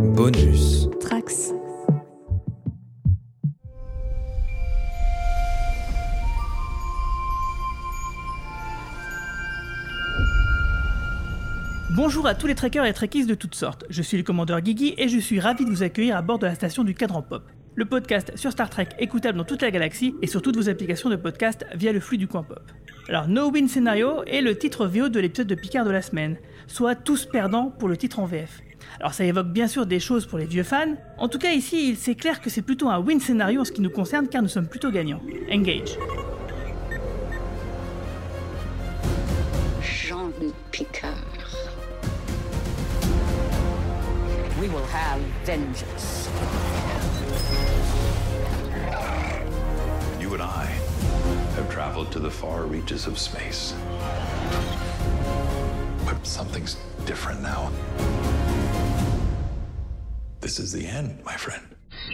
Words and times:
Bonus. 0.00 0.88
Trax. 0.98 1.52
Bonjour 11.94 12.26
à 12.26 12.34
tous 12.34 12.46
les 12.46 12.54
trekkers 12.54 12.86
et 12.86 12.94
trekkies 12.94 13.26
de 13.26 13.34
toutes 13.34 13.54
sortes. 13.54 13.84
Je 13.90 14.00
suis 14.00 14.16
le 14.16 14.22
commandeur 14.22 14.62
Guigui 14.62 14.94
et 14.96 15.08
je 15.08 15.18
suis 15.18 15.38
ravi 15.38 15.66
de 15.66 15.70
vous 15.70 15.82
accueillir 15.82 16.16
à 16.16 16.22
bord 16.22 16.38
de 16.38 16.46
la 16.46 16.54
station 16.54 16.82
du 16.82 16.94
Cadran 16.94 17.20
Pop. 17.20 17.44
Le 17.74 17.84
podcast 17.84 18.32
sur 18.36 18.52
Star 18.52 18.70
Trek 18.70 18.88
écoutable 18.98 19.36
dans 19.36 19.44
toute 19.44 19.60
la 19.60 19.70
galaxie 19.70 20.14
et 20.22 20.26
sur 20.26 20.40
toutes 20.40 20.56
vos 20.56 20.70
applications 20.70 21.10
de 21.10 21.16
podcast 21.16 21.66
via 21.74 21.92
le 21.92 22.00
flux 22.00 22.16
du 22.16 22.26
coin 22.26 22.42
pop. 22.42 22.72
Alors, 23.08 23.28
No 23.28 23.50
Win 23.50 23.68
Scenario 23.68 24.24
est 24.24 24.40
le 24.40 24.56
titre 24.56 24.86
VO 24.86 25.10
de 25.10 25.20
l'épisode 25.20 25.46
de 25.46 25.54
Picard 25.54 25.84
de 25.84 25.90
la 25.90 26.00
semaine, 26.00 26.38
soit 26.66 26.94
tous 26.94 27.26
perdants 27.26 27.70
pour 27.70 27.88
le 27.88 27.98
titre 27.98 28.18
en 28.18 28.24
VF. 28.24 28.62
Alors 28.98 29.14
ça 29.14 29.24
évoque 29.24 29.48
bien 29.48 29.66
sûr 29.66 29.86
des 29.86 30.00
choses 30.00 30.26
pour 30.26 30.38
les 30.38 30.46
vieux 30.46 30.62
fans. 30.62 30.94
En 31.18 31.28
tout 31.28 31.38
cas 31.38 31.52
ici, 31.52 31.96
c'est 31.96 32.14
clair 32.14 32.40
que 32.40 32.50
c'est 32.50 32.62
plutôt 32.62 32.88
un 32.88 32.98
win 32.98 33.20
scénario 33.20 33.62
en 33.62 33.64
ce 33.64 33.72
qui 33.72 33.80
nous 33.80 33.90
concerne 33.90 34.28
car 34.28 34.42
nous 34.42 34.48
sommes 34.48 34.68
plutôt 34.68 34.90
gagnants. 34.90 35.22
Engage. 35.50 35.96
Jean-Luc 39.82 40.54
Picard. 40.70 41.14
We 44.60 44.68
will 44.68 44.86
have 44.92 45.20
vengeance. 45.46 46.28
You 50.20 50.34
and 50.34 50.42
I 50.42 50.66
have 51.56 51.70
traveled 51.70 52.12
to 52.12 52.18
the 52.18 52.30
far 52.30 52.66
reaches 52.66 53.06
of 53.06 53.18
space. 53.18 53.74
But 56.04 56.26
something's 56.26 56.76
different 57.06 57.40
now. 57.40 57.70
This 60.40 60.58
is 60.58 60.72
the 60.72 60.86
end, 60.86 61.18
my 61.26 61.36
friend. 61.36 61.60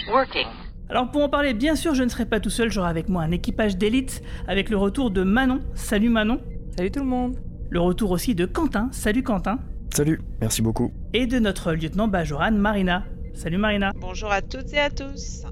Working. 0.08 0.48
Alors 0.88 1.12
pour 1.12 1.22
en 1.22 1.28
parler, 1.28 1.55
bien 1.55 1.77
sûr, 1.77 1.94
je 1.94 2.02
ne 2.02 2.08
serai 2.08 2.27
pas 2.27 2.41
tout 2.41 2.50
seul, 2.50 2.72
j'aurai 2.72 2.88
avec 2.88 3.08
moi 3.08 3.22
un 3.22 3.30
équipage 3.30 3.77
d'élite 3.77 4.20
avec 4.48 4.69
le 4.69 4.77
retour 4.77 5.12
de 5.12 5.22
Manon. 5.22 5.60
Salut 5.74 6.08
Manon. 6.08 6.41
Salut 6.77 6.91
tout 6.91 7.00
le 7.00 7.06
monde. 7.06 7.36
Le 7.70 7.80
retour 7.80 8.10
aussi 8.10 8.34
de 8.34 8.44
Quentin. 8.44 8.88
Salut 8.91 9.22
Quentin. 9.22 9.60
Salut, 9.94 10.20
merci 10.41 10.60
beaucoup. 10.60 10.92
Et 11.14 11.28
de 11.28 11.38
notre 11.38 11.72
lieutenant 11.72 12.08
Bajoran, 12.08 12.50
Marina. 12.50 13.04
Salut 13.32 13.58
Marina. 13.58 13.92
Bonjour 13.97 14.32
à 14.32 14.42
toutes 14.42 14.72
et 14.72 14.80
à 14.80 14.91
tous. 14.91 15.44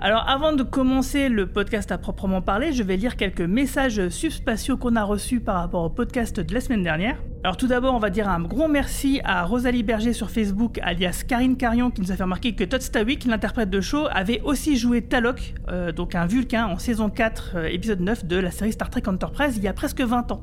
Alors 0.00 0.28
avant 0.28 0.52
de 0.52 0.64
commencer 0.64 1.28
le 1.28 1.46
podcast 1.46 1.92
à 1.92 1.98
proprement 1.98 2.42
parler, 2.42 2.72
je 2.72 2.82
vais 2.82 2.96
lire 2.96 3.16
quelques 3.16 3.42
messages 3.42 4.08
subspatiaux 4.08 4.76
qu'on 4.76 4.96
a 4.96 5.04
reçus 5.04 5.38
par 5.40 5.56
rapport 5.56 5.84
au 5.84 5.90
podcast 5.90 6.40
de 6.40 6.52
la 6.52 6.60
semaine 6.60 6.82
dernière. 6.82 7.16
Alors 7.44 7.56
tout 7.56 7.68
d'abord, 7.68 7.94
on 7.94 8.00
va 8.00 8.10
dire 8.10 8.28
un 8.28 8.40
gros 8.40 8.66
merci 8.66 9.20
à 9.22 9.44
Rosalie 9.44 9.84
Berger 9.84 10.12
sur 10.12 10.28
Facebook, 10.28 10.80
alias 10.82 11.22
Karine 11.26 11.56
Carion, 11.56 11.90
qui 11.92 12.00
nous 12.00 12.10
a 12.10 12.16
fait 12.16 12.24
remarquer 12.24 12.52
que 12.54 12.64
Todd 12.64 12.82
Stawick, 12.82 13.24
l'interprète 13.26 13.70
de 13.70 13.80
show, 13.80 14.06
avait 14.10 14.40
aussi 14.42 14.76
joué 14.76 15.02
Talok, 15.02 15.54
euh, 15.68 15.92
donc 15.92 16.16
un 16.16 16.26
Vulcain, 16.26 16.66
en 16.66 16.78
saison 16.78 17.08
4, 17.08 17.52
euh, 17.54 17.64
épisode 17.68 18.00
9 18.00 18.24
de 18.26 18.36
la 18.36 18.50
série 18.50 18.72
Star 18.72 18.90
Trek 18.90 19.02
Enterprise, 19.06 19.56
il 19.56 19.62
y 19.62 19.68
a 19.68 19.72
presque 19.72 20.00
20 20.00 20.32
ans. 20.32 20.42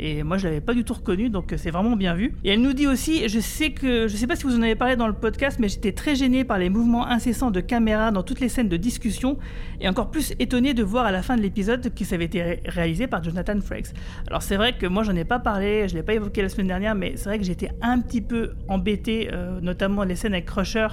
Et 0.00 0.24
moi, 0.24 0.36
je 0.36 0.48
l'avais 0.48 0.60
pas 0.60 0.74
du 0.74 0.82
tout 0.82 0.94
reconnu, 0.94 1.30
donc 1.30 1.52
euh, 1.52 1.56
c'est 1.56 1.70
vraiment 1.70 1.94
bien 1.94 2.14
vu. 2.14 2.34
Et 2.42 2.50
elle 2.50 2.60
nous 2.60 2.72
dit 2.72 2.88
aussi, 2.88 3.28
je 3.28 3.38
sais 3.38 3.70
que, 3.70 4.08
je 4.08 4.16
sais 4.16 4.26
pas 4.26 4.34
si 4.34 4.42
vous 4.42 4.56
en 4.58 4.62
avez 4.62 4.74
parlé 4.74 4.96
dans 4.96 5.06
le 5.06 5.12
podcast, 5.14 5.58
mais 5.60 5.68
j'étais 5.68 5.92
très 5.92 6.16
gêné 6.16 6.42
par 6.42 6.58
les 6.58 6.70
mouvements 6.70 7.06
incessants 7.06 7.52
de 7.52 7.60
caméra 7.60 8.10
dans 8.10 8.24
toutes 8.24 8.40
les 8.40 8.48
scènes 8.48 8.68
de 8.68 8.76
discussion, 8.76 9.38
et 9.80 9.88
encore 9.88 10.10
plus 10.10 10.34
étonné 10.40 10.74
de 10.74 10.82
voir 10.82 11.06
à 11.06 11.12
la 11.12 11.22
fin 11.22 11.36
de 11.36 11.42
l'épisode 11.42 11.94
que 11.94 12.04
ça 12.04 12.16
avait 12.16 12.24
été 12.24 12.42
ré- 12.42 12.62
réalisé 12.66 13.06
par 13.06 13.22
Jonathan 13.22 13.60
Frakes. 13.60 13.94
Alors 14.26 14.42
c'est 14.42 14.56
vrai 14.56 14.72
que 14.76 14.86
moi, 14.88 15.04
j'en 15.04 15.14
ai 15.14 15.24
pas 15.24 15.38
parlé, 15.38 15.86
je 15.88 15.94
l'ai 15.94 16.02
pas 16.02 16.14
évoqué 16.14 16.31
la 16.40 16.48
semaine 16.48 16.68
dernière, 16.68 16.94
mais 16.94 17.12
c'est 17.16 17.28
vrai 17.28 17.38
que 17.38 17.44
j'étais 17.44 17.70
un 17.82 18.00
petit 18.00 18.20
peu 18.20 18.52
embêté, 18.68 19.28
euh, 19.32 19.60
notamment 19.60 20.04
les 20.04 20.16
scènes 20.16 20.32
avec 20.32 20.46
Crusher 20.46 20.88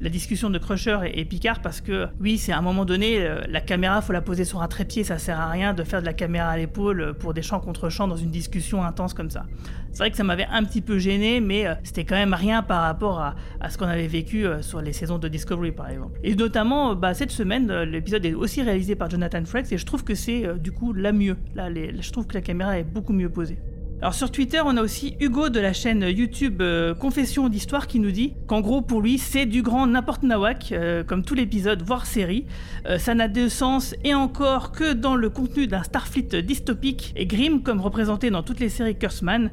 la 0.00 0.08
discussion 0.10 0.50
de 0.50 0.58
Crusher 0.58 0.98
et, 1.12 1.24
Picard 1.24 1.60
parce 1.60 1.80
que 1.80 2.06
oui 2.20 2.38
c'est 2.38 2.52
à 2.52 2.58
un 2.58 2.62
moment 2.62 2.84
donné 2.84 3.20
euh, 3.20 3.40
la 3.48 3.60
caméra 3.60 4.00
faut 4.00 4.12
la 4.12 4.20
poser 4.20 4.44
sur 4.44 4.62
un 4.62 4.68
trépied 4.68 5.04
ça 5.04 5.18
sert 5.18 5.40
à 5.40 5.48
rien 5.48 5.74
de 5.74 5.82
faire 5.82 6.00
de 6.00 6.06
la 6.06 6.12
caméra 6.12 6.50
à 6.50 6.56
l'épaule 6.56 7.00
euh, 7.00 7.12
pour 7.12 7.34
des 7.34 7.42
champs 7.42 7.60
contre 7.60 7.88
champs 7.88 8.06
dans 8.06 8.16
une 8.16 8.30
discussion 8.30 8.84
intense 8.84 9.14
comme 9.14 9.30
ça. 9.30 9.46
C'est 9.90 9.98
vrai 9.98 10.10
que 10.10 10.16
ça 10.16 10.24
m'avait 10.24 10.46
un 10.50 10.62
petit 10.64 10.80
peu 10.80 10.98
gêné 10.98 11.40
mais 11.40 11.66
c'était 11.82 12.04
quand 12.04 12.14
même 12.14 12.34
rien 12.34 12.62
par 12.62 12.82
rapport 12.82 13.20
à, 13.20 13.34
ce 13.68 13.78
qu'on 13.78 13.86
avait 13.86 14.06
vécu 14.06 14.46
sur 14.60 14.80
les 14.80 14.92
saisons 14.92 15.18
de 15.18 15.28
Discovery 15.28 15.72
par 15.72 15.88
exemple. 15.88 16.18
Et 16.22 16.34
notamment 16.34 16.94
bah, 16.94 17.14
cette 17.14 17.32
semaine 17.32 17.72
l'épisode 17.82 18.24
est 18.24 18.34
aussi 18.34 18.62
réalisé 18.62 18.94
par 18.94 19.10
Jonathan 19.10 19.44
Frakes 19.44 19.72
et 19.72 19.78
je 19.78 19.86
trouve 19.86 20.04
que 20.04 20.14
c'est 20.14 20.46
du 20.58 20.70
coup 20.70 20.92
la 20.92 21.12
mieux. 21.12 21.36
Là 21.54 21.68
je 21.72 22.10
trouve 22.12 22.26
que 22.26 22.34
la 22.34 22.42
caméra 22.42 22.78
est 22.78 22.84
beaucoup 22.84 23.12
mieux 23.12 23.30
posée 23.30 23.58
alors 24.00 24.14
sur 24.14 24.30
Twitter, 24.30 24.60
on 24.64 24.76
a 24.76 24.82
aussi 24.82 25.16
Hugo 25.18 25.48
de 25.48 25.58
la 25.58 25.72
chaîne 25.72 26.02
YouTube 26.02 26.62
euh, 26.62 26.94
Confession 26.94 27.48
d'Histoire 27.48 27.88
qui 27.88 27.98
nous 27.98 28.12
dit 28.12 28.34
qu'en 28.46 28.60
gros 28.60 28.80
pour 28.80 29.00
lui 29.00 29.18
c'est 29.18 29.44
du 29.44 29.60
grand 29.60 29.88
n'importe 29.88 30.22
nawak, 30.22 30.70
euh, 30.70 31.02
comme 31.02 31.24
tout 31.24 31.34
l'épisode, 31.34 31.82
voire 31.82 32.06
série. 32.06 32.46
Euh, 32.86 32.98
ça 32.98 33.16
n'a 33.16 33.26
de 33.26 33.48
sens 33.48 33.96
et 34.04 34.14
encore 34.14 34.70
que 34.70 34.92
dans 34.92 35.16
le 35.16 35.30
contenu 35.30 35.66
d'un 35.66 35.82
Starfleet 35.82 36.42
dystopique 36.42 37.12
et 37.16 37.26
grim 37.26 37.60
comme 37.60 37.80
représenté 37.80 38.30
dans 38.30 38.44
toutes 38.44 38.60
les 38.60 38.68
séries 38.68 38.96
Kurtzman. 38.96 39.50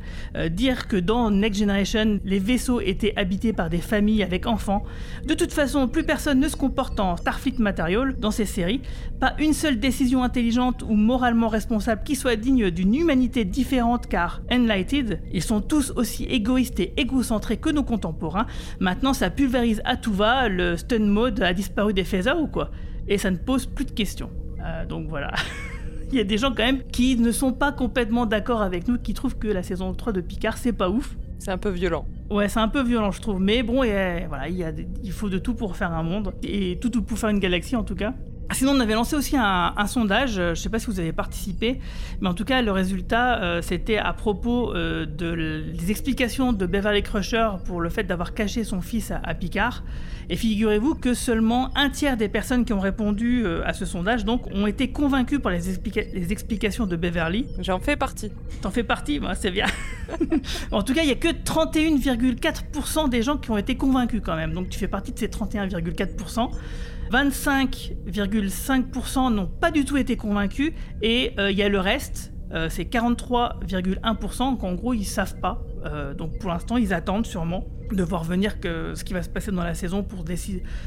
Dire 0.51 0.88
que 0.88 0.97
dans 0.97 1.31
Next 1.31 1.59
Generation 1.59 2.19
les 2.23 2.38
vaisseaux 2.38 2.81
étaient 2.81 3.13
habités 3.16 3.51
par 3.51 3.72
des 3.72 3.79
familles 3.79 4.22
avec 4.22 4.45
enfants. 4.45 4.84
De 5.25 5.34
toute 5.34 5.53
façon, 5.53 5.88
plus 5.88 6.03
personne 6.03 6.39
ne 6.39 6.47
se 6.47 6.55
comporte 6.55 7.00
en 7.00 7.17
Starfleet 7.17 7.55
Material 7.57 8.16
dans 8.19 8.31
ces 8.31 8.45
séries. 8.45 8.81
Pas 9.19 9.34
une 9.39 9.53
seule 9.53 9.79
décision 9.79 10.23
intelligente 10.23 10.84
ou 10.84 10.94
moralement 10.94 11.47
responsable 11.47 12.03
qui 12.03 12.16
soit 12.16 12.35
digne 12.35 12.69
d'une 12.69 12.94
humanité 12.94 13.44
différente 13.44 14.05
car 14.07 14.34
Enlighted, 14.51 15.22
ils 15.31 15.44
sont 15.44 15.62
tous 15.62 15.91
aussi 15.96 16.23
égoïstes 16.25 16.79
et 16.79 16.94
égocentrés 16.97 17.57
que 17.57 17.69
nos 17.69 17.84
contemporains. 17.84 18.46
Maintenant, 18.79 19.13
ça 19.13 19.29
pulvérise 19.29 19.81
à 19.85 19.97
tout 19.97 20.13
va, 20.13 20.47
le 20.50 20.78
stun 20.78 21.00
mode 21.00 21.41
a 21.41 21.53
disparu 21.53 21.94
des 21.94 22.03
phasers 22.03 22.40
ou 22.40 22.47
quoi? 22.47 22.72
Et 23.07 23.18
ça 23.18 23.31
ne 23.31 23.38
pose 23.38 23.66
plus 23.66 23.85
de 23.85 23.91
questions. 23.91 24.29
Euh, 24.63 24.85
donc 24.85 25.07
voilà. 25.09 25.31
Il 26.12 26.18
y 26.18 26.22
a 26.22 26.23
des 26.23 26.38
gens 26.38 26.50
quand 26.50 26.63
même 26.63 26.84
qui 26.91 27.18
ne 27.18 27.31
sont 27.31 27.51
pas 27.51 27.72
complètement 27.72 28.25
d'accord 28.25 28.62
avec 28.62 28.88
nous, 28.88 28.97
qui 28.97 29.13
trouvent 29.13 29.38
que 29.38 29.47
la 29.47 29.63
saison 29.63 29.94
3 29.94 30.13
de 30.13 30.22
Picard 30.22 30.57
c'est 30.57 30.73
pas 30.73 30.90
ouf. 30.90 31.16
C'est 31.40 31.52
un 31.52 31.57
peu 31.57 31.69
violent. 31.69 32.06
Ouais, 32.29 32.47
c'est 32.47 32.59
un 32.59 32.67
peu 32.69 32.81
violent, 32.84 33.12
je 33.12 33.22
trouve. 33.22 33.40
Mais 33.40 33.62
bon, 33.62 33.84
et, 33.84 34.25
voilà, 34.28 34.47
il, 34.47 34.56
y 34.56 34.63
a 34.63 34.72
des- 34.72 34.88
il 35.03 35.12
faut 35.12 35.29
de 35.29 35.38
tout 35.38 35.53
pour 35.53 35.75
faire 35.75 35.91
un 35.94 36.02
monde. 36.02 36.34
Et 36.44 36.78
tout, 36.79 36.90
tout 36.90 37.03
pour 37.03 37.17
faire 37.19 37.29
une 37.29 37.40
galaxie, 37.40 37.75
en 37.75 37.84
tout 37.84 37.96
cas. 37.96 38.13
Sinon, 38.51 38.73
on 38.75 38.79
avait 38.79 38.94
lancé 38.94 39.16
aussi 39.16 39.35
un, 39.38 39.73
un 39.75 39.88
sondage. 39.88 40.38
euh, 40.38 40.53
Je 40.56 40.61
sais 40.61 40.69
pas 40.69 40.79
si 40.79 40.85
vous 40.88 41.00
avez 41.00 41.11
participé. 41.13 41.79
Mais 42.22 42.28
en 42.29 42.33
tout 42.33 42.45
cas, 42.45 42.61
le 42.61 42.72
résultat, 42.72 43.41
euh, 43.41 43.61
c'était 43.61 43.97
à 43.97 44.13
propos 44.13 44.73
euh, 44.75 45.06
de 45.06 45.63
des 45.75 45.91
explications 45.91 46.53
de 46.53 46.66
Beverly 46.66 47.01
Crusher 47.03 47.50
pour 47.66 47.81
le 47.81 47.89
fait 47.89 48.03
d'avoir 48.03 48.34
caché 48.34 48.63
son 48.63 48.81
fils 48.81 49.11
à, 49.11 49.19
à 49.23 49.34
Picard. 49.34 49.84
Et 50.29 50.35
figurez-vous 50.38 50.95
que 50.95 51.13
seulement 51.13 51.69
un 51.78 51.89
tiers 51.89 52.17
des 52.17 52.29
personnes 52.29 52.66
qui 52.66 52.73
ont 52.73 52.79
répondu 52.79 53.44
euh, 53.45 53.61
à 53.66 53.73
ce 53.73 53.85
sondage 53.85 54.25
donc, 54.25 54.47
ont 54.53 54.66
été 54.67 54.88
convaincus 54.89 55.39
par 55.39 55.51
les, 55.51 55.69
explica- 55.69 56.05
les 56.13 56.31
explications 56.31 56.88
de 56.88 56.95
Beverly. 56.95 57.45
J'en 57.59 57.79
fais 57.79 57.95
partie. 57.95 58.31
T'en 58.61 58.72
fais 58.72 58.84
partie, 58.84 59.19
moi, 59.19 59.35
c'est 59.35 59.51
bien. 59.51 59.67
en 60.72 60.81
tout 60.81 60.94
cas, 60.94 61.01
il 61.03 61.09
y 61.09 61.11
a 61.11 61.16
que 61.16 61.28
31,4% 61.28 63.09
des 63.09 63.22
gens 63.22 63.38
qui 63.38 63.51
ont 63.51 63.57
été 63.57 63.75
convaincus 63.75 64.22
quand 64.23 64.35
même. 64.35 64.53
Donc 64.53 64.69
tu 64.69 64.79
fais 64.79 64.88
partie 64.88 65.11
de 65.11 65.19
ces 65.19 65.28
31,4%. 65.28 66.50
25,5% 67.11 69.33
n'ont 69.33 69.47
pas 69.47 69.71
du 69.71 69.85
tout 69.85 69.97
été 69.97 70.17
convaincus. 70.17 70.73
Et 71.01 71.31
euh, 71.39 71.49
il 71.51 71.57
y 71.57 71.63
a 71.63 71.69
le 71.69 71.79
reste, 71.79 72.33
euh, 72.53 72.67
c'est 72.69 72.83
43,1% 72.83 74.57
qu'en 74.57 74.73
gros 74.73 74.93
ils 74.93 75.05
savent 75.05 75.39
pas. 75.39 75.66
Euh, 75.85 76.13
donc 76.13 76.38
pour 76.39 76.49
l'instant, 76.49 76.75
ils 76.77 76.93
attendent 76.93 77.25
sûrement 77.25 77.66
de 77.91 78.03
voir 78.03 78.23
venir 78.23 78.55
ce 78.63 79.03
qui 79.03 79.13
va 79.13 79.21
se 79.21 79.29
passer 79.29 79.51
dans 79.51 79.63
la 79.63 79.75
saison 79.75 80.01
pour 80.01 80.25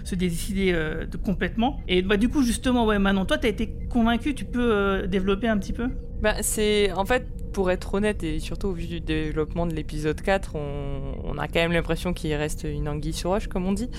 se 0.04 0.14
décider 0.16 0.72
de, 0.72 1.16
complètement. 1.16 1.78
Et 1.86 2.02
bah, 2.02 2.16
du 2.16 2.28
coup, 2.28 2.42
justement, 2.42 2.86
ouais, 2.86 2.98
Manon, 2.98 3.24
toi, 3.24 3.38
t'as 3.38 3.46
été 3.48 3.72
convaincu, 3.88 4.34
tu 4.34 4.44
peux 4.44 5.06
développer 5.06 5.46
un 5.46 5.58
petit 5.58 5.72
peu? 5.72 5.90
Bah, 6.20 6.34
c'est 6.42 6.92
en 6.92 7.04
fait 7.04 7.26
pour 7.52 7.70
être 7.70 7.94
honnête 7.94 8.22
et 8.22 8.40
surtout 8.40 8.68
au 8.68 8.72
vu 8.72 8.86
du 8.86 9.00
développement 9.00 9.66
de 9.66 9.74
l'épisode 9.74 10.20
4, 10.20 10.54
on, 10.54 11.38
a 11.38 11.46
quand 11.48 11.60
même 11.60 11.72
l'impression 11.72 12.12
qu'il 12.12 12.32
reste 12.34 12.65
une 12.65 12.88
anguille 12.88 13.12
sur 13.12 13.30
roche 13.30 13.47
comme 13.48 13.66
on 13.66 13.72
dit. 13.72 13.91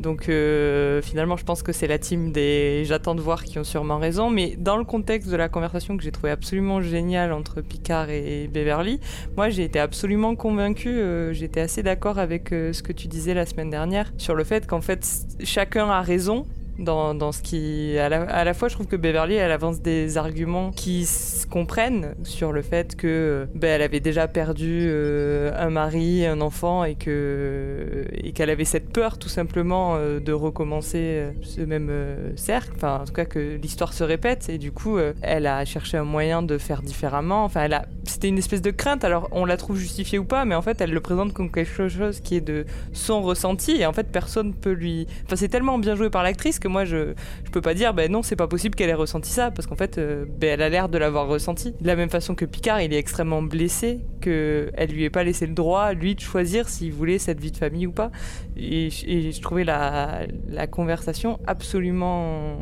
Donc 0.00 0.28
euh, 0.28 1.00
finalement, 1.02 1.36
je 1.36 1.44
pense 1.44 1.62
que 1.62 1.72
c'est 1.72 1.86
la 1.86 1.98
team 1.98 2.32
des 2.32 2.82
j'attends 2.84 3.14
de 3.14 3.20
voir 3.20 3.44
qui 3.44 3.58
ont 3.58 3.64
sûrement 3.64 3.98
raison. 3.98 4.30
Mais 4.30 4.56
dans 4.56 4.76
le 4.76 4.84
contexte 4.84 5.30
de 5.30 5.36
la 5.36 5.48
conversation 5.48 5.96
que 5.96 6.02
j'ai 6.02 6.12
trouvé 6.12 6.30
absolument 6.30 6.80
géniale 6.80 7.32
entre 7.32 7.60
Picard 7.60 8.10
et 8.10 8.48
Beverly, 8.52 9.00
moi 9.36 9.48
j'ai 9.50 9.64
été 9.64 9.78
absolument 9.78 10.34
convaincue. 10.34 10.98
euh, 10.98 11.32
J'étais 11.32 11.60
assez 11.60 11.82
d'accord 11.82 12.18
avec 12.18 12.52
euh, 12.52 12.72
ce 12.72 12.82
que 12.82 12.92
tu 12.92 13.08
disais 13.08 13.34
la 13.34 13.46
semaine 13.46 13.70
dernière 13.70 14.12
sur 14.16 14.34
le 14.34 14.44
fait 14.44 14.66
qu'en 14.66 14.80
fait 14.80 15.06
chacun 15.42 15.88
a 15.88 16.02
raison 16.02 16.46
dans, 16.78 17.32
ce 17.32 17.42
qui. 17.42 17.98
À 17.98 18.08
la, 18.08 18.54
fois, 18.54 18.68
je 18.68 18.74
trouve 18.74 18.86
que 18.86 18.96
Beverly, 18.96 19.34
elle 19.34 19.52
avance 19.52 19.80
des 19.80 20.16
arguments 20.16 20.70
qui 20.70 21.06
se 21.06 21.46
comprennent 21.46 22.14
sur 22.22 22.52
le 22.52 22.62
fait 22.62 22.96
que 22.96 23.48
ben, 23.54 23.68
elle 23.68 23.82
avait 23.82 24.00
déjà 24.00 24.28
perdu 24.28 24.86
euh, 24.88 25.50
un 25.56 25.70
mari, 25.70 26.26
un 26.26 26.40
enfant, 26.40 26.84
et 26.84 26.94
que 26.94 28.04
et 28.12 28.32
qu'elle 28.32 28.50
avait 28.50 28.64
cette 28.64 28.92
peur 28.92 29.18
tout 29.18 29.28
simplement 29.28 29.96
euh, 29.96 30.20
de 30.20 30.32
recommencer 30.32 30.98
euh, 30.98 31.32
ce 31.42 31.60
même 31.60 31.88
euh, 31.90 32.32
cercle. 32.36 32.72
Enfin, 32.76 33.00
en 33.02 33.04
tout 33.04 33.12
cas, 33.12 33.24
que 33.24 33.56
l'histoire 33.56 33.92
se 33.92 34.04
répète. 34.04 34.48
Et 34.48 34.58
du 34.58 34.72
coup, 34.72 34.96
euh, 34.96 35.12
elle 35.22 35.46
a 35.46 35.64
cherché 35.64 35.96
un 35.96 36.04
moyen 36.04 36.42
de 36.42 36.58
faire 36.58 36.82
différemment. 36.82 37.44
Enfin. 37.44 37.68
C'était 38.04 38.28
une 38.28 38.38
espèce 38.38 38.62
de 38.62 38.70
crainte. 38.70 39.04
Alors, 39.04 39.28
on 39.32 39.44
la 39.44 39.56
trouve 39.56 39.76
justifiée 39.76 40.18
ou 40.18 40.24
pas, 40.24 40.44
mais 40.44 40.54
en 40.54 40.62
fait, 40.62 40.80
elle 40.80 40.92
le 40.92 41.00
présente 41.00 41.32
comme 41.32 41.50
quelque 41.50 41.88
chose 41.88 42.20
qui 42.20 42.36
est 42.36 42.40
de 42.40 42.64
son 42.92 43.22
ressenti. 43.22 43.72
Et 43.72 43.86
en 43.86 43.92
fait, 43.92 44.10
personne 44.10 44.54
peut 44.54 44.72
lui. 44.72 45.06
Enfin, 45.26 45.36
c'est 45.36 45.48
tellement 45.48 45.78
bien 45.78 45.94
joué 45.94 46.10
par 46.10 46.22
l'actrice 46.22 46.58
que 46.58 46.67
moi, 46.68 46.84
je 46.84 47.14
je 47.44 47.50
peux 47.50 47.60
pas 47.60 47.74
dire, 47.74 47.94
ben 47.94 48.10
non, 48.10 48.22
c'est 48.22 48.36
pas 48.36 48.46
possible 48.48 48.74
qu'elle 48.74 48.90
ait 48.90 48.94
ressenti 48.94 49.30
ça, 49.30 49.50
parce 49.50 49.66
qu'en 49.66 49.76
fait, 49.76 49.98
euh, 49.98 50.24
ben, 50.28 50.50
elle 50.50 50.62
a 50.62 50.68
l'air 50.68 50.88
de 50.88 50.98
l'avoir 50.98 51.26
ressenti. 51.28 51.74
De 51.80 51.86
la 51.86 51.96
même 51.96 52.10
façon 52.10 52.34
que 52.34 52.44
Picard, 52.44 52.80
il 52.82 52.92
est 52.92 52.98
extrêmement 52.98 53.42
blessé, 53.42 54.00
que 54.20 54.70
elle 54.74 54.90
lui 54.90 55.04
ait 55.04 55.10
pas 55.10 55.24
laissé 55.24 55.46
le 55.46 55.54
droit, 55.54 55.92
lui, 55.92 56.14
de 56.14 56.20
choisir 56.20 56.68
s'il 56.68 56.92
voulait 56.92 57.18
cette 57.18 57.40
vie 57.40 57.52
de 57.52 57.56
famille 57.56 57.86
ou 57.86 57.92
pas. 57.92 58.10
Et, 58.56 58.90
je- 58.90 59.40
trouvais 59.40 59.64
la, 59.64 60.26
conversation 60.70 61.38
absolument 61.46 62.58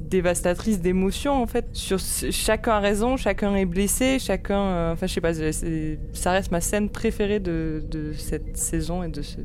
dévastatrice 0.00 0.80
d'émotions 0.80 1.42
en 1.42 1.46
fait 1.46 1.66
sur 1.72 1.98
chacun 1.98 2.72
a 2.72 2.80
raison 2.80 3.16
chacun 3.16 3.54
est 3.56 3.64
blessé 3.64 4.18
chacun 4.18 4.60
euh, 4.60 4.92
enfin 4.92 5.06
je 5.06 5.14
sais 5.14 5.20
pas 5.22 5.32
ça 5.32 6.32
reste 6.32 6.50
ma 6.50 6.60
scène 6.60 6.90
préférée 6.90 7.40
de, 7.40 7.82
de 7.90 8.12
cette 8.12 8.56
saison 8.58 9.02
et 9.02 9.08
de 9.08 9.22
ce, 9.22 9.38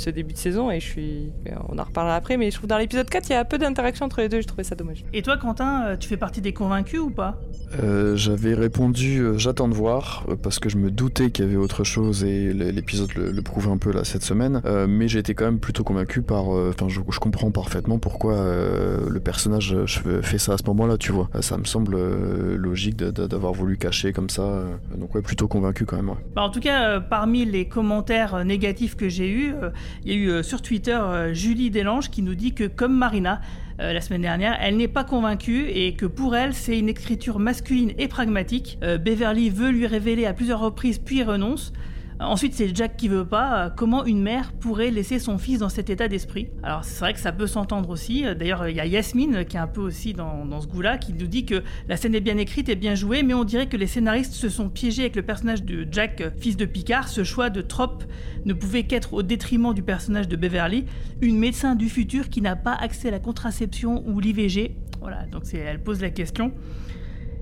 ce 0.00 0.10
début 0.10 0.32
de 0.32 0.38
saison 0.38 0.70
et 0.70 0.80
je 0.80 0.86
suis 0.86 1.32
on 1.68 1.78
en 1.78 1.82
reparlera 1.84 2.16
après 2.16 2.36
mais 2.36 2.50
je 2.50 2.56
trouve 2.56 2.68
dans 2.68 2.78
l'épisode 2.78 3.08
4 3.08 3.28
il 3.28 3.32
y 3.32 3.36
a 3.36 3.44
peu 3.44 3.58
d'interaction 3.58 4.06
entre 4.06 4.20
les 4.20 4.28
deux 4.28 4.40
je 4.40 4.46
trouvais 4.46 4.64
ça 4.64 4.74
dommage 4.74 5.04
Et 5.12 5.22
toi, 5.22 5.36
Quentin, 5.36 5.84
euh, 5.86 5.96
tu 5.96 6.08
fais 6.08 6.16
partie 6.16 6.40
des 6.40 6.52
convaincus 6.52 7.00
ou 7.00 7.10
pas? 7.10 7.40
Euh, 7.82 8.16
J'avais 8.16 8.54
répondu 8.54 9.18
euh, 9.20 9.38
j'attends 9.38 9.68
de 9.68 9.74
voir 9.74 10.26
parce 10.42 10.58
que 10.58 10.68
je 10.68 10.76
me 10.76 10.90
doutais 10.90 11.30
qu'il 11.30 11.44
y 11.44 11.48
avait 11.48 11.56
autre 11.56 11.84
chose 11.84 12.24
et 12.24 12.52
l'épisode 12.52 13.14
le, 13.14 13.30
le 13.30 13.42
prouve 13.42 13.68
un 13.68 13.76
peu 13.78 13.92
là 13.92 14.04
cette 14.04 14.22
semaine. 14.22 14.60
Euh, 14.64 14.86
mais 14.88 15.06
j'ai 15.08 15.18
été 15.20 15.34
quand 15.34 15.44
même 15.44 15.58
plutôt 15.60 15.84
convaincu 15.84 16.22
par. 16.22 16.54
euh, 16.54 16.70
Enfin, 16.74 16.88
je, 16.88 17.00
je 17.10 17.18
comprends 17.20 17.50
parfaitement 17.50 17.98
pourquoi 17.98 18.34
euh, 18.34 19.08
le 19.08 19.20
personnage 19.20 19.76
je- 19.84 20.20
fait 20.22 20.38
ça 20.38 20.54
à 20.54 20.58
ce 20.58 20.64
moment-là, 20.66 20.96
tu 20.98 21.12
vois. 21.12 21.28
Ça 21.40 21.58
me 21.58 21.64
semble 21.64 21.94
euh, 21.94 22.56
logique 22.56 22.96
d'avoir 22.96 23.52
voulu 23.52 23.76
cacher 23.76 24.12
comme 24.12 24.30
ça. 24.30 24.42
euh, 24.42 24.64
donc 24.96 25.14
ouais, 25.14 25.22
plutôt 25.22 25.46
convaincu 25.48 25.84
quand 25.84 25.96
même. 25.96 26.08
Ouais. 26.10 26.16
Bah, 26.34 26.42
en 26.42 26.50
tout 26.50 26.60
cas, 26.60 26.88
euh, 26.88 27.00
parmi 27.00 27.44
les 27.44 27.66
commentaires 27.68 28.44
négatifs 28.44 28.96
que 28.96 29.08
j'ai 29.08 29.30
eus, 29.30 29.54
euh, 29.62 29.70
il 30.04 30.12
y 30.12 30.14
a 30.14 30.18
eu 30.18 30.30
euh, 30.30 30.42
sur 30.42 30.62
Twitter 30.62 30.98
euh, 31.00 31.34
Julie 31.34 31.70
Delange 31.70 32.10
qui 32.10 32.22
nous 32.22 32.34
dit 32.34 32.52
que, 32.52 32.64
comme 32.64 32.94
Marina, 32.96 33.40
euh, 33.80 33.92
la 33.92 34.00
semaine 34.00 34.22
dernière, 34.22 34.56
elle 34.60 34.76
n'est 34.76 34.88
pas 34.88 35.04
convaincue 35.04 35.68
et 35.68 35.94
que 35.94 36.06
pour 36.06 36.36
elle, 36.36 36.54
c'est 36.54 36.78
une 36.78 36.88
écriture 36.88 37.38
masculine 37.38 37.92
et 37.98 38.08
pragmatique. 38.08 38.78
Beverly 38.80 39.50
veut 39.50 39.70
lui 39.70 39.86
révéler 39.86 40.26
à 40.26 40.32
plusieurs 40.32 40.60
reprises 40.60 40.98
puis 40.98 41.22
renonce. 41.22 41.72
Ensuite, 42.20 42.52
c'est 42.52 42.76
Jack 42.76 42.98
qui 42.98 43.08
veut 43.08 43.24
pas. 43.24 43.64
Euh, 43.64 43.70
Comment 43.74 44.04
une 44.04 44.20
mère 44.20 44.52
pourrait 44.52 44.90
laisser 44.90 45.18
son 45.18 45.38
fils 45.38 45.60
dans 45.60 45.70
cet 45.70 45.88
état 45.88 46.06
d'esprit 46.06 46.48
Alors, 46.62 46.84
c'est 46.84 47.00
vrai 47.00 47.14
que 47.14 47.18
ça 47.18 47.32
peut 47.32 47.46
s'entendre 47.46 47.88
aussi. 47.88 48.26
Euh, 48.26 48.34
D'ailleurs, 48.34 48.68
il 48.68 48.76
y 48.76 48.80
a 48.80 48.84
Yasmine 48.84 49.36
euh, 49.36 49.44
qui 49.44 49.56
est 49.56 49.60
un 49.60 49.66
peu 49.66 49.80
aussi 49.80 50.12
dans, 50.12 50.60
ce 50.60 50.66
goût-là, 50.66 50.98
qui 50.98 51.14
nous 51.14 51.26
dit 51.26 51.46
que 51.46 51.62
la 51.88 51.96
scène 51.96 52.14
est 52.14 52.20
bien 52.20 52.36
écrite 52.36 52.68
et 52.68 52.76
bien 52.76 52.94
jouée, 52.94 53.22
mais 53.22 53.32
on 53.32 53.44
dirait 53.44 53.68
que 53.68 53.76
les 53.78 53.86
scénaristes 53.86 54.34
se 54.34 54.50
sont 54.50 54.68
piégés 54.68 55.02
avec 55.02 55.16
le 55.16 55.22
personnage 55.22 55.62
de 55.62 55.88
Jack, 55.90 56.22
fils 56.38 56.58
de 56.58 56.66
Picard. 56.66 57.08
Ce 57.08 57.24
choix 57.24 57.48
de 57.48 57.62
trope 57.62 58.04
ne 58.44 58.52
pouvait 58.52 58.82
qu'être 58.82 59.14
au 59.14 59.22
détriment 59.22 59.72
du 59.72 59.82
personnage 59.82 60.28
de 60.28 60.36
Beverly, 60.36 60.84
une 61.22 61.38
médecin 61.38 61.74
du 61.74 61.88
futur 61.88 62.28
qui 62.28 62.42
n'a 62.42 62.54
pas 62.54 62.74
accès 62.74 63.08
à 63.08 63.12
la 63.12 63.18
contraception 63.18 64.04
ou 64.06 64.20
l'IVG. 64.20 64.76
Voilà, 65.00 65.24
donc 65.32 65.44
elle 65.54 65.82
pose 65.82 66.02
la 66.02 66.10
question. 66.10 66.52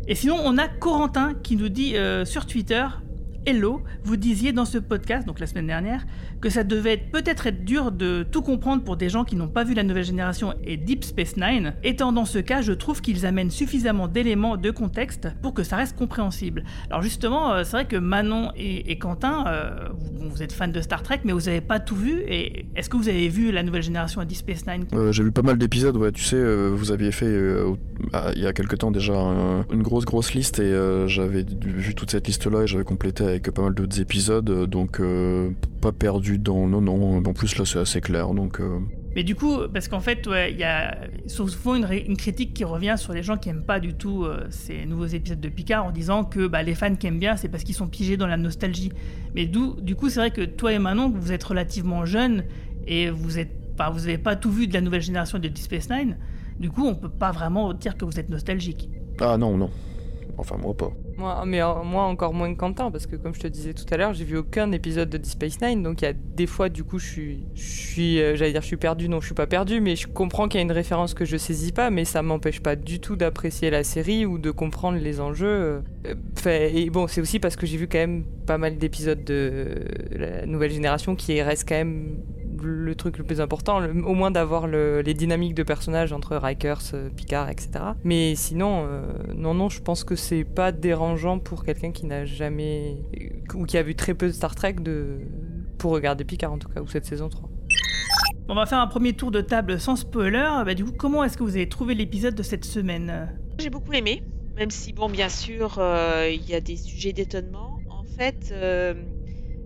Et 0.07 0.15
sinon, 0.15 0.37
on 0.45 0.57
a 0.57 0.69
Corentin 0.69 1.35
qui 1.35 1.57
nous 1.57 1.69
dit 1.69 1.97
sur 2.25 2.47
Twitter 2.47 2.85
Hello, 3.47 3.81
vous 4.05 4.17
disiez 4.19 4.53
dans 4.53 4.67
ce 4.67 4.77
podcast, 4.77 5.27
donc 5.27 5.41
la 5.41 5.47
semaine 5.47 5.67
dernière, 5.69 6.05
que 6.43 6.51
ça 6.51 6.65
devait 6.65 6.95
être- 6.95 7.11
peut-être 7.11 7.47
être 7.47 7.65
dur 7.65 7.93
de 7.93 8.23
tout 8.31 8.43
comprendre 8.43 8.83
pour 8.85 8.99
des 8.99 9.09
gens 9.09 9.25
qui 9.25 9.37
n'ont 9.37 9.49
pas 9.49 9.65
vu 9.65 9.73
la 9.73 9.85
nouvelle 9.85 10.05
génération 10.05 10.53
et 10.65 10.77
Deep 10.77 11.03
Space 11.03 11.37
Nine. 11.39 11.73
Étant 11.83 12.13
dans 12.13 12.27
ce 12.27 12.41
cas, 12.41 12.61
je 12.61 12.73
trouve 12.73 13.01
qu'ils 13.01 13.25
amènent 13.25 13.51
suffisamment 13.51 14.07
d'éléments 14.07 14.59
de 14.59 14.71
contexte 14.71 15.29
pour 15.41 15.55
que 15.55 15.63
ça 15.63 15.77
reste 15.77 15.97
compréhensible. 15.97 16.65
Alors 16.91 17.01
justement, 17.01 17.53
euh, 17.55 17.65
c'est 17.65 17.71
vrai 17.73 17.87
que 17.87 17.97
Manon 17.97 18.51
et, 18.55 18.99
Quentin, 18.99 19.45
euh, 19.47 19.89
vous, 20.21 20.43
êtes 20.43 20.53
fans 20.53 20.69
de 20.69 20.81
Star 20.83 21.03
Trek, 21.03 21.21
mais 21.25 21.33
vous 21.33 21.41
n'avez 21.47 21.63
pas 21.63 21.81
tout 21.81 21.97
vu. 21.97 22.21
Et 22.29 22.67
est-ce 22.77 22.91
que 22.91 22.99
vous 22.99 23.09
avez 23.09 23.29
vu 23.31 23.51
la 23.51 23.63
nouvelle 23.63 23.83
génération 23.83 24.21
à 24.21 24.27
Deep 24.27 24.37
Space 24.39 24.67
Nine? 24.67 24.85
Euh, 24.93 25.11
j'ai 25.11 25.23
vu 25.23 25.33
pas 25.33 25.43
mal 25.43 25.57
d'épisodes, 25.57 25.97
ouais, 25.97 26.13
tu 26.13 26.23
sais, 26.23 26.37
euh, 26.37 26.69
vous 26.75 26.93
aviez 26.93 27.13
fait 27.13 27.35
ah, 28.13 28.31
il 28.37 28.43
y 28.43 28.47
a 28.47 28.53
quelque 28.53 28.77
temps 28.77 28.91
déjà 28.91 29.15
un- 29.15 29.65
une 29.73 29.83
grosse 29.83 30.05
grosse 30.05 30.35
liste 30.35 30.59
et 30.59 30.75
j'avais 31.07 31.47
vu 31.65 31.95
toute 31.95 32.11
cette 32.11 32.27
liste 32.27 32.47
là 32.47 32.63
et 32.63 32.67
j'avais 32.67 32.85
complété 32.85 33.25
avec 33.29 33.51
pas 33.51 33.63
mal 33.63 33.75
d'autres 33.75 34.01
épisodes, 34.01 34.49
euh, 34.51 34.67
donc 34.67 35.01
euh, 35.01 35.51
pas 35.81 35.93
perdu 35.93 36.39
dans... 36.39 36.67
Non, 36.67 36.81
non, 36.81 37.19
en 37.19 37.33
plus 37.33 37.57
là 37.59 37.65
c'est 37.65 37.79
assez 37.79 38.01
clair, 38.01 38.35
donc... 38.35 38.61
euh, 38.61 38.79
Mais 39.15 39.23
du 39.23 39.35
coup, 39.35 39.57
parce 39.73 39.89
qu'en 39.89 40.01
fait, 40.01 40.27
ouais, 40.27 40.53
il 40.53 40.59
y 40.59 40.65
a 40.65 40.97
souvent 41.27 41.75
une, 41.75 42.17
critique 42.17 42.55
qui 42.55 42.65
revient 42.65 42.95
sur 42.97 43.13
les 43.13 43.23
gens 43.23 43.37
qui 43.37 43.49
aiment 43.49 43.65
pas 43.65 43.81
du 43.81 43.95
tout 43.95 44.25
euh, 44.25 44.47
ces 44.51 44.87
nouveaux 44.87 45.07
épisodes 45.07 45.41
de 45.41 45.49
Picard 45.49 45.87
en 45.87 45.91
disant 45.93 46.25
que 46.25 46.47
bah, 46.47 46.63
les 46.63 46.75
fans 46.75 46.95
qui 46.95 47.07
aiment 47.07 47.19
bien, 47.19 47.37
c'est 47.37 47.49
parce 47.49 47.65
qu'ils 47.65 47.75
sont 47.75 47.89
pigés 47.89 48.17
dans 48.17 48.27
la 48.27 48.37
nostalgie. 48.37 48.93
Mais 49.35 49.47
du 49.47 49.95
coup, 49.95 50.09
c'est 50.09 50.21
vrai 50.21 50.31
que 50.31 50.43
toi 50.43 50.73
et 50.73 50.79
Manon, 50.79 51.11
vous 51.11 51.33
êtes 51.33 51.45
relativement 51.45 52.05
jeunes 52.05 52.45
et 52.87 53.11
vous 53.11 53.39
êtes, 53.39 53.53
enfin, 53.75 53.91
vous 53.91 54.07
avez 54.09 54.19
pas 54.19 54.37
tout 54.37 54.51
vu 54.51 54.67
de 54.67 54.75
la 54.75 54.81
nouvelle 54.81 55.03
génération 55.03 55.39
de 55.39 55.49
Deep 55.49 55.59
Space 55.59 55.91
Nine. 55.91 56.17
Du 56.59 56.71
coup, 56.71 56.87
on 56.87 56.95
peut 56.95 57.09
pas 57.09 57.31
vraiment 57.31 57.73
dire 57.73 57.97
que 57.97 58.05
vous 58.05 58.19
êtes 58.19 58.31
nostalgique. 58.31 58.89
Ah 59.21 59.37
non, 59.37 59.57
non. 59.57 59.71
Enfin 60.39 60.57
moi 60.57 60.77
pas. 60.77 60.93
Euh, 61.21 61.83
moi 61.85 62.03
encore 62.05 62.33
moins 62.33 62.53
que 62.53 62.59
Quentin, 62.59 62.91
parce 62.91 63.07
que 63.07 63.17
comme 63.17 63.35
je 63.35 63.41
te 63.41 63.47
disais 63.47 63.75
tout 63.75 63.85
à 63.91 63.97
l'heure, 63.97 64.15
j'ai 64.15 64.25
vu 64.25 64.37
aucun 64.37 64.71
épisode 64.73 65.11
de 65.11 65.19
Deep 65.19 65.33
Space 65.33 65.61
Nine, 65.61 65.83
donc 65.83 66.03
il 66.03 66.05
y 66.05 66.09
a 66.09 66.13
des 66.13 66.47
fois, 66.47 66.69
du 66.69 66.85
coup, 66.85 66.99
je 66.99 67.07
suis, 67.07 67.47
je 67.55 67.63
suis, 67.63 68.21
euh, 68.21 68.37
j'allais 68.37 68.53
dire, 68.53 68.63
je 68.63 68.67
suis 68.67 68.77
perdu, 68.77 69.09
non, 69.09 69.21
je 69.21 69.27
suis 69.27 69.35
pas 69.35 69.47
perdu, 69.47 69.81
mais 69.81 69.97
je 69.97 70.07
comprends 70.07 70.49
qu'il 70.49 70.59
y 70.59 70.63
a 70.63 70.65
une 70.65 70.73
référence 70.73 71.15
que 71.15 71.25
je 71.25 71.37
saisis 71.37 71.73
pas, 71.73 71.91
mais 71.91 72.05
ça 72.05 72.23
m'empêche 72.23 72.61
pas 72.61 72.77
du 72.77 73.01
tout 73.01 73.17
d'apprécier 73.17 73.71
la 73.71 73.85
série 73.85 74.27
ou 74.27 74.39
de 74.39 74.51
comprendre 74.51 74.99
les 74.99 75.21
enjeux. 75.21 75.83
euh. 76.07 76.11
Et 76.47 76.91
bon, 76.91 77.07
c'est 77.09 77.21
aussi 77.21 77.41
parce 77.41 77.57
que 77.57 77.67
j'ai 77.67 77.77
vu 77.77 77.89
quand 77.89 77.99
même 77.99 78.25
pas 78.47 78.59
mal 78.59 78.79
d'épisodes 78.79 79.25
de 79.25 79.67
la 80.13 80.47
nouvelle 80.47 80.71
génération 80.71 81.17
qui 81.17 81.41
reste 81.43 81.69
quand 81.69 81.75
même 81.75 82.19
le 82.67 82.95
truc 82.95 83.19
le 83.19 83.25
plus 83.25 83.41
important, 83.41 83.81
le- 83.81 83.91
au 84.05 84.15
moins 84.15 84.31
d'avoir 84.31 84.67
le- 84.67 85.01
les 85.03 85.15
dynamiques 85.15 85.55
de 85.55 85.63
personnages 85.63 86.13
entre 86.13 86.37
Rikers, 86.37 86.81
euh, 86.95 87.09
Picard, 87.11 87.49
etc. 87.51 87.71
Mais 88.05 88.35
sinon, 88.35 88.85
euh, 88.87 89.03
non, 89.35 89.55
non, 89.55 89.69
je 89.69 89.81
pense 89.81 90.05
que 90.05 90.17
c'est 90.17 90.45
pas 90.45 90.73
dérangeant 90.73 91.39
pour 91.39 91.65
quelqu'un 91.65 91.93
qui 91.93 92.07
n'a 92.07 92.25
jamais 92.25 92.97
ou 93.55 93.65
qui 93.65 93.79
a 93.79 93.83
vu 93.83 93.95
très 93.95 94.15
peu 94.15 94.27
de 94.27 94.33
Star 94.33 94.55
Trek 94.55 94.75
de 94.81 95.19
pour 95.79 95.93
regarder 95.93 96.25
Picard 96.25 96.53
en 96.53 96.59
tout 96.59 96.69
cas 96.69 96.81
ou 96.81 96.87
cette 96.89 97.05
saison 97.07 97.29
3. 97.29 97.49
On 98.49 98.55
va 98.55 98.65
faire 98.67 98.79
un 98.81 98.87
premier 98.87 99.13
tour 99.13 99.31
de 99.31 99.41
table 99.43 99.79
sans 99.79 99.97
spoiler. 99.97 100.49
Bah, 100.65 100.75
du 100.75 100.85
coup, 100.85 100.93
comment 100.97 101.23
est-ce 101.23 101.37
que 101.37 101.43
vous 101.43 101.57
avez 101.57 101.69
trouvé 101.69 101.95
l'épisode 101.95 102.35
de 102.35 102.43
cette 102.43 102.65
semaine? 102.65 103.29
J'ai 103.59 103.69
beaucoup 103.71 103.93
aimé, 103.93 104.23
même 104.57 104.71
si, 104.71 104.93
bon, 104.95 105.09
bien 105.11 105.29
sûr, 105.29 105.77
euh, 105.79 106.31
il 106.33 106.49
y 106.49 106.55
a 106.55 106.61
des 106.61 106.77
sujets 106.77 107.13
d'étonnement. 107.13 107.79
En 107.91 108.05
fait, 108.05 108.51
euh, 108.53 108.95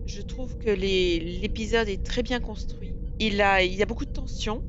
je 0.07 0.21
trouve 0.23 0.57
que 0.59 0.71
l'épisode 0.71 1.89
est 1.89 2.03
très 2.03 2.23
bien 2.23 2.41
construit. 2.41 2.95
Il, 3.19 3.41
a, 3.41 3.63
il 3.63 3.75
y 3.75 3.83
a 3.83 3.87
beaucoup 3.87 4.05
de 4.05 4.11
tension. 4.11 4.63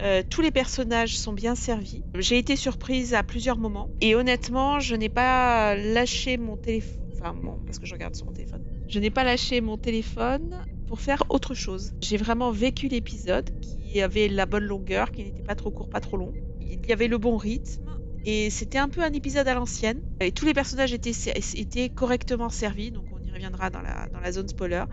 Euh, 0.00 0.22
tous 0.28 0.40
les 0.40 0.50
personnages 0.50 1.16
sont 1.16 1.32
bien 1.32 1.54
servis. 1.54 2.02
J'ai 2.18 2.38
été 2.38 2.56
surprise 2.56 3.14
à 3.14 3.22
plusieurs 3.22 3.58
moments. 3.58 3.90
Et 4.00 4.14
honnêtement, 4.14 4.80
je 4.80 4.94
n'ai 4.96 5.08
pas 5.08 5.76
lâché 5.76 6.36
mon 6.36 6.56
téléphone. 6.56 7.00
Enfin, 7.12 7.34
parce 7.64 7.78
que 7.78 7.86
je 7.86 7.94
regarde 7.94 8.14
sur 8.16 8.26
mon 8.26 8.32
téléphone. 8.32 8.62
Je 8.88 8.98
n'ai 8.98 9.10
pas 9.10 9.24
lâché 9.24 9.60
mon 9.60 9.78
téléphone 9.78 10.50
pour 10.86 11.00
faire 11.00 11.22
autre 11.28 11.54
chose. 11.54 11.92
J'ai 12.02 12.16
vraiment 12.16 12.50
vécu 12.50 12.88
l'épisode 12.88 13.48
qui 13.60 14.00
avait 14.00 14.28
la 14.28 14.46
bonne 14.46 14.64
longueur, 14.64 15.12
qui 15.12 15.24
n'était 15.24 15.42
pas 15.42 15.54
trop 15.54 15.70
court, 15.70 15.88
pas 15.88 16.00
trop 16.00 16.16
long. 16.16 16.32
Il 16.60 16.84
y 16.86 16.92
avait 16.92 17.08
le 17.08 17.18
bon 17.18 17.36
rythme. 17.36 17.82
Et 18.26 18.50
c'était 18.50 18.78
un 18.78 18.88
peu 18.88 19.02
un 19.02 19.12
épisode 19.12 19.46
à 19.48 19.54
l'ancienne. 19.54 20.00
Et 20.20 20.32
tous 20.32 20.46
les 20.46 20.54
personnages 20.54 20.92
étaient, 20.92 21.88
correctement 21.90 22.48
servis, 22.48 22.90
donc 22.90 23.04
reviendra 23.44 23.70
dans 23.70 23.80
la, 24.20 24.32
zone 24.32 24.48
spoiler. 24.48 24.84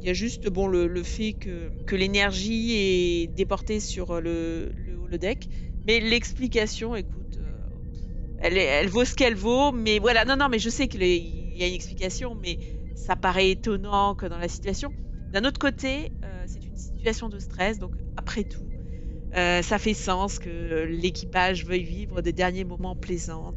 Il 0.00 0.06
y 0.06 0.10
a 0.10 0.14
juste 0.14 0.48
bon, 0.48 0.66
le, 0.66 1.02
fait 1.02 1.34
que, 1.34 1.94
l'énergie 1.94 2.72
est 2.74 3.26
déportée 3.28 3.80
sur 3.80 4.20
le, 4.20 4.72
le 4.74 4.96
holodeck. 4.96 5.48
Mais 5.86 6.00
l'explication, 6.00 6.94
écoute, 6.96 7.38
euh, 7.38 8.38
elle, 8.40 8.88
vaut 8.88 9.04
ce 9.04 9.14
qu'elle 9.14 9.34
vaut. 9.34 9.72
Mais 9.72 9.98
voilà, 9.98 10.24
non, 10.24 10.36
non, 10.36 10.48
mais 10.48 10.58
je 10.58 10.70
sais 10.70 10.88
qu'il 10.88 11.02
y 11.02 11.62
a 11.62 11.66
une 11.66 11.74
explication, 11.74 12.34
mais 12.34 12.58
ça 12.94 13.16
paraît 13.16 13.50
étonnant 13.50 14.14
que 14.14 14.26
dans 14.26 14.38
la 14.38 14.48
situation. 14.48 14.92
D'un 15.32 15.44
autre 15.44 15.58
côté, 15.58 16.10
euh, 16.24 16.44
c'est 16.46 16.64
une 16.64 16.76
situation 16.76 17.28
de 17.28 17.38
stress, 17.38 17.78
donc 17.78 17.92
après 18.16 18.44
tout, 18.44 18.66
euh, 19.36 19.62
ça 19.62 19.78
fait 19.78 19.94
sens 19.94 20.38
que 20.38 20.84
l'équipage 20.88 21.66
veuille 21.66 21.84
vivre 21.84 22.22
des 22.22 22.32
derniers 22.32 22.64
moments 22.64 22.96
plaisants. 22.96 23.54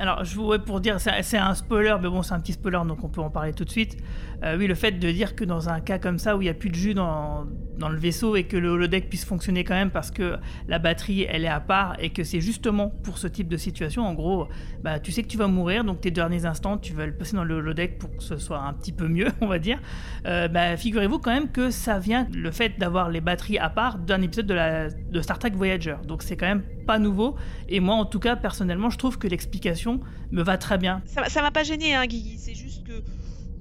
Alors, 0.00 0.24
je 0.24 0.34
voudrais 0.34 0.58
pour 0.58 0.80
dire, 0.80 0.98
c'est 1.00 1.36
un 1.36 1.54
spoiler, 1.54 1.96
mais 2.02 2.08
bon, 2.08 2.22
c'est 2.22 2.34
un 2.34 2.40
petit 2.40 2.52
spoiler, 2.52 2.80
donc 2.86 3.04
on 3.04 3.08
peut 3.08 3.20
en 3.20 3.30
parler 3.30 3.52
tout 3.52 3.64
de 3.64 3.70
suite. 3.70 3.96
Euh, 4.42 4.58
oui, 4.58 4.66
le 4.66 4.74
fait 4.74 4.92
de 4.92 5.10
dire 5.12 5.36
que 5.36 5.44
dans 5.44 5.68
un 5.68 5.80
cas 5.80 5.98
comme 5.98 6.18
ça, 6.18 6.36
où 6.36 6.42
il 6.42 6.46
n'y 6.46 6.50
a 6.50 6.54
plus 6.54 6.70
de 6.70 6.74
jus 6.74 6.94
dans, 6.94 7.46
dans 7.78 7.88
le 7.88 7.98
vaisseau 7.98 8.36
et 8.36 8.44
que 8.44 8.56
le 8.56 8.68
holodeck 8.68 9.08
puisse 9.08 9.24
fonctionner 9.24 9.64
quand 9.64 9.74
même 9.74 9.90
parce 9.90 10.10
que 10.10 10.36
la 10.68 10.78
batterie 10.78 11.26
elle 11.28 11.44
est 11.44 11.48
à 11.48 11.60
part 11.60 11.96
et 11.98 12.10
que 12.10 12.24
c'est 12.24 12.40
justement 12.40 12.88
pour 12.88 13.18
ce 13.18 13.26
type 13.26 13.48
de 13.48 13.56
situation. 13.56 14.06
En 14.06 14.14
gros, 14.14 14.48
bah, 14.82 15.00
tu 15.00 15.12
sais 15.12 15.22
que 15.22 15.28
tu 15.28 15.36
vas 15.36 15.46
mourir, 15.46 15.84
donc 15.84 16.00
tes 16.00 16.10
derniers 16.10 16.46
instants, 16.46 16.78
tu 16.78 16.92
vas 16.92 17.06
le 17.06 17.14
passer 17.14 17.36
dans 17.36 17.44
le 17.44 17.54
holodeck 17.56 17.98
pour 17.98 18.16
que 18.16 18.22
ce 18.22 18.36
soit 18.36 18.60
un 18.60 18.72
petit 18.72 18.92
peu 18.92 19.08
mieux, 19.08 19.28
on 19.40 19.46
va 19.46 19.58
dire. 19.58 19.80
Euh, 20.26 20.48
bah, 20.48 20.76
figurez-vous 20.76 21.18
quand 21.18 21.32
même 21.32 21.50
que 21.50 21.70
ça 21.70 21.98
vient, 21.98 22.28
le 22.32 22.50
fait 22.50 22.78
d'avoir 22.78 23.10
les 23.10 23.20
batteries 23.20 23.58
à 23.58 23.70
part, 23.70 23.98
d'un 23.98 24.22
épisode 24.22 24.46
de, 24.46 24.54
la, 24.54 24.88
de 24.90 25.20
Star 25.20 25.38
Trek 25.38 25.50
Voyager. 25.50 25.96
Donc 26.06 26.22
c'est 26.22 26.36
quand 26.36 26.46
même 26.46 26.62
pas 26.86 26.98
nouveau. 26.98 27.36
Et 27.68 27.80
moi, 27.80 27.94
en 27.94 28.04
tout 28.04 28.20
cas, 28.20 28.36
personnellement, 28.36 28.90
je 28.90 28.98
trouve 28.98 29.18
que 29.18 29.26
l'explication 29.26 30.00
me 30.30 30.42
va 30.42 30.58
très 30.58 30.78
bien. 30.78 31.02
Ça 31.06 31.42
m'a 31.42 31.50
pas 31.50 31.64
gêné, 31.64 31.94
hein, 31.94 32.06
Guigui. 32.06 32.38
C'est 32.38 32.54
juste 32.54 32.86
que, 32.86 33.02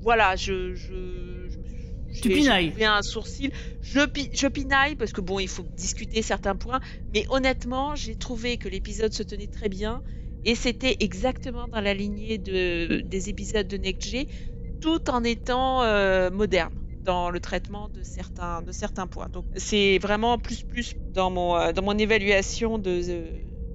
voilà, 0.02 0.36
je, 0.36 0.76
je 0.76 1.63
tu 2.22 2.30
pinailles. 2.30 2.74
un 2.84 3.02
sourcil. 3.02 3.52
Je, 3.82 4.00
je 4.34 4.48
pinaille 4.48 4.96
parce 4.96 5.12
que 5.12 5.22
bon, 5.22 5.40
il 5.40 5.48
faut 5.48 5.66
discuter 5.78 6.22
certains 6.22 6.56
points. 6.56 6.80
Mais 7.14 7.26
honnêtement, 7.30 7.96
j'ai 7.96 8.16
trouvé 8.16 8.58
que 8.58 8.70
l'épisode 8.70 9.14
se 9.14 9.24
tenait 9.24 9.48
très 9.48 9.70
bien. 9.70 10.02
Et 10.44 10.56
c'était 10.56 10.98
exactement 11.00 11.68
dans 11.68 11.80
la 11.82 11.94
lignée 11.94 12.38
de, 12.38 13.02
des 13.06 13.30
épisodes 13.30 13.68
de 13.68 13.78
NextG, 13.78 14.28
tout 14.82 15.10
en 15.10 15.24
étant 15.24 15.84
euh, 15.84 16.30
moderne 16.32 16.74
dans 17.00 17.30
le 17.30 17.40
traitement 17.40 17.90
de 17.90 18.04
certains, 18.04 18.62
de 18.62 18.72
certains 18.72 19.08
points. 19.08 19.30
Donc 19.30 19.46
c'est 19.56 20.00
vraiment 20.00 20.38
plus 20.38 20.64
plus 20.64 20.96
dans 21.14 21.30
mon, 21.32 21.56
euh, 21.56 21.72
dans 21.72 21.82
mon 21.82 21.98
évaluation 21.98 22.78
de, 22.78 23.02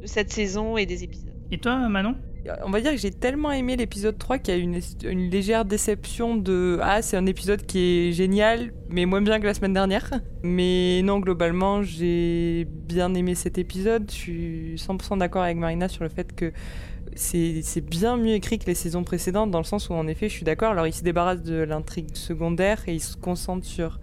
de 0.03 0.07
cette 0.07 0.33
saison 0.33 0.77
et 0.77 0.87
des 0.87 1.05
épisodes. 1.05 1.35
Et 1.51 1.59
toi, 1.59 1.89
Manon? 1.89 2.17
On 2.65 2.71
va 2.71 2.81
dire 2.81 2.93
que 2.93 2.97
j'ai 2.97 3.11
tellement 3.11 3.53
aimé 3.53 3.77
l'épisode 3.77 4.19
3 4.19 4.39
qu'il 4.39 4.55
y 4.55 4.57
a 4.57 4.61
une, 4.61 4.81
une 5.05 5.31
légère 5.31 5.65
déception 5.65 6.37
de 6.37 6.79
Ah, 6.83 7.03
c'est 7.03 7.17
un 7.17 7.27
épisode 7.27 7.67
qui 7.67 7.79
est 8.09 8.13
génial, 8.13 8.73
mais 8.89 9.07
moins 9.07 9.21
bien 9.21 9.41
que 9.41 9.47
la 9.47 9.55
semaine 9.55 9.75
dernière. 9.75 10.11
Mais 10.43 11.03
non, 11.03 11.19
globalement, 11.19 11.83
j'ai 11.83 12.67
bien 12.71 13.15
aimé 13.15 13.35
cet 13.35 13.59
épisode. 13.59 14.11
Je 14.11 14.17
suis 14.17 14.75
100% 14.77 15.19
d'accord 15.19 15.43
avec 15.43 15.57
Marina 15.57 15.89
sur 15.89 16.05
le 16.05 16.11
fait 16.11 16.35
que 16.35 16.53
c'est 17.15 17.81
bien 17.81 18.17
mieux 18.17 18.35
écrit 18.35 18.59
que 18.59 18.67
les 18.67 18.75
saisons 18.75 19.03
précédentes, 19.03 19.51
dans 19.51 19.59
le 19.59 19.65
sens 19.65 19.91
où, 19.91 19.95
en 19.95 20.07
effet, 20.07 20.29
je 20.29 20.35
suis 20.35 20.45
d'accord. 20.45 20.71
Alors, 20.71 20.87
il 20.87 20.93
se 20.93 21.03
débarrasse 21.03 21.43
de 21.43 21.57
l'intrigue 21.63 22.15
secondaire 22.15 22.83
et 22.87 22.95
il 22.95 23.01
se 23.01 23.17
concentre 23.17 23.67
sur 23.67 23.99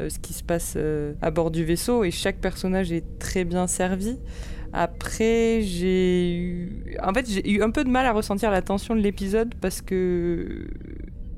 euh, 0.00 0.08
ce 0.10 0.18
qui 0.18 0.32
se 0.32 0.44
passe 0.44 0.74
euh, 0.76 1.14
à 1.22 1.30
bord 1.30 1.50
du 1.50 1.64
vaisseau, 1.64 2.04
et 2.04 2.10
chaque 2.10 2.38
personnage 2.38 2.92
est 2.92 3.18
très 3.18 3.44
bien 3.44 3.66
servi. 3.66 4.18
Après, 4.72 5.62
j'ai 5.62 6.36
eu. 6.36 6.96
En 7.02 7.12
fait, 7.14 7.28
j'ai 7.28 7.50
eu 7.50 7.62
un 7.62 7.70
peu 7.70 7.84
de 7.84 7.88
mal 7.88 8.06
à 8.06 8.12
ressentir 8.12 8.50
la 8.50 8.62
tension 8.62 8.94
de 8.94 9.00
l'épisode 9.00 9.54
parce 9.60 9.80
que 9.80 10.68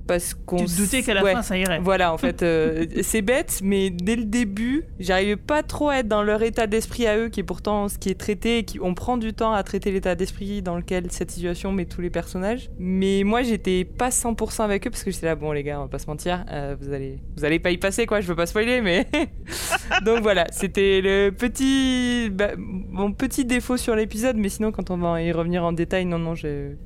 parce 0.06 0.34
qu'on 0.34 0.56
tu 0.56 0.64
te 0.66 0.76
doutais 0.76 1.02
qu'à 1.02 1.14
la 1.14 1.22
fin 1.22 1.42
ça 1.42 1.56
irait. 1.56 1.80
Voilà, 1.80 2.12
en 2.12 2.18
fait, 2.18 2.42
euh, 2.42 2.86
c'est 3.02 3.22
bête, 3.22 3.60
mais 3.62 3.90
dès 3.90 4.16
le 4.16 4.24
début, 4.24 4.84
j'arrivais 4.98 5.36
pas 5.36 5.62
trop 5.62 5.88
à 5.88 5.98
être 5.98 6.08
dans 6.08 6.22
leur 6.22 6.42
état 6.42 6.66
d'esprit 6.66 7.06
à 7.06 7.16
eux, 7.16 7.28
qui 7.28 7.40
est 7.40 7.44
pourtant 7.44 7.88
ce 7.88 7.98
qui 7.98 8.08
est 8.08 8.18
traité, 8.18 8.58
et 8.58 8.64
qui 8.64 8.80
on 8.80 8.94
prend 8.94 9.16
du 9.16 9.32
temps 9.32 9.52
à 9.52 9.62
traiter 9.62 9.92
l'état 9.92 10.14
d'esprit 10.14 10.62
dans 10.62 10.76
lequel 10.76 11.06
cette 11.10 11.30
situation 11.30 11.72
met 11.72 11.84
tous 11.84 12.00
les 12.00 12.10
personnages. 12.10 12.70
Mais 12.78 13.22
moi, 13.24 13.42
j'étais 13.42 13.84
pas 13.84 14.10
100% 14.10 14.62
avec 14.64 14.86
eux 14.86 14.90
parce 14.90 15.04
que 15.04 15.10
j'étais 15.10 15.26
là, 15.26 15.34
bon 15.34 15.52
les 15.52 15.62
gars, 15.62 15.78
on 15.78 15.82
va 15.82 15.88
pas 15.88 15.98
se 15.98 16.06
mentir, 16.06 16.44
euh, 16.50 16.74
vous 16.80 16.92
allez, 16.92 17.18
vous 17.36 17.44
allez 17.44 17.58
pas 17.58 17.70
y 17.70 17.78
passer 17.78 18.06
quoi. 18.06 18.20
Je 18.20 18.26
veux 18.26 18.36
pas 18.36 18.46
spoiler, 18.46 18.80
mais 18.80 19.06
donc 20.04 20.22
voilà, 20.22 20.46
c'était 20.50 21.00
le 21.00 21.30
petit, 21.30 22.30
bah, 22.30 22.50
mon 22.56 23.12
petit 23.12 23.44
défaut 23.44 23.76
sur 23.76 23.94
l'épisode, 23.94 24.36
mais 24.36 24.48
sinon 24.48 24.72
quand 24.72 24.90
on 24.90 24.96
va 24.96 25.22
y 25.22 25.30
revenir 25.32 25.64
en 25.64 25.72
détail, 25.72 26.04
non 26.04 26.18
non, 26.18 26.34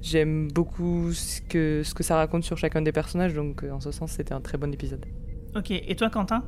j'aime 0.03 0.49
beaucoup 0.49 1.13
ce 1.13 1.41
que 1.41 1.83
ce 1.85 1.95
que 1.95 2.03
ça 2.03 2.17
raconte 2.17 2.45
sur 2.45 2.59
chacun 2.59 2.83
des 2.83 2.93
personnages 2.93 3.14
donc 3.15 3.63
euh, 3.63 3.71
en 3.71 3.81
ce 3.81 3.91
sens, 3.91 4.13
c'était 4.13 4.35
un 4.35 4.41
très 4.41 4.59
bon 4.59 4.73
épisode. 4.73 5.05
Ok, 5.57 5.71
et 5.71 5.95
toi, 5.97 6.11
Quentin? 6.11 6.45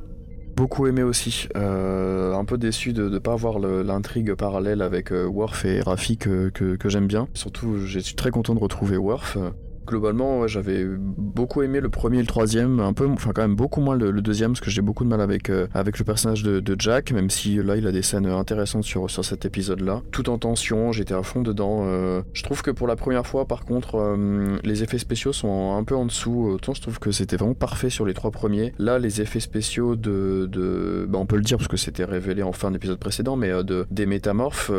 Beaucoup 0.55 0.87
aimé 0.87 1.03
aussi. 1.03 1.47
Euh, 1.55 2.33
un 2.33 2.43
peu 2.43 2.57
déçu 2.57 2.91
de 2.91 3.07
ne 3.09 3.19
pas 3.19 3.33
avoir 3.33 3.59
l'intrigue 3.59 4.33
parallèle 4.33 4.81
avec 4.81 5.11
euh, 5.11 5.25
Worf 5.25 5.65
et 5.65 5.81
Rafi 5.81 6.17
que, 6.17 6.49
que 6.49 6.89
j'aime 6.89 7.07
bien. 7.07 7.27
Surtout, 7.33 7.77
je 7.85 7.99
suis 7.99 8.15
très 8.15 8.31
content 8.31 8.55
de 8.55 8.59
retrouver 8.59 8.97
Worf 8.97 9.37
globalement, 9.87 10.47
j'avais 10.47 10.85
beaucoup 10.85 11.63
aimé 11.63 11.79
le 11.79 11.89
premier 11.89 12.17
et 12.17 12.21
le 12.21 12.27
troisième, 12.27 12.79
un 12.79 12.93
peu, 12.93 13.07
enfin 13.07 13.31
quand 13.33 13.41
même 13.41 13.55
beaucoup 13.55 13.81
moins 13.81 13.95
le, 13.95 14.21
deuxième, 14.21 14.51
parce 14.51 14.61
que 14.61 14.69
j'ai 14.69 14.81
beaucoup 14.81 15.03
de 15.03 15.09
mal 15.09 15.21
avec, 15.21 15.49
euh, 15.49 15.67
avec 15.73 15.97
le 15.97 16.05
personnage 16.05 16.43
de, 16.43 16.75
Jack, 16.77 17.11
même 17.11 17.29
si 17.29 17.55
là 17.55 17.75
il 17.75 17.87
a 17.87 17.91
des 17.91 18.03
scènes 18.03 18.27
intéressantes 18.27 18.83
sur, 18.83 19.09
sur 19.09 19.25
cet 19.25 19.45
épisode-là. 19.45 20.01
Tout 20.11 20.29
en 20.29 20.37
tension, 20.37 20.91
j'étais 20.91 21.15
à 21.15 21.23
fond 21.23 21.41
dedans. 21.41 21.79
Euh. 21.85 22.21
je 22.33 22.43
trouve 22.43 22.61
que 22.61 22.69
pour 22.69 22.85
la 22.85 22.95
première 22.95 23.25
fois, 23.25 23.45
par 23.45 23.65
contre, 23.65 23.95
euh, 23.95 24.57
les 24.63 24.83
effets 24.83 24.99
spéciaux 24.99 25.33
sont 25.33 25.75
un 25.75 25.83
peu 25.83 25.95
en 25.95 26.05
dessous. 26.05 26.49
Autant 26.53 26.73
je 26.75 26.81
trouve 26.81 26.99
que 26.99 27.11
c'était 27.11 27.37
vraiment 27.37 27.55
parfait 27.55 27.89
sur 27.89 28.05
les 28.05 28.13
trois 28.13 28.29
premiers. 28.29 28.73
Là, 28.77 28.99
les 28.99 29.21
effets 29.21 29.39
spéciaux 29.39 29.95
de, 29.95 30.47
de 30.51 31.07
bah, 31.09 31.17
on 31.17 31.25
peut 31.25 31.37
le 31.37 31.41
dire 31.41 31.57
parce 31.57 31.67
que 31.67 31.77
c'était 31.77 32.05
révélé 32.05 32.43
en 32.43 32.51
fin 32.51 32.69
d'épisode 32.69 32.99
précédent, 32.99 33.37
mais 33.37 33.49
de, 33.63 33.87
des 33.89 34.05
métamorphes, 34.05 34.71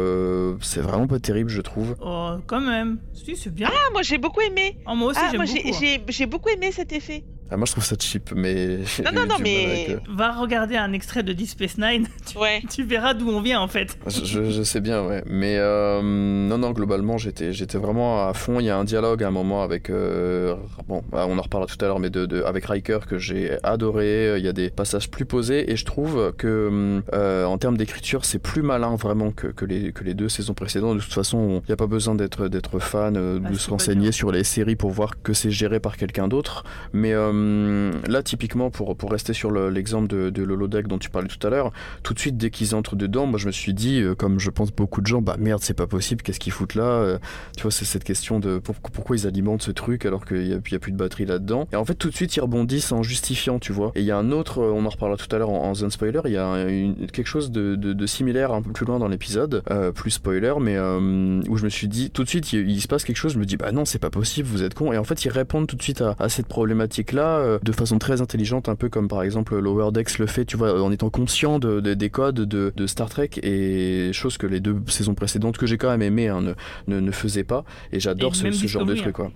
c'est 0.60 0.80
vraiment 0.80 1.08
pas 1.08 1.18
terrible, 1.18 1.50
je 1.50 1.62
trouve. 1.62 1.96
Oh, 2.00 2.34
quand 2.46 2.60
même. 2.60 2.98
Si, 3.12 3.34
c'est 3.34 3.52
bien. 3.52 3.68
Ah, 3.72 3.90
moi 3.92 4.02
j'ai 4.02 4.18
beaucoup 4.18 4.40
aimé. 4.40 4.78
Moi 4.98 5.10
aussi, 5.10 5.20
ah, 5.22 5.28
j'aime 5.30 5.44
beaucoup. 5.44 5.84
Hein. 5.84 5.98
J'ai 6.08 6.26
beaucoup 6.26 6.48
aimé 6.50 6.72
cet 6.72 6.92
effet. 6.92 7.24
Ah, 7.50 7.56
moi 7.56 7.64
je 7.64 7.72
trouve 7.72 7.84
ça 7.84 7.96
cheap, 7.98 8.32
mais. 8.34 8.78
Non, 9.04 9.12
non, 9.14 9.26
non, 9.26 9.36
mais. 9.40 9.86
Euh, 9.90 9.98
Va 10.14 10.32
regarder 10.32 10.76
un 10.76 10.92
extrait 10.92 11.22
de 11.22 11.32
Deep 11.32 11.48
Space 11.48 11.78
Nine. 11.78 12.06
Tu, 12.28 12.36
ouais. 12.36 12.60
tu 12.68 12.82
verras 12.84 13.14
d'où 13.14 13.30
on 13.30 13.40
vient 13.40 13.60
en 13.60 13.68
fait. 13.68 13.96
Je, 14.06 14.50
je, 14.50 14.62
sais 14.62 14.80
bien, 14.80 15.02
ouais. 15.02 15.22
Mais 15.26 15.56
euh, 15.56 16.02
non, 16.02 16.58
non, 16.58 16.72
globalement, 16.72 17.16
j'étais, 17.16 17.54
j'étais 17.54 17.78
vraiment 17.78 18.28
à 18.28 18.34
fond. 18.34 18.60
Il 18.60 18.66
y 18.66 18.70
a 18.70 18.76
un 18.76 18.84
dialogue 18.84 19.22
à 19.22 19.28
un 19.28 19.30
moment 19.30 19.62
avec. 19.62 19.88
Euh, 19.88 20.56
bon, 20.88 21.02
bah, 21.10 21.24
on 21.26 21.38
en 21.38 21.40
reparlera 21.40 21.72
tout 21.72 21.82
à 21.82 21.88
l'heure, 21.88 22.00
mais 22.00 22.10
de, 22.10 22.26
de, 22.26 22.42
avec 22.42 22.66
Riker 22.66 22.98
que 23.08 23.18
j'ai 23.18 23.56
adoré. 23.62 24.34
Il 24.36 24.44
y 24.44 24.48
a 24.48 24.52
des 24.52 24.68
passages 24.68 25.10
plus 25.10 25.24
posés 25.24 25.72
et 25.72 25.76
je 25.76 25.86
trouve 25.86 26.34
que 26.36 27.00
en 27.14 27.56
termes 27.56 27.78
d'écriture, 27.78 28.26
c'est 28.26 28.40
plus 28.40 28.62
malin 28.62 28.96
vraiment 28.96 29.30
que, 29.30 29.46
que, 29.46 29.64
les, 29.64 29.92
que 29.92 30.04
les 30.04 30.12
deux 30.12 30.28
saisons 30.28 30.54
précédentes. 30.54 30.98
De 30.98 31.02
toute 31.02 31.14
façon, 31.14 31.62
il 31.64 31.68
n'y 31.68 31.72
a 31.72 31.76
pas 31.76 31.86
besoin 31.86 32.14
d'être, 32.14 32.48
d'être 32.48 32.78
fan, 32.78 33.16
ah, 33.16 33.50
de 33.50 33.56
se 33.56 33.70
renseigner 33.70 34.12
sur 34.12 34.32
les 34.32 34.44
séries 34.44 34.76
pour 34.76 34.90
voir 34.90 35.22
que 35.22 35.32
c'est 35.32 35.50
géré 35.50 35.80
par 35.80 35.96
quelqu'un 35.96 36.28
d'autre. 36.28 36.64
Mais. 36.92 37.14
Euh, 37.38 37.92
là, 38.06 38.22
typiquement, 38.22 38.70
pour, 38.70 38.96
rester 39.10 39.32
sur 39.32 39.50
l'exemple 39.50 40.08
de, 40.08 40.30
de 40.30 40.42
l'holodeck 40.42 40.86
dont 40.86 40.98
tu 40.98 41.08
parlais 41.08 41.28
tout 41.28 41.44
à 41.46 41.50
l'heure, 41.50 41.72
tout 42.02 42.14
de 42.14 42.18
suite, 42.18 42.36
dès 42.36 42.50
qu'ils 42.50 42.74
entrent 42.74 42.96
dedans, 42.96 43.26
moi, 43.26 43.38
je 43.38 43.46
me 43.46 43.52
suis 43.52 43.74
dit, 43.74 44.00
euh, 44.00 44.14
comme 44.14 44.38
je 44.38 44.50
pense 44.50 44.70
beaucoup 44.70 45.00
de 45.00 45.06
gens, 45.06 45.22
bah 45.22 45.36
merde, 45.38 45.62
c'est 45.62 45.74
pas 45.74 45.86
possible, 45.86 46.22
qu'est-ce 46.22 46.40
qu'ils 46.40 46.52
foutent 46.52 46.74
là 46.74 46.84
euh, 46.84 47.18
Tu 47.56 47.62
vois, 47.62 47.70
c'est 47.70 47.84
cette 47.84 48.04
question 48.04 48.38
de 48.38 48.58
pourquoi 48.58 49.16
ils 49.16 49.26
alimentent 49.26 49.62
ce 49.62 49.70
truc 49.70 50.04
alors 50.04 50.26
qu'il 50.26 50.42
n'y 50.42 50.52
a, 50.52 50.78
plus 50.78 50.92
de 50.92 50.96
batterie 50.96 51.24
là-dedans. 51.24 51.68
Et 51.72 51.76
en 51.76 51.84
fait, 51.84 51.94
tout 51.94 52.10
de 52.10 52.14
suite, 52.14 52.36
ils 52.36 52.40
rebondissent 52.40 52.92
en 52.92 53.02
justifiant, 53.02 53.58
tu 53.58 53.72
vois. 53.72 53.92
Et 53.94 54.00
il 54.00 54.06
y 54.06 54.10
a 54.10 54.18
un 54.18 54.30
autre, 54.30 54.60
on 54.60 54.84
en 54.84 54.88
reparlera 54.88 55.16
tout 55.16 55.34
à 55.34 55.38
l'heure 55.38 55.50
en, 55.50 55.74
zone 55.74 55.90
spoiler, 55.90 56.20
il 56.24 56.32
y 56.32 56.36
a 56.36 56.66
quelque 57.12 57.26
chose 57.26 57.50
de, 57.50 58.06
similaire 58.06 58.52
un 58.52 58.62
peu 58.62 58.72
plus 58.72 58.86
loin 58.86 58.98
dans 58.98 59.08
l'épisode, 59.08 59.62
plus 59.94 60.10
spoiler, 60.10 60.54
mais 60.60 60.78
où 60.78 61.56
je 61.56 61.64
me 61.64 61.68
suis 61.68 61.88
dit, 61.88 62.10
tout 62.10 62.24
de 62.24 62.28
suite, 62.28 62.52
il, 62.52 62.80
se 62.80 62.88
passe 62.88 63.04
quelque 63.04 63.16
chose, 63.16 63.32
je 63.32 63.38
me 63.38 63.44
dis, 63.44 63.56
bah 63.56 63.72
non, 63.72 63.84
c'est 63.84 63.98
pas 63.98 64.10
possible, 64.10 64.48
vous 64.48 64.62
êtes 64.62 64.74
con. 64.74 64.92
Et 64.92 64.98
en 64.98 65.04
fait, 65.04 65.24
ils 65.24 65.30
répondent 65.30 65.66
tout 65.66 65.76
de 65.76 65.82
suite 65.82 66.00
à, 66.00 66.16
à 66.18 66.28
cette 66.28 66.46
problématique-là 66.46 67.27
de 67.62 67.72
façon 67.72 67.98
très 67.98 68.20
intelligente, 68.20 68.68
un 68.68 68.76
peu 68.76 68.88
comme 68.88 69.08
par 69.08 69.22
exemple 69.22 69.58
Lower 69.58 69.92
Decks 69.92 70.18
le 70.18 70.26
fait, 70.26 70.44
tu 70.44 70.56
vois, 70.56 70.82
en 70.82 70.90
étant 70.90 71.10
conscient 71.10 71.58
de, 71.58 71.80
des 71.80 72.10
codes 72.10 72.40
de, 72.40 72.86
Star 72.86 73.08
Trek 73.08 73.30
et 73.42 74.12
chose 74.12 74.38
que 74.38 74.46
les 74.46 74.60
deux 74.60 74.76
saisons 74.86 75.14
précédentes 75.14 75.58
que 75.58 75.66
j'ai 75.66 75.76
quand 75.76 75.90
même 75.90 76.02
aimé 76.02 76.28
hein, 76.28 76.40
ne, 76.86 77.00
ne, 77.00 77.10
faisaient 77.10 77.44
pas. 77.44 77.64
Et 77.92 78.00
j'adore 78.00 78.34
ce, 78.34 78.50
genre 78.66 78.86
de 78.86 78.94
truc, 78.94 79.14
quoi. 79.14 79.30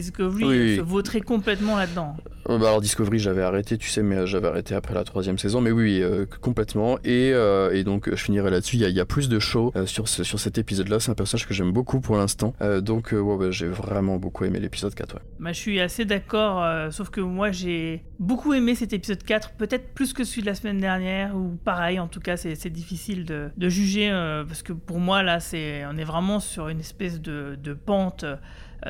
Discovery 0.00 0.76
se 0.76 0.80
vautrait 0.80 1.20
complètement 1.20 1.76
là-dedans. 1.76 2.16
Euh, 2.48 2.58
bah 2.58 2.68
alors 2.68 2.80
Discovery 2.80 3.18
j'avais 3.18 3.42
arrêté, 3.42 3.78
tu 3.78 3.88
sais, 3.88 4.02
mais 4.02 4.26
j'avais 4.26 4.48
arrêté 4.48 4.74
après 4.74 4.94
la 4.94 5.04
troisième 5.04 5.38
saison, 5.38 5.60
mais 5.60 5.70
oui, 5.70 6.00
euh, 6.02 6.26
complètement. 6.40 6.98
Et, 7.02 7.32
euh, 7.32 7.72
et, 7.72 7.82
donc 7.82 8.08
je 8.10 8.22
finirai 8.22 8.50
là-dessus. 8.50 8.76
Il 8.76 8.88
y, 8.88 9.00
a 9.00 9.04
plus 9.04 9.28
de 9.28 9.38
show 9.38 9.72
sur, 9.86 10.08
ce, 10.08 10.22
sur 10.22 10.38
cet 10.38 10.58
épisode-là. 10.58 11.00
C'est 11.00 11.10
un 11.10 11.14
personnage 11.14 11.46
que 11.46 11.54
j'aime 11.54 11.72
beaucoup 11.72 12.00
pour 12.00 12.16
l'instant. 12.16 12.54
donc 12.80 13.12
ouais, 13.12 13.52
j'ai 13.52 13.66
vraiment 13.66 14.18
beaucoup 14.18 14.44
aimé 14.44 14.60
l'épisode 14.60 14.94
4. 14.94 15.18
Bah, 15.40 15.52
je 15.52 15.58
suis 15.58 15.80
assez 15.80 16.04
d'accord, 16.04 16.92
sauf 16.92 17.10
que 17.10 17.20
moi 17.20 17.50
j'ai 17.50 18.04
beaucoup 18.18 18.52
aimé 18.52 18.74
cet 18.74 18.92
épisode 18.92 19.22
4, 19.22 19.52
peut-être 19.52 19.94
plus 19.94 20.12
que 20.12 20.24
celui 20.24 20.42
de 20.42 20.46
la 20.46 20.54
semaine 20.54 20.78
dernière, 20.78 21.36
ou 21.36 21.56
pareil, 21.64 21.98
en 21.98 22.08
tout 22.08 22.20
cas 22.20 22.36
c'est 22.36 22.70
difficile 22.70 23.24
de, 23.24 23.48
de 23.56 23.68
juger, 23.68 24.10
parce 24.46 24.62
que 24.62 24.72
pour 24.72 25.00
moi 25.00 25.22
là, 25.22 25.40
c'est 25.40 25.84
on 25.86 25.96
est 25.96 26.04
vraiment 26.04 26.40
sur 26.40 26.68
une 26.68 26.80
espèce 26.80 27.20
de, 27.20 27.58
de 27.62 27.74
pente 27.74 28.24
euh, 28.26 28.36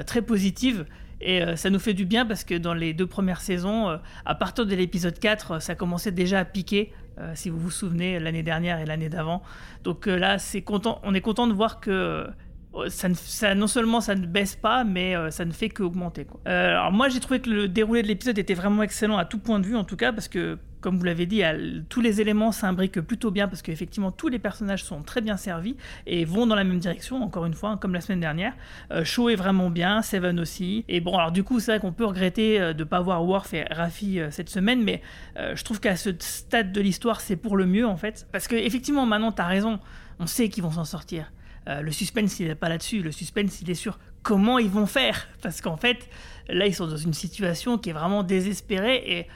très 0.04 0.22
positive. 0.22 0.86
Et 1.20 1.42
euh, 1.42 1.56
ça 1.56 1.70
nous 1.70 1.78
fait 1.78 1.94
du 1.94 2.04
bien 2.04 2.26
parce 2.26 2.44
que 2.44 2.54
dans 2.54 2.74
les 2.74 2.92
deux 2.92 3.06
premières 3.06 3.40
saisons, 3.40 3.88
euh, 3.88 3.96
à 4.26 4.34
partir 4.34 4.66
de 4.66 4.74
l'épisode 4.74 5.18
4, 5.18 5.62
ça 5.62 5.74
commençait 5.74 6.12
déjà 6.12 6.40
à 6.40 6.44
piquer, 6.44 6.92
si 7.32 7.48
vous 7.48 7.58
vous 7.58 7.70
souvenez, 7.70 8.18
l'année 8.18 8.42
dernière 8.42 8.78
et 8.78 8.84
l'année 8.84 9.08
d'avant. 9.08 9.42
Donc 9.84 10.04
là, 10.04 10.38
c'est 10.38 10.60
content, 10.60 11.00
on 11.02 11.14
est 11.14 11.22
content 11.22 11.46
de 11.46 11.54
voir 11.54 11.80
que 11.80 12.26
euh, 12.76 12.88
ça, 12.88 13.54
non 13.54 13.66
seulement 13.66 14.00
ça 14.00 14.14
ne 14.14 14.26
baisse 14.26 14.56
pas, 14.56 14.84
mais 14.84 15.16
euh, 15.16 15.30
ça 15.30 15.44
ne 15.44 15.52
fait 15.52 15.68
qu'augmenter. 15.68 16.26
Euh, 16.46 16.70
alors 16.70 16.92
moi 16.92 17.08
j'ai 17.08 17.20
trouvé 17.20 17.40
que 17.40 17.50
le 17.50 17.68
déroulé 17.68 18.02
de 18.02 18.08
l'épisode 18.08 18.38
était 18.38 18.54
vraiment 18.54 18.82
excellent 18.82 19.16
à 19.16 19.24
tout 19.24 19.38
point 19.38 19.60
de 19.60 19.66
vue 19.66 19.76
en 19.76 19.84
tout 19.84 19.96
cas, 19.96 20.12
parce 20.12 20.28
que 20.28 20.58
comme 20.86 20.98
vous 20.98 21.04
l'avez 21.04 21.26
dit, 21.26 21.42
tous 21.88 22.00
les 22.00 22.20
éléments 22.20 22.52
s'imbriquent 22.52 23.00
plutôt 23.00 23.32
bien, 23.32 23.48
parce 23.48 23.60
qu'effectivement 23.60 24.12
tous 24.12 24.28
les 24.28 24.38
personnages 24.38 24.84
sont 24.84 25.02
très 25.02 25.20
bien 25.20 25.36
servis 25.36 25.74
et 26.06 26.24
vont 26.24 26.46
dans 26.46 26.54
la 26.54 26.62
même 26.62 26.78
direction, 26.78 27.24
encore 27.24 27.44
une 27.44 27.54
fois, 27.54 27.70
hein, 27.70 27.76
comme 27.76 27.92
la 27.92 28.00
semaine 28.00 28.20
dernière. 28.20 28.52
Euh, 28.92 29.04
Shaw 29.04 29.30
est 29.30 29.34
vraiment 29.34 29.68
bien, 29.68 30.00
Seven 30.00 30.38
aussi. 30.38 30.84
Et 30.86 31.00
bon, 31.00 31.18
alors 31.18 31.32
du 31.32 31.42
coup, 31.42 31.58
c'est 31.58 31.72
vrai 31.72 31.80
qu'on 31.80 31.92
peut 31.92 32.04
regretter 32.04 32.60
euh, 32.60 32.72
de 32.72 32.84
ne 32.84 32.88
pas 32.88 33.00
voir 33.00 33.24
Worf 33.24 33.52
et 33.52 33.64
Raffi 33.64 34.20
euh, 34.20 34.30
cette 34.30 34.48
semaine, 34.48 34.84
mais 34.84 35.02
euh, 35.38 35.56
je 35.56 35.64
trouve 35.64 35.80
qu'à 35.80 35.96
ce 35.96 36.10
stade 36.20 36.70
de 36.70 36.80
l'histoire, 36.80 37.20
c'est 37.20 37.34
pour 37.34 37.56
le 37.56 37.66
mieux 37.66 37.84
en 37.84 37.96
fait. 37.96 38.28
Parce 38.30 38.46
que 38.46 38.54
effectivement, 38.54 39.06
maintenant, 39.06 39.32
tu 39.32 39.42
as 39.42 39.46
raison, 39.46 39.80
on 40.20 40.28
sait 40.28 40.48
qu'ils 40.50 40.62
vont 40.62 40.70
s'en 40.70 40.84
sortir. 40.84 41.32
Euh, 41.68 41.80
le 41.80 41.90
suspense, 41.90 42.38
il 42.38 42.48
n'est 42.48 42.54
pas 42.54 42.68
là-dessus. 42.68 43.02
Le 43.02 43.12
suspense, 43.12 43.60
il 43.60 43.70
est 43.70 43.74
sur 43.74 43.98
comment 44.22 44.58
ils 44.58 44.70
vont 44.70 44.86
faire. 44.86 45.28
Parce 45.42 45.60
qu'en 45.60 45.76
fait, 45.76 46.08
là, 46.48 46.66
ils 46.66 46.74
sont 46.74 46.86
dans 46.86 46.96
une 46.96 47.14
situation 47.14 47.78
qui 47.78 47.90
est 47.90 47.92
vraiment 47.92 48.22
désespérée 48.22 49.02
et 49.06 49.26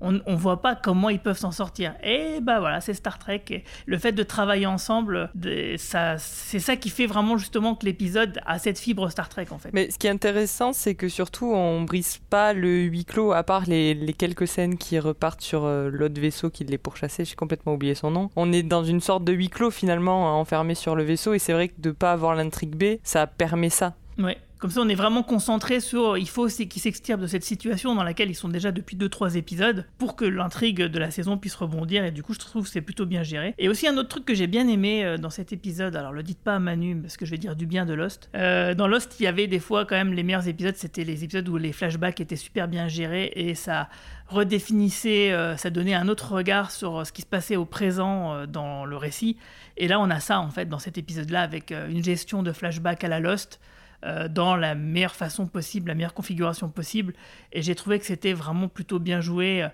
on 0.00 0.12
ne 0.12 0.36
voit 0.36 0.60
pas 0.60 0.74
comment 0.74 1.08
ils 1.08 1.20
peuvent 1.20 1.38
s'en 1.38 1.52
sortir. 1.52 1.94
Et 2.02 2.40
bah 2.42 2.60
voilà, 2.60 2.80
c'est 2.80 2.94
Star 2.94 3.18
Trek. 3.18 3.42
Et 3.50 3.64
le 3.86 3.98
fait 3.98 4.12
de 4.12 4.22
travailler 4.22 4.66
ensemble, 4.66 5.30
c'est 5.78 6.18
ça 6.18 6.76
qui 6.76 6.90
fait 6.90 7.06
vraiment 7.06 7.36
justement 7.36 7.74
que 7.74 7.86
l'épisode 7.86 8.40
a 8.46 8.58
cette 8.58 8.78
fibre 8.78 9.08
Star 9.08 9.28
Trek 9.28 9.46
en 9.50 9.58
fait. 9.58 9.70
Mais 9.72 9.90
ce 9.90 9.98
qui 9.98 10.06
est 10.06 10.10
intéressant, 10.10 10.72
c'est 10.72 10.94
que 10.94 11.08
surtout, 11.08 11.52
on 11.52 11.82
brise 11.82 12.18
pas 12.30 12.52
le 12.52 12.82
huis 12.82 13.04
clos, 13.04 13.32
à 13.32 13.42
part 13.42 13.64
les, 13.66 13.94
les 13.94 14.12
quelques 14.12 14.48
scènes 14.48 14.76
qui 14.76 14.98
repartent 14.98 15.40
sur 15.40 15.64
euh, 15.64 15.90
l'autre 15.90 16.20
vaisseau 16.20 16.50
qui 16.50 16.64
l'est 16.64 16.78
pourchassé, 16.78 17.24
j'ai 17.24 17.34
complètement 17.34 17.74
oublié 17.74 17.94
son 17.94 18.10
nom. 18.10 18.30
On 18.36 18.52
est 18.52 18.62
dans 18.62 18.84
une 18.84 19.00
sorte 19.00 19.24
de 19.24 19.32
huis 19.32 19.48
clos 19.48 19.70
finalement, 19.70 20.28
hein, 20.28 20.32
enfermé 20.32 20.74
sur 20.74 20.96
le 20.96 21.02
vaisseau, 21.02 21.34
et 21.34 21.38
c'est 21.38 21.52
vrai 21.52 21.68
que 21.68 21.80
de 21.80 21.90
pas 21.90 22.12
avoir 22.12 22.34
l'intrigue 22.34 22.76
B, 22.76 22.98
ça 23.02 23.26
permet 23.26 23.70
ça. 23.70 23.94
Ouais. 24.18 24.38
Comme 24.64 24.70
ça, 24.70 24.80
on 24.80 24.88
est 24.88 24.94
vraiment 24.94 25.22
concentré 25.22 25.78
sur. 25.78 26.16
Il 26.16 26.26
faut 26.26 26.46
qu'ils 26.46 26.80
s'extirpent 26.80 27.20
de 27.20 27.26
cette 27.26 27.44
situation 27.44 27.94
dans 27.94 28.02
laquelle 28.02 28.30
ils 28.30 28.34
sont 28.34 28.48
déjà 28.48 28.72
depuis 28.72 28.96
2-3 28.96 29.36
épisodes 29.36 29.84
pour 29.98 30.16
que 30.16 30.24
l'intrigue 30.24 30.80
de 30.80 30.98
la 30.98 31.10
saison 31.10 31.36
puisse 31.36 31.54
rebondir. 31.54 32.02
Et 32.06 32.10
du 32.10 32.22
coup, 32.22 32.32
je 32.32 32.38
trouve 32.38 32.64
que 32.64 32.70
c'est 32.70 32.80
plutôt 32.80 33.04
bien 33.04 33.22
géré. 33.22 33.54
Et 33.58 33.68
aussi, 33.68 33.86
un 33.86 33.98
autre 33.98 34.08
truc 34.08 34.24
que 34.24 34.34
j'ai 34.34 34.46
bien 34.46 34.66
aimé 34.66 35.04
euh, 35.04 35.18
dans 35.18 35.28
cet 35.28 35.52
épisode, 35.52 35.94
alors 35.96 36.12
le 36.14 36.22
dites 36.22 36.38
pas 36.38 36.54
à 36.54 36.58
Manu, 36.60 36.96
parce 36.96 37.18
que 37.18 37.26
je 37.26 37.32
vais 37.32 37.36
dire 37.36 37.56
du 37.56 37.66
bien 37.66 37.84
de 37.84 37.92
Lost. 37.92 38.30
Euh, 38.34 38.72
dans 38.72 38.88
Lost, 38.88 39.16
il 39.20 39.24
y 39.24 39.26
avait 39.26 39.48
des 39.48 39.58
fois 39.58 39.84
quand 39.84 39.96
même 39.96 40.14
les 40.14 40.22
meilleurs 40.22 40.48
épisodes, 40.48 40.76
c'était 40.76 41.04
les 41.04 41.24
épisodes 41.24 41.46
où 41.46 41.58
les 41.58 41.72
flashbacks 41.72 42.20
étaient 42.22 42.34
super 42.34 42.66
bien 42.66 42.88
gérés 42.88 43.32
et 43.36 43.54
ça 43.54 43.90
redéfinissait, 44.28 45.30
euh, 45.32 45.58
ça 45.58 45.68
donnait 45.68 45.92
un 45.92 46.08
autre 46.08 46.32
regard 46.32 46.70
sur 46.70 47.06
ce 47.06 47.12
qui 47.12 47.20
se 47.20 47.26
passait 47.26 47.56
au 47.56 47.66
présent 47.66 48.46
dans 48.46 48.86
le 48.86 48.96
récit. 48.96 49.36
Et 49.76 49.88
là, 49.88 50.00
on 50.00 50.08
a 50.08 50.20
ça 50.20 50.40
en 50.40 50.48
fait 50.48 50.70
dans 50.70 50.78
cet 50.78 50.96
épisode-là 50.96 51.42
avec 51.42 51.70
une 51.70 52.02
gestion 52.02 52.42
de 52.42 52.50
flashback 52.50 53.04
à 53.04 53.08
la 53.08 53.20
Lost 53.20 53.60
euh, 54.04 54.28
dans 54.28 54.54
la 54.56 54.74
meilleure 54.74 55.14
façon 55.14 55.46
possible, 55.46 55.88
la 55.88 55.94
meilleure 55.94 56.14
configuration 56.14 56.68
possible. 56.68 57.14
Et 57.52 57.62
j'ai 57.62 57.74
trouvé 57.74 57.98
que 57.98 58.06
c'était 58.06 58.32
vraiment 58.34 58.68
plutôt 58.68 58.98
bien 58.98 59.20
joué. 59.20 59.62
euh, 59.62 59.68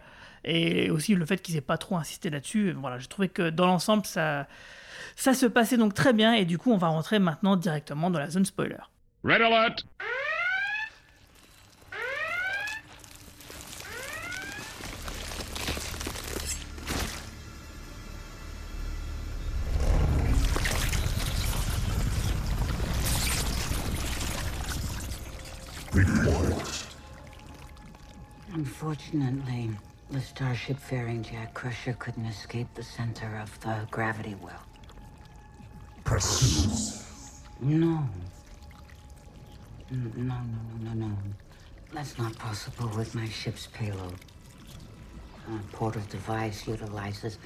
Et 0.45 0.91
aussi 0.91 1.15
le 1.15 1.27
fait 1.27 1.37
qu'ils 1.43 1.57
aient 1.57 1.61
pas 1.61 1.77
trop 1.79 1.97
insisté 1.99 2.31
là-dessus. 2.31 2.73
Voilà, 2.73 2.99
j'ai 2.99 3.09
trouvé 3.09 3.29
que 3.29 3.51
dans 3.51 3.67
l'ensemble, 3.67 4.07
ça, 4.07 4.47
ça 5.15 5.35
se 5.35 5.45
passait 5.47 5.77
donc 5.77 5.93
très 5.93 6.13
bien. 6.15 6.33
Et 6.33 6.47
du 6.47 6.57
coup, 6.57 6.73
on 6.73 6.79
va 6.79 6.89
rentrer 6.89 7.19
maintenant 7.19 7.57
directement 7.57 8.09
dans 8.11 8.19
la 8.19 8.31
zone 8.31 8.47
spoiler. 8.47 8.79
Red 9.23 9.43
alert! 9.43 9.85
Unfortunately, 28.61 29.71
the 30.11 30.21
starship 30.21 30.79
ferrying 30.79 31.23
Jack 31.23 31.55
Crusher 31.55 31.95
couldn't 31.95 32.27
escape 32.27 32.67
the 32.75 32.83
center 32.83 33.41
of 33.43 33.59
the 33.61 33.89
gravity 33.91 34.37
well. 34.43 34.63
Pursues. 36.05 37.41
No. 37.63 38.07
No, 39.91 40.11
no, 40.15 40.35
no, 40.35 40.93
no, 40.93 41.07
no. 41.07 41.17
That's 41.95 42.19
not 42.19 42.37
possible 42.37 42.91
with 42.99 43.15
my 43.15 43.27
ship's 43.31 43.67
payload. 43.69 44.17
A 45.49 45.75
portal 45.75 46.03
device 46.11 46.69
utilizes 46.69 47.39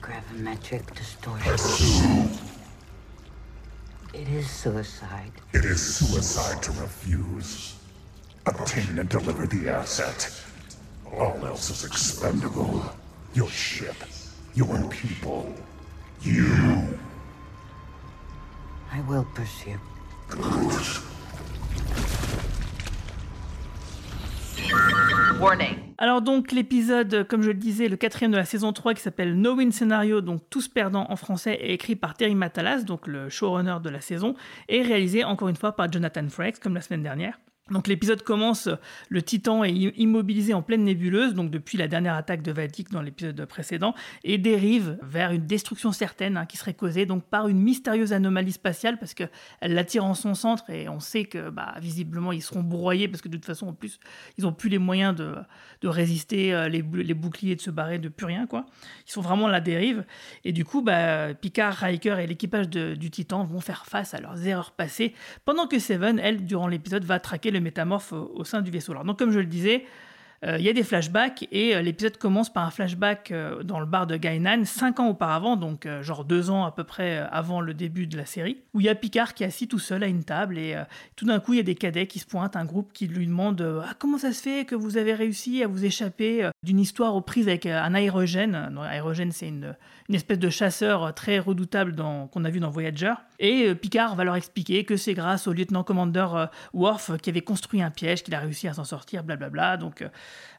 gravimetric 0.00 0.94
distortion. 0.94 2.30
It 4.14 4.28
is 4.28 4.48
suicide. 4.48 5.32
It 5.52 5.66
is 5.66 5.96
suicide 5.96 6.62
to 6.62 6.72
refuse. 6.80 7.76
Obtain 8.46 8.98
and 8.98 9.10
deliver 9.10 9.46
the 9.46 9.68
asset. 9.68 10.43
All 11.18 11.46
else 11.46 11.70
is 11.70 11.84
expendable. 11.84 12.82
Your 13.34 13.48
ship, 13.48 13.94
your 14.54 14.88
people, 14.90 15.46
you. 16.22 16.44
I 18.92 19.00
will 19.08 19.24
pursue. 19.34 19.78
Warning. 25.38 25.76
Alors 25.98 26.20
donc 26.20 26.50
l'épisode, 26.50 27.28
comme 27.28 27.42
je 27.42 27.48
le 27.48 27.54
disais, 27.54 27.86
le 27.86 27.96
quatrième 27.96 28.32
de 28.32 28.36
la 28.36 28.44
saison 28.44 28.72
3 28.72 28.94
qui 28.94 29.02
s'appelle 29.02 29.36
No 29.36 29.54
Win 29.54 29.70
Scenario, 29.70 30.20
donc 30.20 30.40
tous 30.50 30.66
perdants 30.66 31.06
en 31.08 31.16
français, 31.16 31.56
est 31.60 31.74
écrit 31.74 31.94
par 31.94 32.14
Terry 32.14 32.34
Matalas, 32.34 32.82
donc 32.82 33.06
le 33.06 33.28
showrunner 33.28 33.76
de 33.82 33.90
la 33.90 34.00
saison, 34.00 34.34
et 34.68 34.82
réalisé 34.82 35.22
encore 35.22 35.48
une 35.48 35.56
fois 35.56 35.76
par 35.76 35.92
Jonathan 35.92 36.28
Frakes, 36.28 36.58
comme 36.58 36.74
la 36.74 36.80
semaine 36.80 37.04
dernière. 37.04 37.38
Donc 37.70 37.88
l'épisode 37.88 38.20
commence, 38.20 38.68
le 39.08 39.22
Titan 39.22 39.64
est 39.64 39.72
immobilisé 39.72 40.52
en 40.52 40.60
pleine 40.60 40.84
nébuleuse, 40.84 41.32
donc 41.32 41.50
depuis 41.50 41.78
la 41.78 41.88
dernière 41.88 42.12
attaque 42.12 42.42
de 42.42 42.52
Vatic 42.52 42.90
dans 42.90 43.00
l'épisode 43.00 43.42
précédent, 43.46 43.94
et 44.22 44.36
dérive 44.36 44.98
vers 45.00 45.32
une 45.32 45.46
destruction 45.46 45.90
certaine 45.90 46.36
hein, 46.36 46.44
qui 46.44 46.58
serait 46.58 46.74
causée 46.74 47.06
donc 47.06 47.24
par 47.24 47.48
une 47.48 47.58
mystérieuse 47.58 48.12
anomalie 48.12 48.52
spatiale 48.52 48.98
parce 48.98 49.14
que 49.14 49.24
elle 49.62 49.72
l'attire 49.72 50.04
en 50.04 50.12
son 50.12 50.34
centre 50.34 50.68
et 50.68 50.90
on 50.90 51.00
sait 51.00 51.24
que 51.24 51.48
bah, 51.48 51.74
visiblement 51.80 52.32
ils 52.32 52.42
seront 52.42 52.62
broyés 52.62 53.08
parce 53.08 53.22
que 53.22 53.28
de 53.28 53.38
toute 53.38 53.46
façon 53.46 53.68
en 53.68 53.72
plus 53.72 53.98
ils 54.36 54.46
ont 54.46 54.52
plus 54.52 54.68
les 54.68 54.76
moyens 54.76 55.16
de, 55.16 55.34
de 55.80 55.88
résister 55.88 56.52
euh, 56.52 56.68
les, 56.68 56.84
les 56.92 57.14
boucliers 57.14 57.56
de 57.56 57.62
se 57.62 57.70
barrer 57.70 57.98
de 57.98 58.10
plus 58.10 58.26
rien 58.26 58.46
quoi. 58.46 58.66
Ils 59.08 59.12
sont 59.12 59.22
vraiment 59.22 59.46
à 59.46 59.50
la 59.50 59.62
dérive 59.62 60.04
et 60.44 60.52
du 60.52 60.66
coup 60.66 60.82
bah, 60.82 61.32
Picard, 61.32 61.72
Riker 61.72 62.18
et 62.18 62.26
l'équipage 62.26 62.68
du 62.68 63.10
Titan 63.10 63.42
vont 63.46 63.60
faire 63.60 63.86
face 63.86 64.12
à 64.12 64.20
leurs 64.20 64.46
erreurs 64.46 64.72
passées 64.72 65.14
pendant 65.46 65.66
que 65.66 65.78
Seven 65.78 66.18
elle 66.18 66.44
durant 66.44 66.68
l'épisode 66.68 67.04
va 67.04 67.18
traquer 67.20 67.53
le 67.54 67.60
métamorphe 67.60 68.12
au, 68.12 68.44
sein 68.44 68.60
du 68.62 68.70
vaisseau. 68.70 68.92
Alors 68.92 69.04
donc 69.04 69.18
comme 69.18 69.30
je 69.30 69.40
le 69.40 69.46
disais 69.46 69.84
euh, 70.44 70.58
il 70.58 70.64
y 70.64 70.68
a 70.68 70.72
des 70.72 70.82
flashbacks 70.82 71.46
et 71.52 71.74
euh, 71.74 71.80
l'épisode 71.80 72.18
commence 72.18 72.52
par 72.52 72.64
un 72.64 72.70
flashback 72.70 73.30
euh, 73.30 73.62
dans 73.62 73.80
le 73.80 73.86
bar 73.86 74.06
de 74.06 74.16
Gainan, 74.16 74.64
cinq 74.64 75.00
ans 75.00 75.08
auparavant, 75.08 75.56
donc 75.56 75.88
genre 76.02 76.24
deux 76.24 76.50
ans 76.50 76.64
à 76.64 76.72
peu 76.72 76.84
près 76.84 77.18
avant 77.30 77.60
le 77.60 77.72
début 77.72 78.06
de 78.06 78.16
la 78.16 78.26
série, 78.26 78.58
où 78.74 78.80
il 78.80 78.86
y 78.86 78.88
a 78.88 78.94
Picard 78.94 79.34
qui 79.34 79.44
est 79.44 79.46
assis 79.46 79.68
tout 79.68 79.78
seul 79.78 80.02
à 80.02 80.06
une 80.06 80.24
table 80.24 80.58
et 80.58 80.76
tout 81.16 81.24
d'un 81.24 81.40
coup 81.40 81.54
il 81.54 81.56
y 81.56 81.60
a 81.60 81.64
des 81.64 81.74
cadets 81.74 82.06
qui 82.06 82.18
se 82.18 82.26
pointent, 82.26 82.56
un 82.56 82.64
groupe 82.64 82.92
qui 82.92 83.06
lui 83.06 83.26
demande 83.26 83.82
ah, 83.84 83.94
comment 83.98 84.18
ça 84.18 84.32
se 84.32 84.42
fait 84.42 84.64
que 84.64 84.74
vous 84.74 84.96
avez 84.96 85.14
réussi 85.14 85.62
à 85.62 85.66
vous 85.66 85.84
échapper 85.84 86.50
d'une 86.62 86.80
histoire 86.80 87.14
aux 87.14 87.20
prises 87.20 87.48
avec 87.48 87.66
un 87.66 87.94
aérogène? 87.94 88.68
Non, 88.72 88.82
aérogène 88.82 89.32
c'est 89.32 89.48
une, 89.48 89.74
une 90.08 90.14
espèce 90.14 90.38
de 90.38 90.50
chasseur 90.50 91.04
euh, 91.04 91.12
très 91.12 91.38
redoutable 91.38 91.94
qu'on 91.96 92.44
a 92.44 92.50
vu 92.50 92.60
dans 92.60 92.70
Voyager. 92.70 93.14
Et 93.38 93.68
euh, 93.68 93.74
Picard 93.74 94.14
va 94.14 94.24
leur 94.24 94.36
expliquer 94.36 94.84
que 94.84 94.96
c'est 94.96 95.14
grâce 95.14 95.46
au 95.46 95.52
lieutenant-commandeur 95.52 96.36
euh, 96.36 96.46
Worf 96.72 97.16
qui 97.18 97.30
avait 97.30 97.40
construit 97.40 97.82
un 97.82 97.90
piège 97.90 98.22
qu'il 98.22 98.34
a 98.34 98.40
réussi 98.40 98.68
à 98.68 98.74
s'en 98.74 98.84
sortir, 98.84 99.24
blablabla. 99.24 99.76
Donc, 99.76 100.04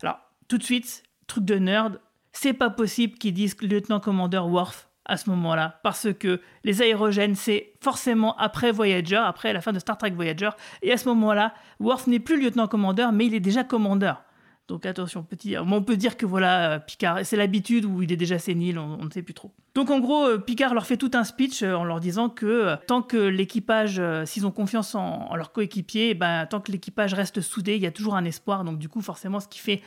alors, 0.01 0.19
tout 0.47 0.58
de 0.58 0.63
suite, 0.63 1.03
truc 1.27 1.45
de 1.45 1.55
nerd, 1.55 1.99
c'est 2.31 2.53
pas 2.53 2.69
possible 2.69 3.17
qu'ils 3.17 3.34
disent 3.34 3.55
lieutenant-commandeur 3.62 4.47
Worf 4.47 4.89
à 5.08 5.17
ce 5.17 5.29
moment-là, 5.29 5.79
parce 5.84 6.08
que 6.13 6.41
les 6.63 6.81
aérogènes, 6.81 7.36
c'est 7.36 7.73
forcément 7.79 8.36
après 8.38 8.71
Voyager, 8.71 9.15
après 9.17 9.53
la 9.53 9.62
fin 9.62 9.71
de 9.71 9.77
Star 9.77 9.99
Trek 9.99 10.10
Voyager, 10.10 10.49
et 10.81 10.91
à 10.91 10.97
ce 10.97 11.08
moment-là, 11.10 11.53
Worf 11.79 12.08
n'est 12.08 12.19
plus 12.19 12.41
lieutenant-commandeur, 12.41 13.12
mais 13.12 13.27
il 13.27 13.36
est 13.36 13.39
déjà 13.39 13.63
commandeur. 13.63 14.23
Donc 14.67 14.86
attention, 14.86 15.23
petit. 15.23 15.56
On 15.58 15.84
peut 15.84 15.95
dire 15.95 16.17
que 16.17 16.25
voilà, 16.25 16.71
euh, 16.71 16.80
Picard, 16.80 17.19
c'est 17.23 17.38
l'habitude 17.38 17.86
où 17.86 18.01
il 18.01 18.12
est 18.12 18.17
déjà 18.17 18.39
sénile, 18.39 18.80
on, 18.80 18.97
ne 18.97 19.10
sait 19.12 19.21
plus 19.21 19.36
trop. 19.36 19.51
Donc 19.75 19.91
en 19.91 19.99
gros, 19.99 20.25
euh, 20.25 20.38
Picard 20.39 20.73
leur 20.73 20.88
fait 20.88 20.97
tout 20.97 21.12
un 21.13 21.23
speech 21.23 21.62
euh, 21.62 21.75
en 21.75 21.84
leur 21.84 21.99
disant 21.99 22.30
que 22.30 22.45
euh, 22.45 22.75
tant 22.88 23.04
que 23.04 23.17
l'équipage, 23.17 23.99
euh, 23.99 24.25
s'ils 24.25 24.47
ont 24.47 24.51
confiance 24.51 24.95
en, 24.95 25.28
en 25.30 25.36
leur 25.36 25.51
coéquipier, 25.51 26.10
eh 26.10 26.13
ben, 26.15 26.47
tant 26.47 26.62
que 26.62 26.71
l'équipage 26.71 27.13
reste 27.13 27.41
soudé, 27.41 27.75
il 27.75 27.82
y 27.82 27.86
a 27.86 27.91
toujours 27.91 28.15
un 28.15 28.25
espoir. 28.25 28.63
Donc 28.63 28.80
du 28.80 28.89
coup, 28.89 29.01
forcément, 29.01 29.39
ce 29.39 29.47
qui 29.47 29.60
fait 29.60 29.82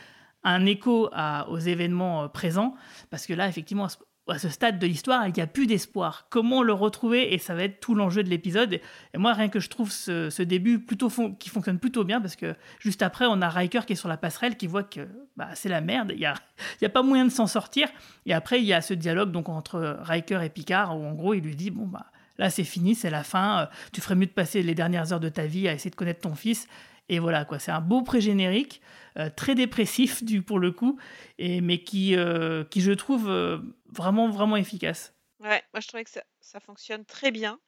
un 0.44 0.66
écho 0.66 1.10
aux 1.48 1.58
événements 1.58 2.24
euh, 2.24 2.28
présents, 2.28 2.74
parce 3.10 3.26
que 3.26 3.34
là, 3.34 3.48
effectivement, 3.48 3.86
à 4.28 4.38
ce, 4.38 4.48
stade 4.48 4.78
de 4.78 4.86
l'histoire, 4.86 5.26
il 5.26 5.32
n'y 5.34 5.40
a 5.40 5.46
plus 5.46 5.66
d'espoir. 5.66 6.26
Comment 6.30 6.62
le 6.62 6.72
retrouver? 6.72 7.34
Et 7.34 7.38
ça 7.38 7.54
va 7.54 7.64
être 7.64 7.80
tout 7.80 7.94
l'enjeu 7.94 8.22
de 8.22 8.28
l'épisode. 8.28 8.74
Et, 8.74 9.18
moi, 9.18 9.32
rien 9.32 9.48
que 9.48 9.60
je 9.60 9.68
trouve 9.68 9.90
ce, 9.90 10.42
début 10.42 10.78
plutôt 10.78 11.10
qui 11.38 11.48
fonctionne 11.48 11.78
plutôt 11.78 12.04
bien, 12.04 12.20
parce 12.20 12.36
que 12.36 12.54
juste 12.78 13.02
après, 13.02 13.26
on 13.26 13.40
a 13.42 13.48
Riker 13.48 13.80
qui 13.86 13.94
est 13.94 13.96
sur 13.96 14.08
la 14.08 14.16
passerelle, 14.16 14.56
qui 14.56 14.66
voit 14.66 14.82
que 14.82 15.06
bah, 15.36 15.48
c'est 15.54 15.68
la 15.68 15.80
merde, 15.80 16.12
il 16.12 16.18
n'y 16.18 16.26
a, 16.26 16.34
y 16.80 16.84
a 16.84 16.90
pas 16.90 17.02
moyen 17.02 17.24
de 17.24 17.30
s'en 17.30 17.46
sortir. 17.46 17.88
Et 18.26 18.32
après, 18.32 18.60
il 18.60 18.66
y 18.66 18.72
a 18.72 18.80
ce 18.80 18.94
dialogue 18.94 19.30
donc 19.32 19.48
entre 19.48 19.98
Riker 20.02 20.40
et 20.42 20.50
Picard, 20.50 20.98
où 20.98 21.04
en 21.04 21.12
gros, 21.12 21.34
il 21.34 21.42
lui 21.42 21.56
dit, 21.56 21.70
bon, 21.70 21.86
bah, 21.86 22.06
là 22.38 22.50
c'est 22.50 22.64
fini, 22.64 22.94
c'est 22.94 23.10
la 23.10 23.24
fin, 23.24 23.68
tu 23.92 24.00
ferais 24.00 24.14
mieux 24.14 24.26
de 24.26 24.32
passer 24.32 24.62
les 24.62 24.74
dernières 24.74 25.12
heures 25.12 25.20
de 25.20 25.28
ta 25.28 25.46
vie 25.46 25.68
à 25.68 25.74
essayer 25.74 25.90
de 25.90 25.96
connaître 25.96 26.20
ton 26.20 26.34
fils. 26.34 26.68
Et 27.08 27.18
voilà, 27.18 27.46
c'est 27.58 27.70
un 27.70 27.80
beau 27.80 28.02
pré-générique, 28.02 28.82
euh, 29.18 29.30
très 29.34 29.54
dépressif 29.54 30.22
du, 30.22 30.42
pour 30.42 30.58
le 30.58 30.72
coup, 30.72 30.98
mais 31.38 31.82
qui, 31.82 32.14
euh, 32.14 32.64
qui 32.64 32.80
je 32.80 32.92
trouve 32.92 33.28
euh, 33.28 33.58
vraiment, 33.86 34.56
efficace. 34.56 35.14
Ouais, 35.40 35.62
moi 35.72 35.80
je 35.80 35.88
trouvais 35.88 36.04
que 36.04 36.10
ça, 36.10 36.22
ça 36.40 36.60
fonctionne 36.60 37.04
très 37.04 37.30
bien. 37.30 37.58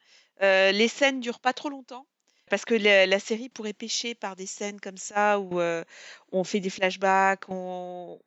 Les 0.40 0.88
scènes 0.88 1.20
durent 1.20 1.40
pas 1.40 1.52
trop 1.52 1.68
longtemps. 1.68 2.06
Parce 2.50 2.64
que 2.64 2.74
la, 2.74 3.20
série 3.20 3.48
pourrait 3.48 3.72
pêcher 3.72 4.16
par 4.16 4.34
des 4.34 4.44
scènes 4.44 4.80
comme 4.80 4.96
ça 4.96 5.38
où 5.38 5.60
euh, 5.60 5.84
on 6.32 6.42
fait 6.42 6.58
des 6.58 6.68
flashbacks, 6.68 7.48
on, 7.48 8.18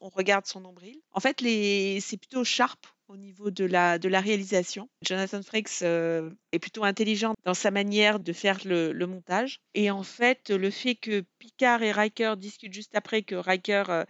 regarde 0.00 0.46
son 0.46 0.60
nombril. 0.60 0.96
En 1.12 1.18
fait, 1.18 1.40
c'est 1.40 2.16
plutôt 2.16 2.44
sharp 2.44 2.86
au 3.08 3.16
niveau 3.16 3.50
de 3.50 3.64
la, 3.64 3.98
réalisation. 4.20 4.88
Jonathan 5.02 5.42
Frakes 5.42 5.82
euh, 5.82 6.30
est 6.52 6.60
plutôt 6.60 6.84
intelligent 6.84 7.34
dans 7.44 7.54
sa 7.54 7.72
manière 7.72 8.20
de 8.20 8.32
faire 8.32 8.60
le, 8.64 8.92
montage. 9.06 9.60
Et 9.74 9.90
en 9.90 10.04
fait, 10.04 10.50
le 10.50 10.70
fait 10.70 10.94
que 10.94 11.24
Picard 11.40 11.82
et 11.82 11.90
Riker 11.90 12.34
discutent 12.36 12.74
juste 12.74 12.94
après 12.94 13.22
que 13.22 13.34
Riker 13.34 13.84
euh, 13.88 14.04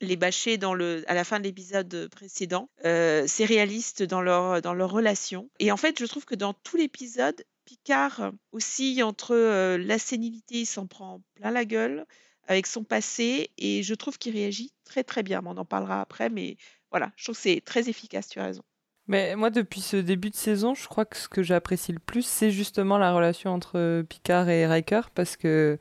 les 0.00 0.16
bâchait 0.16 0.58
à 0.62 1.14
la 1.14 1.24
fin 1.24 1.40
de 1.40 1.44
l'épisode 1.44 2.08
précédent, 2.10 2.70
c'est 2.82 3.44
réaliste 3.44 4.02
dans 4.02 4.22
leur 4.22 4.90
relation. 4.90 5.50
Et 5.58 5.70
en 5.70 5.76
fait, 5.76 5.98
je 5.98 6.06
trouve 6.06 6.24
que 6.24 6.34
dans 6.34 6.54
tout 6.54 6.78
l'épisode, 6.78 7.44
Picard 7.64 8.32
aussi 8.52 9.02
entre 9.02 9.34
euh, 9.34 9.78
la 9.78 9.98
sénilité, 9.98 10.60
il 10.60 10.66
s'en 10.66 10.86
prend 10.86 11.22
plein 11.34 11.50
la 11.50 11.64
gueule 11.64 12.06
avec 12.46 12.66
son 12.66 12.84
passé 12.84 13.50
et 13.58 13.82
je 13.82 13.94
trouve 13.94 14.18
qu'il 14.18 14.34
réagit 14.34 14.72
très 14.84 15.04
très 15.04 15.22
bien. 15.22 15.42
On 15.44 15.56
en 15.56 15.64
parlera 15.64 16.00
après, 16.00 16.28
mais 16.28 16.56
voilà, 16.90 17.12
je 17.16 17.24
trouve 17.24 17.36
que 17.36 17.42
c'est 17.42 17.62
très 17.64 17.88
efficace, 17.88 18.28
tu 18.28 18.38
as 18.38 18.44
raison. 18.44 18.62
Mais 19.06 19.36
moi, 19.36 19.50
depuis 19.50 19.80
ce 19.80 19.96
début 19.96 20.30
de 20.30 20.34
saison, 20.34 20.74
je 20.74 20.88
crois 20.88 21.04
que 21.04 21.16
ce 21.16 21.28
que 21.28 21.42
j'apprécie 21.42 21.92
le 21.92 21.98
plus, 21.98 22.24
c'est 22.24 22.50
justement 22.50 22.96
la 22.96 23.12
relation 23.12 23.50
entre 23.50 24.02
Picard 24.08 24.48
et 24.48 24.66
Riker, 24.66 25.02
parce 25.14 25.36
que 25.36 25.78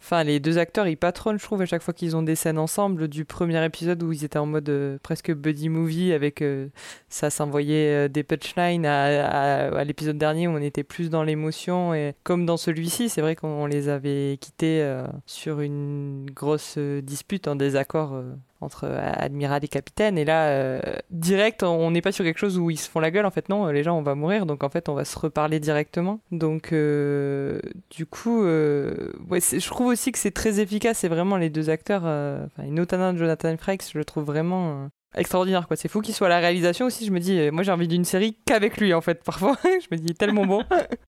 Enfin, 0.00 0.22
les 0.22 0.38
deux 0.40 0.58
acteurs, 0.58 0.86
ils 0.86 0.96
patronnent, 0.96 1.38
je 1.38 1.44
trouve, 1.44 1.60
à 1.60 1.66
chaque 1.66 1.82
fois 1.82 1.92
qu'ils 1.92 2.16
ont 2.16 2.22
des 2.22 2.36
scènes 2.36 2.58
ensemble. 2.58 3.08
Du 3.08 3.24
premier 3.24 3.62
épisode 3.64 4.02
où 4.02 4.12
ils 4.12 4.24
étaient 4.24 4.38
en 4.38 4.46
mode 4.46 4.68
euh, 4.68 4.96
presque 5.02 5.32
buddy 5.34 5.68
movie, 5.68 6.12
avec 6.12 6.40
euh, 6.40 6.68
ça 7.08 7.30
s'envoyait 7.30 8.06
euh, 8.06 8.08
des 8.08 8.22
punchlines, 8.22 8.86
à, 8.86 9.66
à- 9.76 9.84
l'épisode 9.84 10.16
dernier 10.16 10.46
où 10.46 10.52
on 10.52 10.62
était 10.62 10.84
plus 10.84 11.10
dans 11.10 11.24
l'émotion. 11.24 11.94
Et 11.94 12.14
comme 12.22 12.46
dans 12.46 12.56
celui-ci, 12.56 13.08
c'est 13.08 13.20
vrai 13.20 13.34
qu'on 13.36 13.66
les 13.66 13.88
avait 13.88 14.38
quittés 14.40 14.96
sur 15.26 15.60
une 15.60 16.30
grosse 16.30 16.78
dispute, 16.78 17.48
en 17.48 17.56
désaccord 17.56 18.14
euh, 18.14 18.32
entre 18.60 18.86
admiral 18.86 19.64
et 19.64 19.68
capitaine. 19.68 20.18
Et 20.18 20.24
là, 20.24 20.48
euh, 20.48 20.80
direct, 21.10 21.62
on 21.62 21.90
n'est 21.90 22.00
pas 22.02 22.12
sur 22.12 22.24
quelque 22.24 22.38
chose 22.38 22.58
où 22.58 22.70
ils 22.70 22.78
se 22.78 22.88
font 22.88 23.00
la 23.00 23.10
gueule. 23.10 23.26
En 23.26 23.30
fait, 23.30 23.48
non, 23.48 23.66
les 23.66 23.82
gens, 23.82 23.96
on 23.96 24.02
va 24.02 24.14
mourir. 24.14 24.46
Donc, 24.46 24.64
en 24.64 24.68
fait, 24.68 24.88
on 24.88 24.94
va 24.94 25.04
se 25.04 25.18
reparler 25.18 25.60
directement. 25.60 26.20
Donc, 26.32 26.72
euh, 26.72 27.60
du 27.90 28.06
coup, 28.06 28.42
euh, 28.42 29.12
je 29.30 29.66
trouve 29.66 29.88
aussi 29.88 30.10
que 30.12 30.18
c'est 30.18 30.32
très 30.32 30.60
efficace. 30.60 30.98
C'est 30.98 31.08
vraiment 31.08 31.36
les 31.36 31.50
deux 31.50 31.70
acteurs, 31.70 32.02
enfin, 32.02 32.64
et 32.64 32.70
notamment 32.70 33.16
Jonathan 33.16 33.56
Frakes, 33.56 33.84
je 33.92 33.98
le 33.98 34.04
trouve 34.04 34.24
vraiment 34.24 34.88
extraordinaire. 35.14 35.68
quoi. 35.68 35.76
C'est 35.76 35.88
fou 35.88 36.00
qu'il 36.00 36.14
soit 36.14 36.26
à 36.26 36.30
la 36.30 36.38
réalisation 36.40 36.86
aussi. 36.86 37.06
Je 37.06 37.12
me 37.12 37.20
dis, 37.20 37.50
moi, 37.52 37.62
j'ai 37.62 37.72
envie 37.72 37.88
d'une 37.88 38.04
série 38.04 38.36
qu'avec 38.44 38.78
lui, 38.78 38.92
en 38.92 39.00
fait, 39.00 39.22
parfois. 39.24 39.56
je 39.64 39.86
me 39.92 39.96
dis, 39.96 40.14
tellement 40.14 40.46
bon. 40.46 40.64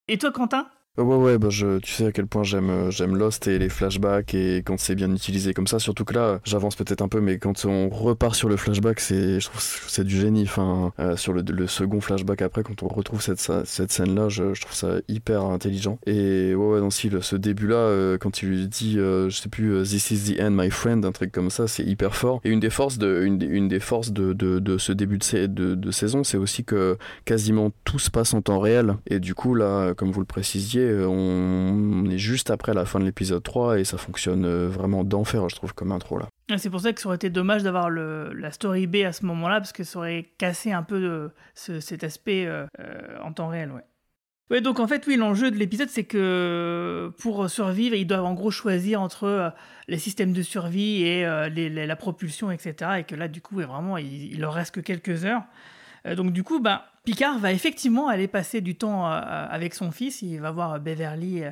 Et 0.08 0.18
toi, 0.18 0.30
Quentin? 0.30 0.68
Ouais, 1.00 1.16
ouais, 1.16 1.38
bah 1.38 1.48
je, 1.50 1.78
tu 1.78 1.92
sais 1.92 2.06
à 2.06 2.12
quel 2.12 2.26
point 2.26 2.42
j'aime 2.42 2.68
euh, 2.68 2.90
j'aime 2.90 3.16
Lost 3.16 3.48
et 3.48 3.58
les 3.58 3.68
flashbacks 3.68 4.34
et 4.34 4.58
quand 4.58 4.78
c'est 4.78 4.94
bien 4.94 5.10
utilisé 5.12 5.54
comme 5.54 5.66
ça. 5.66 5.78
Surtout 5.78 6.04
que 6.04 6.12
là, 6.14 6.40
j'avance 6.44 6.76
peut-être 6.76 7.00
un 7.00 7.08
peu, 7.08 7.20
mais 7.20 7.38
quand 7.38 7.64
on 7.64 7.88
repart 7.88 8.34
sur 8.34 8.48
le 8.48 8.56
flashback, 8.56 9.00
c'est 9.00 9.40
je 9.40 9.46
trouve 9.46 9.60
c'est 9.60 10.04
du 10.04 10.16
génie. 10.20 10.42
Enfin, 10.42 10.92
euh, 10.98 11.16
sur 11.16 11.32
le, 11.32 11.42
le 11.42 11.66
second 11.66 12.00
flashback 12.00 12.42
après, 12.42 12.62
quand 12.62 12.82
on 12.82 12.88
retrouve 12.88 13.22
cette, 13.22 13.40
cette 13.64 13.92
scène-là, 13.92 14.28
je, 14.28 14.52
je 14.52 14.60
trouve 14.60 14.74
ça 14.74 14.96
hyper 15.08 15.42
intelligent. 15.44 15.98
Et 16.06 16.54
ouais, 16.54 16.66
ouais, 16.74 16.80
non, 16.80 16.90
si, 16.90 17.08
le- 17.08 17.22
ce 17.22 17.36
début-là, 17.36 17.76
euh, 17.76 18.18
quand 18.18 18.42
il 18.42 18.48
lui 18.50 18.68
dit, 18.68 18.98
euh, 18.98 19.30
je 19.30 19.36
sais 19.40 19.48
plus, 19.48 19.72
euh, 19.72 19.82
This 19.84 20.10
is 20.10 20.34
the 20.34 20.40
end, 20.40 20.50
my 20.50 20.70
friend, 20.70 21.04
un 21.04 21.12
truc 21.12 21.32
comme 21.32 21.50
ça, 21.50 21.66
c'est 21.66 21.82
hyper 21.84 22.14
fort. 22.14 22.40
Et 22.44 22.50
une 22.50 22.60
des 22.60 22.70
forces 22.70 22.98
de, 22.98 23.22
une, 23.24 23.40
une 23.42 23.68
des 23.68 23.80
forces 23.80 24.12
de, 24.12 24.32
de, 24.32 24.58
de 24.58 24.76
ce 24.78 24.92
début 24.92 25.18
de, 25.18 25.46
de, 25.74 25.90
saison, 25.90 26.24
c'est 26.24 26.36
aussi 26.36 26.64
que 26.64 26.98
quasiment 27.24 27.70
tout 27.84 27.98
se 27.98 28.10
passe 28.10 28.34
en 28.34 28.42
temps 28.42 28.58
réel. 28.60 28.96
Et 29.06 29.18
du 29.20 29.34
coup, 29.34 29.54
là, 29.54 29.94
comme 29.94 30.10
vous 30.10 30.20
le 30.20 30.26
précisiez, 30.26 30.89
on 31.06 32.00
on 32.06 32.10
est 32.10 32.18
juste 32.18 32.50
après 32.50 32.74
la 32.74 32.84
fin 32.84 32.98
de 33.00 33.04
l'épisode 33.04 33.42
3 33.42 33.78
et 33.78 33.84
ça 33.84 33.98
fonctionne 33.98 34.44
euh, 34.44 34.68
vraiment 34.68 35.04
d'enfer, 35.04 35.48
je 35.48 35.56
trouve, 35.56 35.74
comme 35.74 35.92
intro 35.92 36.18
là. 36.18 36.28
C'est 36.58 36.70
pour 36.70 36.80
ça 36.80 36.92
que 36.92 37.00
ça 37.00 37.06
aurait 37.08 37.16
été 37.16 37.30
dommage 37.30 37.62
d'avoir 37.62 37.90
la 37.90 38.50
story 38.50 38.86
B 38.88 38.96
à 39.06 39.12
ce 39.12 39.24
moment-là, 39.26 39.60
parce 39.60 39.72
que 39.72 39.84
ça 39.84 39.98
aurait 40.00 40.26
cassé 40.38 40.72
un 40.72 40.82
peu 40.82 41.00
de- 41.00 41.30
ce- 41.54 41.78
cet 41.80 42.02
aspect 42.02 42.46
euh, 42.46 42.66
euh, 42.80 43.18
en 43.22 43.32
temps 43.32 43.48
réel, 43.48 43.70
ouais. 43.70 44.60
Donc 44.60 44.80
en 44.80 44.88
fait, 44.88 45.06
oui, 45.06 45.14
l'enjeu 45.16 45.52
de 45.52 45.56
l'épisode, 45.56 45.88
c'est 45.90 46.02
que 46.02 47.12
pour 47.20 47.48
survivre, 47.48 47.94
ils 47.94 48.04
doivent 48.06 48.24
en 48.24 48.34
gros 48.34 48.50
choisir 48.50 49.00
entre 49.00 49.24
euh, 49.24 49.48
les 49.86 49.98
systèmes 49.98 50.32
de 50.32 50.42
survie 50.42 51.02
et 51.04 51.24
euh, 51.24 51.48
la 51.48 51.94
propulsion, 51.96 52.50
etc. 52.50 52.98
Et 52.98 53.04
que 53.04 53.14
là, 53.14 53.28
du 53.28 53.40
coup, 53.40 53.56
ouais, 53.56 53.64
vraiment, 53.64 53.96
il, 53.96 54.32
il 54.32 54.40
leur 54.40 54.52
reste 54.54 54.74
que 54.74 54.80
quelques 54.80 55.24
heures. 55.24 55.42
Euh, 56.06 56.16
donc 56.16 56.32
du 56.32 56.42
coup, 56.42 56.58
ben, 56.60 56.80
Picard 57.10 57.40
va 57.40 57.50
effectivement 57.50 58.06
aller 58.06 58.28
passer 58.28 58.60
du 58.60 58.76
temps 58.76 59.10
euh, 59.10 59.20
avec 59.50 59.74
son 59.74 59.90
fils. 59.90 60.22
Il 60.22 60.40
va 60.40 60.52
voir 60.52 60.78
Beverly 60.78 61.42
euh, 61.42 61.50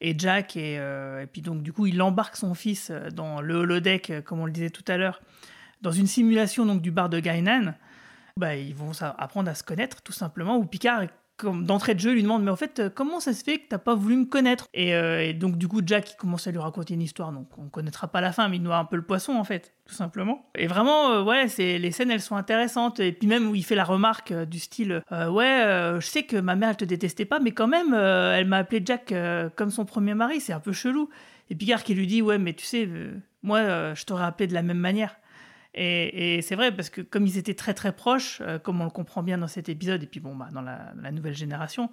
et 0.00 0.14
Jack. 0.16 0.56
Et, 0.56 0.78
euh, 0.78 1.22
et 1.22 1.26
puis 1.26 1.42
donc 1.42 1.64
du 1.64 1.72
coup, 1.72 1.86
il 1.86 2.00
embarque 2.00 2.36
son 2.36 2.54
fils 2.54 2.92
dans 3.12 3.40
le 3.40 3.56
holodeck, 3.56 4.22
comme 4.24 4.38
on 4.38 4.46
le 4.46 4.52
disait 4.52 4.70
tout 4.70 4.84
à 4.86 4.96
l'heure, 4.96 5.20
dans 5.82 5.90
une 5.90 6.06
simulation 6.06 6.64
donc 6.64 6.80
du 6.80 6.92
bar 6.92 7.08
de 7.08 7.18
Gainan. 7.18 7.74
Bah, 8.36 8.54
ils 8.54 8.72
vont 8.72 8.92
apprendre 9.02 9.50
à 9.50 9.56
se 9.56 9.64
connaître 9.64 10.00
tout 10.00 10.12
simplement. 10.12 10.56
Où 10.58 10.64
Picard, 10.64 11.02
d'entrée 11.44 11.94
de 11.94 12.00
jeu, 12.00 12.12
lui 12.12 12.22
demande 12.22 12.42
mais 12.42 12.50
en 12.50 12.56
fait 12.56 12.80
euh, 12.80 12.90
comment 12.90 13.20
ça 13.20 13.32
se 13.32 13.42
fait 13.44 13.58
que 13.58 13.68
t'as 13.68 13.78
pas 13.78 13.94
voulu 13.94 14.16
me 14.16 14.24
connaître? 14.24 14.66
Et, 14.74 14.94
euh, 14.94 15.22
et 15.22 15.32
donc 15.32 15.56
du 15.56 15.68
coup 15.68 15.80
Jack 15.84 16.12
il 16.12 16.16
commence 16.16 16.46
à 16.46 16.50
lui 16.50 16.58
raconter 16.58 16.94
une 16.94 17.02
histoire. 17.02 17.32
Donc 17.32 17.48
on 17.58 17.68
connaîtra 17.68 18.08
pas 18.08 18.20
la 18.20 18.32
fin, 18.32 18.48
mais 18.48 18.56
il 18.56 18.62
noie 18.62 18.76
un 18.76 18.84
peu 18.84 18.96
le 18.96 19.02
poisson 19.02 19.32
en 19.32 19.44
fait, 19.44 19.74
tout 19.86 19.94
simplement. 19.94 20.50
Et 20.56 20.66
vraiment 20.66 21.10
euh, 21.10 21.22
ouais, 21.22 21.48
c'est 21.48 21.78
les 21.78 21.90
scènes 21.90 22.10
elles 22.10 22.20
sont 22.20 22.36
intéressantes. 22.36 23.00
Et 23.00 23.12
puis 23.12 23.26
même 23.28 23.48
où 23.48 23.54
il 23.54 23.64
fait 23.64 23.74
la 23.74 23.84
remarque 23.84 24.32
du 24.32 24.58
style 24.58 25.02
ouais, 25.10 25.96
je 26.00 26.06
sais 26.06 26.24
que 26.24 26.36
ma 26.36 26.56
mère 26.56 26.70
elle 26.70 26.76
te 26.76 26.84
détestait 26.84 27.24
pas, 27.24 27.40
mais 27.40 27.52
quand 27.52 27.68
même 27.68 27.94
elle 27.94 28.46
m'a 28.46 28.58
appelé 28.58 28.82
Jack 28.84 29.14
comme 29.56 29.70
son 29.70 29.84
premier 29.84 30.14
mari, 30.14 30.40
c'est 30.40 30.52
un 30.52 30.60
peu 30.60 30.72
chelou. 30.72 31.08
Et 31.48 31.54
Picard 31.54 31.82
qui 31.82 31.94
lui 31.94 32.06
dit 32.06 32.22
ouais 32.22 32.38
mais 32.38 32.52
tu 32.52 32.64
sais 32.64 32.88
moi 33.42 33.94
je 33.94 34.04
t'aurais 34.04 34.24
appelé 34.24 34.46
de 34.46 34.54
la 34.54 34.62
même 34.62 34.78
manière. 34.78 35.16
Et, 35.74 36.42
c'est 36.42 36.56
vrai 36.56 36.74
parce 36.74 36.90
que 36.90 37.00
comme 37.00 37.26
ils 37.26 37.38
étaient 37.38 37.54
très 37.54 37.74
très 37.74 37.92
proches, 37.92 38.40
euh, 38.40 38.58
comme 38.58 38.80
on 38.80 38.84
le 38.84 38.90
comprend 38.90 39.22
bien 39.22 39.38
dans 39.38 39.46
cet 39.46 39.68
épisode, 39.68 40.02
et 40.02 40.06
puis 40.06 40.20
bon, 40.20 40.34
bah, 40.34 40.48
dans, 40.52 40.62
la, 40.62 41.12
nouvelle 41.12 41.36
génération, 41.36 41.90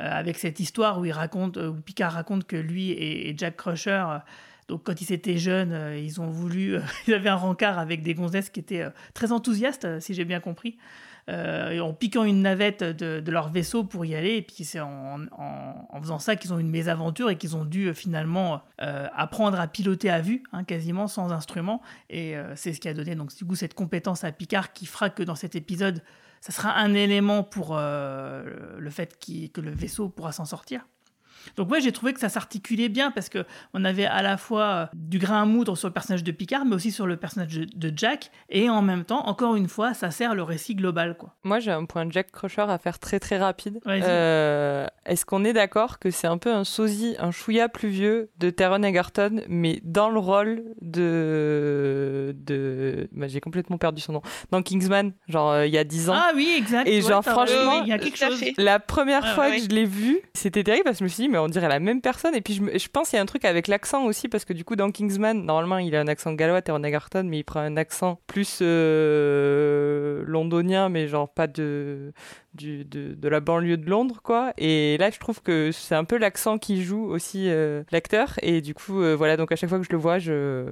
euh, 0.00 0.08
avec 0.08 0.38
cette 0.38 0.60
histoire 0.60 1.00
où 1.00 1.04
il 1.04 1.12
raconte, 1.12 1.56
euh, 1.56 1.70
où 1.70 1.80
Picard 1.80 2.12
raconte 2.12 2.46
que 2.46 2.56
lui 2.56 2.92
et, 2.92 3.34
Jack 3.36 3.56
Crusher, 3.56 4.04
donc 4.68 4.84
quand 4.84 5.00
ils 5.00 5.12
étaient 5.12 5.38
jeunes, 5.38 5.96
ils 5.96 6.20
ont 6.20 6.30
voulu, 6.30 6.78
ils 7.08 7.14
avaient 7.14 7.28
un 7.28 7.36
rencard 7.36 7.78
avec 7.78 8.02
des 8.02 8.14
gonzesses 8.14 8.50
qui 8.50 8.60
étaient 8.60 8.86
très 9.14 9.32
enthousiastes, 9.32 10.00
si 10.00 10.14
j'ai 10.14 10.24
bien 10.24 10.40
compris, 10.40 10.76
euh, 11.28 11.80
en 11.80 11.92
piquant 11.92 12.22
une 12.22 12.42
navette 12.42 12.84
de, 12.84 13.30
leur 13.30 13.50
vaisseau 13.50 13.82
pour 13.84 14.04
y 14.04 14.14
aller. 14.14 14.36
Et 14.36 14.42
puis 14.42 14.64
c'est 14.64 14.80
en, 14.80 15.18
faisant 16.00 16.18
ça 16.18 16.36
qu'ils 16.36 16.52
ont 16.52 16.58
eu 16.58 16.60
une 16.60 16.70
mésaventure 16.70 17.30
et 17.30 17.36
qu'ils 17.36 17.56
ont 17.56 17.64
dû 17.64 17.88
euh, 17.88 17.94
finalement 17.94 18.62
euh, 18.80 19.08
apprendre 19.14 19.58
à 19.58 19.66
piloter 19.66 20.10
à 20.10 20.20
vue, 20.20 20.42
hein, 20.52 20.64
quasiment 20.64 21.08
sans 21.08 21.32
instrument. 21.32 21.82
Et 22.10 22.34
c'est 22.54 22.72
ce 22.72 22.80
qui 22.80 22.88
a 22.88 22.94
donné 22.94 23.14
donc 23.14 23.34
du 23.34 23.44
coup 23.44 23.54
cette 23.54 23.74
compétence 23.74 24.24
à 24.24 24.32
Picard 24.32 24.72
qui 24.72 24.86
fera 24.86 25.10
que 25.10 25.22
dans 25.22 25.34
cet 25.34 25.56
épisode, 25.56 26.02
ça 26.40 26.52
sera 26.52 26.76
un 26.78 26.94
élément 26.94 27.42
pour 27.42 27.76
le 27.76 28.90
fait 28.90 29.18
que 29.52 29.60
le 29.60 29.70
vaisseau 29.70 30.08
pourra 30.08 30.32
s'en 30.32 30.44
sortir. 30.44 30.86
Donc 31.56 31.70
ouais, 31.70 31.80
j'ai 31.80 31.92
trouvé 31.92 32.12
que 32.12 32.20
ça 32.20 32.28
s'articulait 32.28 32.88
bien 32.88 33.10
parce 33.10 33.28
que 33.28 33.44
on 33.74 33.84
avait 33.84 34.06
à 34.06 34.22
la 34.22 34.36
fois 34.36 34.64
euh, 34.64 34.86
du 34.94 35.18
grain 35.18 35.42
à 35.42 35.44
moudre 35.44 35.76
sur 35.76 35.88
le 35.88 35.94
personnage 35.94 36.24
de 36.24 36.32
Picard, 36.32 36.64
mais 36.64 36.74
aussi 36.74 36.90
sur 36.90 37.06
le 37.06 37.16
personnage 37.16 37.54
de, 37.54 37.92
Jack, 37.94 38.30
et 38.50 38.68
en 38.68 38.82
même 38.82 39.04
temps, 39.04 39.26
encore 39.26 39.56
une 39.56 39.68
fois, 39.68 39.94
ça 39.94 40.10
sert 40.10 40.34
le 40.34 40.42
récit 40.42 40.74
global, 40.74 41.16
quoi. 41.16 41.34
Moi, 41.44 41.60
j'ai 41.60 41.70
un 41.70 41.84
point 41.84 42.04
de 42.04 42.12
Jack 42.12 42.30
Crusher 42.30 42.62
à 42.68 42.78
faire 42.78 42.98
très 42.98 43.20
très 43.20 43.38
rapide. 43.38 43.80
Euh, 43.86 44.86
Est-ce 45.06 45.24
qu'on 45.24 45.44
est 45.44 45.52
d'accord 45.52 45.98
que 45.98 46.10
c'est 46.10 46.26
un 46.26 46.38
peu 46.38 46.52
un 46.52 46.64
sosie, 46.64 47.16
un 47.18 47.30
chouïa 47.30 47.68
pluvieux 47.68 48.30
de 48.38 48.50
Taron 48.50 48.82
Egerton, 48.82 49.40
mais 49.48 49.80
dans 49.84 50.10
le 50.10 50.18
rôle 50.18 50.64
de. 50.82 52.34
de... 52.38 53.08
bah, 53.12 53.28
j'ai 53.28 53.40
complètement 53.40 53.78
perdu 53.78 54.02
son 54.02 54.14
nom. 54.14 54.22
Dans 54.50 54.62
Kingsman, 54.62 55.12
genre 55.28 55.52
euh, 55.52 55.66
il 55.66 55.72
y 55.72 55.78
a 55.78 55.84
10 55.84 56.10
ans? 56.10 56.14
Ah 56.16 56.32
oui, 56.34 56.54
exact. 56.56 56.88
Et 56.88 56.96
ouais, 56.96 57.08
genre, 57.08 57.22
franchement, 57.22 57.84
y 57.84 57.92
a 57.92 57.98
quelque 57.98 58.18
chose. 58.18 58.42
La 58.58 58.80
première 58.80 59.34
fois 59.34 59.48
ouais, 59.48 59.56
que 59.56 59.62
je 59.62 59.68
l'ai 59.68 59.84
vu, 59.84 60.20
c'était 60.34 60.64
terrible 60.64 60.84
parce 60.84 60.96
que 60.96 61.00
je 61.00 61.04
me 61.04 61.08
suis 61.08 61.22
dit, 61.24 61.28
on 61.36 61.48
dirait 61.48 61.68
la 61.68 61.80
même 61.80 62.00
personne. 62.00 62.34
Et 62.34 62.40
puis 62.40 62.54
je, 62.54 62.88
pense 62.88 63.10
qu'il 63.10 63.16
y 63.16 63.20
a 63.20 63.22
un 63.22 63.26
truc 63.26 63.44
avec 63.44 63.68
l'accent 63.68 64.04
aussi, 64.04 64.28
parce 64.28 64.44
que 64.44 64.52
du 64.52 64.64
coup, 64.64 64.76
dans 64.76 64.90
Kingsman, 64.90 65.44
normalement, 65.44 65.78
il 65.78 65.94
a 65.94 66.00
un 66.00 66.08
accent 66.08 66.32
gallois, 66.32 66.62
Taron 66.62 66.82
Egerton, 66.82 67.24
mais 67.24 67.38
il 67.38 67.44
prend 67.44 67.60
un 67.60 67.76
accent 67.76 68.20
plus 68.26 68.58
euh, 68.62 70.22
londonien, 70.26 70.88
mais 70.88 71.08
genre 71.08 71.28
pas 71.28 71.46
de 71.46 72.12
la 73.22 73.40
banlieue 73.40 73.76
de 73.76 73.88
Londres, 73.88 74.20
quoi. 74.22 74.52
Et 74.58 74.96
là, 74.98 75.10
je 75.10 75.18
trouve 75.18 75.42
que 75.42 75.70
c'est 75.72 75.94
un 75.94 76.04
peu 76.04 76.16
l'accent 76.16 76.58
qui 76.58 76.82
joue 76.82 77.04
aussi 77.04 77.48
euh, 77.48 77.82
l'acteur. 77.92 78.34
Et 78.42 78.60
du 78.60 78.74
coup, 78.74 79.00
euh, 79.00 79.14
voilà, 79.14 79.36
donc 79.36 79.52
à 79.52 79.56
chaque 79.56 79.68
fois 79.68 79.78
que 79.78 79.84
je 79.84 79.92
le 79.92 79.98
vois, 79.98 80.18
je, 80.18 80.66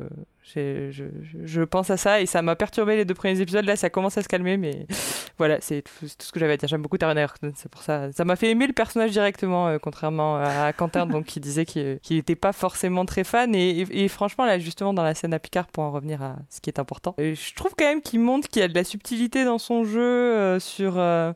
Je, 0.52 1.62
pense 1.64 1.90
à 1.90 1.96
ça 1.96 2.20
et 2.20 2.26
ça 2.26 2.42
m'a 2.42 2.54
perturbé 2.54 2.96
les 2.96 3.04
deux 3.04 3.14
premiers 3.14 3.40
épisodes. 3.40 3.64
Là, 3.64 3.76
ça 3.76 3.88
commence 3.88 4.18
à 4.18 4.22
se 4.22 4.28
calmer, 4.28 4.56
mais 4.56 4.86
voilà, 5.38 5.58
c'est 5.60 5.82
tout, 5.82 6.06
ce 6.06 6.32
que 6.32 6.38
j'avais 6.38 6.52
à 6.52 6.56
dire. 6.56 6.68
J'aime 6.68 6.82
beaucoup 6.82 6.98
Taron 6.98 7.14
c'est 7.54 7.70
pour 7.70 7.82
ça. 7.82 8.12
Ça 8.12 8.24
m'a 8.24 8.36
fait 8.36 8.50
aimer 8.50 8.66
le 8.66 8.74
personnage 8.74 9.12
directement, 9.12 9.68
euh, 9.68 9.78
contrairement 9.78 10.36
à 10.36 10.72
Quentin, 10.76 11.06
donc 11.06 11.24
qui 11.24 11.40
disait 11.40 11.64
qu'il 11.64 11.98
n'était 12.10 12.36
pas 12.36 12.52
forcément 12.52 13.06
très 13.06 13.24
fan. 13.24 13.54
Et, 13.54 14.08
franchement, 14.08 14.44
là, 14.44 14.58
justement, 14.58 14.92
dans 14.92 15.02
la 15.02 15.14
scène 15.14 15.32
à 15.32 15.38
Picard, 15.38 15.66
pour 15.68 15.82
en 15.82 15.90
revenir 15.90 16.22
à 16.22 16.36
ce 16.50 16.60
qui 16.60 16.68
est 16.68 16.78
important, 16.78 17.14
je 17.18 17.54
trouve 17.54 17.74
quand 17.76 17.86
même 17.86 18.02
qu'il 18.02 18.20
montre 18.20 18.48
qu'il 18.48 18.60
y 18.60 18.64
a 18.64 18.68
de 18.68 18.74
la 18.74 18.84
subtilité 18.84 19.44
dans 19.44 19.58
son 19.58 19.84
jeu 19.84 20.00
euh, 20.00 20.60
sur. 20.60 20.98
Euh, 20.98 21.32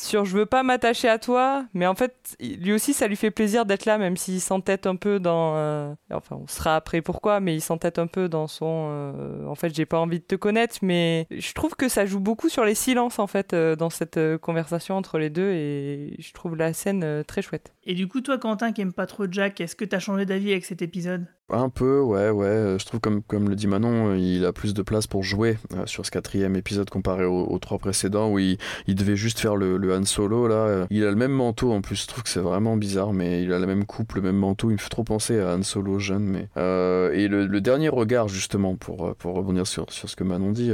sur 0.00 0.24
je 0.24 0.36
veux 0.36 0.46
pas 0.46 0.62
m'attacher 0.62 1.08
à 1.08 1.18
toi, 1.18 1.66
mais 1.74 1.86
en 1.86 1.94
fait, 1.94 2.36
lui 2.40 2.72
aussi, 2.72 2.92
ça 2.92 3.06
lui 3.06 3.16
fait 3.16 3.30
plaisir 3.30 3.66
d'être 3.66 3.84
là, 3.84 3.98
même 3.98 4.16
s'il 4.16 4.40
s'entête 4.40 4.86
un 4.86 4.96
peu 4.96 5.20
dans. 5.20 5.54
Euh, 5.56 5.94
enfin, 6.12 6.36
on 6.40 6.46
sera 6.46 6.76
après 6.76 7.02
pourquoi, 7.02 7.40
mais 7.40 7.54
il 7.54 7.60
s'entête 7.60 7.98
un 7.98 8.06
peu 8.06 8.28
dans 8.28 8.46
son. 8.46 8.88
Euh, 8.90 9.46
en 9.46 9.54
fait, 9.54 9.74
j'ai 9.74 9.86
pas 9.86 9.98
envie 9.98 10.20
de 10.20 10.24
te 10.24 10.34
connaître, 10.34 10.78
mais 10.82 11.26
je 11.30 11.52
trouve 11.52 11.74
que 11.74 11.88
ça 11.88 12.06
joue 12.06 12.20
beaucoup 12.20 12.48
sur 12.48 12.64
les 12.64 12.74
silences, 12.74 13.18
en 13.18 13.26
fait, 13.26 13.52
euh, 13.52 13.76
dans 13.76 13.90
cette 13.90 14.18
conversation 14.38 14.96
entre 14.96 15.18
les 15.18 15.30
deux, 15.30 15.50
et 15.52 16.16
je 16.18 16.32
trouve 16.32 16.56
la 16.56 16.72
scène 16.72 17.24
très 17.26 17.42
chouette. 17.42 17.74
Et 17.84 17.94
du 17.94 18.08
coup, 18.08 18.20
toi, 18.20 18.38
Quentin, 18.38 18.72
qui 18.72 18.80
aime 18.80 18.92
pas 18.92 19.06
trop 19.06 19.26
Jack, 19.30 19.60
est-ce 19.60 19.76
que 19.76 19.84
t'as 19.84 19.98
changé 19.98 20.24
d'avis 20.24 20.52
avec 20.52 20.64
cet 20.64 20.82
épisode? 20.82 21.26
Un 21.52 21.68
peu, 21.68 22.00
ouais, 22.00 22.30
ouais. 22.30 22.76
Je 22.78 22.84
trouve 22.84 23.00
comme 23.00 23.22
comme 23.22 23.48
le 23.48 23.56
dit 23.56 23.66
Manon, 23.66 24.14
il 24.14 24.44
a 24.44 24.52
plus 24.52 24.74
de 24.74 24.82
place 24.82 25.06
pour 25.06 25.22
jouer 25.22 25.58
sur 25.86 26.06
ce 26.06 26.10
quatrième 26.10 26.56
épisode 26.56 26.90
comparé 26.90 27.24
aux, 27.24 27.58
trois 27.58 27.78
précédents 27.78 28.30
où 28.30 28.38
il, 28.38 28.58
il, 28.86 28.94
devait 28.94 29.16
juste 29.16 29.38
faire 29.38 29.56
le, 29.56 29.94
Han 29.94 30.04
Solo 30.04 30.48
là. 30.48 30.86
Il 30.90 31.04
a 31.04 31.10
le 31.10 31.16
même 31.16 31.32
manteau 31.32 31.72
en 31.72 31.80
plus. 31.80 32.02
Je 32.02 32.06
trouve 32.06 32.22
que 32.22 32.28
c'est 32.28 32.40
vraiment 32.40 32.76
bizarre, 32.76 33.12
mais 33.12 33.42
il 33.42 33.52
a 33.52 33.58
la 33.58 33.66
même 33.66 33.84
coupe, 33.84 34.14
le 34.14 34.22
même 34.22 34.36
manteau. 34.36 34.70
Il 34.70 34.74
me 34.74 34.78
fait 34.78 34.88
trop 34.88 35.04
penser 35.04 35.40
à 35.40 35.54
Han 35.54 35.62
Solo 35.62 35.98
jeune, 35.98 36.24
mais 36.24 36.48
euh, 36.56 37.12
et 37.12 37.28
le, 37.28 37.60
dernier 37.60 37.90
regard 37.90 38.28
justement 38.28 38.74
pour 38.74 39.14
pour 39.16 39.34
rebondir 39.34 39.66
sur 39.66 39.92
sur 39.92 40.08
ce 40.08 40.16
que 40.16 40.24
Manon 40.24 40.50
dit 40.50 40.72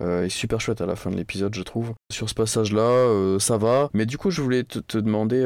euh, 0.00 0.24
est 0.24 0.28
super 0.28 0.60
chouette 0.60 0.80
à 0.82 0.86
la 0.86 0.96
fin 0.96 1.10
de 1.10 1.16
l'épisode, 1.16 1.54
je 1.54 1.62
trouve. 1.62 1.92
Sur 2.12 2.28
ce 2.28 2.34
passage 2.34 2.72
là, 2.72 3.38
ça 3.38 3.56
va. 3.56 3.88
Mais 3.94 4.06
du 4.06 4.18
coup, 4.18 4.30
je 4.30 4.42
voulais 4.42 4.64
te, 4.64 4.78
te 4.78 4.98
demander, 4.98 5.42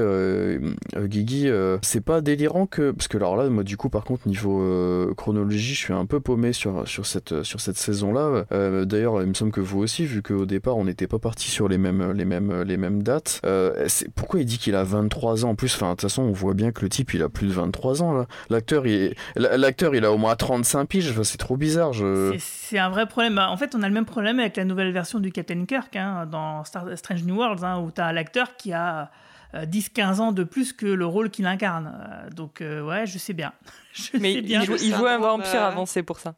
Guigui, 0.97 1.49
c'est 1.83 2.05
pas 2.05 2.21
délirant 2.21 2.67
que 2.67 2.91
parce 2.91 3.09
que 3.09 3.17
alors 3.17 3.37
là, 3.37 3.49
moi 3.49 3.63
du 3.63 3.77
coup, 3.77 3.89
par 3.89 4.05
contre 4.05 4.27
niveau 4.27 4.70
euh, 4.71 5.15
chronologie, 5.15 5.75
je 5.75 5.79
suis 5.79 5.93
un 5.93 6.07
peu 6.07 6.21
paumé 6.21 6.53
sur, 6.53 6.87
sur 6.89 7.07
cette, 7.07 7.43
sur 7.43 7.61
cette 7.61 7.77
saison-là. 7.77 8.45
Euh, 8.53 8.85
d'ailleurs, 8.85 9.23
il 9.23 9.29
me 9.29 9.35
semble 9.35 9.53
que 9.53 9.61
vous 9.61 9.81
aussi, 9.81 10.07
vu 10.07 10.23
qu'au 10.23 10.47
départ, 10.47 10.77
on 10.77 10.85
n'était 10.85 11.07
pas 11.07 11.19
parti 11.19 11.51
sur 11.51 11.69
les 11.69 11.79
mêmes, 11.79 12.13
les 12.13 12.25
mêmes, 12.25 12.63
les 12.63 12.77
mêmes 12.77 13.03
dates. 13.03 13.41
Euh, 13.45 13.87
pourquoi 14.15 14.41
il 14.41 14.47
dit 14.47 14.59
qu'il 14.59 14.75
a 14.75 14.85
23 14.85 15.45
ans 15.45 15.51
En 15.51 15.55
plus, 15.55 15.79
de 15.79 15.87
toute 15.87 16.01
façon, 16.01 16.23
on 16.23 16.33
voit 16.33 16.55
bien 16.55 16.73
que 16.73 16.83
le 16.83 16.89
type, 16.89 17.15
il 17.15 17.23
a 17.23 17.29
plus 17.29 17.49
de 17.49 17.53
23 17.53 18.03
ans. 18.03 18.27
L'acteur, 18.49 18.87
il, 18.87 19.15
il 19.37 20.05
a 20.05 20.13
au 20.13 20.19
moins 20.19 20.37
35 20.37 20.87
piges. 20.87 21.23
c'est 21.23 21.39
trop 21.39 21.57
bizarre. 21.57 21.93
C'est 22.39 22.79
un 22.79 22.91
vrai 22.91 23.07
problème. 23.07 23.35
Bah, 23.35 23.51
en 23.51 23.57
fait, 23.57 23.75
on 23.75 23.83
a 23.83 23.89
le 23.89 23.95
même 23.95 24.05
problème 24.05 24.39
avec 24.39 24.57
la 24.57 24.65
nouvelle 24.65 24.93
version 24.93 25.19
du 25.19 25.33
Captain 25.33 25.65
Kirk 25.65 25.97
hein, 25.97 26.27
dans 26.31 26.65
Star, 26.65 26.87
Strange 26.97 27.25
New 27.25 27.37
Worlds, 27.37 27.65
hein, 27.65 27.81
où 27.81 27.91
tu 27.91 28.01
as 28.01 28.13
l'acteur 28.13 28.57
qui 28.57 28.73
a 28.73 29.11
10-15 29.55 30.21
ans 30.21 30.33
de 30.33 30.45
plus 30.45 30.73
que 30.73 30.87
le 30.87 31.07
rôle 31.07 31.31
qu'il 31.31 31.47
incarne. 31.47 31.93
donc, 32.35 32.59
ouais, 32.61 33.07
je 33.07 33.19
sais 33.19 33.33
bien. 33.33 33.53
Mais 34.21 34.35
il, 34.35 34.63
joue, 34.63 34.75
un 35.07 35.19
vampire 35.19 35.63
euh, 35.63 35.69
avancé 35.69 36.03
pour 36.03 36.19
ça. 36.19 36.35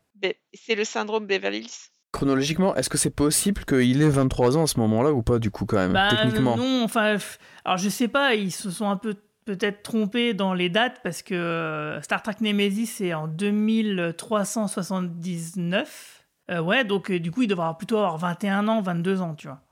C'est 0.55 0.75
le 0.75 0.85
syndrome 0.85 1.25
Beverly 1.27 1.61
Hills. 1.61 1.71
Chronologiquement, 2.13 2.77
est-ce 2.77 2.91
que 2.91 2.99
c'est 2.99 3.09
possible 3.11 3.65
qu'il 3.65 4.03
ait 4.03 4.09
23 4.09 4.59
ans 4.59 4.65
à 4.65 4.67
ce 4.67 4.79
moment-là 4.81 5.13
ou 5.13 5.23
pas, 5.23 5.39
du 5.39 5.51
coup, 5.51 5.65
quand 5.65 5.79
même, 5.79 5.95
bah, 5.95 6.09
techniquement 6.11 6.57
Non, 6.57 6.83
enfin, 6.85 7.17
alors 7.65 7.79
je 7.79 7.89
sais 7.89 8.09
pas, 8.09 8.35
ils 8.35 8.53
se 8.53 8.71
sont 8.71 8.91
un 8.91 8.99
peu 8.99 9.15
peut-être 9.45 9.83
trompés 9.83 10.35
dans 10.35 10.55
les 10.55 10.69
dates 10.69 11.01
parce 11.03 11.23
que 11.23 11.35
euh, 11.35 12.01
Star 12.03 12.23
Trek 12.23 12.37
Nemesis 12.41 12.87
c'est 12.87 13.13
en 13.13 13.27
2379. 13.27 16.25
Euh, 16.51 16.61
ouais, 16.61 16.85
donc 16.85 17.11
du 17.11 17.31
coup, 17.31 17.43
il 17.43 17.49
devra 17.49 17.79
plutôt 17.79 17.97
avoir 17.97 18.19
21 18.19 18.69
ans, 18.69 18.83
22 18.83 19.23
ans, 19.23 19.35
tu 19.35 19.49
vois 19.49 19.63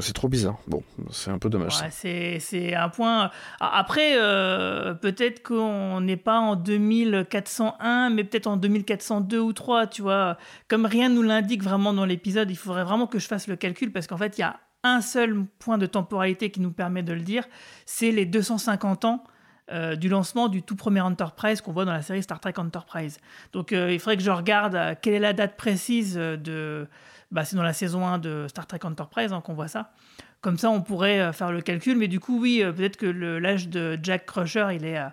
c'est 0.00 0.12
trop 0.12 0.28
bizarre. 0.28 0.58
Bon, 0.66 0.82
c'est 1.10 1.30
un 1.30 1.38
peu 1.38 1.48
dommage. 1.48 1.74
c'est 1.90 2.74
un 2.74 2.88
point. 2.88 3.30
Après, 3.60 4.14
euh, 4.16 4.94
peut-être 4.94 5.42
qu'on 5.42 6.00
n'est 6.00 6.16
pas 6.16 6.38
en 6.38 6.56
2401, 6.56 8.10
mais 8.10 8.24
peut-être 8.24 8.46
en 8.46 8.56
2402 8.56 9.38
ou 9.38 9.52
3, 9.52 9.86
tu 9.86 10.02
vois. 10.02 10.36
Comme 10.68 10.86
rien 10.86 11.08
nous 11.08 11.22
l'indique 11.22 11.62
vraiment 11.62 11.92
dans 11.92 12.04
l'épisode, 12.04 12.50
il 12.50 12.56
faudrait 12.56 12.84
vraiment 12.84 13.06
que 13.06 13.18
je 13.18 13.26
fasse 13.26 13.46
le 13.46 13.56
calcul 13.56 13.92
parce 13.92 14.06
qu'en 14.06 14.16
fait, 14.16 14.38
il 14.38 14.42
y 14.42 14.44
a 14.44 14.58
un 14.82 15.00
seul 15.00 15.44
point 15.58 15.78
de 15.78 15.86
temporalité 15.86 16.50
qui 16.50 16.60
nous 16.60 16.72
permet 16.72 17.02
de 17.02 17.12
le 17.12 17.20
dire, 17.20 17.44
c'est 17.86 18.10
les 18.10 18.26
250 18.26 19.04
ans. 19.04 19.24
Euh, 19.72 19.96
du 19.96 20.10
lancement 20.10 20.48
du 20.48 20.62
tout 20.62 20.76
premier 20.76 21.00
Enterprise 21.00 21.62
qu'on 21.62 21.72
voit 21.72 21.86
dans 21.86 21.92
la 21.94 22.02
série 22.02 22.22
Star 22.22 22.38
Trek 22.38 22.52
Enterprise. 22.58 23.18
Donc 23.54 23.72
euh, 23.72 23.90
il 23.90 23.98
faudrait 23.98 24.18
que 24.18 24.22
je 24.22 24.30
regarde 24.30 24.78
quelle 25.00 25.14
est 25.14 25.18
la 25.18 25.32
date 25.32 25.56
précise 25.56 26.16
de, 26.16 26.86
bah, 27.34 27.44
c'est 27.44 27.56
dans 27.56 27.64
la 27.64 27.72
saison 27.72 28.06
1 28.06 28.18
de 28.18 28.46
Star 28.48 28.64
Trek 28.64 28.78
Enterprise 28.84 29.32
hein, 29.32 29.40
qu'on 29.40 29.54
voit 29.54 29.66
ça. 29.66 29.92
Comme 30.40 30.56
ça, 30.56 30.70
on 30.70 30.82
pourrait 30.82 31.20
euh, 31.20 31.32
faire 31.32 31.50
le 31.50 31.62
calcul, 31.62 31.98
mais 31.98 32.06
du 32.06 32.20
coup, 32.20 32.40
oui, 32.40 32.62
euh, 32.62 32.72
peut-être 32.72 32.96
que 32.96 33.06
l'âge 33.06 33.68
de 33.68 33.98
Jack 34.00 34.24
Crusher, 34.24 34.68
il 34.72 34.84
est 34.84 34.98
euh, 34.98 35.08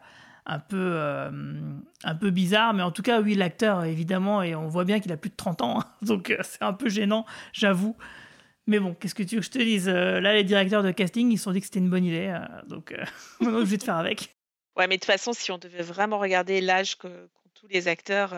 un 0.46 0.60
peu, 0.60 1.00
un 2.04 2.16
peu 2.16 2.30
bizarre, 2.30 2.76
mais 2.76 2.84
en 2.84 2.92
tout 2.92 3.02
cas, 3.02 3.22
oui, 3.22 3.34
l'acteur, 3.34 3.86
évidemment, 3.86 4.44
et 4.44 4.54
on 4.54 4.68
voit 4.68 4.86
bien 4.86 5.00
qu'il 5.00 5.12
a 5.12 5.18
plus 5.18 5.32
de 5.32 5.36
30 5.36 5.62
ans, 5.64 5.80
hein. 5.80 5.86
donc 6.04 6.36
c'est 6.44 6.62
un 6.62 6.74
peu 6.74 6.90
gênant, 6.90 7.26
j'avoue. 7.54 7.98
Mais 8.68 8.80
bon, 8.80 8.94
qu'est-ce 8.94 9.16
que 9.16 9.24
tu 9.24 9.36
veux 9.36 9.42
que 9.42 9.48
je 9.48 9.52
te 9.52 9.58
dise 9.58 9.90
Là, 9.90 10.34
les 10.34 10.44
directeurs 10.44 10.84
de 10.84 10.92
casting, 10.92 11.32
ils 11.32 11.38
se 11.38 11.46
sont 11.46 11.52
dit 11.52 11.60
que 11.60 11.66
c'était 11.66 11.80
une 11.80 11.90
bonne 11.90 12.06
idée, 12.06 12.38
donc 12.68 12.94
maintenant, 13.40 13.62
je 13.62 13.66
vais 13.66 13.78
te 13.80 13.84
faire 13.84 13.98
avec. 13.98 14.36
Ouais, 14.78 14.86
mais 14.88 14.98
de 14.98 15.02
toute 15.02 15.12
façon, 15.12 15.34
si 15.34 15.52
on 15.52 15.58
devait 15.58 15.82
vraiment 15.82 16.20
regarder 16.20 16.62
l'âge 16.62 16.96
qu'ont 16.96 17.10
tous 17.56 17.68
les 17.68 17.88
acteurs, 17.88 18.36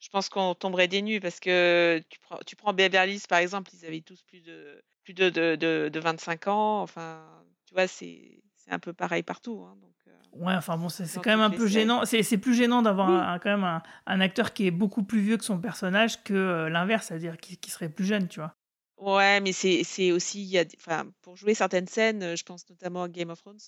je 0.00 0.08
pense 0.10 0.28
qu'on 0.28 0.54
tomberait 0.54 0.88
des 0.88 1.02
nues 1.02 1.20
parce 1.20 1.40
que 1.40 2.02
tu 2.08 2.18
prends, 2.20 2.38
tu 2.46 2.56
prends 2.56 2.72
Beverly 2.72 3.14
Hills, 3.14 3.26
par 3.28 3.38
exemple, 3.38 3.70
ils 3.74 3.84
avaient 3.86 4.00
tous 4.00 4.22
plus 4.22 4.40
de, 4.40 4.82
plus 5.02 5.14
de, 5.14 5.30
de, 5.30 5.88
de, 5.88 6.00
25 6.00 6.48
ans. 6.48 6.82
Enfin, 6.82 7.24
tu 7.66 7.74
vois, 7.74 7.86
c'est 7.86 8.40
un 8.68 8.78
peu 8.78 8.92
pareil 8.92 9.22
partout. 9.22 9.66
Hein, 9.66 9.76
donc, 9.80 9.94
euh, 10.06 10.44
ouais, 10.44 10.54
enfin 10.54 10.76
bon, 10.76 10.88
c'est 10.88 11.04
quand 11.16 11.30
même 11.30 11.40
un 11.40 11.50
peu 11.50 11.66
gênant. 11.66 12.04
C'est 12.04 12.38
plus 12.38 12.54
gênant 12.54 12.82
d'avoir 12.82 13.40
quand 13.40 13.50
même 13.50 13.64
un, 13.64 13.82
un, 14.06 14.20
acteur 14.20 14.52
qui 14.52 14.66
est 14.66 14.70
beaucoup 14.70 15.02
plus 15.02 15.20
vieux 15.20 15.36
que 15.36 15.44
son 15.44 15.58
personnage 15.58 16.22
que 16.22 16.34
euh, 16.34 16.68
l'inverse, 16.68 17.06
c'est-à-dire 17.06 17.36
qui, 17.38 17.56
qui, 17.56 17.70
serait 17.70 17.88
plus 17.88 18.04
jeune, 18.04 18.28
tu 18.28 18.40
vois. 18.40 18.54
Ouais, 18.98 19.40
mais 19.40 19.52
c'est 19.52 20.12
aussi, 20.12 20.44
y 20.44 20.58
a, 20.58 20.64
enfin, 20.76 21.06
pour 21.22 21.36
jouer 21.36 21.54
certaines 21.54 21.86
scènes, 21.86 22.36
je 22.36 22.42
pense 22.42 22.68
notamment 22.68 23.04
à 23.04 23.08
Game 23.08 23.30
of 23.30 23.40
Thrones, 23.40 23.60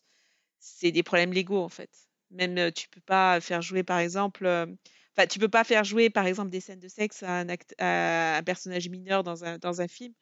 c'est 0.58 0.90
des 0.90 1.04
problèmes 1.04 1.32
légaux 1.32 1.62
en 1.62 1.68
fait. 1.68 1.90
Même 2.30 2.58
euh, 2.58 2.70
tu 2.70 2.88
peux 2.88 3.00
pas 3.00 3.40
faire 3.40 3.62
jouer, 3.62 3.82
par 3.82 3.98
exemple, 3.98 4.46
Enfin, 5.16 5.26
tu 5.26 5.38
peux 5.38 5.48
pas 5.48 5.64
faire 5.64 5.84
jouer, 5.84 6.08
par 6.10 6.26
exemple, 6.26 6.50
des 6.50 6.60
scènes 6.60 6.78
de 6.78 6.88
sexe 6.88 7.22
à 7.22 7.40
un, 7.40 7.46
un 7.48 8.42
personnage 8.42 8.88
mineur 8.88 9.22
dans 9.24 9.44
un, 9.44 9.58
dans 9.58 9.80
un 9.80 9.88
film. 9.88 10.12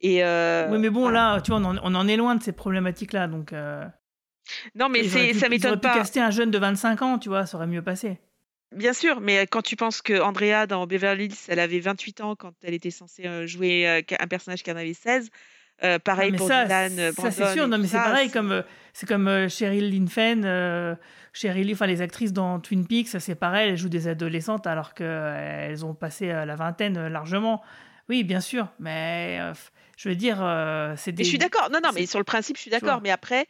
Et 0.00 0.22
euh, 0.22 0.68
oui, 0.70 0.78
mais 0.78 0.90
bon, 0.90 1.08
là, 1.08 1.40
tu 1.40 1.50
vois, 1.50 1.60
on 1.60 1.94
en, 1.94 2.08
est 2.08 2.16
loin 2.16 2.34
de 2.34 2.42
ces 2.42 2.52
problématiques-là, 2.52 3.26
donc. 3.28 3.52
Euh, 3.52 3.84
non, 4.74 4.88
mais 4.88 5.04
c'est, 5.08 5.32
ça 5.32 5.48
m'étonne 5.48 5.80
pas. 5.80 5.92
Pu 5.92 5.98
caster 5.98 6.20
un 6.20 6.30
jeune 6.30 6.50
de 6.50 6.58
25 6.58 7.02
ans, 7.02 7.18
tu 7.18 7.30
vois, 7.30 7.46
ça 7.46 7.56
aurait 7.56 7.66
mieux 7.66 7.82
passé. 7.82 8.18
Bien 8.72 8.92
sûr, 8.92 9.20
mais 9.20 9.46
quand 9.46 9.62
tu 9.62 9.76
penses 9.76 10.02
que 10.02 10.20
Andrea 10.20 10.66
dans 10.66 10.86
Beverly 10.86 11.26
Hills, 11.26 11.36
elle 11.48 11.60
avait 11.60 11.80
28 11.80 12.20
ans 12.20 12.36
quand 12.36 12.52
elle 12.62 12.74
était 12.74 12.90
censée 12.90 13.26
euh, 13.26 13.46
jouer 13.46 14.04
un 14.18 14.26
personnage 14.26 14.62
qui 14.62 14.70
en 14.70 14.76
avait 14.76 14.94
16. 14.94 15.30
Pareil 16.04 16.32
pour 16.32 16.48
ça, 16.48 16.64
Dylan, 16.64 17.12
Ça, 17.12 17.30
c'est 17.30 17.52
sûr, 17.52 17.68
non, 17.68 17.78
mais 17.78 17.86
c'est 17.86 17.96
pareil, 17.96 18.30
comme, 18.30 18.62
c'est 18.92 19.06
comme 19.06 19.48
Cheryl 19.48 19.90
Linfen 19.90 20.96
Cheryl, 21.34 21.70
enfin 21.72 21.86
les 21.86 22.00
actrices 22.00 22.32
dans 22.32 22.60
Twin 22.60 22.86
Peaks, 22.86 23.08
c'est 23.20 23.34
pareil, 23.34 23.70
elles 23.70 23.76
jouent 23.76 23.88
des 23.88 24.06
adolescentes 24.06 24.68
alors 24.68 24.94
qu'elles 24.94 25.84
ont 25.84 25.94
passé 25.94 26.30
euh, 26.30 26.44
la 26.44 26.54
vingtaine 26.54 26.96
euh, 26.96 27.08
largement. 27.08 27.60
Oui, 28.08 28.22
bien 28.22 28.40
sûr, 28.40 28.68
mais 28.78 29.38
euh, 29.40 29.52
je 29.96 30.08
veux 30.08 30.14
dire, 30.14 30.36
c'est 30.96 31.10
des. 31.10 31.24
je 31.24 31.28
suis 31.28 31.38
d'accord. 31.38 31.70
Non, 31.70 31.80
non, 31.82 31.90
mais 31.92 32.06
sur 32.06 32.20
le 32.20 32.24
principe, 32.24 32.56
je 32.56 32.62
suis 32.62 32.70
d'accord. 32.70 33.00
Mais 33.02 33.10
après, 33.10 33.46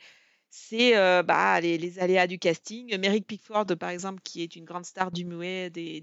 c'est 0.48 0.94
bah, 1.24 1.60
les, 1.60 1.98
aléas 1.98 2.28
du 2.28 2.38
casting. 2.38 2.96
Merrick 2.98 3.26
Pickford, 3.26 3.66
par 3.78 3.90
exemple, 3.90 4.20
qui 4.22 4.42
est 4.42 4.54
une 4.54 4.64
grande 4.64 4.84
star 4.84 5.10
du 5.10 5.24
muet 5.24 5.70
du 5.70 6.00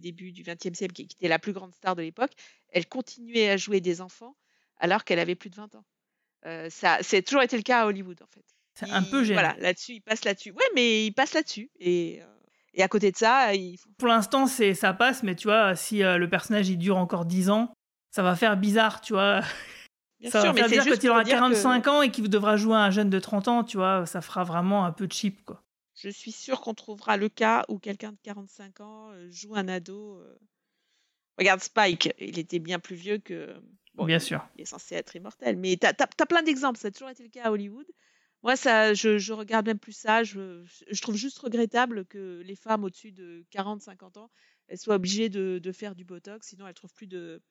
début 0.00 0.32
du 0.32 0.42
XXe 0.42 0.76
siècle, 0.76 0.94
qui, 0.94 1.02
était 1.02 1.28
la 1.28 1.38
plus 1.38 1.52
grande 1.52 1.72
star 1.72 1.94
de 1.94 2.02
l'époque, 2.02 2.32
elle 2.72 2.86
continuait 2.86 3.50
à 3.50 3.56
jouer 3.56 3.80
des 3.80 4.00
enfants 4.00 4.34
alors 4.82 5.04
qu'elle 5.04 5.18
avait 5.18 5.34
plus 5.34 5.48
de 5.48 5.56
20 5.56 5.74
ans. 5.76 5.84
ça, 6.68 6.98
c'est 7.00 7.22
toujours 7.22 7.42
été 7.42 7.56
le 7.56 7.62
cas 7.62 7.82
à 7.82 7.86
Hollywood, 7.86 8.20
en 8.22 8.26
fait. 8.26 8.44
C'est 8.74 8.90
un 8.90 9.02
peu 9.02 9.24
gênant. 9.24 9.40
Voilà, 9.40 9.56
là-dessus, 9.58 9.94
il 9.94 10.00
passe 10.00 10.24
là-dessus. 10.24 10.50
Ouais, 10.52 10.64
mais 10.74 11.06
il 11.06 11.12
passe 11.12 11.34
là-dessus. 11.34 11.70
Et, 11.78 12.20
euh, 12.22 12.26
et 12.74 12.82
à 12.82 12.88
côté 12.88 13.10
de 13.12 13.16
ça, 13.16 13.54
il... 13.54 13.78
Pour 13.98 14.08
l'instant, 14.08 14.46
c'est 14.46 14.74
ça 14.74 14.94
passe, 14.94 15.22
mais 15.22 15.34
tu 15.34 15.48
vois, 15.48 15.76
si 15.76 16.02
euh, 16.02 16.16
le 16.16 16.28
personnage 16.28 16.68
il 16.68 16.78
dure 16.78 16.96
encore 16.96 17.24
10 17.24 17.50
ans, 17.50 17.74
ça 18.10 18.22
va 18.22 18.34
faire 18.34 18.56
bizarre, 18.56 19.00
tu 19.00 19.12
vois. 19.12 19.40
Bien 20.20 20.30
ça 20.30 20.40
sûr, 20.40 20.52
va 20.52 20.60
faire 20.60 20.68
bizarre 20.68 20.86
quand 20.86 21.02
il 21.02 21.10
aura 21.10 21.24
45 21.24 21.88
ans 21.88 22.02
et 22.02 22.10
qu'il 22.10 22.28
devra 22.30 22.56
jouer 22.56 22.76
un 22.76 22.90
jeune 22.90 23.10
de 23.10 23.18
30 23.18 23.48
ans, 23.48 23.64
tu 23.64 23.76
vois, 23.76 24.06
ça 24.06 24.20
fera 24.22 24.44
vraiment 24.44 24.84
un 24.84 24.92
peu 24.92 25.08
cheap, 25.10 25.44
quoi. 25.44 25.62
Je 25.94 26.08
suis 26.08 26.32
sûre 26.32 26.62
qu'on 26.62 26.74
trouvera 26.74 27.16
le 27.16 27.28
cas 27.28 27.64
où 27.68 27.78
quelqu'un 27.78 28.12
de 28.12 28.18
45 28.22 28.80
ans 28.80 29.10
euh, 29.10 29.28
joue 29.30 29.54
un 29.54 29.68
ado. 29.68 30.22
Regarde 31.38 31.60
Spike, 31.60 32.14
il 32.18 32.38
était 32.38 32.58
bien 32.58 32.78
plus 32.78 32.96
vieux 32.96 33.18
que. 33.18 33.54
Bien 33.98 34.18
sûr. 34.18 34.46
Il 34.56 34.62
est 34.62 34.66
censé 34.66 34.94
être 34.94 35.14
immortel. 35.14 35.56
Mais 35.56 35.76
tu 35.76 35.86
as, 35.86 36.26
plein 36.26 36.42
d'exemples. 36.42 36.78
Ça 36.78 36.88
a 36.88 36.90
toujours 36.90 37.10
été 37.10 37.22
le 37.22 37.28
cas 37.28 37.44
à 37.44 37.50
Hollywood. 37.52 37.86
Moi, 38.42 38.56
ça, 38.56 38.92
je, 38.94 39.18
je, 39.18 39.32
regarde 39.32 39.66
même 39.66 39.78
plus 39.78 39.92
ça. 39.92 40.24
Je, 40.24 40.64
je, 40.90 41.00
trouve 41.00 41.16
juste 41.16 41.38
regrettable 41.38 42.04
que 42.06 42.42
les 42.44 42.56
femmes 42.56 42.84
au-dessus 42.84 43.12
de 43.12 43.44
40-50 43.52 44.18
ans 44.18 44.30
elle 44.72 44.78
soit 44.78 44.94
obligée 44.94 45.28
de, 45.28 45.60
de 45.62 45.72
faire 45.72 45.94
du 45.94 46.04
botox, 46.04 46.48
sinon 46.48 46.66
elle 46.66 46.74
trouve 46.74 46.92
plus 46.94 47.06
de, 47.06 47.42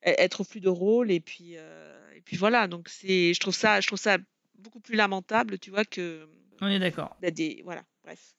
elle, 0.00 0.16
elle 0.18 0.28
trouve 0.28 0.48
plus 0.48 0.60
de 0.60 0.68
rôle 0.68 1.10
et 1.12 1.20
puis 1.20 1.56
euh, 1.56 2.10
et 2.14 2.20
puis 2.20 2.36
voilà. 2.36 2.66
Donc 2.66 2.88
c'est, 2.88 3.32
je 3.32 3.40
trouve 3.40 3.54
ça, 3.54 3.80
je 3.80 3.86
trouve 3.86 3.98
ça 3.98 4.18
beaucoup 4.56 4.80
plus 4.80 4.96
lamentable, 4.96 5.58
tu 5.58 5.70
vois, 5.70 5.84
que 5.84 6.28
On 6.60 6.66
est 6.66 6.80
d'accord. 6.80 7.16
des, 7.20 7.60
voilà, 7.64 7.84
bref. 8.02 8.34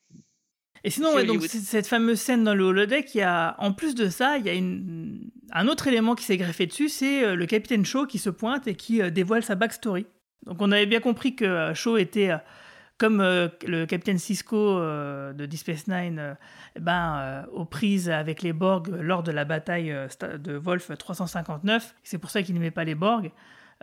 Et 0.86 0.92
sinon, 0.92 1.16
ouais, 1.16 1.26
donc 1.26 1.42
cette 1.42 1.88
fameuse 1.88 2.20
scène 2.20 2.44
dans 2.44 2.54
le 2.54 2.64
holodeck, 2.64 3.16
il 3.16 3.18
y 3.18 3.22
a, 3.24 3.56
en 3.58 3.74
plus 3.74 3.96
de 3.96 4.08
ça, 4.08 4.38
il 4.38 4.46
y 4.46 4.50
a 4.50 4.54
une, 4.54 5.32
un 5.52 5.68
autre 5.68 5.88
élément 5.88 6.14
qui 6.14 6.24
s'est 6.24 6.38
greffé 6.38 6.68
dessus, 6.68 6.90
c'est 6.90 7.24
euh, 7.24 7.36
le 7.36 7.48
capitaine 7.48 7.84
Shaw 7.84 8.06
qui 8.06 8.20
se 8.20 8.30
pointe 8.30 8.68
et 8.68 8.76
qui 8.76 9.02
euh, 9.02 9.10
dévoile 9.10 9.42
sa 9.42 9.56
backstory. 9.56 10.06
Donc 10.46 10.62
on 10.62 10.72
avait 10.72 10.86
bien 10.86 11.00
compris 11.00 11.36
que 11.36 11.44
euh, 11.44 11.74
Shaw 11.74 11.98
était, 11.98 12.30
comme 13.00 13.18
le 13.18 13.86
capitaine 13.86 14.20
Cisco 14.20 14.80
de 14.80 15.46
Deep 15.48 15.60
Space 15.60 15.88
Nine, 15.88 16.38
ben, 16.80 17.48
aux 17.52 17.66
prises 17.66 18.12
avec 18.12 18.44
les 18.44 18.54
Borg 18.54 18.96
lors 19.02 19.24
de 19.24 19.32
la 19.32 19.44
bataille 19.44 19.92
de 20.38 20.56
Wolf 20.56 20.92
359. 20.96 21.96
C'est 22.04 22.20
pour 22.20 22.30
ça 22.30 22.44
qu'il 22.44 22.54
n'aimait 22.54 22.70
pas 22.70 22.84
les 22.84 22.96
Borg. 22.96 23.32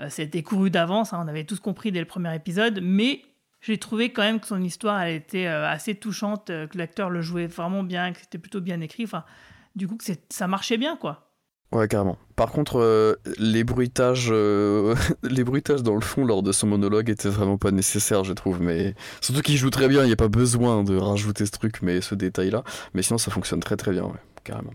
C'était 0.08 0.42
couru 0.42 0.70
d'avance, 0.70 1.12
hein, 1.12 1.20
on 1.22 1.28
avait 1.28 1.44
tous 1.44 1.58
compris 1.58 1.90
dès 1.90 1.98
le 1.98 2.06
premier 2.06 2.34
épisode, 2.34 2.80
mais 2.80 3.22
j'ai 3.62 3.78
trouvé 3.78 4.12
quand 4.12 4.22
même 4.22 4.40
que 4.40 4.46
son 4.46 4.60
histoire, 4.60 5.00
elle 5.02 5.14
était 5.14 5.46
euh, 5.46 5.68
assez 5.68 5.94
touchante, 5.94 6.50
euh, 6.50 6.66
que 6.66 6.76
l'acteur 6.76 7.10
le 7.10 7.22
jouait 7.22 7.46
vraiment 7.46 7.84
bien, 7.84 8.12
que 8.12 8.18
c'était 8.18 8.38
plutôt 8.38 8.60
bien 8.60 8.80
écrit. 8.80 9.04
Enfin, 9.04 9.24
du 9.76 9.86
coup, 9.86 9.96
ça 10.28 10.46
marchait 10.48 10.76
bien, 10.76 10.96
quoi. 10.96 11.28
Ouais, 11.70 11.88
carrément. 11.88 12.18
Par 12.36 12.50
contre, 12.50 12.80
euh, 12.80 13.14
les 13.38 13.64
bruitages, 13.64 14.26
dans 14.28 15.94
le 15.94 16.00
fond 16.00 16.24
lors 16.24 16.42
de 16.42 16.52
son 16.52 16.66
monologue 16.66 17.08
étaient 17.08 17.28
vraiment 17.28 17.56
pas 17.56 17.70
nécessaires, 17.70 18.24
je 18.24 18.32
trouve. 18.32 18.60
Mais 18.60 18.94
surtout 19.20 19.42
qu'il 19.42 19.56
joue 19.56 19.70
très 19.70 19.88
bien, 19.88 20.02
il 20.02 20.08
n'y 20.08 20.12
a 20.12 20.16
pas 20.16 20.28
besoin 20.28 20.82
de 20.82 20.96
rajouter 20.96 21.46
ce 21.46 21.52
truc, 21.52 21.82
mais 21.82 22.00
ce 22.00 22.16
détail-là. 22.16 22.64
Mais 22.94 23.02
sinon, 23.02 23.16
ça 23.16 23.30
fonctionne 23.30 23.60
très 23.60 23.76
très 23.76 23.92
bien, 23.92 24.12
carrément. 24.44 24.72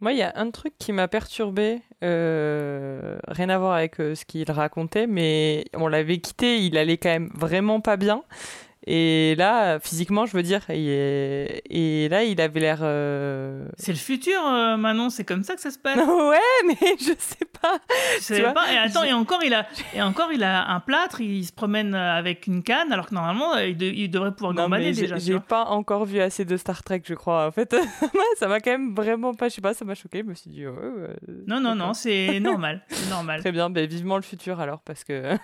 Moi, 0.00 0.12
il 0.12 0.18
y 0.18 0.22
a 0.22 0.32
un 0.36 0.50
truc 0.50 0.74
qui 0.78 0.92
m'a 0.92 1.08
perturbé, 1.08 1.80
euh, 2.04 3.18
rien 3.28 3.48
à 3.48 3.58
voir 3.58 3.72
avec 3.72 3.98
euh, 3.98 4.14
ce 4.14 4.26
qu'il 4.26 4.50
racontait, 4.50 5.06
mais 5.06 5.64
on 5.72 5.88
l'avait 5.88 6.18
quitté, 6.18 6.58
il 6.58 6.76
allait 6.76 6.98
quand 6.98 7.08
même 7.08 7.30
vraiment 7.34 7.80
pas 7.80 7.96
bien. 7.96 8.22
Et 8.88 9.34
là, 9.36 9.80
physiquement, 9.80 10.26
je 10.26 10.36
veux 10.36 10.44
dire, 10.44 10.60
et, 10.68 11.60
et 11.70 12.08
là, 12.08 12.22
il 12.22 12.40
avait 12.40 12.60
l'air. 12.60 12.78
euh, 12.82 13.66
C'est 13.78 13.90
le 13.90 13.98
futur, 13.98 14.40
euh, 14.46 14.76
Manon, 14.76 15.10
c'est 15.10 15.24
comme 15.24 15.42
ça 15.42 15.56
que 15.56 15.60
ça 15.60 15.72
se 15.72 15.78
passe. 15.78 15.96
ouais, 16.06 16.38
mais 16.66 16.76
je 17.00 17.12
sais 17.18 17.44
pas. 17.60 17.78
Je 18.20 18.42
vois, 18.42 18.52
pas. 18.52 18.72
Et 18.72 18.76
attends, 18.76 19.02
et 19.02 19.12
encore, 19.12 19.42
il 19.44 19.54
a, 19.54 19.66
et 19.92 20.02
encore, 20.02 20.32
il 20.32 20.44
a 20.44 20.68
un 20.70 20.78
plâtre, 20.78 21.20
il 21.20 21.44
se 21.44 21.52
promène 21.52 21.94
euh, 21.96 22.12
avec 22.16 22.46
une 22.46 22.62
canne, 22.62 22.92
alors 22.92 23.06
que 23.08 23.14
normalement, 23.14 23.56
il, 23.56 23.76
de- 23.76 23.86
il 23.86 24.08
devrait 24.08 24.32
pouvoir 24.32 24.54
gambader 24.54 24.92
déjà. 24.92 25.16
j'ai 25.16 25.40
pas 25.40 25.64
encore 25.64 26.04
vu 26.04 26.20
assez 26.20 26.44
de 26.44 26.56
Star 26.56 26.84
Trek, 26.84 27.02
je 27.04 27.14
crois. 27.14 27.46
En 27.46 27.50
fait, 27.50 27.74
ça 28.38 28.46
m'a 28.46 28.60
quand 28.60 28.70
même 28.70 28.94
vraiment 28.94 29.34
pas, 29.34 29.48
je 29.48 29.54
sais 29.54 29.60
pas, 29.60 29.74
ça 29.74 29.84
m'a 29.84 29.96
choqué. 29.96 30.18
Je 30.20 30.30
me 30.30 30.34
suis 30.34 30.50
dit, 30.50 30.64
ouais, 30.64 30.72
Non, 31.48 31.58
non, 31.60 31.74
non, 31.74 31.92
c'est 31.92 32.38
normal. 32.38 32.84
C'est 32.88 33.10
normal. 33.10 33.40
Très 33.40 33.50
bien, 33.50 33.68
ben, 33.68 33.84
vivement 33.86 34.16
le 34.16 34.22
futur 34.22 34.60
alors, 34.60 34.80
parce 34.82 35.02
que. 35.02 35.36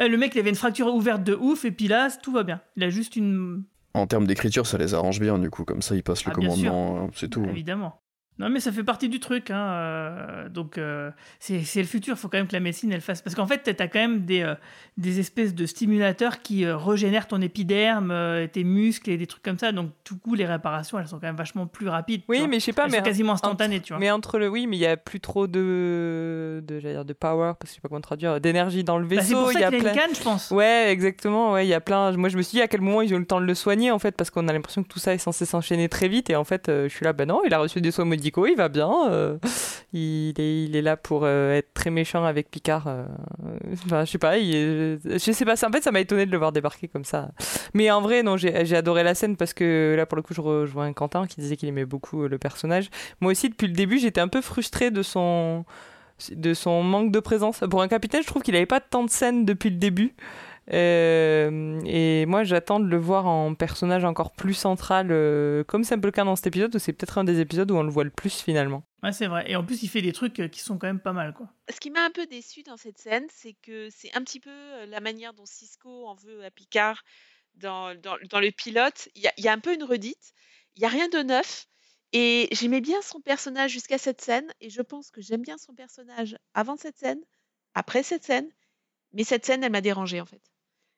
Euh, 0.00 0.08
Le 0.08 0.16
mec, 0.16 0.34
il 0.34 0.38
avait 0.40 0.50
une 0.50 0.56
fracture 0.56 0.92
ouverte 0.94 1.22
de 1.22 1.34
ouf, 1.34 1.64
et 1.64 1.70
puis 1.70 1.88
là, 1.88 2.08
tout 2.22 2.32
va 2.32 2.42
bien. 2.42 2.60
Il 2.76 2.84
a 2.84 2.90
juste 2.90 3.16
une. 3.16 3.64
En 3.94 4.06
termes 4.06 4.26
d'écriture, 4.26 4.66
ça 4.66 4.76
les 4.78 4.92
arrange 4.94 5.20
bien, 5.20 5.38
du 5.38 5.50
coup. 5.50 5.64
Comme 5.64 5.82
ça, 5.82 5.94
ils 5.94 6.02
passent 6.02 6.24
le 6.24 6.32
Ah, 6.34 6.38
bien 6.38 6.50
sûr. 6.50 6.68
commandement, 6.70 7.04
euh, 7.04 7.10
c'est 7.14 7.28
tout. 7.28 7.44
Évidemment. 7.44 8.00
Non, 8.38 8.48
mais 8.48 8.58
ça 8.58 8.72
fait 8.72 8.82
partie 8.82 9.08
du 9.08 9.20
truc. 9.20 9.50
Hein. 9.50 9.56
euh, 9.56 10.48
donc, 10.48 10.76
euh, 10.76 11.10
c'est 11.38 11.60
le 11.76 11.84
futur. 11.84 12.14
Il 12.14 12.18
faut 12.18 12.28
quand 12.28 12.38
même 12.38 12.48
que 12.48 12.52
la 12.52 12.58
médecine, 12.60 12.90
elle 12.92 13.00
fasse. 13.00 13.22
Parce 13.22 13.36
qu'en 13.36 13.46
fait, 13.46 13.62
tu 13.62 13.70
as 13.82 13.86
quand 13.88 14.00
même 14.00 14.24
des, 14.24 14.42
euh, 14.42 14.54
des 14.96 15.20
espèces 15.20 15.54
de 15.54 15.66
stimulateurs 15.66 16.42
qui 16.42 16.66
régénèrent 16.66 17.28
ton 17.28 17.40
épiderme, 17.40 18.12
tes 18.52 18.64
muscles 18.64 19.10
et 19.10 19.16
des 19.16 19.26
trucs 19.28 19.42
comme 19.44 19.58
ça. 19.58 19.70
Donc, 19.70 19.90
tout 20.02 20.18
coup, 20.18 20.34
les 20.34 20.46
réparations, 20.46 20.98
elles 20.98 21.06
sont 21.06 21.20
quand 21.20 21.26
même 21.28 21.36
vachement 21.36 21.66
plus 21.68 21.88
rapides. 21.88 22.22
Oui, 22.28 22.46
mais 22.48 22.58
je 22.58 22.64
sais 22.64 22.72
pas, 22.72 22.86
Elles 22.86 22.90
mais. 22.90 22.98
sont 22.98 23.04
quasiment 23.04 23.32
entre- 23.34 23.44
instantanées, 23.44 23.80
tu 23.80 23.92
vois. 23.92 24.00
Mais 24.00 24.10
entre 24.10 24.38
le 24.38 24.48
oui, 24.48 24.66
mais 24.66 24.76
il 24.76 24.80
y 24.80 24.86
a 24.86 24.96
plus 24.96 25.20
trop 25.20 25.46
de 25.46 26.62
de 26.66 26.80
j'allais 26.80 26.94
dire 26.94 27.04
de 27.04 27.12
power 27.12 27.52
parce 27.58 27.60
que 27.60 27.68
je 27.68 27.74
sais 27.74 27.80
pas 27.80 27.88
comment 27.88 28.00
traduire 28.00 28.40
d'énergie 28.40 28.84
dans 28.84 28.98
le 28.98 29.06
Bah, 29.06 29.16
c'est 29.20 29.28
vaisseau. 29.28 29.42
pour 29.42 29.52
ça 29.52 29.58
il 29.58 29.62
y 29.62 29.64
a 29.64 29.68
qu'il 29.70 29.78
a 29.78 29.80
plein. 29.80 29.92
une 29.92 29.98
canne, 29.98 30.14
je 30.16 30.22
pense. 30.22 30.50
Ouais, 30.50 30.90
exactement. 30.90 31.52
Ouais, 31.52 31.66
il 31.66 31.68
y 31.68 31.74
a 31.74 31.80
plein. 31.80 32.12
Moi, 32.16 32.28
je 32.28 32.36
me 32.36 32.42
suis 32.42 32.56
dit 32.56 32.62
à 32.62 32.68
quel 32.68 32.80
moment 32.80 33.02
ils 33.02 33.12
ont 33.14 33.16
eu 33.16 33.20
le 33.20 33.26
temps 33.26 33.40
de 33.40 33.46
le 33.46 33.54
soigner 33.54 33.90
en 33.90 33.98
fait, 33.98 34.16
parce 34.16 34.30
qu'on 34.30 34.48
a 34.48 34.52
l'impression 34.52 34.82
que 34.82 34.88
tout 34.88 34.98
ça 34.98 35.14
est 35.14 35.18
censé 35.18 35.44
s'enchaîner 35.46 35.88
très 35.88 36.08
vite. 36.08 36.30
Et 36.30 36.36
en 36.36 36.44
fait, 36.44 36.64
je 36.68 36.88
suis 36.88 37.04
là, 37.04 37.12
ben 37.12 37.28
non, 37.28 37.42
il 37.46 37.54
a 37.54 37.58
reçu 37.58 37.80
des 37.80 37.90
soins 37.90 38.04
médicaux, 38.24 38.46
il 38.46 38.56
va 38.56 38.68
bien. 38.68 38.90
euh, 39.10 39.36
il 39.92 40.34
est, 40.38 40.82
là 40.82 40.96
pour 40.96 41.22
euh, 41.24 41.52
être 41.54 41.72
très 41.74 41.90
méchant 41.90 42.24
avec 42.24 42.50
Picard. 42.50 42.86
euh, 42.88 43.04
Enfin, 43.84 44.04
je 44.04 44.10
sais 44.12 44.18
pas. 44.18 44.38
je 44.38 45.18
sais 45.18 45.44
pas. 45.44 45.52
En 45.66 45.70
fait, 45.70 45.82
ça 45.82 45.92
m'a 45.92 46.00
étonné 46.00 46.24
de 46.26 46.30
le 46.30 46.38
voir 46.38 46.52
débarquer 46.52 46.88
comme 46.88 47.04
ça. 47.04 47.30
Mais 47.74 47.90
en 47.90 48.00
vrai, 48.00 48.22
non, 48.22 48.36
j'ai 48.36 48.76
adoré 48.76 49.02
la 49.02 49.14
scène 49.14 49.36
parce 49.36 49.52
que 49.52 49.94
là, 49.96 50.06
pour 50.06 50.16
le 50.16 50.22
coup, 50.22 50.34
je 50.34 50.40
rejoins 50.40 50.92
Quentin 50.92 51.26
qui 51.26 51.40
disait 51.40 51.56
qu'il 51.56 51.68
aimait 51.68 51.84
beaucoup 51.84 52.26
le 52.26 52.38
personnage. 52.38 52.88
Moi 53.20 53.32
aussi, 53.32 53.50
depuis 53.50 53.66
le 53.68 53.74
début, 53.74 53.98
j'étais 53.98 54.20
un 54.20 54.28
peu 54.28 54.40
frustrée 54.40 54.90
de 54.90 55.02
son 55.02 55.64
de 56.30 56.54
son 56.54 56.82
manque 56.82 57.10
de 57.10 57.20
présence. 57.20 57.60
Pour 57.68 57.82
un 57.82 57.88
capitaine, 57.88 58.22
je 58.22 58.28
trouve 58.28 58.42
qu'il 58.42 58.54
n'avait 58.54 58.66
pas 58.66 58.80
tant 58.80 59.02
de 59.04 59.10
scènes 59.10 59.44
depuis 59.44 59.68
le 59.70 59.76
début. 59.76 60.14
Euh, 60.72 61.80
et 61.84 62.24
moi, 62.26 62.44
j'attends 62.44 62.80
de 62.80 62.86
le 62.86 62.96
voir 62.96 63.26
en 63.26 63.54
personnage 63.54 64.04
encore 64.04 64.32
plus 64.32 64.54
central, 64.54 65.08
euh, 65.10 65.62
comme 65.64 65.84
c'est 65.84 65.94
un 65.94 65.98
peu 65.98 66.08
le 66.08 66.12
cas 66.12 66.24
dans 66.24 66.36
cet 66.36 66.46
épisode, 66.46 66.74
où 66.74 66.78
c'est 66.78 66.92
peut-être 66.92 67.18
un 67.18 67.24
des 67.24 67.40
épisodes 67.40 67.70
où 67.70 67.76
on 67.76 67.82
le 67.82 67.90
voit 67.90 68.04
le 68.04 68.10
plus 68.10 68.40
finalement. 68.40 68.82
Ouais, 69.02 69.12
c'est 69.12 69.26
vrai. 69.26 69.44
Et 69.50 69.56
en 69.56 69.64
plus, 69.64 69.82
il 69.82 69.88
fait 69.88 70.02
des 70.02 70.12
trucs 70.12 70.40
euh, 70.40 70.48
qui 70.48 70.60
sont 70.60 70.78
quand 70.78 70.86
même 70.86 71.00
pas 71.00 71.12
mal, 71.12 71.34
quoi. 71.34 71.48
Ce 71.70 71.80
qui 71.80 71.90
m'a 71.90 72.04
un 72.04 72.10
peu 72.10 72.26
déçu 72.26 72.62
dans 72.62 72.76
cette 72.76 72.98
scène, 72.98 73.26
c'est 73.30 73.54
que 73.62 73.88
c'est 73.90 74.14
un 74.16 74.22
petit 74.22 74.40
peu 74.40 74.50
la 74.88 75.00
manière 75.00 75.34
dont 75.34 75.46
Cisco 75.46 76.06
en 76.06 76.14
veut 76.14 76.44
à 76.44 76.50
Picard 76.50 77.02
dans, 77.56 77.94
dans, 78.00 78.16
dans 78.30 78.40
le 78.40 78.50
pilote. 78.50 79.08
Il 79.14 79.22
y 79.22 79.42
y 79.42 79.48
a 79.48 79.52
un 79.52 79.60
peu 79.60 79.74
une 79.74 79.84
redite, 79.84 80.32
il 80.76 80.80
n'y 80.80 80.86
a 80.86 80.90
rien 80.90 81.08
de 81.08 81.18
neuf. 81.18 81.66
Et 82.16 82.46
j'aimais 82.52 82.80
bien 82.80 83.02
son 83.02 83.20
personnage 83.20 83.72
jusqu'à 83.72 83.98
cette 83.98 84.20
scène, 84.20 84.46
et 84.60 84.70
je 84.70 84.82
pense 84.82 85.10
que 85.10 85.20
j'aime 85.20 85.42
bien 85.42 85.58
son 85.58 85.74
personnage 85.74 86.38
avant 86.54 86.76
cette 86.76 86.96
scène, 86.96 87.20
après 87.74 88.04
cette 88.04 88.22
scène, 88.22 88.48
mais 89.12 89.24
cette 89.24 89.44
scène, 89.44 89.64
elle 89.64 89.72
m'a 89.72 89.80
dérangée 89.80 90.20
en 90.20 90.26
fait. 90.26 90.40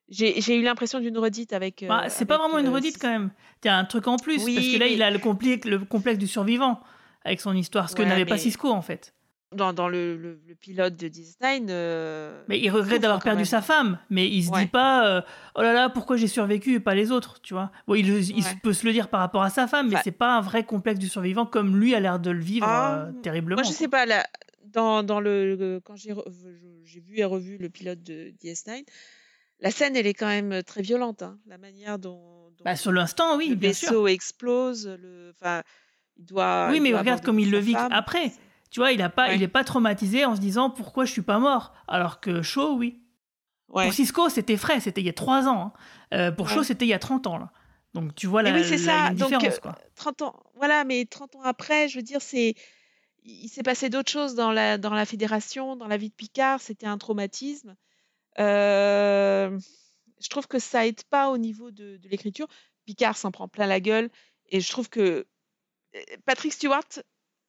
J'ai 0.08 0.56
eu 0.56 0.62
l'impression 0.62 1.00
d'une 1.00 1.18
redite 1.18 1.52
avec. 1.52 1.82
euh, 1.82 1.88
Bah, 1.88 2.08
c'est 2.08 2.26
pas 2.26 2.38
vraiment 2.38 2.58
une 2.58 2.66
euh, 2.68 2.70
redite 2.70 2.96
quand 3.00 3.10
même. 3.10 3.30
Il 3.64 3.66
y 3.66 3.70
a 3.70 3.76
un 3.76 3.84
truc 3.84 4.06
en 4.06 4.16
plus. 4.16 4.44
Oui, 4.44 4.54
parce 4.54 4.66
que 4.66 4.72
là, 4.78 4.86
mais- 4.86 4.92
il 4.94 5.02
a 5.02 5.10
le, 5.10 5.18
complexe 5.84 6.18
du 6.18 6.26
survivant 6.28 6.80
avec 7.24 7.40
son 7.40 7.54
histoire. 7.56 7.90
Ce 7.90 7.96
que 7.96 8.02
Ouais, 8.02 8.08
n'avait 8.08 8.24
pas 8.24 8.38
Cisco, 8.38 8.70
en 8.70 8.82
fait. 8.82 9.12
Dans, 9.54 9.72
dans 9.72 9.88
le, 9.88 10.16
le- 10.16 10.40
le 10.46 10.54
pilote 10.54 10.96
de 10.96 11.08
Disney. 11.08 11.60
euh, 11.70 12.42
Mais 12.48 12.58
il 12.60 12.68
regrette 12.70 13.00
d'avoir 13.02 13.20
perdu 13.22 13.38
même. 13.38 13.44
sa 13.46 13.62
femme. 13.62 13.98
Mais 14.10 14.28
il 14.28 14.44
se 14.44 14.50
Ouais. 14.50 14.62
dit 14.64 14.66
pas 14.70 15.06
euh, 15.08 15.22
Oh 15.54 15.62
là 15.62 15.72
là, 15.72 15.88
pourquoi 15.88 16.16
j'ai 16.16 16.26
survécu 16.28 16.74
et 16.74 16.80
pas 16.80 16.94
les 16.94 17.10
autres 17.12 17.40
Tu 17.42 17.54
vois 17.54 17.70
bon, 17.86 17.94
Il, 17.94 18.06
il 18.08 18.44
Ouais. 18.44 18.50
peut 18.62 18.72
se 18.72 18.84
le 18.86 18.92
dire 18.92 19.08
par 19.08 19.20
rapport 19.20 19.42
à 19.42 19.50
sa 19.50 19.66
femme, 19.68 19.88
mais 19.88 19.94
Enfin- 19.94 20.02
c'est 20.04 20.10
pas 20.12 20.36
un 20.36 20.40
vrai 20.40 20.64
complexe 20.64 20.98
du 20.98 21.08
survivant 21.08 21.46
comme 21.46 21.78
lui 21.80 21.94
a 21.94 22.00
l'air 22.00 22.18
de 22.18 22.30
le 22.30 22.40
vivre 22.40 22.66
Ah, 22.68 23.06
euh, 23.08 23.12
terriblement. 23.22 23.60
Moi, 23.62 23.68
je 23.68 23.74
sais 23.74 23.88
pas, 23.88 24.04
là, 24.04 24.26
dans, 24.64 25.02
dans 25.04 25.20
le, 25.20 25.80
quand 25.84 25.94
j'ai 25.96 26.12
vu 27.00 27.18
et 27.18 27.24
revu 27.24 27.56
le 27.56 27.68
pilote 27.70 28.02
de 28.02 28.32
DS9, 28.42 28.84
la 29.60 29.70
scène, 29.70 29.96
elle 29.96 30.06
est 30.06 30.14
quand 30.14 30.26
même 30.26 30.62
très 30.62 30.82
violente. 30.82 31.22
hein, 31.22 31.38
la 31.46 31.58
manière 31.58 31.98
dont, 31.98 32.50
dont 32.50 32.64
Bah, 32.64 32.76
sur 32.76 32.92
l'instant, 32.92 33.36
oui, 33.36 33.48
le 33.48 33.54
bien 33.54 33.70
vaisseau 33.70 33.86
sûr. 33.86 34.08
explose. 34.08 34.86
Le, 34.86 35.34
il 36.18 36.24
doit. 36.24 36.68
Oui, 36.70 36.76
il 36.76 36.82
mais 36.82 36.90
doit 36.90 37.00
regarde 37.00 37.22
comme 37.24 37.38
il 37.40 37.50
le 37.50 37.58
vit 37.58 37.72
femme. 37.72 37.92
après. 37.92 38.32
Tu 38.70 38.80
vois, 38.80 38.92
il 38.92 39.00
a 39.00 39.08
pas, 39.08 39.28
Ouais. 39.28 39.36
il 39.36 39.42
est 39.42 39.48
pas 39.48 39.64
traumatisé 39.64 40.24
en 40.24 40.34
se 40.34 40.40
disant 40.40 40.70
pourquoi 40.70 41.04
je 41.04 41.12
suis 41.12 41.22
pas 41.22 41.38
mort. 41.38 41.72
Alors 41.88 42.20
que 42.20 42.42
Shaw, 42.42 42.74
oui. 42.76 43.00
Ouais. 43.68 43.84
Pour 43.84 43.92
Cisco, 43.94 44.28
c'était 44.28 44.56
frais, 44.56 44.80
c'était 44.80 45.00
il 45.00 45.06
y 45.06 45.10
a 45.10 45.12
3 45.14 45.46
ans. 45.48 45.72
hein. 46.12 46.16
Euh, 46.16 46.30
pour 46.32 46.48
Shaw, 46.48 46.58
Ouais. 46.60 46.64
c'était 46.64 46.84
il 46.84 46.88
y 46.88 46.94
a 46.94 46.98
30 46.98 47.26
ans. 47.26 47.38
Là. 47.38 47.50
Donc 47.94 48.14
tu 48.14 48.26
vois 48.26 48.42
la, 48.42 48.52
oui, 48.52 48.64
c'est 48.64 48.78
ça. 48.78 49.04
la 49.04 49.08
Donc, 49.10 49.30
différence. 49.30 49.56
euh, 49.56 49.60
Quoi. 49.60 49.78
30 49.94 50.22
ans, 50.22 50.34
voilà, 50.56 50.84
mais 50.84 51.04
30 51.06 51.36
ans 51.36 51.42
après, 51.42 51.88
je 51.88 51.96
veux 51.96 52.02
dire, 52.02 52.20
c'est. 52.20 52.54
Il 53.24 53.44
il 53.44 53.48
s'est 53.48 53.62
passé 53.64 53.88
d'autres 53.88 54.10
choses 54.10 54.34
dans 54.36 54.52
la, 54.52 54.78
dans 54.78 54.94
la 54.94 55.04
fédération, 55.04 55.74
dans 55.76 55.88
la 55.88 55.96
vie 55.96 56.10
de 56.10 56.14
Picard, 56.14 56.60
c'était 56.60 56.86
un 56.86 56.98
traumatisme. 56.98 57.74
Euh, 58.38 59.58
je 60.20 60.28
trouve 60.28 60.46
que 60.46 60.58
ça 60.58 60.86
aide 60.86 61.02
pas 61.04 61.30
au 61.30 61.38
niveau 61.38 61.70
de, 61.70 61.98
l'écriture. 62.04 62.48
Picard 62.84 63.16
s'en 63.16 63.30
prend 63.30 63.48
plein 63.48 63.66
la 63.66 63.80
gueule 63.80 64.10
et 64.48 64.60
je 64.60 64.70
trouve 64.70 64.88
que 64.88 65.26
euh, 65.94 66.00
Patrick 66.24 66.52
Stewart 66.52 66.88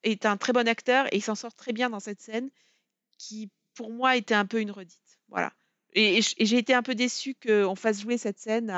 est 0.03 0.25
un 0.25 0.37
très 0.37 0.53
bon 0.53 0.67
acteur 0.67 1.07
et 1.13 1.17
il 1.17 1.21
s'en 1.21 1.35
sort 1.35 1.53
très 1.53 1.73
bien 1.73 1.89
dans 1.89 1.99
cette 1.99 2.21
scène 2.21 2.49
qui, 3.17 3.49
pour 3.75 3.91
moi, 3.91 4.15
était 4.15 4.35
un 4.35 4.45
peu 4.45 4.61
une 4.61 4.71
redite. 4.71 5.19
Voilà. 5.29 5.53
Et, 5.93 6.21
j'ai 6.21 6.57
été 6.57 6.73
un 6.73 6.83
peu 6.83 6.95
déçue 6.95 7.35
qu'on 7.35 7.75
fasse 7.75 8.01
jouer 8.01 8.17
cette 8.17 8.39
scène 8.39 8.69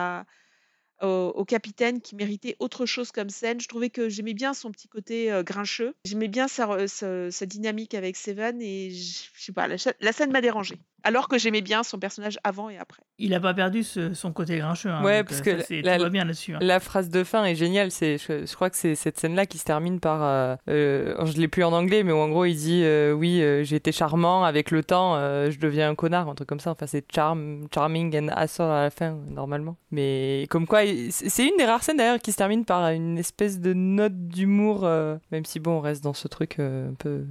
au, 1.02 1.45
capitaine 1.45 2.02
qui 2.02 2.15
méritait 2.15 2.56
autre 2.60 2.86
chose 2.86 3.12
comme 3.12 3.30
scène. 3.30 3.60
Je 3.60 3.67
trouvais 3.67 3.89
que 3.89 4.10
j'aimais 4.10 4.34
bien 4.34 4.54
son 4.54 4.72
petit 4.72 4.88
côté 4.88 5.32
euh, 5.32 5.43
grincheux. 5.43 5.95
J'aimais 6.06 6.28
bien 6.28 6.48
sa, 6.48 7.45
dynamique 7.45 7.93
avec 7.93 8.15
Seven 8.15 8.62
et 8.62 8.91
je 8.91 9.28
sais 9.38 9.54
pas, 9.54 9.67
la 9.67 10.12
scène 10.12 10.32
m'a 10.32 10.41
dérangée. 10.41 10.80
Alors 11.04 11.28
que 11.28 11.38
j'aimais 11.38 11.62
bien 11.62 11.84
son 11.84 11.98
personnage 12.00 12.38
avant 12.44 12.70
et 12.70 12.78
après. 12.78 13.02
Il 13.18 13.34
a 13.34 13.40
pas 13.40 13.54
perdu 13.54 13.84
ce- 13.84 14.14
son 14.14 14.32
côté 14.34 14.58
grincheux. 14.58 14.90
hein, 14.90 15.04
Ouais, 15.04 15.24
parce 15.24 15.40
euh, 15.42 15.44
que 15.58 15.62
ça, 15.62 15.74
la- 15.82 15.98
tout 15.98 16.04
va 16.04 16.10
bien 16.10 16.24
là-dessus. 16.26 16.54
hein. 16.56 16.60
La 16.62 16.80
phrase 16.80 17.10
de 17.10 17.24
fin 17.24 17.44
est 17.46 17.56
géniale. 17.56 17.92
C'est, 17.92 18.18
je, 18.18 18.46
je 18.46 18.56
crois 18.56 18.70
que 18.70 18.78
c'est 18.78 18.96
cette 18.96 19.20
scène-là 19.20 19.46
qui 19.46 19.58
se 19.58 19.66
termine 19.66 20.00
par. 20.00 20.24
euh, 20.24 20.56
euh, 20.70 21.26
je 21.26 21.38
l'ai 21.38 21.48
plus 21.48 21.64
en 21.64 21.74
anglais, 21.74 22.04
mais 22.04 22.12
où 22.12 22.18
en 22.18 22.30
gros 22.30 22.46
il 22.46 22.56
dit 22.56 22.82
euh, 22.84 23.12
oui, 23.14 23.42
euh, 23.42 23.64
j'ai 23.64 23.76
été 23.78 23.92
charmant. 23.92 24.44
Avec 24.44 24.72
le 24.72 24.84
temps, 24.84 25.16
euh, 25.16 25.52
je 25.52 25.60
deviens 25.60 25.90
un 25.90 25.96
connard, 25.96 26.30
un 26.30 26.36
truc 26.36 26.48
comme 26.50 26.60
ça. 26.60 26.72
Enfin, 26.72 26.88
c'est 26.88 27.06
charm, 27.14 27.68
charming 27.74 28.16
and 28.18 28.28
asshole 28.36 28.72
à 28.72 28.84
la 28.84 28.90
fin 28.90 29.18
normalement. 29.30 29.76
Mais 29.92 30.46
comme 30.50 30.68
quoi, 30.68 30.82
c'est 30.86 31.30
c'est 31.30 31.48
une 31.48 31.58
des 31.58 31.66
rares 31.66 31.84
scènes 31.84 31.98
d'ailleurs 31.98 32.20
qui 32.20 32.32
se 32.32 32.38
termine 32.38 32.66
par 32.66 32.90
une 32.90 33.18
espèce 33.18 33.60
de 33.60 33.74
note 33.74 34.28
d'humour, 34.28 34.82
euh, 34.86 35.18
même 35.32 35.46
si 35.46 35.60
bon, 35.60 35.78
on 35.78 35.82
reste 35.82 36.04
dans 36.04 36.14
ce 36.14 36.28
truc 36.28 36.58
euh, 36.60 36.90
un 36.90 36.94
peu. 36.94 37.24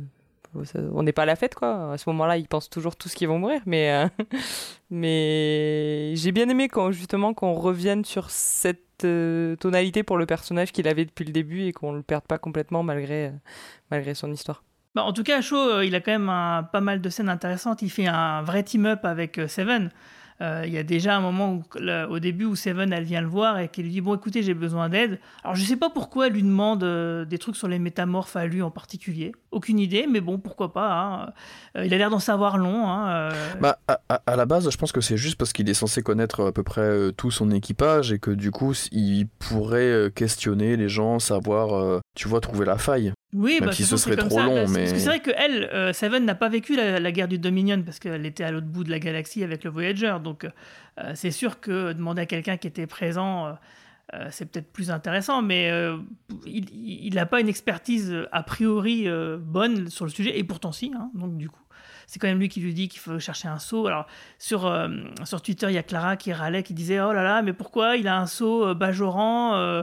On 0.55 1.03
n'est 1.03 1.13
pas 1.13 1.23
à 1.23 1.27
la 1.27 1.37
fête 1.37 1.55
quoi. 1.55 1.93
À 1.93 1.99
ce 1.99 2.09
moment-là, 2.11 2.37
ils 2.37 2.49
pensent 2.49 2.71
toujours 2.71 2.97
tous 2.97 3.15
qu'ils 3.15 3.29
vont 3.29 3.39
mourir, 3.39 3.61
mais 3.67 3.93
euh, 3.93 4.09
mais 4.91 6.15
j'ai 6.17 6.33
bien 6.33 6.49
aimé 6.49 6.69
quand 6.69 6.91
justement 6.91 7.35
qu'on 7.35 7.55
revienne 7.55 8.05
sur 8.05 8.31
cette 8.31 9.05
euh, 9.05 9.57
tonalité 9.57 10.03
pour 10.03 10.17
le 10.17 10.27
personnage 10.27 10.73
qu'il 10.73 10.89
avait 10.89 11.05
depuis 11.05 11.25
le 11.25 11.33
début 11.33 11.63
et 11.63 11.73
qu'on 11.73 11.93
le 11.93 12.03
perde 12.03 12.25
pas 12.25 12.39
complètement 12.39 12.83
malgré 12.83 13.27
euh, 13.27 13.33
malgré 13.91 14.15
son 14.15 14.33
histoire. 14.33 14.63
Bah, 14.95 15.05
en 15.05 15.13
tout 15.13 15.23
cas, 15.23 15.41
Shaw, 15.41 15.83
il 15.83 15.95
a 15.95 16.01
quand 16.01 16.19
même 16.19 16.67
pas 16.73 16.81
mal 16.81 17.01
de 17.01 17.11
scènes 17.11 17.29
intéressantes. 17.29 17.83
Il 17.83 17.91
fait 17.91 18.07
un 18.07 18.43
vrai 18.43 18.63
team-up 18.63 19.05
avec 19.05 19.39
Seven. 19.47 19.91
Euh, 20.41 20.63
il 20.67 20.73
y 20.73 20.79
a 20.79 20.85
déjà 20.85 21.17
un 21.17 21.21
moment 21.21 21.61
au 22.11 22.19
début 22.21 22.45
où 22.45 22.55
Seven 22.55 22.93
elle 22.93 23.03
vient 23.05 23.21
le 23.21 23.27
voir 23.27 23.59
et 23.59 23.67
qu'elle 23.69 23.87
lui 23.87 23.91
dit 23.93 24.01
bon 24.01 24.15
écoutez 24.15 24.43
j'ai 24.43 24.55
besoin 24.55 24.89
d'aide. 24.89 25.19
Alors 25.43 25.57
je 25.57 25.65
sais 25.65 25.77
pas 25.77 25.91
pourquoi 25.91 26.29
elle 26.29 26.35
lui 26.35 26.45
demande 26.45 26.85
euh, 26.85 27.25
des 27.25 27.39
trucs 27.39 27.57
sur 27.57 27.67
les 27.67 27.79
métamorphes 27.81 28.37
à 28.37 28.47
lui 28.47 28.63
en 28.63 28.71
particulier. 28.71 29.33
Aucune 29.51 29.81
idée 29.81 30.07
mais 30.09 30.21
bon 30.21 30.39
pourquoi 30.39 30.73
pas. 30.73 30.93
hein. 30.93 31.33
Euh, 31.77 31.85
il 31.87 31.93
a 31.93 31.99
l'air 31.99 32.11
d'en 32.11 32.21
savoir 32.21 32.57
long. 32.57 32.87
hein. 32.89 33.31
Bah, 33.61 33.79
à, 33.89 33.99
à- 34.27 34.37
la 34.37 34.47
base, 34.47 34.71
je 34.71 34.77
pense 34.77 34.93
que 34.93 35.01
c'est 35.01 35.17
juste 35.17 35.37
parce 35.37 35.53
qu'il 35.53 35.69
est 35.69 35.75
censé 35.75 36.03
connaître 36.03 36.47
à 36.47 36.53
peu 36.53 36.63
près 36.63 37.13
tout 37.17 37.33
son 37.33 37.51
équipage 37.51 38.13
et 38.13 38.21
que 38.21 38.31
du 38.31 38.53
coup, 38.53 38.75
il 38.93 39.27
pourrait 39.41 40.13
questionner 40.15 40.77
les 40.77 40.89
gens, 40.89 41.19
savoir, 41.19 42.01
tu 42.15 42.29
vois, 42.29 42.41
trouver 42.41 42.65
la 42.65 42.79
faille. 42.79 43.13
Oui, 43.35 43.57
Même 43.61 43.69
bah, 43.69 43.73
si 43.73 43.83
de 43.83 43.87
ce 43.87 43.91
toute 43.95 43.99
façon, 44.01 44.11
serait 44.11 44.23
c'est 44.23 44.29
trop 44.29 44.29
comme 44.29 44.39
ça. 44.39 44.45
long, 44.47 44.55
Parce- 44.55 44.71
mais- 44.73 44.79
Parce 44.81 44.93
que 44.93 44.99
c'est 44.99 45.09
vrai 45.09 45.21
que 45.21 45.31
elle, 45.37 45.65
euh, 45.75 45.93
Seven 45.93 46.25
n'a 46.25 46.35
pas 46.35 46.49
vécu 46.49 46.77
la, 46.77 46.99
la 46.99 47.13
guerre 47.13 47.29
du 47.29 47.39
Dominion 47.39 47.83
parce 47.83 47.99
qu'elle 47.99 48.25
était 48.25 48.45
à 48.45 48.51
l'autre 48.51 48.67
bout 48.69 48.85
de 48.85 48.91
la 48.91 48.99
galaxie 48.99 49.45
avec 49.45 49.65
le 49.65 49.71
Voyager. 49.71 50.17
Donc 50.25 50.45
euh, 50.45 51.13
c'est 51.15 51.31
sûr 51.31 51.61
que 51.61 51.93
demander 51.93 52.23
à 52.23 52.27
quelqu'un 52.27 52.57
qui 52.57 52.67
était 52.67 52.87
présent, 52.87 53.49
euh, 54.15 54.27
c'est 54.31 54.51
peut-être 54.51 54.73
plus 54.73 54.91
intéressant. 54.91 55.43
Mais 55.43 55.71
il 56.47 57.15
n'a 57.15 57.27
pas 57.27 57.41
une 57.41 57.49
expertise 57.49 58.15
a 58.33 58.43
priori 58.43 59.07
bonne 59.41 59.89
sur 59.91 60.05
le 60.07 60.11
sujet. 60.11 60.39
Et 60.39 60.45
pourtant 60.45 60.73
si. 60.73 60.93
hein. 60.97 61.11
donc 61.15 61.37
du 61.37 61.49
coup. 61.51 61.61
C'est 62.11 62.19
quand 62.19 62.27
même 62.29 62.39
lui 62.39 62.49
qui 62.49 62.61
lui 62.63 62.73
dit 62.73 62.89
qu'il 62.89 63.01
faut 63.01 63.19
chercher 63.19 63.49
un 63.49 63.59
seau. 63.59 63.87
Alors, 63.87 64.07
sur, 64.39 64.65
euh, 64.65 64.89
sur 65.25 65.43
Twitter, 65.43 65.67
il 65.69 65.75
y 65.75 65.79
a 65.79 65.83
Clara 65.83 66.17
qui 66.17 66.33
râlait, 66.33 66.63
qui 66.63 66.73
disait 66.73 67.03
Oh 67.03 67.13
là 67.13 67.23
là, 67.23 67.43
mais 67.43 67.53
pourquoi 67.53 67.97
il 67.99 68.09
a 68.09 68.19
un 68.19 68.27
seau 68.27 68.69
euh, 68.69 68.73
Bajoran 68.75 69.57
euh, 69.57 69.83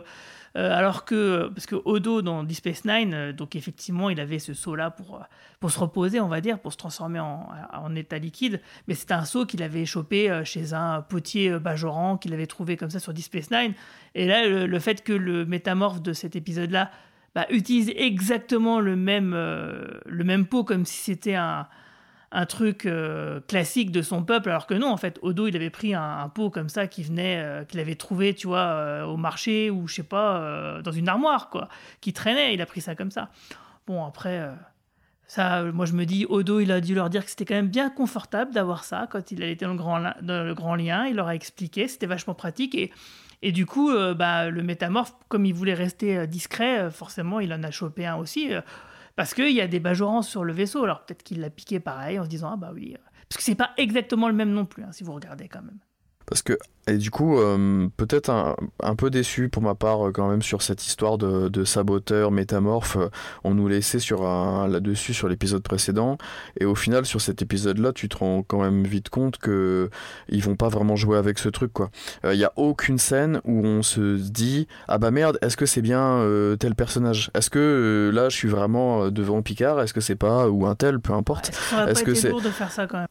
alors 0.56 1.04
que, 1.04 1.50
parce 1.54 1.66
que 1.66 1.76
Odo 1.84 2.22
dans 2.22 2.44
Deep 2.44 2.58
Space 2.58 2.86
Nine, 2.86 3.14
euh, 3.14 3.34
donc 3.34 3.56
effectivement, 3.56 4.10
il 4.10 4.20
avait 4.22 4.40
ce 4.40 4.54
seau-là 4.54 4.90
pour, 4.90 5.16
euh, 5.16 5.20
pour 5.60 5.72
se 5.72 5.80
reposer, 5.80 6.20
on 6.20 6.28
va 6.28 6.42
dire, 6.42 6.60
pour 6.60 6.72
se 6.72 6.78
transformer 6.78 7.20
en, 7.20 7.50
en 7.74 7.96
état 7.96 8.18
liquide. 8.18 8.62
Mais 8.88 8.94
c'était 8.94 9.14
un 9.14 9.26
seau 9.26 9.46
qu'il 9.46 9.64
avait 9.64 9.86
chopé 9.86 10.30
euh, 10.30 10.44
chez 10.44 10.74
un 10.74 11.02
potier 11.02 11.52
euh, 11.52 11.60
Bajoran, 11.60 12.18
qu'il 12.18 12.34
avait 12.34 12.48
trouvé 12.48 12.78
comme 12.78 12.90
ça 12.90 13.00
sur 13.00 13.14
Deep 13.14 13.26
Space 13.26 13.52
Nine. 13.52 13.74
Et 14.14 14.28
là, 14.28 14.48
le, 14.48 14.80
fait 14.80 15.04
que 15.04 15.14
le 15.14 15.46
métamorphe 15.46 16.02
de 16.02 16.14
cet 16.14 16.36
épisode-là 16.36 16.92
bah, 17.34 17.46
utilise 17.50 17.92
exactement 17.98 18.80
le 18.80 18.96
même, 18.96 19.34
euh, 19.36 20.00
le 20.06 20.24
même 20.24 20.46
pot 20.46 20.64
comme 20.64 20.86
si 20.86 20.98
c'était 21.04 21.36
un, 21.36 21.68
un 22.36 22.46
truc 22.46 22.86
euh, 22.86 23.40
classique 23.48 23.92
de 23.92 24.02
son 24.02 24.22
peuple, 24.22 24.50
alors 24.50 24.68
que 24.68 24.74
non, 24.74 24.92
en 24.92 24.98
fait, 24.98 25.20
Odo, 25.22 25.48
il 25.48 25.56
avait 25.56 25.70
pris 25.70 25.94
un, 25.94 26.28
pot 26.28 26.50
comme 26.50 26.68
ça 26.68 26.86
qui 26.86 27.02
venait, 27.02 27.38
euh, 27.42 27.64
qu'il 27.64 27.80
avait 27.80 27.96
trouvé, 27.96 28.34
tu 28.34 28.48
vois, 28.48 28.60
euh, 28.60 29.06
au 29.06 29.16
marché 29.16 29.70
ou 29.70 29.88
je 29.88 29.96
sais 29.96 30.04
pas, 30.04 30.82
dans 30.84 30.92
une 30.92 31.08
armoire, 31.08 31.50
quoi, 31.50 31.70
qui 32.02 32.12
traînait. 32.12 32.54
Il 32.54 32.62
a 32.62 32.66
pris 32.66 32.82
ça 32.82 32.94
comme 32.94 33.10
ça. 33.10 33.30
Bon, 33.88 34.04
après, 34.04 34.50
ça, 35.28 35.64
moi 35.64 35.86
je 35.86 35.94
me 35.94 36.06
dis, 36.06 36.26
Odo, 36.28 36.60
il 36.60 36.74
a 36.74 36.82
dû 36.82 36.94
leur 36.94 37.10
dire 37.10 37.24
que 37.24 37.30
c'était 37.30 37.46
quand 37.46 37.56
même 37.56 37.70
bien 37.70 37.90
confortable 37.90 38.54
d'avoir 38.54 38.84
ça 38.84 39.08
quand 39.10 39.32
il 39.32 39.42
était 39.42 39.66
dans 39.66 39.72
le 39.72 39.78
grand, 39.78 40.02
dans 40.22 40.44
le 40.44 40.54
grand 40.54 40.76
lien. 40.76 41.06
Il 41.06 41.16
leur 41.16 41.28
a 41.28 41.36
expliqué, 41.36 41.88
c'était 41.88 42.08
vachement 42.08 42.36
pratique 42.36 42.76
et 42.76 42.92
et 43.42 43.52
du 43.52 43.68
coup, 43.68 43.92
bah, 44.16 44.50
le 44.50 44.64
métamorphe, 44.64 45.14
comme 45.28 45.46
il 45.46 45.54
voulait 45.54 45.76
rester 45.76 46.26
discret, 46.26 46.90
forcément, 46.90 47.40
il 47.42 47.54
en 47.54 47.62
a 47.62 47.70
chopé 47.70 48.06
un 48.08 48.16
aussi. 48.16 48.50
Parce 49.16 49.34
qu'il 49.34 49.52
y 49.52 49.62
a 49.62 49.68
des 49.68 49.80
bajorans 49.80 50.22
sur 50.22 50.44
le 50.44 50.54
vaisseau. 50.54 50.84
Alors 50.84 51.06
peut-être 51.06 51.24
qu'il 51.24 51.40
l'a 51.40 51.50
piqué 51.50 51.80
pareil 51.80 52.20
en 52.20 52.24
se 52.24 52.30
disant 52.30 52.52
Ah 52.54 52.58
bah 52.58 52.72
oui. 52.74 52.94
euh, 52.96 53.02
Parce 53.30 53.38
que 53.38 53.44
c'est 53.44 53.56
pas 53.56 53.72
exactement 53.78 54.28
le 54.28 54.34
même 54.34 54.52
non 54.52 54.66
plus, 54.66 54.84
hein, 54.84 54.92
si 54.92 55.04
vous 55.04 55.14
regardez 55.14 55.48
quand 55.48 55.62
même. 55.62 55.80
Parce 56.28 56.42
que, 56.42 56.58
et 56.88 56.98
du 56.98 57.12
coup, 57.12 57.40
euh, 57.40 57.88
peut-être 57.98 58.30
un, 58.30 58.56
un 58.82 58.96
peu 58.96 59.10
déçu 59.10 59.50
pour 59.50 59.62
ma 59.64 59.76
part 59.76 60.08
euh, 60.08 60.12
quand 60.12 60.28
même 60.30 60.42
sur 60.42 60.62
cette 60.62 60.86
histoire 60.86 61.18
de, 61.18 61.50
de 61.50 61.64
saboteur 61.64 62.32
métamorphe. 62.32 62.96
Euh, 62.98 63.10
On 63.44 63.54
nous 63.56 63.68
laissait 63.68 64.00
sur 64.00 64.26
un, 64.28 64.68
là-dessus 64.68 65.14
sur 65.14 65.28
l'épisode 65.28 65.62
précédent. 65.64 66.18
Et 66.60 66.66
au 66.66 66.76
final, 66.76 67.06
sur 67.06 67.22
cet 67.22 67.42
épisode-là, 67.42 67.92
tu 67.94 68.10
te 68.10 68.18
rends 68.18 68.44
quand 68.44 68.62
même 68.62 68.84
vite 68.86 69.10
compte 69.10 69.38
que 69.38 69.90
ils 70.30 70.44
vont 70.44 70.56
pas 70.56 70.70
vraiment 70.70 70.96
jouer 70.96 71.18
avec 71.18 71.38
ce 71.40 71.50
truc, 71.50 71.74
quoi. 71.74 71.90
Il 72.24 72.38
y 72.40 72.44
a 72.46 72.52
aucune 72.56 72.98
scène 72.98 73.42
où 73.46 73.66
on 73.66 73.82
se 73.84 74.18
dit 74.18 74.68
ah 74.88 74.98
bah 74.98 75.12
merde, 75.12 75.38
est-ce 75.42 75.58
que 75.58 75.66
c'est 75.66 75.82
bien 75.82 76.02
euh, 76.02 76.56
tel 76.56 76.76
personnage? 76.76 77.30
Est-ce 77.36 77.50
que 77.50 78.12
là, 78.14 78.30
je 78.30 78.36
suis 78.36 78.48
vraiment 78.50 79.10
devant 79.10 79.42
Picard? 79.42 79.80
Est-ce 79.82 79.94
que 79.94 80.02
c'est 80.02 80.16
pas 80.16 80.50
ou 80.50 80.66
un 80.66 80.76
tel, 80.76 81.00
peu 81.00 81.14
importe? 81.14 81.52
Est-ce 81.88 82.04
que 82.04 82.14
c'est- 82.14 82.30
lourd 82.30 82.42
de 82.42 82.50
faire 82.50 82.72
ça 82.72 82.88
quand 82.88 82.98
même 82.98 83.08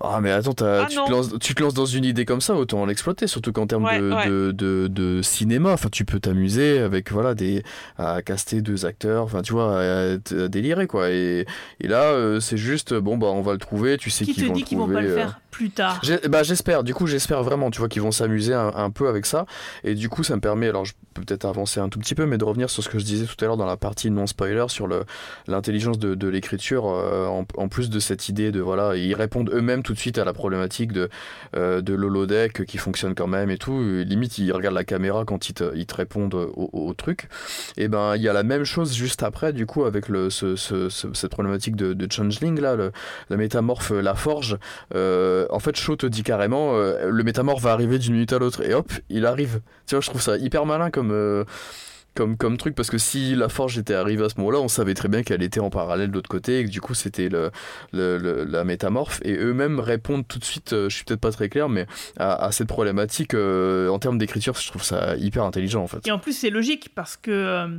Ah 0.00 0.20
mais 0.22 0.30
attends, 0.30 0.54
Ah 0.62 0.86
tu, 0.88 0.96
te 0.96 1.10
lances, 1.10 1.30
tu 1.40 1.54
te 1.54 1.62
lances 1.62 1.74
dans 1.74 1.86
une 1.86 2.04
idée 2.04 2.24
comme 2.24 2.40
ça, 2.40 2.54
autant 2.54 2.86
l'exploiter, 2.86 3.26
surtout 3.26 3.52
qu'en 3.52 3.66
termes 3.66 3.84
Ouais, 3.84 4.00
de, 4.00 4.10
ouais. 4.12 4.26
De, 4.26 4.52
de, 4.52 4.88
de 4.88 5.22
cinéma, 5.22 5.72
enfin 5.72 5.88
tu 5.90 6.04
peux 6.04 6.18
t'amuser 6.18 6.78
avec 6.78 7.12
voilà 7.12 7.34
des 7.34 7.62
à 7.98 8.22
caster 8.22 8.62
deux 8.62 8.86
acteurs, 8.86 9.24
enfin 9.24 9.42
tu 9.42 9.52
vois, 9.52 9.80
à, 9.80 10.16
délirer 10.48 10.86
quoi. 10.86 11.10
Et, 11.10 11.46
et 11.80 11.88
là 11.88 12.02
euh, 12.04 12.40
c'est 12.40 12.56
juste 12.56 12.94
bon 12.94 13.18
bah 13.18 13.26
on 13.28 13.42
va 13.42 13.52
le 13.52 13.58
trouver, 13.58 13.96
tu 13.98 14.10
sais 14.10 14.24
Qui 14.24 14.32
qu'ils 14.34 14.44
te 14.44 14.48
vont 14.48 14.54
dit 14.54 14.60
le 14.60 14.66
qu'ils 14.66 14.78
vont 14.78 14.84
trouver. 14.84 14.94
pas 14.96 15.02
le 15.02 15.10
euh, 15.12 15.16
faire 15.16 15.40
plus 15.50 15.70
tard 15.70 16.00
Bah 16.28 16.42
j'espère, 16.42 16.82
du 16.84 16.92
coup 16.94 17.06
j'espère 17.06 17.42
vraiment, 17.42 17.70
tu 17.70 17.78
vois, 17.78 17.88
qu'ils 17.88 18.02
vont 18.02 18.10
s'amuser 18.12 18.52
un, 18.54 18.72
un 18.74 18.90
peu 18.90 19.08
avec 19.08 19.24
ça. 19.26 19.46
Et 19.84 19.94
du 19.94 20.08
coup 20.08 20.22
ça 20.22 20.36
me 20.36 20.40
permet, 20.40 20.68
alors 20.68 20.84
je 20.84 20.92
peux 21.14 21.22
peut-être 21.22 21.44
avancer 21.46 21.80
un 21.80 21.88
tout 21.88 21.98
petit 21.98 22.14
peu, 22.14 22.26
mais 22.26 22.36
de 22.38 22.44
revenir 22.44 22.68
sur 22.70 22.82
ce 22.82 22.88
que 22.88 22.98
je 22.98 23.04
disais 23.04 23.24
tout 23.26 23.42
à 23.42 23.46
l'heure 23.46 23.56
dans 23.56 23.64
la 23.66 23.76
partie 23.78 24.10
non-spoiler, 24.10 24.66
sur 24.68 24.86
le 24.86 25.04
l'intelligence 25.46 25.98
de, 25.98 26.14
de 26.14 26.28
l'écriture, 26.28 26.86
euh, 26.88 27.26
en, 27.26 27.46
en 27.56 27.68
plus 27.68 27.88
de 27.90 27.98
cette 28.00 28.28
idée 28.28 28.52
de, 28.52 28.60
voilà, 28.60 28.96
ils 28.96 29.14
répondent 29.14 29.50
eux-mêmes 29.66 29.82
tout 29.82 29.94
de 29.94 29.98
suite 29.98 30.18
à 30.18 30.24
la 30.24 30.32
problématique 30.32 30.92
de, 30.92 31.08
euh, 31.56 31.80
de 31.80 31.92
l'holodeck 31.92 32.64
qui 32.64 32.78
fonctionne 32.78 33.14
quand 33.14 33.26
même 33.26 33.50
et 33.50 33.58
tout. 33.58 33.80
Limite 33.82 34.38
ils 34.38 34.52
regardent 34.52 34.76
la 34.76 34.84
caméra 34.84 35.24
quand 35.24 35.48
ils 35.48 35.54
te, 35.54 35.74
ils 35.76 35.86
te 35.86 35.94
répondent 35.96 36.34
au, 36.34 36.94
truc. 36.96 37.28
Et 37.76 37.88
ben 37.88 38.14
il 38.16 38.22
y 38.22 38.28
a 38.28 38.32
la 38.32 38.42
même 38.44 38.64
chose 38.64 38.94
juste 38.94 39.22
après, 39.24 39.52
du 39.52 39.66
coup, 39.66 39.84
avec 39.84 40.08
le, 40.08 40.30
ce, 40.30 40.54
ce- 40.56 40.88
ce- 40.88 41.12
cette 41.14 41.32
problématique 41.32 41.74
de, 41.76 41.92
de 41.92 42.10
changeling, 42.10 42.60
là, 42.60 42.76
le- 42.76 42.92
la 43.28 43.36
métamorphe, 43.36 43.90
la 43.90 44.14
forge. 44.14 44.56
Euh, 44.94 45.46
en 45.50 45.58
fait, 45.58 45.76
Shaw 45.76 45.96
te 45.96 46.06
dit 46.06 46.22
carrément, 46.22 46.76
euh, 46.76 47.10
le 47.10 47.24
métamorphe 47.24 47.62
va 47.62 47.72
arriver 47.72 47.98
d'une 47.98 48.12
minute 48.14 48.32
à 48.32 48.38
l'autre, 48.38 48.62
et 48.64 48.72
hop, 48.72 48.90
il 49.10 49.26
arrive. 49.26 49.60
Tu 49.86 49.94
vois, 49.94 50.00
je 50.00 50.08
trouve 50.08 50.22
ça 50.22 50.36
hyper 50.36 50.64
malin 50.64 50.90
comme, 50.90 51.10
euh, 51.10 51.44
comme, 52.16 52.36
comme 52.36 52.56
truc, 52.56 52.74
parce 52.74 52.90
que 52.90 52.98
si 52.98 53.34
la 53.36 53.48
forge 53.48 53.78
était 53.78 53.94
arrivée 53.94 54.24
à 54.24 54.28
ce 54.28 54.34
moment-là, 54.38 54.58
on 54.58 54.68
savait 54.68 54.94
très 54.94 55.08
bien 55.08 55.22
qu'elle 55.22 55.42
était 55.42 55.60
en 55.60 55.70
parallèle 55.70 56.08
de 56.10 56.14
l'autre 56.14 56.28
côté, 56.28 56.58
et 56.60 56.64
que 56.64 56.70
du 56.70 56.80
coup, 56.80 56.94
c'était 56.94 57.28
le, 57.28 57.50
le- 57.92 58.18
le- 58.18 58.44
la 58.44 58.64
métamorphe, 58.64 59.20
et 59.24 59.36
eux-mêmes 59.36 59.78
répondent 59.78 60.26
tout 60.26 60.38
de 60.40 60.44
suite, 60.44 60.72
euh, 60.72 60.88
je 60.88 60.96
suis 60.96 61.04
peut-être 61.04 61.20
pas 61.20 61.30
très 61.30 61.48
clair, 61.48 61.68
mais 61.68 61.86
à, 62.18 62.46
à 62.46 62.50
cette 62.52 62.68
problématique, 62.68 63.34
euh, 63.34 63.88
en 63.88 63.98
termes 63.98 64.18
d'écriture, 64.18 64.54
je 64.54 64.66
trouve 64.68 64.82
ça 64.82 65.14
hyper 65.16 65.44
intelligent, 65.44 65.82
en 65.82 65.86
fait. 65.86 66.06
Et 66.08 66.10
en 66.10 66.18
plus, 66.18 66.32
c'est 66.36 66.50
logique 66.50 66.90
parce 66.94 67.16
que. 67.16 67.78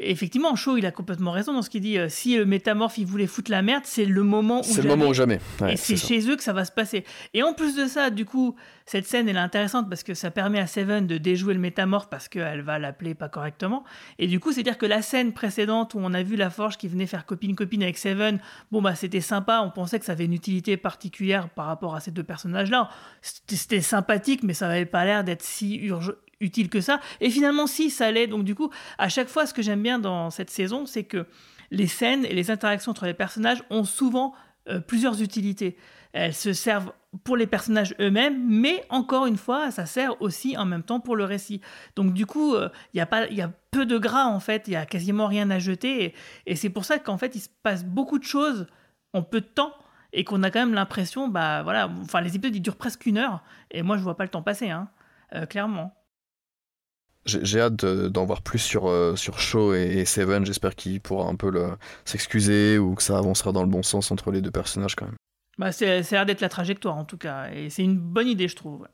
Euh, 0.00 0.04
Effectivement, 0.04 0.54
Shaw, 0.56 0.76
il 0.76 0.86
a 0.86 0.90
complètement 0.90 1.30
raison 1.30 1.52
dans 1.52 1.62
ce 1.62 1.70
qu'il 1.70 1.80
dit. 1.82 1.98
euh, 1.98 2.08
si 2.08 2.36
le 2.36 2.44
métamorphe, 2.44 2.98
il 2.98 3.06
voulait 3.06 3.26
foutre 3.26 3.50
la 3.50 3.62
merde, 3.62 3.82
c'est 3.84 4.04
le 4.04 4.22
moment 4.22 4.60
où. 4.60 4.64
C'est 4.64 4.82
le 4.82 4.88
moment 4.88 5.08
ou 5.08 5.14
jamais. 5.14 5.40
Ouais, 5.60 5.74
et 5.74 5.76
c'est 5.76 5.96
ça. 5.96 6.06
chez 6.06 6.30
eux 6.30 6.36
que 6.36 6.42
ça 6.42 6.52
va 6.52 6.64
se 6.64 6.72
passer. 6.72 7.04
Et 7.34 7.42
en 7.42 7.52
plus 7.52 7.76
de 7.76 7.86
ça, 7.86 8.10
du 8.10 8.24
coup, 8.24 8.54
cette 8.86 9.06
scène, 9.06 9.28
elle 9.28 9.36
est 9.36 9.40
intéressante 9.40 9.88
parce 9.88 10.02
que 10.02 10.14
ça 10.14 10.30
permet 10.30 10.58
à 10.58 10.66
Seven 10.66 11.06
de 11.06 11.18
déjouer 11.18 11.54
le 11.54 11.60
métamorphe 11.60 12.08
parce 12.08 12.28
qu'elle 12.28 12.62
va 12.62 12.78
l'appeler 12.78 13.14
pas 13.14 13.28
correctement. 13.28 13.84
Et 14.18 14.26
du 14.26 14.40
coup, 14.40 14.52
c'est-à-dire 14.52 14.78
que 14.78 14.86
la 14.86 15.02
scène 15.02 15.32
précédente 15.32 15.94
où 15.94 15.98
on 16.00 16.14
a 16.14 16.22
vu 16.22 16.36
la 16.36 16.50
Forge 16.50 16.78
qui 16.78 16.88
venait 16.88 17.06
faire 17.06 17.26
copine-copine 17.26 17.82
avec 17.82 17.98
Seven, 17.98 18.40
bon, 18.72 18.80
bah, 18.80 18.94
c'était 18.94 19.20
sympa. 19.20 19.60
On 19.64 19.70
pensait 19.70 19.98
que 19.98 20.04
ça 20.04 20.12
avait 20.12 20.24
une 20.24 20.32
utilité 20.32 20.76
particulière 20.76 21.48
par 21.50 21.66
rapport 21.66 21.94
à 21.94 22.00
ces 22.00 22.10
deux 22.10 22.22
personnages-là. 22.22 22.88
C'était 23.20 23.80
sympathique, 23.80 24.42
mais 24.42 24.54
ça 24.54 24.68
n'avait 24.68 24.86
pas 24.86 25.04
l'air 25.04 25.24
d'être 25.24 25.42
si 25.42 25.76
urgent 25.76 26.12
utile 26.40 26.68
que 26.68 26.80
ça. 26.80 27.00
Et 27.20 27.30
finalement, 27.30 27.66
si, 27.66 27.90
ça 27.90 28.10
l'est. 28.10 28.26
Donc, 28.26 28.44
du 28.44 28.54
coup, 28.54 28.70
à 28.98 29.08
chaque 29.08 29.28
fois, 29.28 29.46
ce 29.46 29.54
que 29.54 29.62
j'aime 29.62 29.82
bien 29.82 29.98
dans 29.98 30.30
cette 30.30 30.50
saison, 30.50 30.86
c'est 30.86 31.04
que 31.04 31.26
les 31.70 31.86
scènes 31.86 32.24
et 32.24 32.34
les 32.34 32.50
interactions 32.50 32.90
entre 32.90 33.06
les 33.06 33.14
personnages 33.14 33.62
ont 33.70 33.84
souvent 33.84 34.34
euh, 34.68 34.80
plusieurs 34.80 35.22
utilités. 35.22 35.76
Elles 36.12 36.34
se 36.34 36.52
servent 36.52 36.92
pour 37.24 37.36
les 37.36 37.46
personnages 37.46 37.94
eux-mêmes, 38.00 38.42
mais 38.46 38.84
encore 38.90 39.26
une 39.26 39.36
fois, 39.36 39.70
ça 39.70 39.86
sert 39.86 40.20
aussi 40.20 40.56
en 40.56 40.64
même 40.64 40.82
temps 40.82 41.00
pour 41.00 41.16
le 41.16 41.24
récit. 41.24 41.60
Donc 41.96 42.12
du 42.12 42.26
coup, 42.26 42.54
euh, 42.54 42.68
il 42.92 42.98
y 42.98 43.00
a 43.00 43.06
pas, 43.06 43.26
y 43.28 43.40
a 43.40 43.50
peu 43.70 43.86
de 43.86 43.98
gras 43.98 44.26
en 44.26 44.40
fait, 44.40 44.64
il 44.66 44.72
y 44.72 44.76
a 44.76 44.84
quasiment 44.84 45.26
rien 45.26 45.50
à 45.50 45.58
jeter, 45.58 46.04
et, 46.04 46.14
et 46.46 46.56
c'est 46.56 46.70
pour 46.70 46.84
ça 46.84 46.98
qu'en 46.98 47.18
fait, 47.18 47.34
il 47.34 47.40
se 47.40 47.48
passe 47.62 47.84
beaucoup 47.84 48.18
de 48.18 48.24
choses 48.24 48.66
en 49.14 49.22
peu 49.22 49.40
de 49.40 49.46
temps, 49.46 49.72
et 50.12 50.24
qu'on 50.24 50.42
a 50.42 50.50
quand 50.50 50.60
même 50.60 50.74
l'impression, 50.74 51.28
bah 51.28 51.62
voilà, 51.62 51.90
enfin 52.02 52.20
les 52.20 52.36
épisodes 52.36 52.54
ils 52.54 52.60
durent 52.60 52.76
presque 52.76 53.06
une 53.06 53.18
heure, 53.18 53.42
et 53.70 53.82
moi 53.82 53.96
je 53.96 54.02
vois 54.02 54.16
pas 54.16 54.24
le 54.24 54.30
temps 54.30 54.42
passer, 54.42 54.70
hein, 54.70 54.88
euh, 55.34 55.46
clairement. 55.46 55.94
J'ai 57.28 57.60
hâte 57.60 57.84
de- 57.84 58.08
d'en 58.08 58.24
voir 58.24 58.42
plus 58.42 58.58
sur, 58.58 58.88
euh, 58.88 59.16
sur 59.16 59.38
Shaw 59.38 59.74
et, 59.74 60.04
Seven. 60.04 60.44
J'espère 60.44 60.74
qu'il 60.74 61.00
pourra 61.00 61.28
un 61.28 61.34
peu 61.34 61.52
s'excuser 62.04 62.78
ou 62.78 62.94
que 62.94 63.02
ça 63.02 63.18
avancera 63.18 63.52
dans 63.52 63.62
le 63.62 63.68
bon 63.68 63.82
sens 63.82 64.10
entre 64.10 64.30
les 64.30 64.40
deux 64.40 64.50
personnages 64.50 64.94
quand 64.94 65.06
même. 65.06 65.16
Bah 65.58 65.72
c'est, 65.72 66.02
ça 66.02 66.16
l'air 66.16 66.26
d'être 66.26 66.40
la 66.40 66.48
trajectoire 66.48 66.96
en 66.96 67.04
tout 67.04 67.18
cas, 67.18 67.50
et 67.52 67.68
c'est 67.68 67.82
une 67.82 67.98
bonne 67.98 68.28
idée 68.28 68.46
je 68.46 68.54
trouve. 68.56 68.86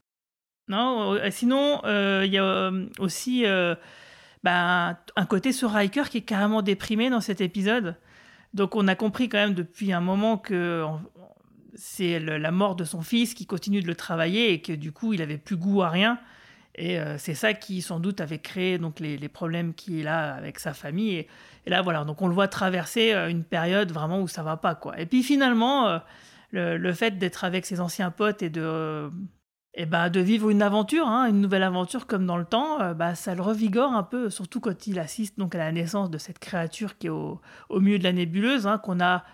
Non, 0.68 1.12
euh, 1.12 1.30
sinon, 1.30 1.82
euh, 1.85 2.22
il 2.24 2.32
y 2.32 2.39
a 2.39 2.72
aussi 2.99 3.45
bah, 4.43 4.99
un 5.16 5.26
côté 5.26 5.53
sur 5.53 5.70
Riker 5.70 6.05
qui 6.11 6.18
est 6.18 6.22
carrément 6.22 6.62
déprimé 6.62 7.11
dans 7.11 7.20
cet 7.20 7.41
épisode. 7.41 7.97
Donc 8.55 8.76
on 8.76 8.89
a 8.89 8.95
compris 8.95 9.28
quand 9.28 9.39
même 9.39 9.55
depuis 9.55 9.93
un 9.93 10.01
moment 10.01 10.39
que 10.39 10.85
c'est 11.74 12.20
la 12.20 12.51
mort 12.51 12.76
de 12.76 12.85
son 12.85 13.03
fils 13.03 13.35
qui 13.35 13.47
continue 13.47 13.82
de 13.82 13.87
le 13.87 13.97
travailler 13.97 14.53
et 14.53 14.62
que 14.62 14.72
du 14.72 14.93
coup 14.93 15.12
il 15.12 15.20
avait 15.22 15.39
plus 15.39 15.57
goût 15.57 15.82
à 15.82 15.91
rien. 15.91 16.18
Et 16.77 16.99
euh, 16.99 17.18
c'est 17.18 17.35
ça 17.35 17.55
qui 17.55 17.83
sans 17.83 18.01
doute 18.01 18.20
avait 18.20 18.39
créé 18.39 18.79
donc 18.79 18.99
les, 19.01 19.29
problèmes 19.29 19.75
qu'il 19.75 20.09
a 20.09 20.35
avec 20.35 20.59
sa 20.59 20.75
famille. 20.75 21.14
Et, 21.16 21.29
là 21.66 21.83
voilà, 21.83 22.05
donc 22.05 22.20
on 22.22 22.29
le 22.29 22.35
voit 22.35 22.49
traverser 22.49 23.12
euh, 23.12 23.29
une 23.29 23.45
période 23.45 23.93
vraiment 23.93 24.20
où 24.20 24.29
ça 24.29 24.43
va 24.43 24.57
pas 24.57 24.75
quoi. 24.75 24.99
Et 25.01 25.07
puis 25.07 25.22
finalement, 25.22 25.89
euh, 25.89 25.99
le, 26.79 26.93
fait 26.93 27.18
d'être 27.18 27.45
avec 27.45 27.64
ses 27.66 27.81
anciens 27.81 28.11
potes 28.11 28.43
et 28.43 28.51
de 28.51 29.11
et 29.77 29.87
ben, 29.87 30.09
de 30.09 30.20
vivre 30.20 30.51
une 30.51 30.62
aventure, 30.62 31.09
hein, 31.09 31.27
une 31.27 31.41
nouvelle 31.41 31.64
aventure 31.64 32.07
comme 32.07 32.27
dans 32.27 32.37
le 32.37 32.45
temps, 32.45 32.95
bah, 32.95 33.16
ça 33.16 33.35
le 33.35 33.43
revigore 33.43 33.93
un 33.93 34.05
peu, 34.05 34.31
surtout 34.31 34.61
quand 34.61 34.87
il 34.87 35.01
assiste 35.01 35.37
donc 35.37 35.57
à 35.57 35.59
la 35.59 35.72
naissance 35.72 36.11
de 36.11 36.18
cette 36.18 36.39
créature 36.39 36.97
qui 36.97 37.09
est 37.09 37.11
au, 37.11 37.41
au 37.70 37.81
milieu 37.81 37.99
de 37.99 38.05
la 38.05 38.12
nébuleuse, 38.12 38.68
hein, 38.68 38.79
qu'on 38.79 39.01
a 39.01 39.25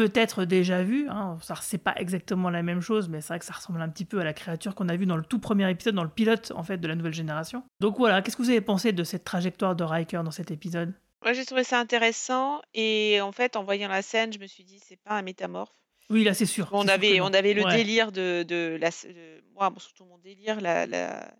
peut-être 0.00 0.46
déjà 0.46 0.82
vue. 0.82 1.08
Hein. 1.10 1.36
Ça, 1.42 1.54
c'est 1.60 1.76
pas 1.78 1.94
exactement 1.96 2.48
la 2.48 2.62
même 2.62 2.80
chose, 2.80 3.08
mais 3.10 3.20
c'est 3.20 3.28
vrai 3.28 3.38
que 3.38 3.44
ça 3.44 3.52
ressemble 3.52 3.82
un 3.82 3.88
petit 3.90 4.06
peu 4.06 4.18
à 4.20 4.24
la 4.24 4.32
créature 4.32 4.74
qu'on 4.74 4.88
a 4.88 4.96
vue 4.96 5.04
dans 5.04 5.16
le 5.18 5.24
tout 5.24 5.38
premier 5.38 5.70
épisode, 5.70 5.94
dans 5.94 6.04
le 6.04 6.08
pilote 6.10 6.52
en 6.56 6.62
fait 6.62 6.78
de 6.78 6.88
la 6.88 6.94
nouvelle 6.94 7.12
génération. 7.12 7.62
Donc 7.80 7.98
voilà, 7.98 8.22
qu'est-ce 8.22 8.36
que 8.36 8.42
vous 8.42 8.48
avez 8.50 8.62
pensé 8.62 8.92
de 8.92 9.04
cette 9.04 9.24
trajectoire 9.24 9.76
de 9.76 9.84
Riker 9.84 10.22
dans 10.24 10.30
cet 10.30 10.50
épisode? 10.50 10.94
Moi, 11.22 11.34
j'ai 11.34 11.44
trouvé 11.44 11.64
ça 11.64 11.78
intéressant 11.78 12.62
et 12.72 13.20
en 13.20 13.30
fait, 13.32 13.56
en 13.56 13.64
voyant 13.64 13.88
la 13.88 14.00
scène, 14.00 14.32
je 14.32 14.38
me 14.38 14.46
suis 14.46 14.64
dit, 14.64 14.80
c'est 14.82 14.96
pas 14.96 15.12
un 15.18 15.22
métamorphe. 15.22 15.74
Oui, 16.08 16.24
là 16.24 16.32
c'est 16.32 16.46
sûr. 16.46 16.68
On 16.72 16.82
sûr 16.84 16.92
avait, 16.92 17.20
on 17.20 17.26
avait 17.34 17.52
le 17.52 17.62
Ouais. 17.62 17.76
délire 17.76 18.10
de, 18.10 18.42
de 18.42 18.78
la, 18.80 18.88
de- 18.88 19.44
moi, 19.54 19.70
surtout 19.76 20.06
mon 20.06 20.18
délire, 20.18 20.58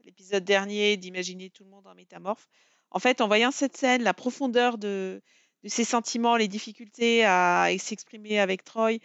l'épisode 0.05 0.45
dernier, 0.45 0.97
d'imaginer 0.99 1.49
tout 1.51 1.65
le 1.65 1.71
monde 1.71 1.87
en 1.87 1.95
métamorphe. 1.95 2.47
En 2.91 2.99
fait, 2.99 3.21
en 3.21 3.27
voyant 3.27 3.51
cette 3.53 3.77
scène, 3.77 4.03
la 4.03 4.15
profondeur 4.15 4.77
de, 4.77 5.23
de 5.63 5.69
ses 5.69 5.85
sentiments, 5.85 6.37
les 6.37 6.49
difficultés 6.49 7.25
à, 7.25 7.69
s'exprimer 7.79 8.39
avec 8.39 8.65
Troy, 8.65 8.99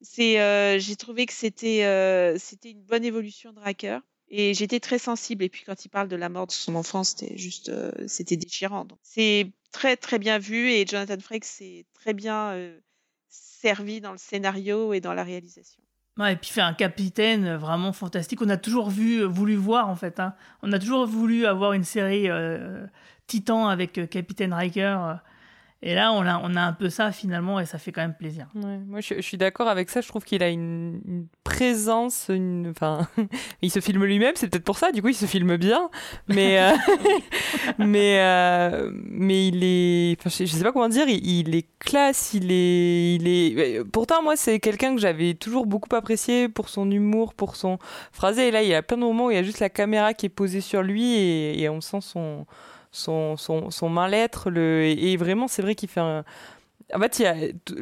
c'est, 0.00 0.40
euh, 0.40 0.78
j'ai 0.78 0.96
trouvé 0.96 1.26
que 1.26 1.32
c'était, 1.32 1.84
euh, 1.84 2.38
c'était 2.38 2.70
une 2.70 2.82
bonne 2.82 3.04
évolution 3.04 3.52
de 3.52 3.58
Riker. 3.58 3.98
Et 4.30 4.52
j'étais 4.52 4.78
très 4.78 4.98
sensible. 4.98 5.42
Et 5.42 5.48
puis 5.48 5.64
quand 5.64 5.84
il 5.84 5.88
parle 5.88 6.08
de 6.08 6.16
la 6.16 6.28
mort 6.28 6.46
de 6.46 6.52
son 6.52 6.74
enfant, 6.74 7.02
c'était 7.02 7.36
juste, 7.36 7.70
euh, 7.70 7.90
c'était 8.06 8.36
déchirant. 8.36 8.84
Donc, 8.84 8.98
c'est 9.02 9.50
très 9.72 9.96
très 9.96 10.18
bien 10.18 10.38
vu 10.38 10.70
et 10.70 10.86
Jonathan 10.86 11.18
Frakes 11.18 11.44
s'est 11.44 11.86
très 11.94 12.14
bien 12.14 12.56
servi 13.28 14.00
dans 14.00 14.12
le 14.12 14.18
scénario 14.18 14.92
et 14.92 15.00
dans 15.00 15.14
la 15.14 15.24
réalisation. 15.24 15.82
Et 16.26 16.36
puis 16.36 16.50
fait 16.50 16.60
un 16.60 16.74
capitaine 16.74 17.54
vraiment 17.56 17.92
fantastique. 17.92 18.42
On 18.42 18.48
a 18.48 18.56
toujours 18.56 18.90
vu, 18.90 19.22
voulu 19.24 19.54
voir 19.56 19.88
en 19.88 19.96
fait. 19.96 20.18
hein. 20.20 20.34
On 20.62 20.72
a 20.72 20.78
toujours 20.78 21.06
voulu 21.06 21.46
avoir 21.46 21.74
une 21.74 21.84
série 21.84 22.28
Titan 23.26 23.68
avec 23.68 24.08
Capitaine 24.10 24.52
Riker. 24.52 25.20
Et 25.80 25.94
là, 25.94 26.12
on 26.12 26.26
a, 26.26 26.60
un 26.60 26.72
peu 26.72 26.90
ça 26.90 27.12
finalement 27.12 27.60
et 27.60 27.66
ça 27.66 27.78
fait 27.78 27.92
quand 27.92 28.00
même 28.00 28.16
plaisir. 28.16 28.48
Moi, 28.54 29.00
je, 29.00 29.20
suis 29.20 29.36
d'accord 29.36 29.68
avec 29.68 29.90
ça. 29.90 30.00
Je 30.00 30.08
trouve 30.08 30.24
qu'il 30.24 30.42
a 30.42 30.48
une, 30.48 31.28
présence, 31.44 32.30
enfin, 32.68 33.06
il 33.62 33.70
se 33.70 33.78
filme 33.78 34.04
lui-même. 34.04 34.32
C'est 34.34 34.48
peut-être 34.48 34.64
pour 34.64 34.76
ça. 34.76 34.90
Du 34.90 35.02
coup, 35.02 35.08
il 35.08 35.14
se 35.14 35.26
filme 35.26 35.56
bien. 35.56 35.88
Mais, 36.26 36.58
euh, 36.58 36.76
mais, 37.78 38.18
euh, 38.18 38.90
mais 38.92 39.46
il 39.48 39.62
est, 39.62 40.16
enfin, 40.18 40.30
je, 40.30 40.46
je 40.46 40.56
sais 40.56 40.64
pas 40.64 40.72
comment 40.72 40.88
dire. 40.88 41.06
Il, 41.08 41.54
est 41.54 41.68
classe. 41.78 42.34
Il 42.34 42.50
est, 42.50 43.14
il 43.14 43.28
est. 43.28 43.84
Pourtant, 43.84 44.20
moi, 44.20 44.34
c'est 44.34 44.58
quelqu'un 44.58 44.96
que 44.96 45.00
j'avais 45.00 45.34
toujours 45.34 45.66
beaucoup 45.66 45.94
apprécié 45.94 46.48
pour 46.48 46.70
son 46.70 46.90
humour, 46.90 47.34
pour 47.34 47.54
son 47.54 47.78
phrasé. 48.10 48.48
Et 48.48 48.50
là, 48.50 48.64
il 48.64 48.68
y 48.68 48.74
a 48.74 48.82
plein 48.82 48.96
de 48.96 49.02
moments 49.02 49.26
où 49.26 49.30
il 49.30 49.36
y 49.36 49.40
a 49.40 49.44
juste 49.44 49.60
la 49.60 49.70
caméra 49.70 50.12
qui 50.12 50.26
est 50.26 50.30
posée 50.30 50.60
sur 50.60 50.82
lui 50.82 51.14
et 51.14 51.68
on 51.68 51.80
sent 51.80 52.00
son, 52.00 52.46
son, 52.90 53.36
son, 53.36 53.70
son 53.70 53.88
mal-être. 53.88 54.50
Le, 54.50 54.84
et, 54.84 55.16
vraiment, 55.16 55.48
c'est 55.48 55.62
vrai 55.62 55.74
qu'il 55.74 55.88
fait 55.88 56.00
un 56.00 56.24
en 56.94 57.00
fait, 57.00 57.18
il 57.18 57.22
y 57.22 57.26
a, 57.26 57.36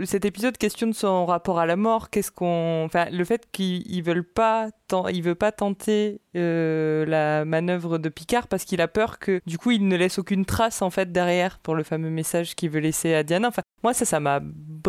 cet 0.04 0.24
épisode 0.24 0.59
questionne 0.59 0.92
son 0.92 1.26
rapport 1.26 1.59
à 1.59 1.66
la 1.66 1.76
mort. 1.76 2.11
Qu'est-ce 2.11 2.32
qu'on, 2.32 2.84
enfin, 2.84 3.07
le 3.11 3.24
fait 3.24 3.46
qu'ils 3.52 3.88
ils 3.90 4.02
veulent 4.02 4.24
pas, 4.24 4.70
il 5.12 5.22
veut 5.22 5.34
pas 5.36 5.52
tenter 5.52 6.20
euh, 6.36 7.07
la 7.07 7.44
manœuvre 7.44 7.98
de 7.98 8.09
Picard 8.09 8.48
parce 8.48 8.64
qu'il 8.64 8.80
a 8.80 8.88
peur 8.88 9.18
que, 9.18 9.40
du 9.46 9.59
coup, 9.59 9.70
il 9.70 9.86
ne 9.86 9.96
laisse 9.96 10.18
aucune 10.18 10.44
trace 10.44 10.82
en 10.82 10.90
fait 10.90 11.12
derrière 11.12 11.59
pour 11.61 11.74
le 11.74 11.84
fameux 11.84 12.11
message 12.11 12.57
qu'il 12.57 12.70
veut 12.70 12.80
laisser 12.80 13.14
à 13.14 13.22
Diana. 13.22 13.48
Enfin, 13.48 13.62
moi, 13.84 13.94
ça, 13.94 14.04
ça 14.04 14.18
m'a 14.18 14.40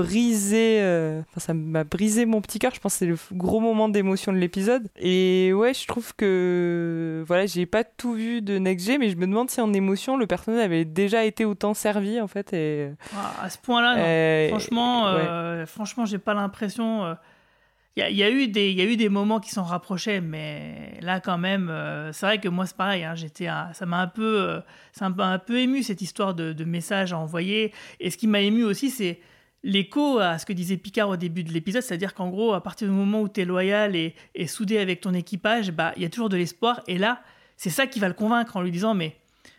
brisé, 0.02 0.78
euh, 0.82 1.22
enfin, 1.30 1.40
ça 1.40 1.54
m'a 1.54 1.84
brisé 1.84 2.26
mon 2.26 2.40
petit 2.42 2.60
cœur. 2.60 2.72
Je 2.74 2.80
pense 2.80 2.94
que 2.94 3.00
c'est 3.00 3.06
le 3.06 3.18
gros 3.34 3.60
moment 3.60 3.90
d'émotion 3.90 4.32
de 4.32 4.38
l'épisode. 4.38 4.88
Et 4.98 5.52
ouais, 5.54 5.74
je 5.74 5.88
trouve 5.88 6.14
que, 6.16 7.24
voilà, 7.28 7.46
j'ai 7.48 7.66
pas 7.66 7.84
tout 7.84 8.14
vu 8.14 8.42
de 8.42 8.58
Next 8.60 8.86
G, 8.86 8.98
mais 8.98 9.10
je 9.10 9.16
me 9.16 9.26
demande 9.26 9.50
si 9.50 9.60
en 9.60 9.74
émotion, 9.74 10.16
le 10.18 10.28
personnage 10.28 10.64
avait 10.64 10.86
déjà 10.86 11.26
été 11.26 11.46
autant 11.46 11.74
servi 11.74 12.22
en 12.22 12.28
fait. 12.28 12.54
Et 12.54 12.90
Ah, 13.16 13.44
à 13.46 13.50
ce 13.50 13.58
point-là, 13.58 14.48
franchement, 14.50 15.06
ouais. 15.06 15.22
euh, 15.28 15.66
franchement, 15.66 16.06
j'ai 16.06 16.20
pas 16.20 16.34
l'impression. 16.36 17.04
euh, 17.06 17.14
Il 17.96 18.02
y, 18.02 18.04
a, 18.04 18.10
il 18.12 18.18
y 18.18 18.24
a 18.24 18.30
eu 18.30 18.48
des, 18.48 18.70
il 18.70 18.78
y 18.78 18.82
a 18.82 18.86
eu 18.86 18.96
des 18.96 19.10
moments 19.10 19.40
qui 19.40 19.50
s'en 19.50 19.64
rapprochaient, 19.64 20.22
mais 20.22 21.00
là 21.02 21.20
quand 21.20 21.40
même, 21.40 21.70
euh, 21.72 22.14
c'est 22.14 22.28
vrai 22.28 22.38
que 22.40 22.48
moi 22.48 22.68
c'est 22.68 22.78
pareil. 22.78 23.04
hein, 23.04 23.16
j'étais, 23.16 23.48
ça 23.74 23.86
m'a 23.88 24.00
un 24.02 24.08
peu, 24.08 24.40
euh, 24.40 24.60
ça 24.92 25.08
un 25.08 25.40
peu 25.40 25.58
ému 25.58 25.82
cette 25.82 26.02
histoire 26.04 26.36
de, 26.36 26.54
de 26.54 26.64
messages 26.64 27.12
à 27.12 27.18
envoyer. 27.18 27.74
Et 28.00 28.12
ce 28.12 28.18
qui 28.18 28.28
m'a 28.28 28.42
ému 28.42 28.64
aussi, 28.64 28.92
c'est 28.92 29.20
l'écho 29.64 30.20
à 30.20 30.38
ce 30.38 30.46
que 30.46 30.54
disait 30.54 30.78
Picard 30.78 31.10
au 31.10 31.18
début 31.18 31.44
de 31.44 31.52
l'épisode, 31.52 31.82
c'est-à-dire 31.82 32.14
qu'en 32.14 32.30
gros, 32.30 32.54
à 32.54 32.62
partir 32.62 32.88
du 32.88 32.94
moment 32.94 33.22
où 33.22 33.30
tu 33.30 33.42
es 33.42 33.46
loyal 33.46 33.96
et, 33.96 34.16
soudé 34.48 34.78
avec 34.78 35.02
ton 35.02 35.14
équipage, 35.14 35.72
bah 35.72 35.94
il 35.96 36.04
y 36.04 36.06
a 36.06 36.10
toujours 36.10 36.30
de 36.30 36.38
l'espoir. 36.38 36.82
Et 36.88 36.98
là, 36.98 37.22
c'est 37.56 37.70
ça 37.70 37.88
qui 37.88 38.00
va 38.00 38.08
le 38.08 38.14
convaincre 38.14 38.58
en 38.58 38.62
lui 38.62 38.72
disant, 38.72 38.94
mais 38.94 39.16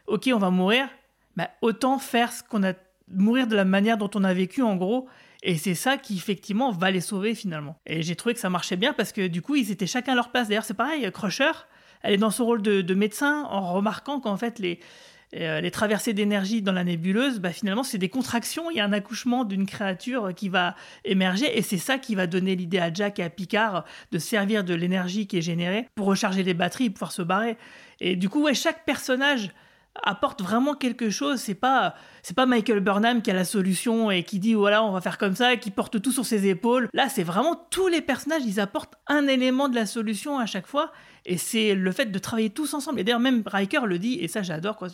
ok, 0.07 0.31
on 0.33 0.39
va 0.39 0.51
mourir, 0.51 0.89
bah, 1.37 1.51
autant 1.63 1.99
faire 1.99 2.33
ce 2.33 2.43
qu'on 2.43 2.65
a 2.65 2.73
mourir 3.11 3.47
de 3.47 3.57
la 3.57 3.65
manière 3.65 3.97
dont 3.97 4.11
on 4.15 4.25
a 4.25 4.35
vécu 4.35 4.63
en 4.63 4.77
gros. 4.77 5.09
Et 5.43 5.57
c'est 5.57 5.75
ça 5.75 5.97
qui 5.97 6.17
effectivement 6.17 6.73
va 6.73 6.91
les 6.91 7.01
sauver 7.01 7.35
finalement. 7.35 7.77
Et 7.87 8.03
j'ai 8.03 8.17
trouvé 8.17 8.35
que 8.35 8.41
ça 8.41 8.51
marchait 8.51 8.77
bien 8.77 8.93
parce 8.93 9.13
que 9.13 9.29
du 9.29 9.41
coup 9.41 9.55
ils 9.55 9.71
étaient 9.71 9.87
chacun 9.87 10.13
à 10.13 10.15
leur 10.15 10.31
place. 10.31 10.49
D'ailleurs 10.49 10.65
c'est 10.65 10.75
pareil 10.75 11.11
Crusher 11.13 11.53
elle 12.03 12.15
est 12.15 12.19
dans 12.19 12.31
son 12.31 12.45
rôle 12.45 12.63
de 12.63 12.95
médecin 12.95 13.45
en 13.51 13.73
remarquant 13.73 14.21
qu'en 14.21 14.37
fait 14.37 14.59
les 14.59 14.79
euh, 15.37 15.61
les 15.61 15.71
traversées 15.71 16.15
d'énergie 16.15 16.63
dans 16.63 16.73
la 16.73 16.85
nébuleuse, 16.85 17.39
bah, 17.39 17.51
finalement, 17.51 17.83
c'est 17.83 17.99
des 17.99 18.09
contractions. 18.09 18.71
Il 18.71 18.77
y 18.77 18.81
a 18.81 18.85
un 18.85 18.93
accouchement 18.93 19.45
d'une 19.45 19.67
créature 19.67 20.35
qui 20.35 20.49
va 20.49 20.75
émerger 21.05 21.57
et 21.57 21.63
c'est 21.63 21.79
ça 21.79 21.99
qui 21.99 22.15
va 22.15 22.27
donner 22.27 22.57
l'idée 22.57 22.79
à 22.79 22.93
Jack 22.93 23.19
et 23.19 23.23
à 23.23 23.31
Picard 23.31 23.85
de 24.11 24.19
servir 24.19 24.65
de 24.65 24.75
l'énergie 24.75 25.27
qui 25.27 25.39
est 25.39 25.43
générée 25.43 25.87
pour 25.95 26.07
recharger 26.07 26.43
les 26.43 26.55
batteries 26.55 26.87
et 26.87 26.91
pouvoir 26.91 27.13
se 27.13 27.23
barrer. 27.23 27.57
Et 28.01 28.17
du 28.17 28.29
coup, 28.29 28.43
ouais, 28.43 28.55
chaque 28.55 28.85
personnage 28.85 29.51
apporte 30.03 30.43
vraiment 30.43 30.75
quelque 30.75 31.11
chose. 31.11 31.41
C'est 31.41 31.55
pas 31.55 31.95
c'est 32.23 32.35
pas 32.37 32.47
Michael 32.47 32.81
Burnham 32.81 33.23
qui 33.23 33.31
a 33.31 33.35
la 33.35 33.45
solution 33.45 34.11
et 34.11 34.23
qui 34.23 34.39
dit 34.39 34.55
voilà 34.55 34.83
on 34.83 34.93
va 34.93 35.01
faire 35.01 35.19
comme 35.19 35.35
ça 35.35 35.55
et 35.55 35.61
qui 35.61 35.71
porte 35.71 36.01
tout 36.01 36.13
sur 36.13 36.25
ses 36.25 36.47
épaules. 36.47 36.89
Là 36.93 37.09
c'est 37.09 37.23
vraiment 37.23 37.55
tous 37.71 37.89
les 37.89 38.01
personnages 38.01 38.43
ils 38.45 38.61
apportent 38.61 38.95
un 39.07 39.27
élément 39.27 39.69
de 39.69 39.75
la 39.75 39.87
solution 39.87 40.39
à 40.39 40.47
chaque 40.47 40.67
fois 40.67 40.93
et 41.27 41.37
c'est 41.37 41.75
le 41.75 41.93
fait 41.93 42.07
de 42.07 42.19
travailler 42.19 42.51
tous 42.51 42.75
ensemble. 42.75 43.01
Et 43.01 43.05
d'ailleurs 43.05 43.21
même 43.21 43.43
Riker 43.47 43.87
le 43.87 43.99
dit 43.99 44.19
et 44.21 44.29
ça 44.29 44.43
j'adore 44.43 44.77
quoi. 44.77 44.89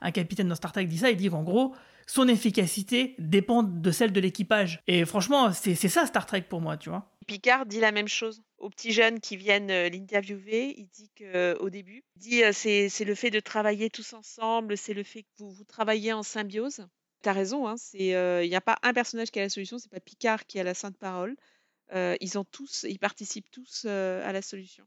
Un 0.00 0.10
capitaine 0.10 0.48
dans 0.48 0.54
Star 0.54 0.72
Trek 0.72 0.84
dit 0.84 0.98
ça. 0.98 1.10
Il 1.10 1.16
dit 1.16 1.30
qu'en 1.30 1.42
gros 1.42 1.74
son 2.08 2.26
efficacité 2.26 3.14
dépend 3.18 3.62
de 3.62 3.90
celle 3.92 4.12
de 4.12 4.20
l'équipage. 4.20 4.82
Et 4.86 5.04
franchement 5.04 5.52
c'est 5.52 5.76
ça 5.76 6.06
Star 6.06 6.26
Trek 6.26 6.42
pour 6.42 6.60
moi 6.60 6.76
tu 6.76 6.88
vois. 6.88 7.14
Picard 7.26 7.66
dit 7.66 7.80
la 7.80 7.92
même 7.92 8.08
chose 8.08 8.42
aux 8.56 8.70
petits 8.70 8.92
jeunes 8.92 9.20
qui 9.20 9.36
viennent 9.36 9.70
euh, 9.70 9.88
l'interviewer. 9.88 10.74
Il 10.78 10.88
dit 10.88 11.10
qu'au 11.16 11.70
début, 11.70 12.02
il 12.16 12.20
dit 12.20 12.42
euh, 12.42 12.52
c'est 12.52 13.04
le 13.04 13.14
fait 13.14 13.30
de 13.30 13.38
travailler 13.38 13.90
tous 13.90 14.14
ensemble, 14.14 14.76
c'est 14.76 14.94
le 14.94 15.02
fait 15.02 15.22
que 15.22 15.28
vous, 15.38 15.50
vous 15.50 15.64
travaillez 15.64 16.12
en 16.12 16.22
symbiose. 16.22 16.86
T'as 17.22 17.32
raison, 17.32 17.66
hein, 17.66 17.74
euh, 17.96 18.42
il 18.44 18.48
n'y 18.48 18.54
a 18.54 18.60
pas 18.60 18.78
un 18.82 18.92
personnage 18.92 19.30
qui 19.30 19.40
a 19.40 19.42
la 19.42 19.48
solution, 19.48 19.78
c'est 19.78 19.90
pas 19.90 20.00
Picard 20.00 20.46
qui 20.46 20.60
a 20.60 20.62
la 20.62 20.74
sainte 20.74 20.96
parole. 20.96 21.36
Euh, 21.92 22.16
ils 22.20 22.38
ont 22.38 22.44
tous, 22.44 22.84
ils 22.88 22.98
participent 22.98 23.50
tous 23.50 23.84
euh, 23.86 24.26
à 24.28 24.32
la 24.32 24.42
solution. 24.42 24.84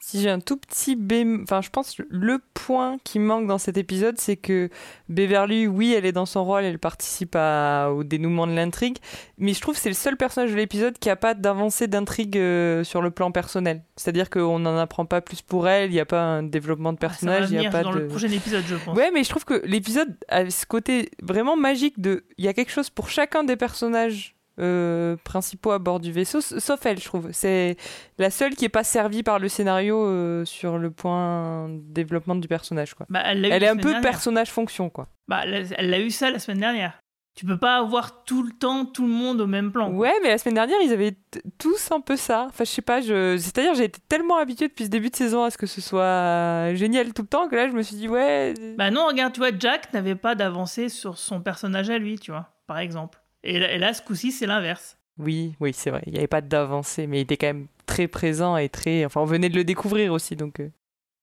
Si 0.00 0.20
j'ai 0.20 0.28
un 0.28 0.40
tout 0.40 0.56
petit 0.58 0.96
bémol, 0.96 1.42
enfin 1.44 1.62
je 1.62 1.70
pense 1.70 1.94
que 1.94 2.02
le 2.10 2.38
point 2.52 2.98
qui 3.04 3.18
manque 3.18 3.46
dans 3.46 3.58
cet 3.58 3.78
épisode, 3.78 4.18
c'est 4.18 4.36
que 4.36 4.68
Beverly, 5.08 5.66
oui, 5.66 5.94
elle 5.94 6.04
est 6.04 6.12
dans 6.12 6.26
son 6.26 6.44
rôle, 6.44 6.64
elle 6.64 6.78
participe 6.78 7.34
à- 7.36 7.90
au 7.90 8.04
dénouement 8.04 8.46
de 8.46 8.52
l'intrigue, 8.52 8.98
mais 9.38 9.54
je 9.54 9.60
trouve 9.60 9.76
que 9.76 9.80
c'est 9.80 9.88
le 9.88 9.94
seul 9.94 10.16
personnage 10.16 10.50
de 10.50 10.56
l'épisode 10.56 10.98
qui 10.98 11.08
a 11.08 11.16
pas 11.16 11.32
d'avancée 11.34 11.86
d'intrigue 11.86 12.36
euh, 12.36 12.84
sur 12.84 13.00
le 13.00 13.10
plan 13.12 13.30
personnel. 13.30 13.82
C'est-à-dire 13.96 14.28
qu'on 14.30 14.58
n'en 14.58 14.76
apprend 14.76 15.06
pas 15.06 15.20
plus 15.20 15.40
pour 15.40 15.68
elle, 15.68 15.90
il 15.90 15.94
n'y 15.94 16.00
a 16.00 16.06
pas 16.06 16.20
un 16.22 16.42
développement 16.42 16.92
de 16.92 16.98
personnage, 16.98 17.50
il 17.50 17.56
venir 17.56 17.68
a 17.70 17.72
pas 17.72 17.82
dans 17.84 17.92
de... 17.94 18.00
le 18.00 18.08
prochain 18.08 18.30
épisode 18.30 18.64
je 18.68 18.74
pense. 18.76 18.96
Ouais, 18.98 19.10
mais 19.12 19.24
je 19.24 19.30
trouve 19.30 19.44
que 19.46 19.62
l'épisode 19.64 20.14
a 20.28 20.50
ce 20.50 20.66
côté 20.66 21.10
vraiment 21.22 21.56
magique 21.56 22.00
de. 22.00 22.24
Il 22.36 22.44
y 22.44 22.48
a 22.48 22.52
quelque 22.52 22.72
chose 22.72 22.90
pour 22.90 23.08
chacun 23.08 23.44
des 23.44 23.56
personnages 23.56 24.34
euh, 24.60 25.16
principaux 25.24 25.72
à 25.72 25.78
bord 25.78 26.00
du 26.00 26.12
vaisseau, 26.12 26.40
sauf 26.40 26.86
elle, 26.86 27.00
je 27.00 27.04
trouve. 27.04 27.28
C'est 27.32 27.76
la 28.18 28.30
seule 28.30 28.54
qui 28.54 28.64
est 28.64 28.68
pas 28.68 28.84
servie 28.84 29.22
par 29.22 29.38
le 29.38 29.48
scénario 29.48 30.04
euh, 30.04 30.44
sur 30.44 30.78
le 30.78 30.90
point 30.90 31.68
développement 31.70 32.36
du 32.36 32.48
personnage, 32.48 32.94
quoi. 32.94 33.06
Bah, 33.08 33.22
elle 33.24 33.44
est 33.44 33.68
un 33.68 33.76
peu 33.76 34.00
personnage-fonction, 34.00 34.90
quoi. 34.90 35.08
Bah, 35.28 35.42
elle 35.44 35.90
l'a 35.90 36.00
eu 36.00 36.10
ça 36.10 36.30
la 36.30 36.38
semaine 36.38 36.60
dernière. 36.60 37.00
Tu 37.36 37.46
peux 37.46 37.58
pas 37.58 37.78
avoir 37.78 38.22
tout 38.22 38.44
le 38.44 38.52
temps 38.52 38.84
tout 38.84 39.08
le 39.08 39.12
monde 39.12 39.40
au 39.40 39.48
même 39.48 39.72
plan. 39.72 39.90
Ouais, 39.90 40.12
mais 40.22 40.28
la 40.28 40.38
semaine 40.38 40.54
dernière, 40.54 40.76
ils 40.84 40.92
avaient 40.92 41.16
tous 41.58 41.90
un 41.90 41.98
peu 41.98 42.16
ça. 42.16 42.44
Enfin, 42.48 42.62
je 42.62 42.70
sais 42.70 42.80
pas, 42.80 43.00
je... 43.00 43.36
c'est-à-dire, 43.38 43.74
j'ai 43.74 43.84
été 43.84 44.00
tellement 44.08 44.36
habituée 44.36 44.68
depuis 44.68 44.84
ce 44.84 44.90
début 44.90 45.10
de 45.10 45.16
saison 45.16 45.42
à 45.42 45.50
ce 45.50 45.58
que 45.58 45.66
ce 45.66 45.80
soit 45.80 46.72
génial 46.74 47.12
tout 47.12 47.22
le 47.22 47.28
temps 47.28 47.48
que 47.48 47.56
là, 47.56 47.68
je 47.68 47.72
me 47.72 47.82
suis 47.82 47.96
dit, 47.96 48.08
ouais. 48.08 48.54
Bah 48.78 48.92
non, 48.92 49.08
regarde, 49.08 49.32
tu 49.32 49.40
vois, 49.40 49.50
Jack 49.58 49.92
n'avait 49.92 50.14
pas 50.14 50.36
d'avancée 50.36 50.88
sur 50.88 51.18
son 51.18 51.40
personnage 51.40 51.90
à 51.90 51.98
lui, 51.98 52.20
tu 52.20 52.30
vois, 52.30 52.50
par 52.68 52.78
exemple. 52.78 53.18
Et 53.44 53.58
là, 53.58 53.70
et 53.72 53.78
là, 53.78 53.92
ce 53.92 54.02
coup-ci, 54.02 54.32
c'est 54.32 54.46
l'inverse. 54.46 54.96
Oui, 55.18 55.54
oui, 55.60 55.72
c'est 55.72 55.90
vrai. 55.90 56.02
Il 56.06 56.12
n'y 56.12 56.18
avait 56.18 56.26
pas 56.26 56.40
d'avancée, 56.40 57.06
mais 57.06 57.18
il 57.18 57.22
était 57.22 57.36
quand 57.36 57.46
même 57.46 57.66
très 57.86 58.08
présent 58.08 58.56
et 58.56 58.68
très. 58.68 59.04
Enfin, 59.04 59.20
on 59.20 59.26
venait 59.26 59.48
de 59.48 59.54
le 59.54 59.64
découvrir 59.64 60.12
aussi, 60.12 60.34
donc. 60.34 60.60
euh. 60.60 60.70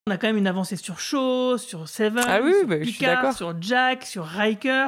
On 0.08 0.12
a 0.12 0.18
quand 0.18 0.28
même 0.28 0.38
une 0.38 0.48
avancée 0.48 0.78
sur 0.78 1.00
Shaw, 1.00 1.58
sur 1.58 1.88
Seven, 1.88 2.24
Ah 2.28 2.40
oui, 2.44 2.54
sur 2.60 2.68
bah, 2.68 2.78
Picard, 2.80 3.34
sur 3.34 3.56
Jack, 3.62 4.04
sur 4.06 4.24
Riker. 4.26 4.88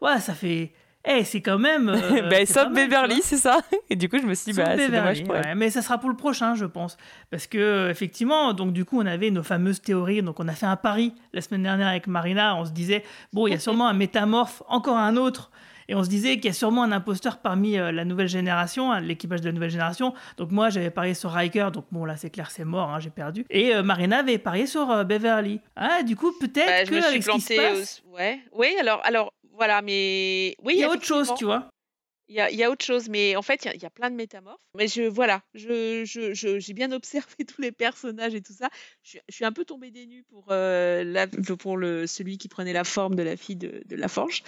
Ouais, 0.00 0.18
ça 0.20 0.34
fait. 0.34 0.72
Eh, 1.04 1.24
c'est 1.24 1.40
quand 1.40 1.58
même. 1.58 1.88
euh, 1.88 2.44
tu 2.46 2.74
Beverly, 2.74 3.22
c'est 3.22 3.36
ça. 3.36 3.60
Et 3.90 3.96
du 3.96 4.08
coup, 4.08 4.18
je 4.18 4.26
me 4.26 4.34
suis 4.34 4.52
dit, 4.52 4.58
bah, 4.58 4.76
c'est 4.76 4.88
dommage 4.88 5.24
pour 5.24 5.34
elle. 5.34 5.44
ouais, 5.46 5.54
mais 5.56 5.70
ça 5.70 5.82
sera 5.82 5.98
pour 5.98 6.10
le 6.10 6.16
prochain, 6.16 6.54
je 6.54 6.64
pense. 6.64 6.96
Parce 7.30 7.48
que, 7.48 7.88
effectivement, 7.90 8.52
donc 8.52 8.72
du 8.72 8.84
coup, 8.84 9.00
on 9.00 9.06
avait 9.06 9.30
nos 9.30 9.42
fameuses 9.42 9.80
théories. 9.80 10.22
Donc, 10.22 10.38
on 10.38 10.46
a 10.46 10.52
fait 10.52 10.66
un 10.66 10.76
pari 10.76 11.12
la 11.32 11.40
semaine 11.40 11.64
dernière 11.64 11.88
avec 11.88 12.06
Marina. 12.06 12.54
On 12.56 12.64
se 12.64 12.70
disait, 12.70 13.02
bon, 13.32 13.46
il 13.48 13.52
y 13.52 13.56
a 13.56 13.58
sûrement 13.58 13.88
un 13.88 13.94
métamorphe, 13.94 14.62
encore 14.68 14.96
un 14.98 15.16
autre. 15.16 15.50
Et 15.88 15.94
on 15.94 16.02
se 16.04 16.08
disait 16.08 16.36
qu'il 16.36 16.46
y 16.46 16.48
a 16.48 16.52
sûrement 16.52 16.82
un 16.82 16.92
imposteur 16.92 17.38
parmi 17.38 17.78
euh, 17.78 17.92
la 17.92 18.04
nouvelle 18.04 18.28
génération, 18.28 18.92
hein, 18.92 19.00
l'équipage 19.00 19.40
de 19.40 19.46
la 19.46 19.52
nouvelle 19.52 19.70
génération. 19.70 20.14
Donc, 20.36 20.50
moi, 20.50 20.70
j'avais 20.70 20.90
parié 20.90 21.14
sur 21.14 21.30
Riker. 21.30 21.68
Donc, 21.72 21.86
bon, 21.90 22.04
là, 22.04 22.16
c'est 22.16 22.30
clair, 22.30 22.50
c'est 22.50 22.64
mort, 22.64 22.90
hein, 22.90 23.00
j'ai 23.00 23.10
perdu. 23.10 23.44
Et 23.50 23.74
euh, 23.74 23.82
Marina 23.82 24.18
avait 24.18 24.38
parié 24.38 24.66
sur 24.66 24.90
euh, 24.90 25.04
Beverly. 25.04 25.60
Ah, 25.76 26.02
du 26.02 26.16
coup, 26.16 26.32
peut-être 26.38 26.66
Bah, 26.66 26.84
je 26.84 26.90
que 26.90 26.94
me 26.94 27.00
suis 27.00 27.08
avec 27.10 27.22
ce 27.22 27.30
qui 27.30 27.40
se 27.40 27.54
plantée. 27.54 27.78
passe, 27.78 28.02
Ouais. 28.12 28.40
Oui, 28.52 28.68
alors, 28.80 29.00
alors, 29.04 29.32
voilà, 29.54 29.82
mais. 29.82 30.54
Oui, 30.62 30.74
il 30.76 30.80
y 30.80 30.84
a 30.84 30.90
autre 30.90 31.04
chose, 31.04 31.32
tu 31.36 31.44
vois. 31.44 31.68
Il 32.28 32.36
y 32.36 32.64
a, 32.64 32.70
autre 32.70 32.84
chose, 32.84 33.08
mais 33.10 33.36
en 33.36 33.42
fait, 33.42 33.68
il 33.74 33.82
y 33.82 33.84
a, 33.84 33.90
plein 33.90 34.10
de 34.10 34.16
métamorphes. 34.16 34.62
Mais 34.74 34.88
je, 34.88 35.02
voilà, 35.02 35.42
j'ai 35.54 36.72
bien 36.72 36.90
observé 36.92 37.44
tous 37.46 37.60
les 37.60 37.72
personnages 37.72 38.34
et 38.34 38.40
tout 38.40 38.54
ça. 38.54 38.70
Je, 39.02 39.18
suis- 39.28 39.44
un 39.44 39.52
peu 39.52 39.64
tombée 39.64 39.90
des 39.90 40.06
nues 40.06 40.24
pour, 40.30 40.46
euh, 40.50 41.26
pour 41.58 41.76
le, 41.76 42.06
celui 42.06 42.38
qui 42.38 42.48
prenait 42.48 42.72
la 42.72 42.84
forme 42.84 43.16
de 43.16 43.22
la 43.22 43.36
fille 43.36 43.56
de, 43.56 43.82
de 43.86 43.96
La 43.96 44.08
Forge. 44.08 44.42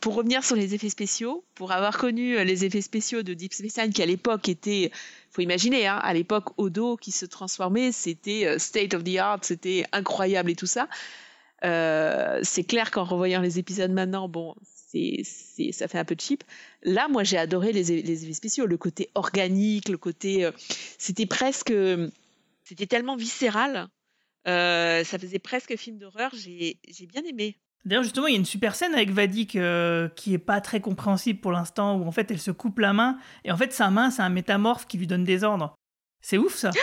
Pour 0.00 0.14
revenir 0.14 0.42
sur 0.42 0.56
les 0.56 0.74
effets 0.74 0.88
spéciaux, 0.88 1.44
pour 1.54 1.70
avoir 1.70 1.98
connu 1.98 2.36
euh, 2.36 2.44
les 2.44 2.64
effets 2.64 2.80
spéciaux 2.80 3.22
de 3.22 3.34
Deep 3.34 3.52
Space 3.52 3.76
Nine, 3.76 3.92
qui 3.92 4.02
à 4.02 4.06
l'époque 4.06 4.48
était, 4.48 4.90
faut 5.30 5.42
imaginer, 5.42 5.86
hein, 5.86 5.96
à 5.96 6.14
l'époque, 6.14 6.58
Odo 6.58 6.96
qui 6.96 7.12
se 7.12 7.26
transformait, 7.26 7.92
c'était 7.92 8.46
euh, 8.46 8.58
state 8.58 8.94
of 8.94 9.04
the 9.04 9.16
art, 9.16 9.40
c'était 9.42 9.84
incroyable 9.92 10.50
et 10.50 10.56
tout 10.56 10.66
ça. 10.66 10.88
C'est 11.62 12.64
clair 12.64 12.90
qu'en 12.90 13.04
revoyant 13.04 13.40
les 13.40 13.58
épisodes 13.58 13.90
maintenant, 13.90 14.28
bon, 14.28 14.54
c'est, 14.90 15.72
ça 15.72 15.86
fait 15.88 15.98
un 15.98 16.04
peu 16.04 16.16
cheap. 16.18 16.42
Là, 16.82 17.08
moi, 17.08 17.22
j'ai 17.24 17.36
adoré 17.38 17.72
les, 17.72 17.84
les 18.02 18.24
effets 18.24 18.32
spéciaux, 18.32 18.66
le 18.66 18.76
côté 18.76 19.10
organique, 19.14 19.88
le 19.88 19.98
côté, 19.98 20.44
euh, 20.44 20.50
c'était 20.98 21.26
presque, 21.26 21.72
c'était 22.64 22.86
tellement 22.86 23.16
viscéral, 23.16 23.88
euh, 24.46 25.04
ça 25.04 25.18
faisait 25.18 25.38
presque 25.38 25.76
film 25.76 25.98
d'horreur. 25.98 26.30
J'ai, 26.34 26.78
j'ai 26.88 27.06
bien 27.06 27.22
aimé. 27.24 27.56
D'ailleurs, 27.84 28.02
justement, 28.02 28.26
il 28.26 28.32
y 28.32 28.36
a 28.36 28.38
une 28.38 28.44
super 28.44 28.74
scène 28.74 28.94
avec 28.94 29.10
Vadik 29.10 29.56
euh, 29.56 30.08
qui 30.08 30.34
est 30.34 30.38
pas 30.38 30.60
très 30.60 30.80
compréhensible 30.80 31.40
pour 31.40 31.52
l'instant, 31.52 31.96
où 31.98 32.06
en 32.06 32.10
fait 32.12 32.30
elle 32.30 32.40
se 32.40 32.50
coupe 32.50 32.78
la 32.80 32.92
main, 32.92 33.18
et 33.44 33.52
en 33.52 33.56
fait 33.56 33.72
sa 33.72 33.90
main, 33.90 34.10
c'est 34.10 34.22
un 34.22 34.28
métamorphe 34.30 34.86
qui 34.86 34.98
lui 34.98 35.06
donne 35.06 35.24
des 35.24 35.44
ordres. 35.44 35.74
C'est 36.20 36.38
ouf 36.38 36.54
ça. 36.56 36.70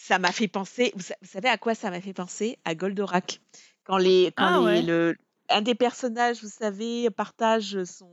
Ça 0.00 0.18
m'a 0.20 0.30
fait 0.30 0.46
penser, 0.48 0.92
vous, 0.94 1.02
sa- 1.02 1.16
vous 1.20 1.26
savez 1.28 1.48
à 1.48 1.58
quoi 1.58 1.74
ça 1.74 1.90
m'a 1.90 2.00
fait 2.00 2.12
penser? 2.12 2.56
À 2.64 2.76
Goldorak. 2.76 3.40
Quand 3.82 3.98
les, 3.98 4.32
quand 4.36 4.46
Ah 4.46 4.58
les- 4.60 4.64
ouais. 4.64 4.82
le, 4.82 5.16
un 5.48 5.62
des 5.62 5.74
personnages, 5.74 6.42
vous 6.42 6.50
savez, 6.50 7.10
partage 7.10 7.84
son, 7.84 8.10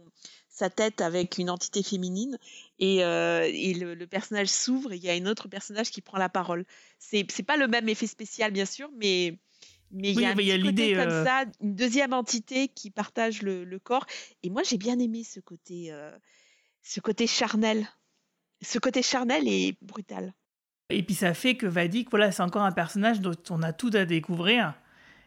sa 0.50 0.70
tête 0.70 1.02
avec 1.02 1.38
une 1.38 1.50
entité 1.50 1.84
féminine 1.84 2.38
et, 2.80 3.04
euh, 3.04 3.50
et 3.52 3.74
le, 3.74 3.94
le 3.94 4.08
personnage 4.08 4.48
s'ouvre 4.48 4.94
et 4.94 4.96
il 4.96 5.04
y 5.04 5.10
a 5.10 5.14
un 5.14 5.26
autre 5.26 5.48
personnage 5.50 5.92
qui 5.92 6.02
prend 6.02 6.18
la 6.18 6.30
parole. 6.30 6.66
C'est, 6.98 7.26
pas 7.46 7.58
le 7.58 7.68
même 7.68 7.90
effet 7.90 8.08
spécial, 8.08 8.52
bien 8.52 8.66
sûr, 8.66 8.90
mais, 8.98 9.38
mais 9.92 10.12
il 10.12 10.18
Oui, 10.18 10.46
y 10.46 10.52
a 10.52 10.58
l'idée, 10.58 10.94
comme 10.94 11.10
euh, 11.10 11.26
ça, 11.26 11.46
une 11.62 11.76
deuxième 11.76 12.14
entité 12.14 12.70
qui 12.70 12.90
partage 12.90 13.42
le, 13.42 13.66
le 13.66 13.80
corps. 13.80 14.06
Et 14.44 14.50
moi, 14.50 14.64
j'ai 14.64 14.78
bien 14.78 14.98
aimé 15.00 15.24
ce 15.24 15.42
côté, 15.42 15.92
euh, 15.92 16.12
ce 16.84 17.02
côté 17.02 17.28
charnel. 17.28 17.88
Ce 18.62 18.80
côté 18.80 19.02
charnel 19.04 19.48
et 19.48 19.78
brutal. 19.82 20.34
Et 20.90 21.04
puis 21.04 21.16
ça 21.16 21.34
fait 21.34 21.58
que 21.58 21.66
Vadik, 21.66 22.10
voilà, 22.10 22.32
c'est 22.32 22.44
encore 22.44 22.62
un 22.62 22.72
personnage 22.72 23.20
dont 23.20 23.36
on 23.50 23.62
a 23.64 23.74
tout 23.74 23.90
à 23.94 24.06
découvrir, 24.06 24.74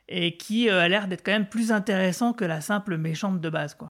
et 0.08 0.36
qui 0.36 0.68
euh, 0.70 0.80
a 0.80 0.88
l'air 0.88 1.08
d'être 1.08 1.24
quand 1.24 1.32
même 1.32 1.48
plus 1.48 1.72
intéressant 1.72 2.32
que 2.32 2.44
la 2.44 2.60
simple 2.60 2.96
méchante 2.96 3.40
de 3.40 3.50
base, 3.50 3.74
quoi. 3.74 3.88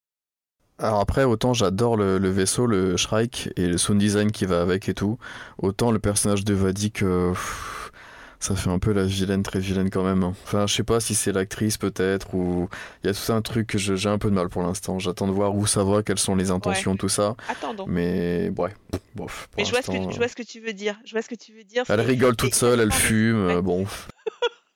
Alors 0.81 1.01
après, 1.01 1.25
autant 1.25 1.55
j'adore 1.55 1.97
le, 1.97 2.19
le 2.19 2.31
vaisseau, 2.31 2.67
le 2.67 2.97
Shrike 2.97 3.51
et 3.57 3.67
le 3.67 3.79
sound 3.79 3.99
design 3.99 4.31
qui 4.31 4.45
va 4.45 4.61
avec 4.63 4.89
et 4.89 4.95
tout, 4.95 5.19
autant 5.59 5.91
le 5.91 5.99
personnage 5.99 6.45
de 6.45 6.55
Vadik, 6.55 7.03
euh, 7.03 7.31
pff, 7.33 7.91
ça 8.39 8.55
fait 8.55 8.71
un 8.71 8.79
peu 8.79 8.93
la 8.93 9.05
vilaine, 9.05 9.43
très 9.43 9.59
vilaine 9.59 9.91
quand 9.91 10.05
même. 10.05 10.23
hein. 10.23 10.35
Enfin, 10.45 10.69
je 10.69 10.75
sais 10.77 10.85
pas 10.85 11.01
si 11.01 11.17
c'est 11.17 11.33
l'actrice 11.33 11.79
peut-être, 11.79 12.33
ou 12.33 12.69
il 13.03 13.09
y 13.09 13.11
a 13.11 13.13
tout 13.13 13.33
un 13.33 13.43
truc 13.43 13.67
que 13.67 13.77
je- 13.79 13.97
j'ai 13.97 14.09
un 14.09 14.19
peu 14.19 14.31
de 14.31 14.37
mal 14.37 14.49
pour 14.49 14.63
l'instant. 14.63 15.01
J'attends 15.01 15.27
de 15.27 15.33
voir 15.33 15.57
où 15.57 15.67
ça 15.67 15.83
va, 15.83 16.05
quelles 16.05 16.21
sont 16.21 16.37
les 16.37 16.53
intentions, 16.53 16.97
tout 16.97 17.09
ça. 17.09 17.35
Attendons. 17.49 17.85
Mais 17.89 18.53
ouais, 18.57 18.73
bof. 19.17 19.49
Mais 19.57 19.65
je 19.65 19.71
vois, 19.73 19.83
ce 19.83 19.89
que, 19.89 19.93
l'instant, 19.97 20.11
je 20.13 20.17
vois 20.19 20.29
ce 20.29 20.37
que 20.37 20.45
tu 20.45 20.61
veux 20.61 20.73
dire. 20.75 20.97
Je 21.05 21.11
vois 21.11 21.23
ce 21.23 21.29
que 21.29 21.35
tu 21.35 21.53
veux 21.55 21.65
dire. 21.65 21.83
Elle 21.89 22.01
rigole 22.03 22.37
toute 22.37 22.55
seule, 22.55 22.79
elle 22.79 22.93
fume, 22.93 23.47
ouais. 23.49 23.55
euh, 23.57 23.63
bon. 23.63 23.85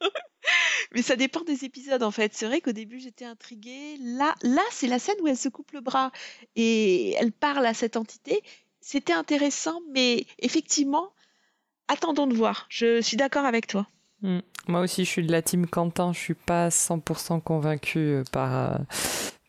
Mais 0.95 1.03
ça 1.03 1.17
dépend 1.17 1.43
des 1.43 1.65
épisodes 1.65 2.03
en 2.03 2.11
fait. 2.11 2.33
C'est 2.35 2.47
vrai 2.47 2.61
qu'au 2.61 2.73
début 2.73 3.01
j'étais 3.01 3.25
intriguée. 3.25 3.97
Là, 4.01 4.35
là 4.43 4.63
c'est 4.71 4.89
la 4.89 4.99
scène 4.99 5.17
où 5.23 5.29
elle 5.29 5.37
se 5.37 5.49
coupe 5.49 5.73
le 5.73 5.81
bras 5.81 6.13
et 6.57 7.13
elle 7.15 7.33
parle 7.33 7.67
à 7.67 7.75
cette 7.75 7.97
entité. 7.97 8.43
C'était 8.81 9.13
intéressant, 9.13 9.81
mais 9.93 10.27
effectivement, 10.41 11.13
attendons 11.89 12.27
de 12.27 12.35
voir. 12.35 12.67
Je 12.69 13.01
suis 13.01 13.17
d'accord 13.17 13.45
avec 13.45 13.67
toi. 13.67 13.87
Mm. 14.23 14.41
Moi 14.69 14.81
aussi, 14.81 15.05
je 15.05 15.11
suis 15.11 15.27
de 15.27 15.33
la 15.33 15.43
team 15.43 15.67
Quentin. 15.67 16.13
Je 16.13 16.19
suis 16.19 16.35
pas 16.35 16.69
100% 16.69 17.41
convaincue 17.43 18.23
par, 18.33 18.55
euh, 18.55 18.79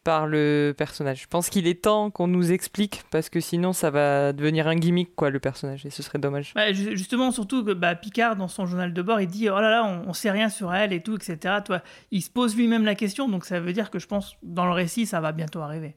par 0.04 0.28
le 0.28 0.74
personnage. 0.78 1.22
Je 1.22 1.28
pense 1.28 1.50
qu'il 1.50 1.68
est 1.68 1.84
temps 1.84 2.12
qu'on 2.12 2.28
nous 2.28 2.52
explique 2.52 3.04
parce 3.12 3.30
que 3.30 3.40
sinon, 3.40 3.74
ça 3.74 3.90
va 3.90 4.34
devenir 4.34 4.68
un 4.68 4.76
gimmick, 4.76 5.16
quoi, 5.16 5.30
le 5.30 5.40
personnage, 5.40 5.86
et 5.86 5.90
ce 5.90 6.04
serait 6.04 6.20
dommage. 6.20 6.54
Ju- 6.72 6.98
justement, 6.98 7.32
surtout 7.32 7.64
que 7.64 7.72
bah, 7.72 7.96
Picard, 7.96 8.36
dans 8.36 8.48
son 8.48 8.66
journal 8.66 8.94
de 8.94 9.02
bord, 9.02 9.22
il 9.22 9.28
dit 9.28 9.50
Oh 9.50 9.60
là 9.60 9.70
là, 9.70 9.84
on, 9.86 10.10
on 10.10 10.14
sait 10.14 10.32
rien 10.32 10.50
sur 10.50 10.74
elle 10.74 10.94
et 10.94 11.02
tout, 11.02 11.16
etc. 11.16 11.56
Toi, 11.66 11.82
il 12.12 12.22
se 12.22 12.30
pose 12.30 12.56
lui-même 12.56 12.86
la 12.86 12.96
question, 12.96 13.30
donc 13.30 13.46
ça 13.46 13.60
veut 13.60 13.74
dire 13.74 13.90
que 13.90 14.00
je 14.00 14.08
pense, 14.08 14.36
dans 14.44 14.66
le 14.66 14.72
récit, 14.74 15.06
ça 15.06 15.22
va 15.22 15.32
bientôt 15.32 15.62
arriver. 15.62 15.96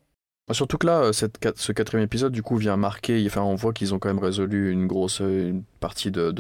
Surtout 0.53 0.79
que 0.79 0.87
là, 0.87 1.01
euh, 1.01 1.13
ce 1.13 1.73
quatrième 1.73 2.05
épisode, 2.05 2.33
du 2.33 2.41
coup, 2.41 2.57
vient 2.57 2.77
marquer. 2.77 3.21
Enfin, 3.27 3.43
on 3.43 3.57
voit 3.57 3.73
qu'ils 3.73 3.95
ont 3.95 3.99
quand 3.99 4.09
même 4.09 4.23
résolu 4.23 4.71
une 4.71 4.87
grosse 4.87 5.21
euh, 5.21 5.55
partie 5.81 6.13
de, 6.13 6.31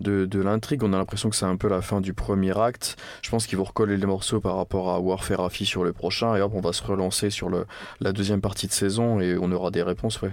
de, 0.00 0.40
l'intrigue. 0.40 0.82
On 0.82 0.94
a 0.94 0.96
l'impression 0.96 1.28
que 1.28 1.36
c'est 1.36 1.44
un 1.44 1.56
peu 1.56 1.68
la 1.68 1.82
fin 1.82 2.00
du 2.00 2.14
premier 2.14 2.58
acte. 2.58 2.96
Je 3.20 3.28
pense 3.28 3.46
qu'ils 3.46 3.58
vont 3.58 3.64
recoller 3.64 3.98
les 3.98 4.06
morceaux 4.06 4.40
par 4.40 4.56
rapport 4.56 4.90
à 4.90 4.98
Warfare 4.98 5.40
Rafi 5.40 5.66
sur 5.66 5.84
le 5.84 5.92
prochain. 5.92 6.34
Et 6.36 6.40
hop, 6.40 6.52
on 6.54 6.62
va 6.62 6.72
se 6.72 6.82
relancer 6.82 7.28
sur 7.28 7.50
le, 7.50 7.66
la 8.00 8.12
deuxième 8.12 8.40
partie 8.40 8.66
de 8.66 8.72
saison 8.72 9.20
et 9.20 9.36
on 9.38 9.52
aura 9.52 9.70
des 9.70 9.82
réponses, 9.82 10.22
ouais. 10.22 10.32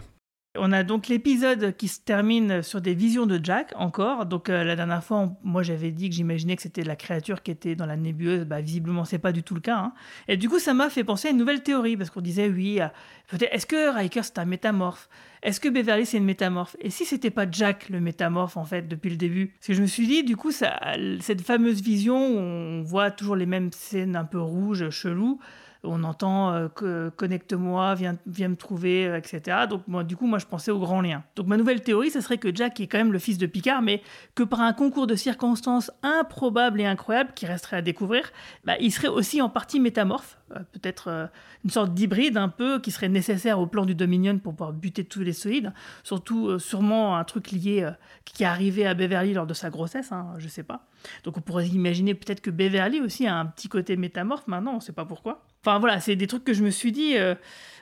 On 0.57 0.73
a 0.73 0.83
donc 0.83 1.07
l'épisode 1.07 1.77
qui 1.77 1.87
se 1.87 2.01
termine 2.01 2.61
sur 2.61 2.81
des 2.81 2.93
visions 2.93 3.25
de 3.25 3.39
Jack, 3.41 3.71
encore. 3.77 4.25
Donc, 4.25 4.49
euh, 4.49 4.65
la 4.65 4.75
dernière 4.75 5.01
fois, 5.01 5.31
moi, 5.43 5.63
j'avais 5.63 5.91
dit 5.91 6.09
que 6.09 6.15
j'imaginais 6.15 6.57
que 6.57 6.61
c'était 6.61 6.83
la 6.83 6.97
créature 6.97 7.41
qui 7.41 7.51
était 7.51 7.73
dans 7.73 7.85
la 7.85 7.95
nébuleuse. 7.95 8.43
Bah, 8.43 8.59
visiblement, 8.59 9.05
c'est 9.05 9.17
pas 9.17 9.31
du 9.31 9.43
tout 9.43 9.55
le 9.55 9.61
cas. 9.61 9.77
hein. 9.77 9.93
Et 10.27 10.35
du 10.35 10.49
coup, 10.49 10.59
ça 10.59 10.73
m'a 10.73 10.89
fait 10.89 11.05
penser 11.05 11.29
à 11.29 11.31
une 11.31 11.37
nouvelle 11.37 11.63
théorie, 11.63 11.95
parce 11.95 12.09
qu'on 12.09 12.19
disait, 12.19 12.49
oui, 12.49 12.81
euh, 12.81 12.87
peut-être, 13.29 13.53
est-ce 13.53 13.65
que 13.65 13.93
Riker, 13.93 14.23
c'est 14.23 14.39
un 14.39 14.45
métamorphe? 14.45 15.07
Est-ce 15.41 15.61
que 15.61 15.69
Beverly, 15.69 16.05
c'est 16.05 16.17
une 16.17 16.25
métamorphe? 16.25 16.75
Et 16.81 16.89
si 16.89 17.05
c'était 17.05 17.31
pas 17.31 17.49
Jack, 17.49 17.87
le 17.87 18.01
métamorphe, 18.01 18.57
en 18.57 18.65
fait, 18.65 18.89
depuis 18.89 19.09
le 19.09 19.15
début? 19.15 19.47
Parce 19.57 19.67
que 19.67 19.73
je 19.73 19.81
me 19.81 19.87
suis 19.87 20.05
dit, 20.05 20.25
du 20.25 20.35
coup, 20.35 20.51
ça, 20.51 20.81
cette 21.21 21.41
fameuse 21.41 21.81
vision 21.81 22.17
où 22.27 22.37
on 22.37 22.81
voit 22.83 23.09
toujours 23.09 23.37
les 23.37 23.45
mêmes 23.45 23.71
scènes 23.71 24.17
un 24.17 24.25
peu 24.25 24.41
rouges, 24.41 24.89
cheloues, 24.89 25.39
on 25.83 26.03
entend 26.03 26.51
euh, 26.53 26.67
que- 26.67 27.09
connecte-moi, 27.15 27.95
viens, 27.95 28.17
viens 28.27 28.49
me 28.49 28.55
trouver, 28.55 29.07
euh, 29.07 29.17
etc. 29.17 29.65
Donc 29.69 29.87
moi, 29.87 30.03
du 30.03 30.15
coup, 30.15 30.27
moi 30.27 30.37
je 30.37 30.45
pensais 30.45 30.69
au 30.71 30.79
grand 30.79 31.01
lien. 31.01 31.23
Donc 31.35 31.47
ma 31.47 31.57
nouvelle 31.57 31.81
théorie, 31.81 32.11
ce 32.11 32.21
serait 32.21 32.37
que 32.37 32.53
Jack 32.55 32.79
est 32.79 32.87
quand 32.87 32.99
même 32.99 33.11
le 33.11 33.19
fils 33.19 33.37
de 33.37 33.47
Picard, 33.47 33.81
mais 33.81 34.01
que 34.35 34.43
par 34.43 34.61
un 34.61 34.73
concours 34.73 35.07
de 35.07 35.15
circonstances 35.15 35.89
improbable 36.03 36.81
et 36.81 36.85
incroyable 36.85 37.31
qui 37.33 37.45
resterait 37.47 37.77
à 37.77 37.81
découvrir, 37.81 38.31
bah, 38.63 38.73
il 38.79 38.91
serait 38.91 39.07
aussi 39.07 39.41
en 39.41 39.49
partie 39.49 39.79
métamorphe, 39.79 40.37
euh, 40.55 40.59
peut-être 40.71 41.29
une 41.63 41.69
sorte 41.71 41.93
d'hybride 41.93 42.37
un 42.37 42.49
peu 42.49 42.79
qui 42.79 42.91
serait 42.91 43.09
nécessaire 43.09 43.59
au 43.59 43.65
plan 43.65 43.85
du 43.85 43.95
Dominion 43.95 44.37
pour 44.37 44.53
pouvoir 44.53 44.73
buter 44.73 45.03
tous 45.03 45.21
les 45.21 45.33
solides. 45.33 45.73
Surtout, 46.03 46.59
sûrement 46.59 47.17
un 47.17 47.23
truc 47.23 47.51
lié 47.51 47.89
qui 48.25 48.43
est 48.43 48.45
arrivé 48.45 48.85
à 48.85 48.93
Beverly 48.93 49.33
lors 49.33 49.47
de 49.47 49.53
sa 49.53 49.69
grossesse, 49.69 50.11
hein, 50.11 50.27
je 50.37 50.47
sais 50.47 50.63
pas. 50.63 50.85
Donc 51.23 51.37
on 51.37 51.41
pourrait 51.41 51.67
imaginer 51.67 52.13
peut-être 52.13 52.41
que 52.41 52.51
Beverly 52.51 53.01
aussi 53.01 53.25
a 53.27 53.35
un 53.35 53.45
petit 53.45 53.67
côté 53.67 53.95
métamorphe 53.95 54.47
maintenant, 54.47 54.75
on 54.75 54.79
sait 54.79 54.91
pas 54.93 55.05
pourquoi. 55.05 55.43
Enfin 55.63 55.77
voilà, 55.77 55.99
c'est 55.99 56.15
des 56.15 56.25
trucs 56.25 56.43
que 56.43 56.53
je 56.53 56.63
me 56.63 56.71
suis 56.71 56.91
dit 56.91 57.17
euh, 57.17 57.35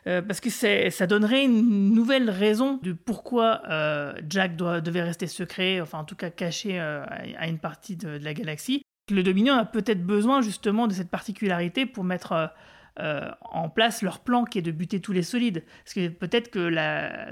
euh, 0.05 0.21
parce 0.21 0.41
que 0.41 0.49
ça 0.49 1.07
donnerait 1.07 1.45
une 1.45 1.93
nouvelle 1.93 2.29
raison 2.29 2.77
de 2.83 2.91
pourquoi 2.91 3.61
euh, 3.69 4.13
Jack 4.27 4.57
doit, 4.57 4.81
devait 4.81 5.01
rester 5.01 5.27
secret, 5.27 5.79
enfin 5.79 5.99
en 5.99 6.03
tout 6.03 6.15
cas 6.15 6.29
caché 6.29 6.77
à 6.79 7.47
une 7.47 7.59
partie 7.59 7.95
de, 7.95 8.09
la 8.09 8.33
galaxie. 8.33 8.81
Le 9.09 9.23
Dominion 9.23 9.53
a 9.53 9.65
peut-être 9.65 10.05
besoin 10.05 10.41
justement 10.41 10.87
de 10.87 10.93
cette 10.93 11.09
particularité 11.09 11.85
pour 11.85 12.03
mettre 12.03 12.51
en 12.97 13.69
place 13.69 14.01
leur 14.01 14.19
plan 14.19 14.43
qui 14.43 14.59
est 14.59 14.61
de 14.61 14.71
buter 14.71 14.99
tous 14.99 15.13
les 15.13 15.23
solides. 15.23 15.63
Parce 15.85 15.93
que 15.93 16.09
peut-être 16.09 16.51
que 16.51 16.69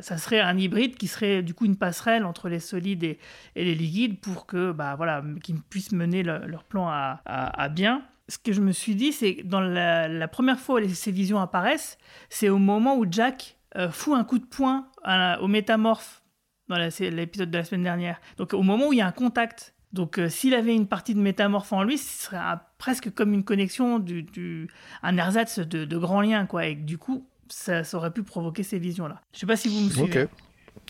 ça 0.01 0.17
serait 0.17 0.39
un 0.39 0.57
hybride 0.57 0.95
qui 0.95 1.07
serait 1.07 1.43
du 1.43 1.53
coup 1.53 1.65
une 1.65 1.75
passerelle 1.75 2.23
entre 2.23 2.47
les 2.47 2.61
solides 2.61 3.03
et, 3.03 3.19
les 3.55 3.75
liquides 3.75 4.21
pour 4.21 4.45
que, 4.45 4.71
bah 4.71 4.95
voilà, 4.95 5.21
qu'ils 5.43 5.61
puissent 5.61 5.91
mener 5.91 6.23
le- 6.23 6.47
leur 6.47 6.63
plan 6.63 6.87
à 6.87 7.69
bien. 7.69 8.01
Ce 8.29 8.37
que 8.37 8.51
je 8.51 8.61
me 8.61 8.71
suis 8.73 8.95
dit, 8.95 9.13
c'est 9.13 9.35
que 9.37 9.43
dans 9.43 9.61
la, 9.61 10.07
la 10.07 10.27
première 10.27 10.59
fois 10.59 10.81
où 10.81 10.89
ces 10.89 11.11
visions 11.11 11.39
apparaissent, 11.39 11.97
c'est 12.29 12.49
au 12.49 12.57
moment 12.57 12.97
où 12.97 13.05
Jack 13.09 13.57
euh, 13.77 13.89
fout 13.89 14.15
un 14.17 14.23
coup 14.23 14.37
de 14.39 14.45
poing 14.45 14.87
à- 15.03 15.41
au 15.41 15.47
métamorphe 15.47 16.21
dans 16.67 16.75
l'épisode 16.77 17.49
de 17.51 17.57
la 17.57 17.63
semaine 17.63 17.83
dernière. 17.83 18.19
Donc 18.37 18.53
au 18.53 18.63
moment 18.63 18.87
où 18.89 18.93
il 18.93 18.97
y 18.99 19.01
a 19.01 19.07
un 19.07 19.11
contact. 19.13 19.73
Donc 19.93 20.19
euh, 20.19 20.27
s'il 20.27 20.53
avait 20.53 20.75
une 20.75 20.87
partie 20.87 21.15
de 21.15 21.19
métamorphe 21.21 21.71
en 21.71 21.83
lui, 21.83 21.97
ce 21.97 22.25
serait 22.25 22.37
un- 22.37 22.59
presque 22.77 23.09
comme 23.13 23.33
une 23.33 23.45
connexion, 23.45 23.99
du, 23.99 24.23
du- 24.23 24.67
un 25.03 25.17
ersatz 25.17 25.59
de, 25.59 25.85
de 25.85 25.97
grand 25.97 26.19
lien, 26.21 26.45
quoi. 26.45 26.65
Et 26.67 26.75
que, 26.75 26.81
du 26.81 26.97
coup, 26.97 27.25
ça, 27.47 27.85
ça 27.85 27.95
aurait 27.95 28.11
pu 28.11 28.23
provoquer 28.23 28.63
ces 28.63 28.79
visions-là. 28.79 29.21
Je 29.33 29.39
sais 29.39 29.45
pas 29.45 29.55
si 29.55 29.69
vous 29.69 29.79
me 29.79 29.89
suivez. 29.89 30.23
Ok. 30.23 30.29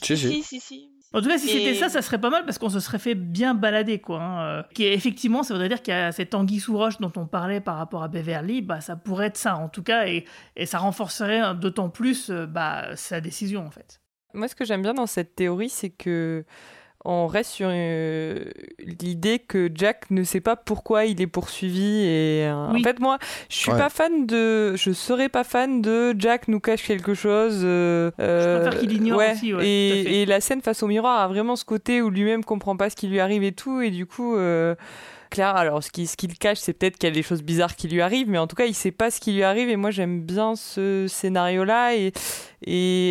Si, 0.02 0.08
si. 0.18 0.44
Si, 0.44 0.60
si, 0.60 0.60
si. 0.60 0.90
En 1.14 1.22
tout 1.22 1.30
cas, 1.30 1.38
si 1.38 1.50
Et- 1.50 1.54
c'était 1.54 1.74
ça, 1.74 1.88
ça 1.90 2.02
serait 2.02 2.20
pas 2.20 2.30
mal 2.30 2.44
parce 2.46 2.58
qu'on 2.58 2.70
se 2.70 2.80
serait 2.82 3.00
fait 3.00 3.16
bien 3.16 3.54
balader, 3.54 4.00
quoi. 4.00 4.22
hein. 4.22 4.42
Euh, 4.60 4.64
Qui 4.74 4.84
effectivement, 4.86 5.42
ça 5.44 5.54
voudrait 5.54 5.70
dire 5.70 5.82
qu'il 5.82 5.94
y 5.94 5.98
a 5.98 6.12
cette 6.12 6.36
anguille 6.36 6.60
sous 6.60 6.78
roche 6.78 6.98
dont 7.00 7.12
on 7.16 7.26
parlait 7.26 7.62
par 7.62 7.78
rapport 7.78 8.04
à 8.04 8.08
Beverly, 8.10 8.62
bah 8.62 8.82
ça 8.82 8.96
pourrait 8.98 9.28
être 9.28 9.38
ça, 9.38 9.56
en 9.56 9.70
tout 9.70 9.84
cas, 9.84 10.06
et, 10.08 10.26
et 10.58 10.66
ça 10.66 10.80
renforcerait 10.80 11.56
d'autant 11.56 11.90
plus 11.90 12.30
euh, 12.30 12.46
bah, 12.46 12.96
sa 12.96 13.22
décision, 13.22 13.66
en 13.66 13.72
fait. 13.72 14.02
Moi, 14.34 14.48
ce 14.50 14.56
que 14.56 14.66
j'aime 14.66 14.82
bien 14.82 14.94
dans 14.94 15.08
cette 15.08 15.34
théorie, 15.36 15.70
c'est 15.70 15.90
que 15.90 16.44
on 17.10 17.26
reste 17.28 17.52
sur 17.52 17.70
euh, 17.72 18.44
l'idée 18.80 19.40
que 19.40 19.70
Jack 19.74 20.12
ne 20.12 20.24
sait 20.24 20.42
pas 20.42 20.58
pourquoi 20.58 21.06
il 21.06 21.22
est 21.22 21.28
poursuivi 21.28 22.02
et 22.04 22.46
euh, 22.46 22.68
Oui. 22.74 22.82
en 22.82 22.84
fait 22.84 23.00
moi 23.00 23.18
je 23.50 23.56
suis 23.56 23.72
Ouais. 23.72 23.78
pas 23.78 23.90
fan 23.90 24.26
de 24.26 24.76
je 24.76 24.92
serais 24.92 25.30
pas 25.30 25.44
fan 25.46 25.82
de 25.82 26.14
Jack 26.20 26.48
nous 26.50 26.60
cache 26.60 26.84
quelque 26.86 27.14
chose 27.14 27.62
euh, 27.64 28.12
préfère 28.20 28.80
qu'il 28.80 28.92
ignore 28.94 29.18
ouais, 29.20 29.32
aussi, 29.32 29.54
ouais, 29.54 29.66
et, 29.68 30.22
et 30.22 30.26
la 30.26 30.42
scène 30.42 30.62
face 30.62 30.84
au 30.84 30.88
miroir 30.88 31.20
a 31.22 31.28
vraiment 31.30 31.56
ce 31.56 31.64
côté 31.66 32.02
où 32.02 32.10
lui-même 32.10 32.44
comprend 32.44 32.76
pas 32.76 32.90
ce 32.90 32.96
qui 32.98 33.08
lui 33.08 33.20
arrive 33.22 33.44
et 33.44 33.54
tout 33.54 33.80
et 33.82 33.90
du 33.90 34.06
coup 34.06 34.36
euh, 34.36 34.76
Claire, 35.30 35.56
alors 35.56 35.84
ce 35.84 35.92
qu'il 35.92 36.38
cache, 36.38 36.60
c'est 36.60 36.74
peut-être 36.74 36.98
qu'il 36.98 37.10
y 37.10 37.12
a 37.12 37.16
des 37.16 37.24
choses 37.24 37.44
bizarres 37.44 37.76
qui 37.76 37.88
lui 37.88 38.02
arrivent, 38.02 38.30
mais 38.30 38.38
en 38.38 38.48
tout 38.48 38.56
cas, 38.56 38.66
il 38.66 38.74
sait 38.74 38.92
pas 38.92 39.12
ce 39.12 39.20
qui 39.20 39.34
lui 39.34 39.44
arrive. 39.44 39.70
Et 39.70 39.76
moi, 39.76 39.92
j'aime 39.92 40.22
bien 40.22 40.56
ce 40.56 41.08
scénario-là. 41.08 41.96
Et, 41.96 42.12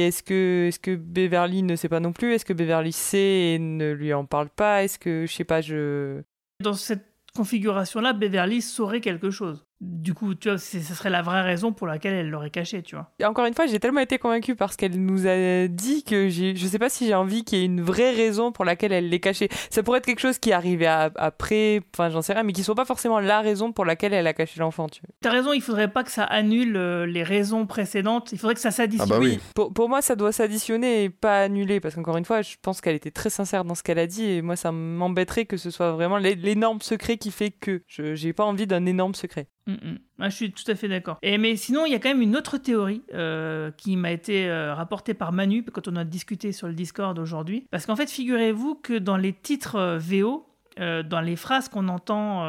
est-ce 0.06 0.22
que, 0.22 0.68
est 0.68 0.80
que 0.80 0.96
Beverly 0.96 1.62
ne 1.62 1.76
sait 1.76 1.88
pas 1.88 2.00
non 2.00 2.12
plus? 2.12 2.34
Est-ce 2.34 2.44
que 2.44 2.52
Beverly 2.52 2.92
sait 2.92 3.54
et 3.54 3.58
ne 3.58 3.92
lui 3.92 4.12
en 4.14 4.24
parle 4.24 4.48
pas? 4.48 4.84
Est-ce 4.84 4.98
que, 4.98 5.26
je 5.26 5.32
sais 5.32 5.44
pas, 5.44 5.60
je. 5.60 6.22
Dans 6.62 6.74
cette 6.74 7.06
configuration-là, 7.36 8.12
Beverly 8.12 8.62
saurait 8.62 9.00
quelque 9.00 9.30
chose. 9.30 9.65
Du 9.82 10.14
coup, 10.14 10.34
tu 10.34 10.48
vois, 10.48 10.56
c'est- 10.58 10.80
ce 10.80 10.94
serait 10.94 11.10
la 11.10 11.20
vraie 11.20 11.42
raison 11.42 11.70
pour 11.72 11.86
laquelle 11.86 12.14
elle 12.14 12.30
l'aurait 12.30 12.48
caché, 12.50 12.82
tu 12.82 12.94
vois. 12.96 13.10
Et 13.18 13.26
encore 13.26 13.44
une 13.44 13.52
fois, 13.52 13.66
j'ai 13.66 13.78
tellement 13.78 14.00
été 14.00 14.16
convaincue 14.18 14.56
par 14.56 14.72
ce 14.72 14.78
qu'elle 14.78 14.98
nous 14.98 15.26
a 15.26 15.68
dit 15.68 16.02
que 16.02 16.30
j'ai- 16.30 16.56
je 16.56 16.66
sais 16.66 16.78
pas 16.78 16.88
si 16.88 17.06
j'ai 17.06 17.14
envie 17.14 17.44
qu'il 17.44 17.58
y 17.58 17.62
ait 17.62 17.66
une 17.66 17.82
vraie 17.82 18.12
raison 18.12 18.52
pour 18.52 18.64
laquelle 18.64 18.92
elle 18.92 19.10
l'ait 19.10 19.20
caché. 19.20 19.48
Ça 19.70 19.82
pourrait 19.82 19.98
être 19.98 20.06
quelque 20.06 20.20
chose 20.20 20.38
qui 20.38 20.52
à- 20.52 21.10
après, 21.16 21.82
enfin, 21.94 22.08
j'en 22.08 22.22
sais 22.22 22.32
rien, 22.32 22.42
mais 22.42 22.52
qui 22.54 22.62
soit 22.62 22.74
pas 22.74 22.86
forcément 22.86 23.20
la 23.20 23.40
raison 23.42 23.72
pour 23.72 23.84
laquelle 23.84 24.14
elle 24.14 24.26
a 24.26 24.32
caché 24.32 24.60
l'enfant, 24.60 24.88
tu 24.88 25.00
vois. 25.02 25.10
T'as 25.20 25.30
raison, 25.30 25.52
il 25.52 25.60
faudrait 25.60 25.92
pas 25.92 26.04
que 26.04 26.10
ça 26.10 26.24
annule 26.24 26.76
euh, 26.76 27.04
les 27.04 27.22
raisons 27.22 27.66
précédentes, 27.66 28.32
il 28.32 28.38
faudrait 28.38 28.54
que 28.54 28.60
ça 28.60 28.70
s'additionne. 28.70 29.08
Ah 29.12 29.18
bah 29.18 29.22
oui. 29.22 29.38
Pour, 29.54 29.74
pour 29.74 29.88
moi, 29.90 30.00
ça 30.00 30.16
doit 30.16 30.32
s'additionner 30.32 31.04
et 31.04 31.10
pas 31.10 31.40
annuler, 31.42 31.80
parce 31.80 31.94
qu'encore 31.94 32.16
une 32.16 32.24
fois, 32.24 32.40
je 32.42 32.56
pense 32.62 32.80
qu'elle 32.80 32.96
était 32.96 33.10
très 33.10 33.28
sincère 33.30 33.64
dans 33.64 33.74
ce 33.74 33.82
qu'elle 33.82 33.98
a 33.98 34.06
dit, 34.06 34.24
et 34.24 34.42
moi, 34.42 34.56
ça 34.56 34.72
m'embêterait 34.72 35.44
que 35.44 35.56
ce 35.58 35.70
soit 35.70 35.92
vraiment 35.92 36.16
l'é- 36.16 36.34
l'énorme 36.34 36.80
secret 36.80 37.18
qui 37.18 37.30
fait 37.30 37.50
que. 37.50 37.82
Je 37.86 38.14
j'ai 38.14 38.32
pas 38.32 38.44
envie 38.44 38.66
d'un 38.66 38.86
énorme 38.86 39.14
secret. 39.14 39.48
Mm, 39.66 39.72
mm. 39.72 39.98
Ah, 40.20 40.28
je 40.28 40.36
suis 40.36 40.52
tout 40.52 40.68
à 40.70 40.74
fait 40.74 40.88
d'accord. 40.88 41.18
Mais 41.22 41.56
sinon, 41.56 41.84
il 41.86 41.92
y 41.92 41.94
a 41.94 41.98
quand 41.98 42.08
même 42.08 42.22
une 42.22 42.36
autre 42.36 42.58
théorie 42.58 43.02
euh, 43.14 43.70
qui 43.76 43.96
m'a 43.96 44.12
été 44.12 44.48
euh, 44.48 44.74
rapportée 44.74 45.14
par 45.14 45.32
Manu 45.32 45.64
quand 45.64 45.88
on 45.88 45.96
a 45.96 46.04
discuté 46.04 46.52
sur 46.52 46.68
le 46.68 46.74
Discord 46.74 47.18
aujourd'hui. 47.18 47.66
Parce 47.70 47.86
qu'en 47.86 47.96
fait, 47.96 48.10
figurez-vous 48.10 48.76
que 48.76 48.98
dans 48.98 49.16
les 49.16 49.32
titres 49.32 49.76
euh, 49.76 49.98
VO, 49.98 50.46
dans 50.78 51.22
les 51.22 51.36
phrases 51.36 51.70
qu'on 51.70 51.88
entend, 51.88 52.44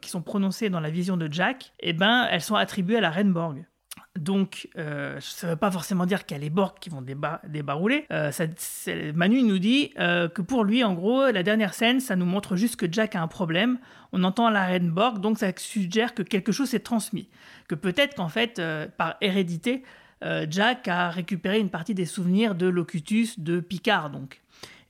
qui 0.00 0.10
sont 0.10 0.20
prononcées 0.20 0.68
dans 0.68 0.80
la 0.80 0.90
vision 0.90 1.16
de 1.16 1.32
Jack, 1.32 1.74
eh 1.78 1.92
ben, 1.92 2.26
elles 2.28 2.40
sont 2.40 2.56
attribuées 2.56 2.96
à 2.96 3.00
la 3.00 3.10
reine 3.10 3.32
Borg. 3.32 3.64
Donc, 4.18 4.68
euh, 4.76 5.18
ça 5.20 5.46
ne 5.46 5.52
veut 5.52 5.58
pas 5.58 5.70
forcément 5.70 6.04
dire 6.04 6.26
qu'il 6.26 6.36
y 6.36 6.40
a 6.40 6.42
les 6.42 6.50
Borg 6.50 6.74
qui 6.80 6.90
vont 6.90 7.02
déba- 7.02 7.40
débarouler. 7.48 8.04
Euh, 8.10 8.30
Manu 9.14 9.42
nous 9.42 9.58
dit 9.58 9.92
euh, 9.98 10.28
que 10.28 10.42
pour 10.42 10.64
lui, 10.64 10.82
en 10.84 10.94
gros, 10.94 11.30
la 11.30 11.42
dernière 11.42 11.72
scène, 11.74 12.00
ça 12.00 12.16
nous 12.16 12.26
montre 12.26 12.56
juste 12.56 12.76
que 12.76 12.86
Jack 12.90 13.14
a 13.14 13.22
un 13.22 13.28
problème. 13.28 13.78
On 14.12 14.24
entend 14.24 14.50
la 14.50 14.64
reine 14.66 14.90
Borg, 14.90 15.20
donc 15.20 15.38
ça 15.38 15.52
suggère 15.56 16.14
que 16.14 16.22
quelque 16.22 16.52
chose 16.52 16.70
s'est 16.70 16.80
transmis. 16.80 17.28
Que 17.68 17.74
peut-être 17.74 18.14
qu'en 18.16 18.28
fait, 18.28 18.60
par 18.96 19.16
hérédité, 19.20 19.82
Jack 20.50 20.88
a 20.88 21.10
récupéré 21.10 21.60
une 21.60 21.70
partie 21.70 21.94
des 21.94 22.06
souvenirs 22.06 22.54
de 22.54 22.66
Locutus, 22.66 23.38
de 23.38 23.60
Picard, 23.60 24.10
donc. 24.10 24.40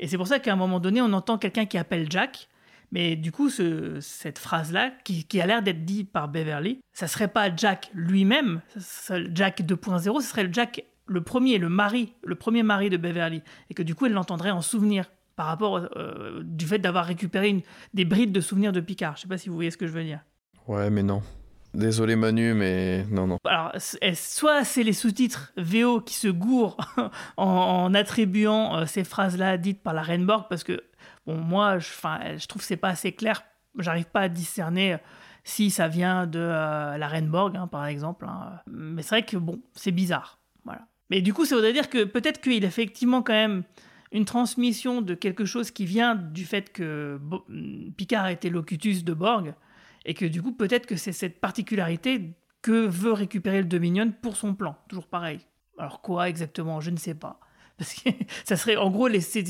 Et 0.00 0.06
c'est 0.06 0.16
pour 0.16 0.28
ça 0.28 0.38
qu'à 0.38 0.52
un 0.52 0.56
moment 0.56 0.78
donné, 0.80 1.02
on 1.02 1.12
entend 1.12 1.38
quelqu'un 1.38 1.66
qui 1.66 1.76
appelle 1.76 2.06
Jack. 2.10 2.48
Mais 2.92 3.16
du 3.16 3.32
coup, 3.32 3.50
ce- 3.50 3.98
cette 4.00 4.38
phrase-là, 4.38 4.92
qui, 5.04 5.24
qui 5.24 5.40
a 5.40 5.46
l'air 5.46 5.62
d'être 5.62 5.84
dite 5.84 6.10
par 6.10 6.28
Beverly, 6.28 6.80
ça 6.92 7.06
serait 7.06 7.28
pas 7.28 7.54
Jack 7.54 7.90
lui-même, 7.94 8.60
Jack 9.34 9.60
2.0, 9.62 10.20
ce 10.20 10.28
serait 10.28 10.44
le 10.44 10.52
Jack 10.52 10.84
le 11.06 11.22
premier, 11.22 11.56
le 11.58 11.68
mari, 11.70 12.12
le 12.22 12.34
premier 12.34 12.62
mari 12.62 12.90
de 12.90 12.96
Beverly. 12.98 13.42
Et 13.70 13.74
que 13.74 13.82
du 13.82 13.94
coup, 13.94 14.06
elle 14.06 14.12
l'entendrait 14.12 14.50
en 14.50 14.60
souvenir 14.60 15.10
par 15.36 15.46
rapport 15.46 15.76
euh, 15.96 16.42
du 16.44 16.66
fait 16.66 16.78
d'avoir 16.78 17.06
récupéré 17.06 17.48
une- 17.48 17.62
des 17.94 18.04
brides 18.04 18.32
de 18.32 18.40
souvenirs 18.40 18.72
de 18.72 18.80
Picard. 18.80 19.16
Je 19.16 19.22
sais 19.22 19.28
pas 19.28 19.38
si 19.38 19.48
vous 19.48 19.54
voyez 19.54 19.70
ce 19.70 19.76
que 19.78 19.86
je 19.86 19.92
veux 19.92 20.04
dire. 20.04 20.20
Ouais, 20.66 20.90
mais 20.90 21.02
non. 21.02 21.22
Désolé 21.74 22.16
Manu, 22.16 22.54
mais 22.54 23.04
non, 23.10 23.26
non. 23.26 23.38
Alors, 23.46 23.72
c'est- 23.78 24.14
soit 24.14 24.64
c'est 24.64 24.82
les 24.82 24.92
sous-titres 24.94 25.52
VO 25.56 26.00
qui 26.00 26.14
se 26.14 26.28
gourent 26.28 26.76
en, 27.36 27.44
en 27.46 27.94
attribuant 27.94 28.76
euh, 28.78 28.86
ces 28.86 29.04
phrases-là 29.04 29.56
dites 29.58 29.82
par 29.82 29.94
la 29.94 30.02
reine 30.02 30.26
Borg, 30.26 30.46
parce 30.48 30.64
que, 30.64 30.82
moi, 31.34 31.78
je, 31.78 32.46
trouve 32.46 32.62
que 32.62 32.66
c'est 32.66 32.76
pas 32.76 32.88
assez 32.88 33.12
clair. 33.12 33.44
J'arrive 33.78 34.06
pas 34.06 34.22
à 34.22 34.28
discerner 34.28 34.94
euh, 34.94 34.98
si 35.44 35.70
ça 35.70 35.88
vient 35.88 36.26
de 36.26 36.38
euh, 36.38 36.96
la 36.96 37.08
reine 37.08 37.28
Borg, 37.28 37.56
hein, 37.56 37.66
par 37.66 37.86
exemple. 37.86 38.26
hein. 38.28 38.60
Mais 38.66 39.02
c'est 39.02 39.10
vrai 39.10 39.24
que, 39.24 39.36
bon, 39.36 39.60
c'est 39.74 39.92
bizarre. 39.92 40.38
Voilà. 40.64 40.86
Mais 41.10 41.22
du 41.22 41.32
coup, 41.32 41.44
ça 41.44 41.54
voudrait 41.54 41.72
dire 41.72 41.88
que 41.88 42.04
peut-être 42.04 42.40
qu'il 42.40 42.64
a 42.64 42.68
effectivement 42.68 43.22
quand 43.22 43.32
même 43.32 43.62
une 44.12 44.24
transmission 44.24 45.02
de 45.02 45.14
quelque 45.14 45.44
chose 45.44 45.70
qui 45.70 45.84
vient 45.84 46.14
du 46.14 46.44
fait 46.44 46.72
que 46.72 47.18
Bo- 47.20 47.46
Picard 47.96 48.28
était 48.28 48.50
locutus 48.50 49.04
de 49.04 49.12
Borg, 49.12 49.54
et 50.04 50.14
que 50.14 50.24
du 50.24 50.42
coup, 50.42 50.52
peut-être 50.52 50.86
que 50.86 50.96
c'est 50.96 51.12
cette 51.12 51.40
particularité 51.40 52.34
que 52.62 52.86
veut 52.86 53.12
récupérer 53.12 53.58
le 53.58 53.68
Dominion 53.68 54.12
pour 54.22 54.36
son 54.36 54.54
plan. 54.54 54.76
Toujours 54.88 55.06
pareil. 55.06 55.40
Alors 55.78 56.00
quoi 56.00 56.28
exactement? 56.28 56.80
Je 56.80 56.90
ne 56.90 56.96
sais 56.96 57.14
pas. 57.14 57.38
Parce 57.78 57.94
que 57.94 58.10
ça 58.44 58.56
serait, 58.56 58.76
en 58.76 58.90
gros, 58.90 59.08
les- 59.08 59.20
ces- 59.20 59.44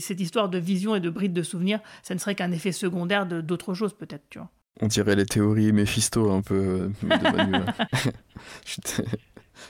cette 0.00 0.20
histoire 0.20 0.48
de 0.48 0.58
vision 0.58 0.94
et 0.94 1.00
de 1.00 1.10
brides 1.10 1.32
de 1.32 1.42
souvenirs, 1.42 1.80
ça 2.02 2.14
ne 2.14 2.20
serait 2.20 2.34
qu'un 2.34 2.52
effet 2.52 2.72
secondaire 2.72 3.26
d'autre 3.26 3.74
chose, 3.74 3.94
peut-être, 3.94 4.24
tu 4.30 4.38
vois. 4.38 4.50
On 4.80 4.86
dirait 4.86 5.14
les 5.16 5.26
théories 5.26 5.72
Mephisto 5.72 6.30
un 6.32 6.40
peu 6.42 6.54
euh, 6.54 6.88
de 7.02 7.36
Manu. 7.36 7.58
je, 8.64 8.70
suis 8.70 8.80
t- 8.82 9.04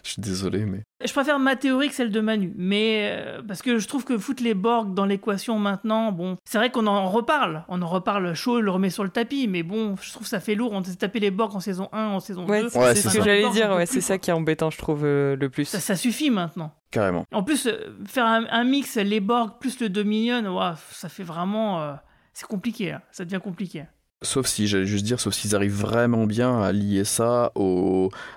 je 0.04 0.10
suis 0.10 0.22
désolé, 0.22 0.64
mais. 0.64 0.82
Je 1.04 1.12
préfère 1.12 1.38
ma 1.38 1.56
théorie 1.56 1.88
que 1.88 1.94
celle 1.94 2.10
de 2.12 2.20
Manu, 2.20 2.52
mais 2.56 3.10
euh, 3.20 3.42
parce 3.46 3.60
que 3.62 3.78
je 3.78 3.88
trouve 3.88 4.04
que 4.04 4.16
foutre 4.16 4.42
les 4.42 4.54
Borg 4.54 4.94
dans 4.94 5.04
l'équation 5.04 5.58
maintenant, 5.58 6.12
bon, 6.12 6.36
c'est 6.44 6.56
vrai 6.56 6.70
qu'on 6.70 6.86
en 6.86 7.10
reparle, 7.10 7.64
on 7.68 7.82
en 7.82 7.88
reparle 7.88 8.32
chaud, 8.34 8.60
le 8.60 8.70
remet 8.70 8.90
sur 8.90 9.02
le 9.02 9.10
tapis, 9.10 9.48
mais 9.48 9.62
bon, 9.64 9.96
je 10.00 10.10
trouve 10.12 10.22
que 10.22 10.28
ça 10.28 10.40
fait 10.40 10.54
lourd, 10.54 10.72
on 10.72 10.82
s'est 10.84 10.94
tapé 10.94 11.18
les 11.20 11.32
Borg 11.32 11.54
en 11.56 11.60
saison 11.60 11.88
1, 11.92 12.06
en 12.06 12.20
saison 12.20 12.46
Ouais, 12.46 12.62
2. 12.62 12.68
c'est 12.70 12.78
Ouais, 12.78 12.94
c'est 12.94 13.02
c'est 13.02 13.08
ce 13.10 13.18
que 13.18 13.24
j'allais 13.24 13.50
dire, 13.50 13.70
ouais, 13.74 13.86
c'est 13.86 14.00
ça 14.00 14.18
qui 14.18 14.30
est 14.30 14.34
embêtant, 14.34 14.70
je 14.70 14.78
trouve, 14.78 15.02
euh, 15.04 15.36
le 15.36 15.50
plus. 15.50 15.64
Ça, 15.64 15.80
ça 15.80 15.96
suffit 15.96 16.30
maintenant. 16.30 16.72
Carrément. 16.92 17.24
En 17.32 17.42
plus, 17.42 17.66
euh, 17.66 17.96
faire 18.06 18.24
un, 18.26 18.44
un 18.50 18.64
mix, 18.64 18.96
les 18.96 19.20
Borg 19.20 19.58
plus 19.60 19.80
le 19.80 19.88
Dominion, 19.88 20.44
ouah, 20.46 20.76
ça 20.92 21.08
fait 21.08 21.24
vraiment. 21.24 21.82
euh, 21.82 21.92
c'est 22.32 22.46
compliqué, 22.46 22.92
là. 22.92 23.02
ça 23.10 23.24
devient 23.26 23.40
compliqué. 23.42 23.84
Sauf 24.22 24.46
si, 24.46 24.66
j'allais 24.68 24.86
juste 24.86 25.04
dire, 25.04 25.18
sauf 25.20 25.34
s'ils 25.34 25.54
arrivent 25.56 25.80
vraiment 25.80 26.26
bien 26.26 26.60
à 26.60 26.72
lier 26.72 27.04
ça 27.04 27.52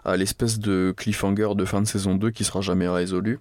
à 0.03 0.17
l'espèce 0.17 0.59
de 0.59 0.93
cliffhanger 0.95 1.49
de 1.55 1.65
fin 1.65 1.81
de 1.81 1.87
saison 1.87 2.15
2 2.15 2.31
qui 2.31 2.43
sera 2.43 2.61
jamais 2.61 2.87
résolu, 2.87 3.39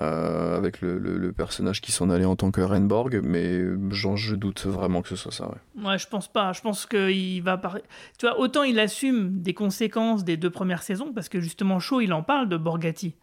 euh, 0.00 0.56
avec 0.56 0.80
le, 0.82 1.32
personnage 1.32 1.80
qui 1.80 1.92
s'en 1.92 2.10
allait 2.10 2.24
en 2.24 2.36
tant 2.36 2.50
que 2.50 2.60
Renborg, 2.60 3.20
mais 3.22 3.62
genre, 3.90 4.16
je 4.16 4.34
doute 4.34 4.66
vraiment 4.66 5.00
que 5.02 5.08
ce 5.08 5.16
soit 5.16 5.32
ça, 5.32 5.48
ouais. 5.48 5.88
Ouais, 5.88 5.98
je 5.98 6.06
pense 6.06 6.30
pas. 6.30 6.52
Je 6.52 6.60
pense 6.60 6.86
qu'il 6.86 7.42
va. 7.42 7.56
par- 7.56 7.78
Tu 8.18 8.26
vois, 8.26 8.38
autant 8.38 8.62
il 8.62 8.78
assume 8.78 9.40
des 9.40 9.54
conséquences 9.54 10.24
des 10.24 10.36
deux 10.36 10.50
premières 10.50 10.82
saisons, 10.82 11.12
parce 11.14 11.28
que 11.28 11.40
justement, 11.40 11.80
Shaw, 11.80 12.00
il 12.02 12.12
en 12.12 12.22
parle 12.22 12.48
de 12.48 12.56
Borgatti. 12.56 13.14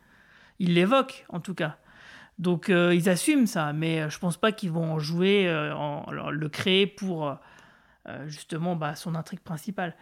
Il 0.60 0.74
l'évoque, 0.74 1.26
en 1.30 1.39
tout 1.39 1.53
cas. 1.53 1.78
Donc, 2.39 2.70
euh, 2.70 2.93
ils 2.93 3.10
assument 3.10 3.47
ça, 3.47 3.74
mais 3.74 4.01
euh, 4.01 4.10
je 4.10 4.20
pense 4.20 4.38
pas 4.38 4.51
qu'ils 4.51 4.72
vont 4.72 4.93
en 4.93 4.99
jouer, 4.99 5.47
euh, 5.47 5.74
le 6.32 6.49
créer 6.49 6.86
pour 6.86 7.28
euh, 7.28 7.32
euh, 7.32 7.36
justement 8.28 8.76
bah, 8.76 8.95
son 8.95 9.16
intrigue 9.16 9.41
principale. 9.41 9.95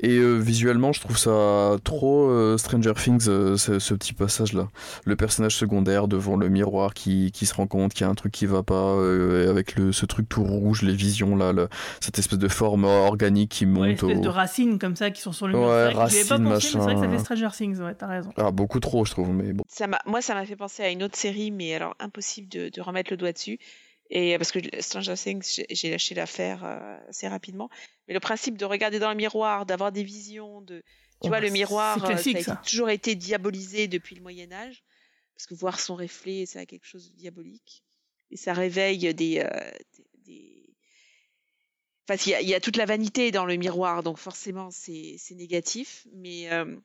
Et 0.00 0.16
euh, 0.18 0.38
visuellement, 0.38 0.92
je 0.92 1.00
trouve 1.00 1.16
ça 1.16 1.76
trop 1.84 2.28
euh, 2.28 2.58
Stranger 2.58 2.94
Things, 2.96 3.28
euh, 3.28 3.56
ce, 3.56 3.78
ce 3.78 3.94
petit 3.94 4.12
passage-là. 4.12 4.68
Le 5.04 5.14
personnage 5.14 5.54
secondaire 5.54 6.08
devant 6.08 6.36
le 6.36 6.48
miroir 6.48 6.94
qui, 6.94 7.30
qui 7.30 7.46
se 7.46 7.54
rend 7.54 7.68
compte 7.68 7.94
qu'il 7.94 8.00
y 8.04 8.08
a 8.08 8.10
un 8.10 8.16
truc 8.16 8.32
qui 8.32 8.46
va 8.46 8.64
pas, 8.64 8.74
euh, 8.96 9.48
avec 9.48 9.76
le, 9.76 9.92
ce 9.92 10.04
truc 10.04 10.28
tout 10.28 10.42
rouge, 10.42 10.82
les 10.82 10.96
visions 10.96 11.36
là, 11.36 11.52
le- 11.52 11.68
cette 12.00 12.18
espèce 12.18 12.40
de 12.40 12.48
forme 12.48 12.84
organique 12.86 13.52
qui 13.52 13.66
Ouais, 13.66 13.70
monte 13.70 14.02
espèce 14.02 14.18
au... 14.18 14.20
de 14.20 14.28
racines 14.28 14.80
comme 14.80 14.96
ça 14.96 15.12
qui 15.12 15.20
sont 15.22 15.30
sur 15.32 15.46
le 15.46 15.54
mur. 15.54 15.68
Ouais, 15.68 15.70
C'est 15.70 15.94
vrai 15.94 16.04
que 16.06 16.10
j'y 16.10 16.16
avais 16.18 16.28
pas 16.28 16.38
racines, 16.38 16.44
pensé, 16.44 16.66
mais 16.66 16.72
c'est 16.72 16.78
vrai 16.78 16.94
que 16.94 17.00
ça 17.00 17.06
machin. 17.06 17.18
fait 17.18 17.18
Stranger 17.36 17.48
Things, 17.56 17.78
ouais, 17.80 17.94
t'as 17.94 18.06
raison. 18.08 18.32
Ah, 18.36 18.50
beaucoup 18.50 18.80
trop, 18.80 19.04
je 19.04 19.12
trouve, 19.12 19.28
mais 19.32 19.52
bon. 19.52 19.64
Ça 19.68 19.86
m'a- 19.86 20.00
moi, 20.06 20.20
ça 20.20 20.34
m'a 20.34 20.44
fait 20.44 20.56
penser 20.56 20.82
à 20.82 20.90
une 20.90 21.04
autre 21.04 21.16
série, 21.16 21.52
mais 21.52 21.72
alors 21.72 21.94
impossible 22.00 22.48
de, 22.48 22.68
de 22.68 22.80
remettre 22.80 23.12
le 23.12 23.16
doigt 23.16 23.32
dessus. 23.32 23.60
Et 24.10 24.36
parce 24.38 24.52
que 24.52 24.58
Stranger 24.80 25.14
Things, 25.14 25.60
j'ai- 25.70 25.90
lâché 25.90 26.14
l'affaire 26.14 26.64
euh, 26.64 26.98
assez 27.08 27.26
rapidement. 27.26 27.70
Mais 28.06 28.14
le 28.14 28.20
principe 28.20 28.56
de 28.58 28.64
regarder 28.64 28.98
dans 28.98 29.10
le 29.10 29.16
miroir, 29.16 29.64
d'avoir 29.66 29.92
des 29.92 30.04
visions, 30.04 30.60
de, 30.60 30.78
tu 30.78 30.84
Oh, 31.20 31.28
vois, 31.28 31.40
le 31.40 31.48
miroir, 31.50 32.04
euh, 32.04 32.16
ça 32.16 32.30
a 32.38 32.42
ça. 32.42 32.62
toujours 32.66 32.90
été 32.90 33.14
diabolisé 33.14 33.88
depuis 33.88 34.14
le 34.14 34.22
Moyen 34.22 34.52
Âge, 34.52 34.84
parce 35.34 35.46
que 35.46 35.54
voir 35.54 35.80
son 35.80 35.96
reflet, 35.96 36.44
ça 36.46 36.60
a 36.60 36.66
quelque 36.66 36.86
chose 36.86 37.10
de 37.12 37.16
diabolique, 37.16 37.82
et 38.30 38.36
ça 38.36 38.52
réveille 38.52 39.12
des, 39.14 39.40
euh, 39.40 39.70
des, 39.96 40.32
des- 40.32 40.60
Enfin, 42.06 42.22
il 42.26 42.30
y, 42.32 42.34
a, 42.34 42.40
il 42.42 42.48
y 42.48 42.54
a 42.54 42.60
toute 42.60 42.76
la 42.76 42.84
vanité 42.84 43.30
dans 43.30 43.46
le 43.46 43.56
miroir, 43.56 44.02
donc 44.02 44.18
forcément 44.18 44.70
c'est 44.70 45.16
négatif, 45.30 46.06
mais 46.12 46.52
euh, 46.52 46.76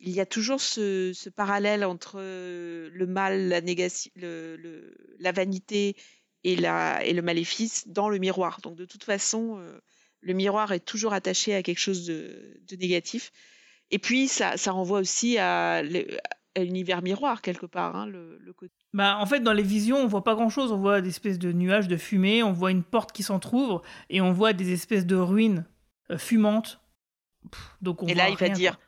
il 0.00 0.10
y 0.10 0.18
a 0.18 0.26
toujours 0.26 0.60
ce, 0.60 1.12
ce 1.14 1.30
parallèle 1.30 1.84
entre 1.84 2.18
le 2.18 3.06
mal, 3.06 3.46
la, 3.48 3.60
négati- 3.60 4.10
le, 4.16 4.56
le- 4.56 4.96
la 5.20 5.30
vanité 5.30 5.94
et, 6.44 6.56
la, 6.56 7.04
et 7.04 7.12
le 7.12 7.22
maléfice 7.22 7.88
dans 7.88 8.08
le 8.08 8.18
miroir. 8.18 8.60
Donc 8.62 8.76
de 8.76 8.84
toute 8.84 9.04
façon, 9.04 9.58
euh, 9.58 9.80
le 10.20 10.32
miroir 10.34 10.72
est 10.72 10.80
toujours 10.84 11.12
attaché 11.12 11.54
à 11.54 11.62
quelque 11.62 11.78
chose 11.80 12.06
de, 12.06 12.60
de 12.68 12.76
négatif. 12.76 13.32
Et 13.90 13.98
puis 13.98 14.28
ça, 14.28 14.56
ça 14.56 14.72
renvoie 14.72 14.98
aussi 15.00 15.38
à 15.38 15.82
l'univers 16.56 17.02
miroir 17.02 17.42
quelque 17.42 17.66
part, 17.66 17.96
hein, 17.96 18.06
le, 18.06 18.38
le 18.38 18.52
côté. 18.52 18.72
Bah, 18.92 19.16
en 19.18 19.26
fait, 19.26 19.40
dans 19.40 19.52
les 19.52 19.62
visions, 19.62 19.98
on 19.98 20.06
voit 20.06 20.24
pas 20.24 20.34
grand 20.34 20.48
chose. 20.48 20.70
On 20.72 20.78
voit 20.78 21.00
des 21.00 21.08
espèces 21.08 21.38
de 21.38 21.52
nuages 21.52 21.88
de 21.88 21.96
fumée, 21.96 22.42
on 22.42 22.52
voit 22.52 22.70
une 22.70 22.84
porte 22.84 23.12
qui 23.12 23.22
s'entrouvre 23.22 23.82
et 24.08 24.20
on 24.20 24.32
voit 24.32 24.52
des 24.52 24.72
espèces 24.72 25.04
de 25.06 25.16
ruines 25.16 25.66
euh, 26.10 26.18
fumantes. 26.18 26.80
Pff, 27.50 27.76
Donc 27.82 28.02
on 28.02 28.06
Et 28.06 28.14
là, 28.14 28.28
il 28.30 28.36
va 28.36 28.48
dire 28.48 28.78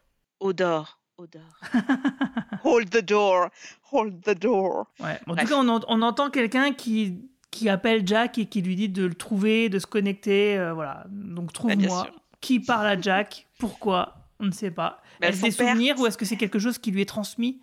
odor, 0.41 1.01
odor. 1.19 1.43
hold 2.65 2.91
the 2.91 3.03
door, 3.05 3.49
hold 3.93 4.23
the 4.23 4.39
door. 4.39 4.87
Ouais. 5.01 5.19
En 5.27 5.35
Bref. 5.35 5.49
tout 5.49 5.55
cas, 5.55 5.83
on 5.89 6.03
entend 6.03 6.31
quelqu'un 6.31 6.73
qui, 6.73 7.19
qui 7.57 7.69
appelle 7.69 8.07
Jack 8.07 8.39
et 8.39 8.47
qui 8.47 8.61
lui 8.63 8.77
dit 8.77 8.89
de 8.89 9.05
le 9.07 9.15
trouver, 9.15 9.69
de 9.69 9.79
se 9.79 9.87
connecter. 9.87 10.57
euh, 10.59 10.73
voilà. 10.75 11.05
Donc 11.09 11.47
Bah, 11.47 11.53
trouve-moi. 11.55 12.09
Qui 12.41 12.61
parle 12.61 12.87
à 12.87 13.01
Jack? 13.01 13.47
Pourquoi? 13.59 14.15
On 14.39 14.45
ne 14.47 14.51
sait 14.53 14.71
pas. 14.71 15.03
Bah, 15.21 15.29
Est-ce 15.29 15.43
des 15.43 15.51
souvenirs 15.51 15.99
ou 15.99 16.07
est-ce 16.07 16.19
que 16.19 16.25
c'est 16.27 16.37
quelque 16.37 16.59
chose 16.59 16.79
qui 16.79 16.91
lui 16.91 17.01
est 17.01 17.07
transmis? 17.09 17.61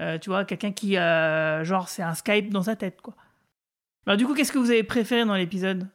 Euh, 0.00 0.18
Tu 0.18 0.28
vois, 0.30 0.44
quelqu'un 0.44 0.72
qui, 0.72 0.96
euh, 0.98 1.64
genre, 1.64 1.88
c'est 1.88 2.02
un 2.02 2.14
Skype 2.14 2.50
dans 2.50 2.62
sa 2.64 2.76
tête, 2.76 3.00
quoi. 3.00 3.14
Alors 4.06 4.16
du 4.16 4.26
coup, 4.26 4.34
qu'est-ce 4.34 4.52
que 4.52 4.58
vous 4.58 4.70
avez 4.70 4.82
préféré 4.82 5.24
dans 5.24 5.34
l'épisode? 5.36 5.88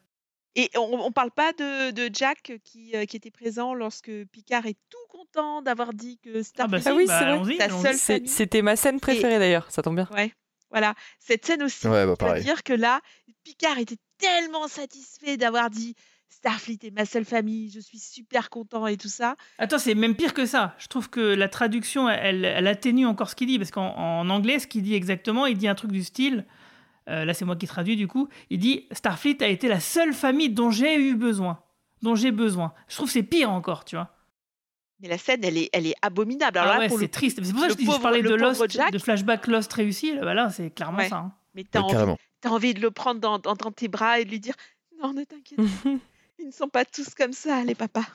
Et 0.55 0.69
on, 0.75 0.99
on 1.05 1.11
parle 1.11 1.29
pas 1.29 1.51
de, 1.53 1.91
de 1.91 2.09
Jack 2.11 2.53
qui, 2.63 2.95
euh, 2.95 3.05
qui 3.05 3.15
était 3.17 3.29
présent 3.29 3.75
lorsque 3.75 4.09
Picard 4.31 4.65
est 4.65 4.77
tout 4.89 4.97
content 5.09 5.61
d'avoir 5.61 5.93
dit 5.93 6.17
que 6.23 6.41
Ah 6.57 6.67
bah 6.67 6.79
Ah 6.83 6.93
oui, 6.95 7.05
bah, 7.05 7.67
c'est. 7.93 8.27
C'était 8.27 8.63
ma 8.63 8.75
scène 8.75 8.99
préférée 8.99 9.37
d'ailleurs, 9.37 9.69
ça 9.69 9.83
tombe 9.83 9.95
bien. 9.95 10.07
Ouais, 10.15 10.31
voilà. 10.69 10.93
Cette 11.19 11.45
scène 11.45 11.63
aussi. 11.63 11.87
Ouais, 11.87 12.05
bah 12.05 12.35
que 12.63 12.73
là, 12.73 13.01
Picard 13.43 13.77
était 13.77 13.97
tellement 14.17 14.67
satisfait 14.67 15.37
d'avoir 15.37 15.69
dit 15.69 15.95
Starfleet 16.29 16.79
est 16.83 16.91
ma 16.91 17.05
seule 17.05 17.25
famille, 17.25 17.71
je 17.71 17.79
suis 17.79 17.99
super 17.99 18.49
content 18.49 18.85
et 18.87 18.97
tout 18.97 19.07
ça. 19.07 19.35
Attends, 19.57 19.79
c'est 19.79 19.95
même 19.95 20.15
pire 20.15 20.33
que 20.33 20.45
ça. 20.45 20.75
Je 20.77 20.87
trouve 20.87 21.09
que 21.09 21.19
la 21.19 21.47
traduction, 21.47 22.09
elle, 22.09 22.45
elle 22.45 22.67
atténue 22.67 23.05
encore 23.05 23.29
ce 23.29 23.35
qu'il 23.35 23.47
dit. 23.47 23.57
Parce 23.57 23.71
qu'en 23.71 23.95
en 23.95 24.29
anglais, 24.29 24.59
ce 24.59 24.67
qu'il 24.67 24.83
dit 24.83 24.93
exactement, 24.93 25.45
il 25.45 25.57
dit 25.57 25.67
un 25.67 25.75
truc 25.75 25.91
du 25.91 26.03
style. 26.03 26.45
euh, 27.09 27.25
là, 27.25 27.33
c'est 27.33 27.45
moi 27.45 27.55
qui 27.55 27.67
traduis 27.67 27.95
du 27.95 28.07
coup. 28.07 28.27
Il 28.49 28.59
dit 28.59 28.87
Starfleet 28.91 29.41
a 29.41 29.47
été 29.47 29.67
la 29.67 29.79
seule 29.79 30.13
famille 30.13 30.49
dont 30.49 30.69
j'ai 30.69 30.95
eu 30.95 31.15
besoin. 31.15 31.59
Dont 32.01 32.15
j'ai 32.15 32.31
besoin. 32.31 32.73
Je 32.87 32.95
trouve 32.95 33.07
que 33.07 33.13
c'est 33.13 33.23
pire 33.23 33.49
encore, 33.49 33.85
tu 33.85 33.95
vois. 33.95 34.16
Mais 35.01 35.07
la 35.07 35.17
scène, 35.17 35.43
elle 35.43 35.57
est, 35.57 35.69
elle 35.73 35.85
est 35.85 35.95
abominable. 36.01 36.57
Alors 36.57 36.71
ah 36.71 36.75
là, 36.75 36.79
ouais, 36.81 36.87
pour 36.87 36.97
le 36.97 37.03
c'est 37.03 37.09
triste. 37.09 37.39
C'est 37.43 37.51
pour 37.51 37.61
ça 37.61 37.67
que 37.67 37.73
je, 37.73 37.77
dis- 37.77 37.85
je 37.85 37.89
pauvre- 37.89 38.01
parlais 38.01 38.21
de 38.23 38.29
pauvre 38.29 38.41
Lost, 38.41 38.69
Jack. 38.71 38.91
de 38.91 38.97
flashback 38.97 39.45
Lost 39.47 39.71
réussi. 39.73 40.15
Là, 40.15 40.21
bah 40.25 40.33
là, 40.33 40.49
c'est 40.49 40.69
clairement 40.71 40.97
Ouais. 40.97 41.09
ça. 41.09 41.17
hein. 41.17 41.31
Mais 41.53 41.63
t'as 41.63 41.79
Ouais, 41.79 41.85
envie, 41.85 41.93
carrément. 41.93 42.17
t'as 42.41 42.49
envie 42.49 42.73
de 42.73 42.81
le 42.81 42.89
prendre 42.91 43.19
dans, 43.19 43.37
dans- 43.39 43.53
dans 43.55 43.71
tes 43.71 43.87
bras 43.87 44.19
et 44.19 44.25
de 44.25 44.29
lui 44.31 44.39
dire 44.39 44.55
Non, 45.01 45.13
ne 45.13 45.23
t'inquiète 45.23 45.57
pas, 45.57 45.63
ils 46.39 46.47
ne 46.47 46.51
sont 46.51 46.67
pas 46.69 46.83
tous 46.85 47.13
comme 47.15 47.33
ça, 47.33 47.63
les 47.63 47.75
papas. 47.75 48.05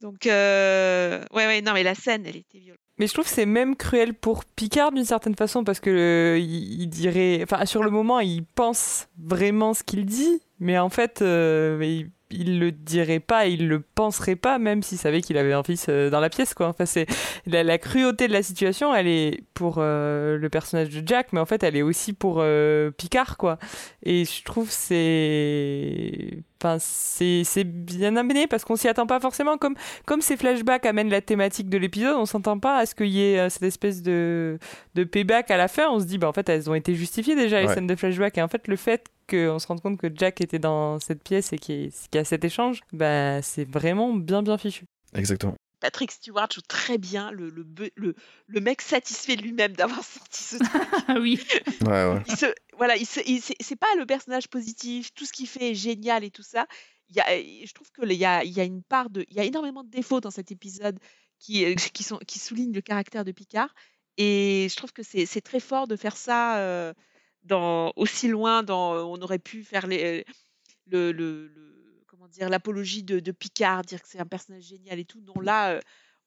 Donc, 0.00 0.26
euh, 0.26 1.22
ouais, 1.32 1.46
ouais, 1.46 1.60
non, 1.60 1.72
mais 1.72 1.82
la 1.82 1.94
scène, 1.94 2.24
elle 2.26 2.36
était 2.36 2.58
violente. 2.58 2.78
Mais 2.98 3.06
je 3.06 3.12
trouve 3.12 3.24
que 3.26 3.30
c'est 3.30 3.46
même 3.46 3.76
cruel 3.76 4.14
pour 4.14 4.44
Picard 4.44 4.90
d'une 4.92 5.04
certaine 5.04 5.34
façon 5.36 5.62
parce 5.64 5.78
que 5.80 5.90
euh, 5.90 6.38
il, 6.38 6.82
il 6.82 6.88
dirait, 6.88 7.40
enfin 7.44 7.64
sur 7.64 7.84
le 7.84 7.90
moment 7.90 8.18
il 8.18 8.44
pense 8.44 9.06
vraiment 9.18 9.72
ce 9.72 9.84
qu'il 9.84 10.04
dit, 10.04 10.40
mais 10.58 10.78
en 10.78 10.88
fait 10.88 11.22
euh, 11.22 11.78
il, 11.80 12.10
il 12.30 12.58
le 12.58 12.72
dirait 12.72 13.20
pas, 13.20 13.46
il 13.46 13.68
le 13.68 13.80
penserait 13.80 14.36
pas 14.36 14.58
même 14.58 14.82
s'il 14.82 14.98
savait 14.98 15.20
qu'il 15.22 15.38
avait 15.38 15.52
un 15.52 15.62
fils 15.62 15.86
euh, 15.88 16.10
dans 16.10 16.20
la 16.20 16.30
pièce 16.30 16.54
quoi. 16.54 16.68
Enfin 16.68 16.86
c'est 16.86 17.06
la, 17.46 17.62
la 17.62 17.78
cruauté 17.78 18.28
de 18.28 18.32
la 18.32 18.42
situation, 18.42 18.94
elle 18.94 19.06
est 19.08 19.42
pour 19.54 19.76
euh, 19.78 20.36
le 20.36 20.48
personnage 20.48 20.90
de 20.90 21.06
Jack, 21.06 21.32
mais 21.32 21.40
en 21.40 21.46
fait 21.46 21.62
elle 21.62 21.76
est 21.76 21.82
aussi 21.82 22.12
pour 22.12 22.36
euh, 22.40 22.90
Picard 22.90 23.36
quoi. 23.36 23.58
Et 24.02 24.24
je 24.24 24.44
trouve 24.44 24.70
c'est, 24.70 26.42
enfin 26.62 26.76
c'est 26.80 27.64
bien 27.64 28.16
amené 28.16 28.46
parce 28.46 28.64
qu'on 28.64 28.76
s'y 28.76 28.88
attend 28.88 29.06
pas 29.06 29.20
forcément 29.20 29.58
comme 29.58 29.74
comme 30.06 30.20
ces 30.20 30.36
flashbacks 30.36 30.86
amènent 30.86 31.10
la 31.10 31.20
thématique 31.20 31.68
de 31.68 31.78
l'épisode, 31.78 32.16
on 32.16 32.26
s'entend 32.26 32.58
pas 32.58 32.78
à 32.78 32.86
ce 32.86 32.94
qu'il 32.94 33.06
y 33.08 33.22
ait 33.22 33.38
euh, 33.38 33.48
cette 33.48 33.62
espèce 33.62 34.02
de, 34.02 34.58
de 34.94 35.04
payback 35.04 35.50
à 35.50 35.56
la 35.56 35.68
fin. 35.68 35.88
On 35.90 36.00
se 36.00 36.04
dit, 36.04 36.18
bah, 36.18 36.28
en 36.28 36.32
fait, 36.32 36.48
elles 36.48 36.68
ont 36.68 36.74
été 36.74 36.94
justifiées 36.94 37.36
déjà, 37.36 37.60
les 37.60 37.66
Ouais. 37.68 37.74
scènes 37.74 37.86
de 37.86 37.94
flashback. 37.96 38.38
Et 38.38 38.42
en 38.42 38.48
fait, 38.48 38.66
le 38.68 38.76
fait 38.76 39.06
qu'on 39.28 39.58
se 39.58 39.66
rende 39.66 39.80
compte 39.80 39.98
que 39.98 40.08
Jack 40.14 40.40
était 40.40 40.58
dans 40.58 40.98
cette 41.00 41.22
pièce 41.22 41.52
et 41.52 41.58
qu'il 41.58 41.74
y 41.74 41.84
ait- 41.84 41.88
qu'il 41.90 42.14
y 42.14 42.18
a 42.18 42.24
cet 42.24 42.44
échange, 42.44 42.80
bah, 42.92 43.40
c'est 43.42 43.68
vraiment 43.68 44.12
bien, 44.14 44.42
bien 44.42 44.58
fichu. 44.58 44.84
Exactement. 45.14 45.54
Patrick 45.80 46.10
Stewart 46.10 46.48
joue 46.52 46.60
très 46.62 46.98
bien 46.98 47.30
le, 47.30 47.50
le, 47.50 47.64
le, 47.96 48.14
le 48.46 48.60
mec 48.60 48.82
satisfait 48.82 49.36
de 49.36 49.42
lui-même 49.42 49.74
d'avoir 49.74 50.02
sorti 50.04 50.42
ce 50.42 50.56
truc. 50.58 50.82
Ah 51.08 51.18
oui. 51.20 51.40
Ouais, 51.82 51.88
ouais. 52.12 52.22
il 52.26 52.36
se, 52.36 52.46
voilà, 52.76 52.96
il 52.96 53.06
se, 53.06 53.20
il- 53.26 53.40
c'est 53.40 53.56
c'est 53.60 53.76
pas 53.76 53.86
le 53.98 54.06
personnage 54.06 54.48
positif, 54.48 55.12
tout 55.14 55.24
ce 55.24 55.32
qu'il 55.32 55.46
fait 55.48 55.70
est 55.70 55.74
génial 55.74 56.24
et 56.24 56.30
tout 56.30 56.42
ça. 56.42 56.66
Il 57.10 57.16
y 57.16 57.20
a, 57.20 57.26
je 57.66 57.72
trouve 57.72 57.90
qu'il 57.92 58.12
y 58.12 58.24
a, 58.24 58.44
il 58.44 58.50
y 58.52 58.60
a 58.60 58.64
une 58.64 58.82
part 58.82 59.08
de, 59.08 59.24
il 59.28 59.36
y 59.36 59.40
a 59.40 59.44
énormément 59.44 59.82
de 59.84 59.88
défauts 59.90 60.20
dans 60.20 60.30
cet 60.30 60.50
épisode 60.52 60.98
qui, 61.38 61.64
euh, 61.64 61.74
qui, 61.94 62.02
sont, 62.02 62.18
qui 62.26 62.38
soulignent 62.38 62.74
le 62.74 62.80
caractère 62.82 63.24
de 63.24 63.32
Picard. 63.32 63.74
Et 64.18 64.66
je 64.68 64.76
trouve 64.76 64.92
que 64.92 65.02
c'est 65.04 65.26
c'est 65.26 65.40
très 65.40 65.60
fort 65.60 65.86
de 65.86 65.94
faire 65.96 66.16
ça 66.16 66.58
euh, 66.58 66.92
dans, 67.44 67.92
aussi 67.96 68.26
loin. 68.28 68.62
Dans, 68.64 68.94
on 69.08 69.22
aurait 69.22 69.38
pu 69.38 69.62
faire 69.62 69.86
les, 69.86 70.24
le, 70.90 71.12
le, 71.12 71.46
le- 71.48 71.77
comment 72.18 72.28
dire, 72.28 72.48
l'apologie 72.48 73.04
de, 73.04 73.20
de 73.20 73.32
Picard, 73.32 73.82
dire 73.82 74.02
que 74.02 74.08
c'est 74.08 74.18
un 74.18 74.26
personnage 74.26 74.64
génial 74.64 74.98
et 74.98 75.04
tout. 75.04 75.20
Non, 75.26 75.40
là, 75.40 75.70
euh, 75.70 75.80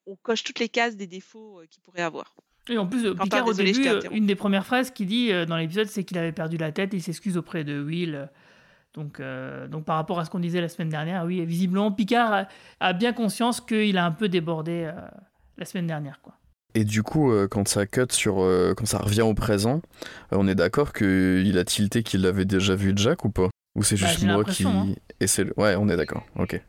on 0.08 0.16
coche 0.16 0.44
toutes 0.44 0.60
les 0.60 0.70
cases 0.70 0.96
des 0.96 1.08
défauts 1.08 1.60
euh, 1.60 1.66
qu'il 1.70 1.82
pourrait 1.82 2.02
avoir. 2.02 2.34
Et 2.70 2.78
en 2.78 2.88
plus, 2.88 3.06
euh, 3.06 3.12
Quentin, 3.12 3.24
Picard, 3.24 3.48
au 3.48 3.54
désolé, 3.54 3.72
début, 3.74 4.16
une 4.16 4.26
des 4.26 4.36
premières 4.36 4.66
phrases 4.66 4.92
qu'il 4.92 5.08
dit 5.08 5.32
euh, 5.32 5.46
dans 5.46 5.58
l'épisode, 5.58 5.88
c'est 5.88 6.04
qu'il 6.04 6.18
avait 6.18 6.32
perdu 6.32 6.58
la 6.58 6.72
tête, 6.72 6.92
il 6.94 7.02
s'excuse 7.02 7.38
auprès 7.38 7.64
de 7.64 7.82
Will. 7.82 8.30
Donc, 8.94 9.20
euh, 9.20 9.68
donc 9.68 9.86
par 9.86 9.96
rapport 9.96 10.20
à 10.20 10.26
ce 10.26 10.30
qu'on 10.30 10.40
disait 10.40 10.62
la 10.62 10.70
semaine 10.70 10.90
dernière, 10.90 11.26
oui, 11.26 11.46
visiblement, 11.46 11.92
Picard 11.92 12.34
a, 12.34 12.48
a 12.80 12.94
bien 12.94 13.14
conscience 13.14 13.62
qu'il 13.62 13.98
a 13.98 14.06
un 14.06 14.12
peu 14.12 14.30
débordé 14.30 14.84
euh, 14.86 15.02
la 15.58 15.66
semaine 15.66 15.88
dernière. 15.88 16.22
Quoi. 16.22 16.36
Et 16.74 16.86
du 16.86 17.04
coup, 17.04 17.32
euh, 17.32 17.48
quand 17.48 17.68
ça 17.68 17.86
cut 17.86 18.06
sur, 18.12 18.42
euh, 18.42 18.74
quand 18.76 18.86
ça 18.86 19.00
revient 19.00 19.24
au 19.24 19.34
présent, 19.34 19.82
euh, 20.32 20.38
on 20.38 20.48
est 20.48 20.56
d'accord 20.56 20.94
qu'il 20.94 21.58
a 21.58 21.64
tilté 21.66 22.04
qu'il 22.04 22.26
avait 22.26 22.46
déjà 22.46 22.76
vu 22.76 22.94
Jack 22.96 23.26
ou 23.26 23.30
pas? 23.30 23.50
Ou 23.76 23.84
c'est 23.84 24.00
Bah, 24.00 24.08
juste 24.08 24.24
moi 24.24 24.44
qui 24.44 24.66
hein. 24.66 24.88
et 25.20 25.28
c'est 25.28 25.44
le... 25.46 25.54
ouais, 25.58 25.76
on 25.78 25.88
est 25.90 25.98
d'accord. 25.98 26.24
Ok. 26.38 26.60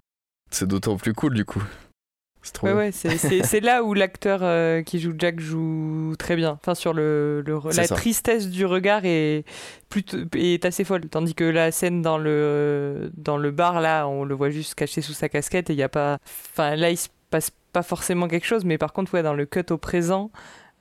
C'est 0.51 0.67
d'autant 0.69 0.97
plus 0.97 1.15
cool 1.15 1.35
du 1.35 1.45
coup. 1.45 1.63
C'est 2.45 2.55
trop. 2.55 2.67
Ouais, 2.73 2.91
c'est- 2.91 3.19
c'est 3.19 3.45
c'est 3.45 3.61
là 3.61 3.85
où 3.85 3.95
l'acteur 3.95 4.41
euh, 4.43 4.83
qui 4.83 4.99
joue 4.99 5.13
Jack 5.17 5.39
joue 5.39 6.15
très 6.19 6.35
bien. 6.35 6.59
Enfin, 6.61 6.75
sur 6.75 6.93
le, 6.93 7.45
la 7.47 7.71
ça. 7.87 7.95
tristesse 7.95 8.49
du 8.51 8.67
regard 8.67 9.03
est, 9.05 9.45
plutôt, 9.89 10.17
est 10.35 10.65
assez 10.65 10.83
folle. 10.83 11.03
Tandis 11.09 11.37
que 11.37 11.45
la 11.45 11.71
scène 11.71 12.03
dans 12.03 12.19
le, 12.19 13.13
dans 13.17 13.37
le 13.37 13.53
bar, 13.53 13.81
là, 13.81 14.09
on 14.09 14.25
le 14.25 14.35
voit 14.35 14.51
juste 14.51 14.75
caché 14.75 15.03
sous 15.03 15.13
sa 15.13 15.29
casquette 15.29 15.71
et 15.71 15.75
il 15.75 15.77
n'y 15.77 15.85
a 15.85 15.89
pas. 15.89 16.19
Enfin, 16.25 16.75
là, 16.75 16.91
il 16.91 16.97
se 16.97 17.11
passe 17.31 17.53
pas 17.73 17.85
forcément 17.85 18.27
quelque 18.27 18.47
chose, 18.47 18.65
mais 18.65 18.77
par 18.77 18.93
contre, 18.93 19.15
ouais, 19.15 19.23
dans 19.23 19.35
le 19.35 19.47
cut 19.47 19.67
au 19.71 19.79
présent, 19.79 20.33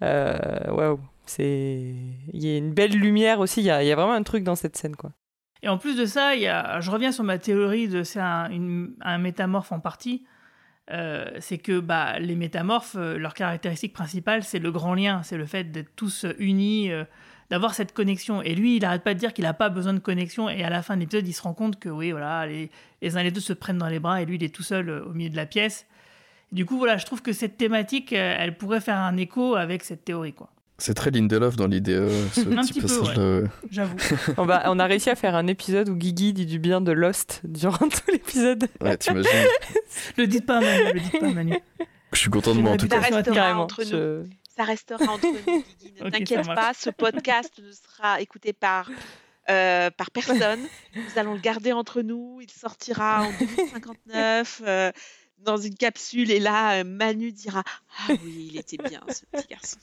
euh, 0.02 0.40
waouh, 0.72 1.00
c'est. 1.28 1.94
Il 2.34 2.44
y 2.44 2.56
a 2.56 2.58
une 2.58 2.74
belle 2.74 2.94
lumière 2.98 3.40
aussi. 3.40 3.62
Il 3.62 3.66
y 3.66 3.70
a, 3.70 3.84
il 3.84 3.88
y 3.88 3.92
a 3.92 3.96
vraiment 3.96 4.14
un 4.14 4.24
truc 4.24 4.44
dans 4.44 4.56
cette 4.56 4.78
scène, 4.78 4.96
quoi. 4.96 5.12
Et 5.64 5.70
en 5.70 5.78
plus 5.78 5.96
de 5.96 6.06
ça, 6.06 6.36
y 6.36 6.48
a, 6.48 6.80
je 6.82 6.90
reviens 6.90 7.12
sur 7.12 7.24
ma 7.24 7.38
théorie 7.38 7.88
de 7.88 8.04
c'est 8.04 8.20
un, 8.20 8.50
métamorphe 9.20 9.72
en 9.72 9.80
partie. 9.80 10.26
Euh, 10.90 11.30
c'est 11.40 11.60
que 11.60 11.80
bah, 11.80 12.20
les 12.20 12.36
métamorphes, 12.36 12.96
euh, 12.98 13.18
leur 13.18 13.34
caractéristique 13.34 13.94
principale, 13.94 14.44
c'est 14.44 14.60
le 14.60 14.72
grand 14.72 14.94
lien, 14.94 15.24
c'est 15.24 15.38
le 15.38 15.46
fait 15.46 15.72
d'être 15.72 15.96
tous 15.96 16.26
unis, 16.40 16.92
euh, 16.92 17.06
d'avoir 17.50 17.76
cette 17.76 17.94
connexion. 17.94 18.42
Et 18.42 18.56
lui, 18.56 18.78
il 18.78 18.82
n'arrête 18.82 19.04
pas 19.04 19.14
de 19.14 19.20
dire 19.20 19.34
qu'il 19.34 19.44
n'a 19.44 19.54
pas 19.54 19.70
besoin 19.70 19.94
de 19.94 20.00
connexion. 20.00 20.50
Et 20.50 20.64
à 20.64 20.70
la 20.70 20.82
fin 20.82 20.96
de 20.96 21.02
l'épisode, 21.02 21.28
il 21.28 21.34
se 21.34 21.44
rend 21.44 21.54
compte 21.54 21.80
que 21.80 21.90
oui, 21.90 22.12
voilà, 22.12 22.48
les, 22.48 22.72
les 23.02 23.16
uns 23.16 23.20
et 23.22 23.26
les 23.26 23.32
deux 23.32 23.42
se 23.42 23.54
prennent 23.54 23.78
dans 23.78 23.88
les 23.88 24.00
bras 24.00 24.22
et 24.22 24.26
lui, 24.26 24.36
il 24.36 24.44
est 24.44 24.54
tout 24.54 24.64
seul 24.64 24.90
au 24.90 25.14
milieu 25.14 25.30
de 25.30 25.38
la 25.38 25.46
pièce. 25.46 25.86
Du 26.52 26.66
coup, 26.66 26.78
voilà, 26.78 26.98
je 26.98 27.06
trouve 27.06 27.22
que 27.22 27.32
cette 27.32 27.58
thématique, 27.58 28.12
elle 28.12 28.58
pourrait 28.58 28.82
faire 28.82 28.98
un 28.98 29.16
écho 29.16 29.56
avec 29.56 29.84
cette 29.84 30.04
théorie, 30.04 30.34
quoi. 30.34 30.50
C'est 30.84 30.96
très 30.96 31.12
Lindelof 31.12 31.56
dans 31.58 31.68
l'idée, 31.68 31.94
euh, 31.94 32.28
ce 32.34 32.42
Un 32.42 32.62
petit 32.64 32.74
petit 32.74 32.82
peu, 32.82 32.88
passage 32.88 33.18
ouais. 33.18 33.42
là. 33.44 33.48
J'avoue. 33.70 33.96
on, 34.38 34.46
va- 34.46 34.64
on 34.66 34.80
a 34.80 34.86
réussi 34.88 35.12
à 35.12 35.16
faire 35.16 35.36
un 35.36 35.46
épisode 35.46 35.90
où 35.90 35.96
Guigui 35.96 36.34
dit 36.34 36.48
du 36.48 36.58
bien 36.58 36.82
de 36.82 36.92
Lost 36.92 37.42
durant 37.44 37.88
tout 37.88 38.12
l'épisode. 38.12 38.68
Ouais, 38.82 38.98
t'imagines 38.98 39.30
Le 40.18 40.26
dites 40.26 40.46
pas 40.48 40.58
à 40.58 40.62
Manu, 40.62 40.94
le 40.94 41.00
dites 41.00 41.20
pas 41.20 41.28
à 41.28 41.32
Manu. 41.32 41.60
Je 42.14 42.18
suis 42.20 42.30
content 42.32 42.56
de 42.56 42.62
moi 42.62 42.72
en 42.72 42.78
tout 42.78 42.88
Ça 42.90 42.96
cas. 42.96 43.16
restera 43.16 43.22
Carrément. 43.36 43.62
entre 43.64 43.84
nous. 43.84 44.28
Ça 44.58 44.64
restera 44.64 45.06
entre 45.14 45.28
nous, 45.28 45.64
Guigui. 45.80 45.94
Ne 46.04 46.10
t'inquiète 46.10 46.46
ça 46.46 46.56
pas, 46.56 46.72
ce 46.74 46.90
podcast 46.90 47.54
ne 47.64 47.72
sera 47.72 48.20
écouté 48.20 48.52
par, 48.52 48.90
euh, 49.52 49.92
par 49.92 50.10
personne. 50.10 50.60
Nous 50.96 51.04
allons 51.20 51.36
le 51.36 51.40
garder 51.40 51.74
entre 51.74 52.02
nous. 52.02 52.40
Il 52.42 52.50
sortira 52.50 53.22
en 53.24 53.32
2059 53.40 54.62
euh, 54.66 54.92
dans 55.40 55.58
une 55.58 55.76
capsule. 55.76 56.32
Et 56.32 56.40
là, 56.40 56.80
euh, 56.80 56.84
Manu 56.84 57.32
dira 57.32 57.64
Ah 58.00 58.14
oui, 58.24 58.50
il 58.52 58.58
était 58.60 58.78
bien, 58.78 59.02
ce 59.10 59.22
petit 59.32 59.48
garçon. 59.48 59.78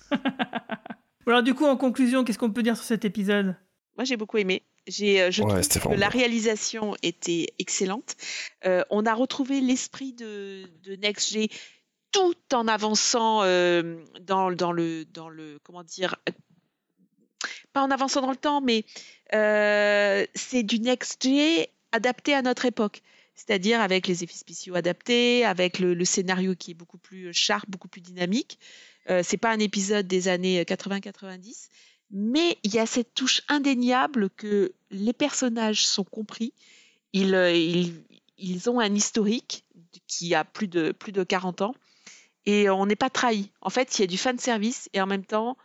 Bon, 1.29 1.35
Alors, 1.35 1.43
du 1.43 1.53
coup, 1.53 1.67
en 1.67 1.77
conclusion, 1.77 2.25
qu'est-ce 2.25 2.39
qu'on 2.39 2.51
peut 2.51 2.63
dire 2.63 2.75
sur 2.75 2.87
cet 2.87 3.05
épisode? 3.05 3.55
Moi, 3.99 4.05
j'ai 4.05 4.17
beaucoup 4.17 4.39
aimé. 4.39 4.63
J'ai, 4.87 5.21
euh, 5.21 5.31
je 5.31 5.43
Ouais, 5.43 5.61
trouve 5.61 5.93
que 5.93 6.01
la 6.01 6.09
réalisation 6.09 6.97
était 7.03 7.49
excellente. 7.59 8.17
Euh, 8.65 8.83
on 8.89 9.05
a 9.05 9.13
retrouvé 9.13 9.61
l'esprit 9.61 10.15
de, 10.15 10.63
de 10.85 10.97
Next 10.97 11.31
G 11.31 11.51
tout 12.13 12.35
en 12.55 12.67
avançant 12.67 13.43
euh, 13.43 13.99
dans, 14.23 14.51
dans 14.51 14.73
le 14.73 15.05
dans 15.05 15.29
le 15.29 15.59
comment 15.63 15.85
dire 15.85 16.17
pas 17.75 17.83
en 17.83 17.91
avançant 17.91 18.23
dans 18.23 18.31
le 18.31 18.37
temps, 18.37 18.63
mais 18.63 18.87
euh, 19.35 20.25
c'est 20.35 20.63
du 20.63 20.81
Next 20.81 21.23
G 21.23 21.69
adapté 21.93 22.33
à 22.33 22.41
notre 22.41 22.65
époque. 22.65 23.03
C'est-à-dire 23.35 23.83
avec 23.83 24.07
les 24.09 24.25
effets 24.25 24.35
spéciaux 24.35 24.77
adaptés, 24.77 25.45
avec 25.45 25.79
le, 25.79 25.93
le 25.93 26.05
scénario 26.07 26.55
qui 26.57 26.71
est 26.71 26.75
beaucoup 26.75 26.99
plus 26.99 27.35
sharp, 27.35 27.69
beaucoup 27.69 27.87
plus 27.87 28.01
dynamique. 28.01 28.59
Euh, 29.11 29.23
c'est 29.25 29.37
pas 29.37 29.51
un 29.51 29.59
épisode 29.59 30.07
des 30.07 30.29
années 30.29 30.63
80-90, 30.63 31.69
mais 32.11 32.59
il 32.63 32.75
y 32.75 32.79
a 32.79 32.87
cette 32.87 33.15
touche 33.15 33.43
indéniable 33.49 34.31
que 34.31 34.73
les 34.91 35.13
personnages 35.13 35.87
sont 35.87 36.05
compris. 36.05 36.53
Ils, 37.13 37.35
euh, 37.35 38.71
ont 38.71 38.81
un 38.81 38.95
historique 38.95 39.65
qui 40.07 40.35
a 40.35 40.45
plus 40.45 40.69
de, 40.69 40.93
plus 40.93 41.13
de 41.13 41.25
40 41.25 41.63
ans 41.63 41.75
et 42.47 42.71
on 42.71 42.87
n'est 42.87 42.97
pas 42.97 43.11
trahi. 43.11 43.51
En 43.61 43.71
fait, 43.71 43.99
il 43.99 44.03
y 44.03 44.05
a 44.05 44.07
du 44.07 44.19
fan 44.19 44.39
service 44.39 44.89
et 44.93 45.01
en 45.01 45.07
même 45.07 45.25
temps, 45.25 45.57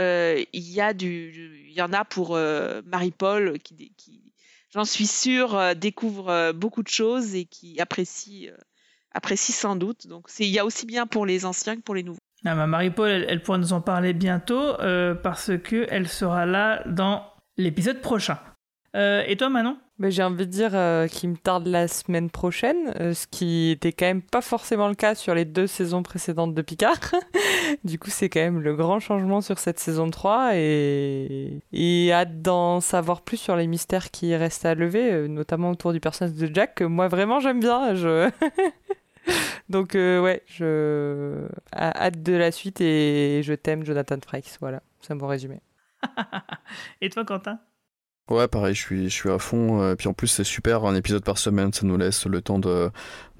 euh, 0.00 0.42
il 0.52 0.70
y 0.70 0.80
a 0.80 0.94
du, 0.94 1.66
il 1.68 1.72
y 1.72 1.82
en 1.82 1.92
a 1.92 2.04
pour 2.04 2.34
euh, 2.34 2.82
Marie-Paul 2.86 3.58
qui, 3.58 3.92
j'en 4.72 4.84
suis 4.84 5.06
sûre, 5.06 5.54
euh, 5.54 5.74
découvre 5.74 6.28
euh, 6.28 6.52
beaucoup 6.52 6.82
de 6.82 6.88
choses 6.88 7.34
et 7.34 7.44
qui 7.44 7.80
apprécie, 7.80 8.48
euh, 8.48 8.56
apprécie 9.12 9.52
sans 9.52 9.76
doute. 9.76 10.06
Donc, 10.06 10.28
il 10.38 10.48
y 10.48 10.58
a 10.58 10.64
aussi 10.64 10.86
bien 10.86 11.06
pour 11.06 11.26
les 11.26 11.44
anciens 11.44 11.76
que 11.76 11.82
pour 11.82 11.94
les 11.94 12.02
nouveaux. 12.02 12.18
Ah 12.44 12.56
bah, 12.56 12.66
Marie-Paul, 12.66 13.08
elle, 13.28 13.42
pourra 13.42 13.58
nous 13.58 13.72
en 13.72 13.80
parler 13.80 14.12
bientôt 14.12 14.80
euh, 14.80 15.14
parce 15.14 15.52
que 15.62 15.86
elle 15.90 16.08
sera 16.08 16.44
là 16.44 16.82
dans 16.86 17.24
l'épisode 17.56 18.00
prochain. 18.00 18.38
Euh, 18.96 19.22
et 19.26 19.36
toi, 19.36 19.48
Manon? 19.48 19.78
Mais 19.98 20.10
j'ai 20.10 20.24
envie 20.24 20.46
de 20.46 20.50
dire 20.50 20.72
euh, 20.74 21.06
qu'il 21.06 21.30
me 21.30 21.36
tarde 21.36 21.68
la 21.68 21.86
semaine 21.86 22.28
prochaine, 22.30 22.92
ce 23.14 23.26
qui 23.28 23.70
était 23.70 23.92
quand 23.92 24.06
même 24.06 24.22
pas 24.22 24.40
forcément 24.40 24.88
le 24.88 24.96
cas 24.96 25.14
sur 25.14 25.34
les 25.34 25.44
deux 25.44 25.68
saisons 25.68 26.02
précédentes 26.02 26.54
de 26.54 26.62
Picard. 26.62 26.98
du 27.84 28.00
coup, 28.00 28.10
c'est 28.10 28.28
quand 28.28 28.40
même 28.40 28.60
le 28.60 28.74
grand 28.74 28.98
changement 28.98 29.40
sur 29.40 29.60
cette 29.60 29.78
saison 29.78 30.10
3 30.10 30.56
et, 30.56 31.60
et 31.72 32.12
hâte 32.12 32.42
d'en 32.42 32.80
savoir 32.80 33.22
plus 33.22 33.36
sur 33.36 33.54
les 33.54 33.68
mystères 33.68 34.10
qui 34.10 34.34
restent 34.34 34.66
à 34.66 34.74
lever, 34.74 35.28
notamment 35.28 35.70
autour 35.70 35.92
du 35.92 36.00
personnage 36.00 36.34
de 36.34 36.52
Jack, 36.52 36.74
que 36.74 36.84
moi 36.84 37.06
vraiment 37.06 37.38
j'aime 37.38 37.60
bien. 37.60 37.94
Je... 37.94 38.28
Donc 39.68 39.94
euh, 39.94 40.20
ouais, 40.20 40.42
je 40.46 41.46
hâ- 41.72 41.92
hâte 41.96 42.22
de 42.22 42.32
la 42.34 42.50
suite 42.52 42.80
et 42.80 43.42
je 43.42 43.54
t'aime 43.54 43.84
Jonathan 43.84 44.16
Frakes, 44.24 44.56
voilà, 44.60 44.82
c'est 45.00 45.12
un 45.12 45.16
bon 45.16 45.26
résumé. 45.28 45.60
Et 47.00 47.08
toi, 47.10 47.24
Quentin? 47.24 47.60
Ouais, 48.30 48.48
pareil, 48.48 48.74
je 48.74 48.80
suis, 48.80 49.04
je 49.10 49.14
suis 49.14 49.30
à 49.30 49.38
fond. 49.38 49.82
euh, 49.82 49.94
puis 49.96 50.08
en 50.08 50.14
plus, 50.14 50.28
c'est 50.28 50.44
super, 50.44 50.84
un 50.84 50.94
épisode 50.94 51.24
par 51.24 51.38
semaine, 51.38 51.72
ça 51.72 51.84
nous 51.86 51.96
laisse 51.96 52.24
le 52.26 52.40
temps 52.40 52.58
de, 52.58 52.90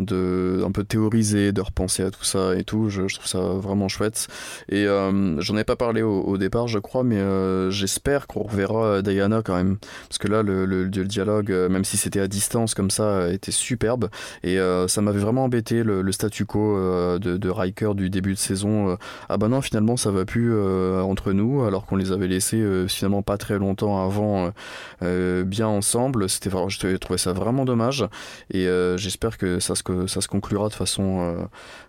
de 0.02 0.62
un 0.64 0.72
peu 0.72 0.84
théoriser, 0.84 1.52
de 1.52 1.60
repenser 1.60 2.02
à 2.02 2.10
tout 2.10 2.24
ça 2.24 2.54
et 2.56 2.64
tout. 2.64 2.88
Je, 2.88 3.02
trouve 3.02 3.26
ça 3.26 3.38
vraiment 3.38 3.88
chouette. 3.88 4.28
Et 4.68 4.86
euh, 4.86 5.40
j'en 5.40 5.56
ai 5.56 5.64
pas 5.64 5.76
parlé 5.76 6.02
au, 6.02 6.36
départ, 6.38 6.68
je 6.68 6.78
crois, 6.78 7.04
mais 7.04 7.18
euh, 7.18 7.70
j'espère 7.70 8.26
qu'on 8.26 8.42
reverra 8.42 8.84
euh, 8.84 9.02
Diana 9.02 9.42
quand 9.44 9.56
même. 9.56 9.78
Parce 10.08 10.18
que 10.18 10.28
là, 10.28 10.42
le, 10.42 10.86
dialogue, 10.88 11.50
même 11.50 11.84
si 11.84 11.96
c'était 11.96 12.20
à 12.20 12.28
distance 12.28 12.74
comme 12.74 12.90
ça, 12.90 13.30
était 13.30 13.52
superbe. 13.52 14.08
Et 14.42 14.58
ça 14.88 15.00
m'avait 15.02 15.18
vraiment 15.18 15.44
embêté 15.44 15.82
le, 15.82 16.12
statu 16.12 16.44
quo 16.44 16.78
de, 17.18 17.48
Riker 17.48 17.94
du 17.94 18.10
début 18.10 18.34
de 18.34 18.38
saison. 18.38 18.96
ah 19.28 19.36
bah 19.36 19.48
non, 19.48 19.60
finalement, 19.60 19.96
ça 19.96 20.10
va 20.10 20.24
plus 20.24 20.54
entre 21.00 21.32
nous, 21.32 21.64
alors 21.64 21.86
qu'on 21.86 21.96
les 21.96 22.12
avait 22.12 22.28
laissés 22.28 22.64
finalement 22.88 23.22
pas 23.22 23.38
très 23.38 23.58
longtemps 23.58 24.04
avant. 24.04 24.52
bien 25.00 25.66
ensemble. 25.66 26.28
C'était 26.28 26.50
je 26.68 26.96
trouvais 26.96 27.18
ça 27.18 27.32
vraiment 27.32 27.64
dommage 27.64 28.04
et 28.52 28.66
j'espère 28.96 29.38
que 29.38 29.60
ça 29.60 29.74
se 29.74 29.82
que 30.00 30.06
ça 30.06 30.20
se 30.20 30.28
conclura 30.28 30.68
de 30.68 30.74
façon 30.74 31.20
euh, 31.20 31.44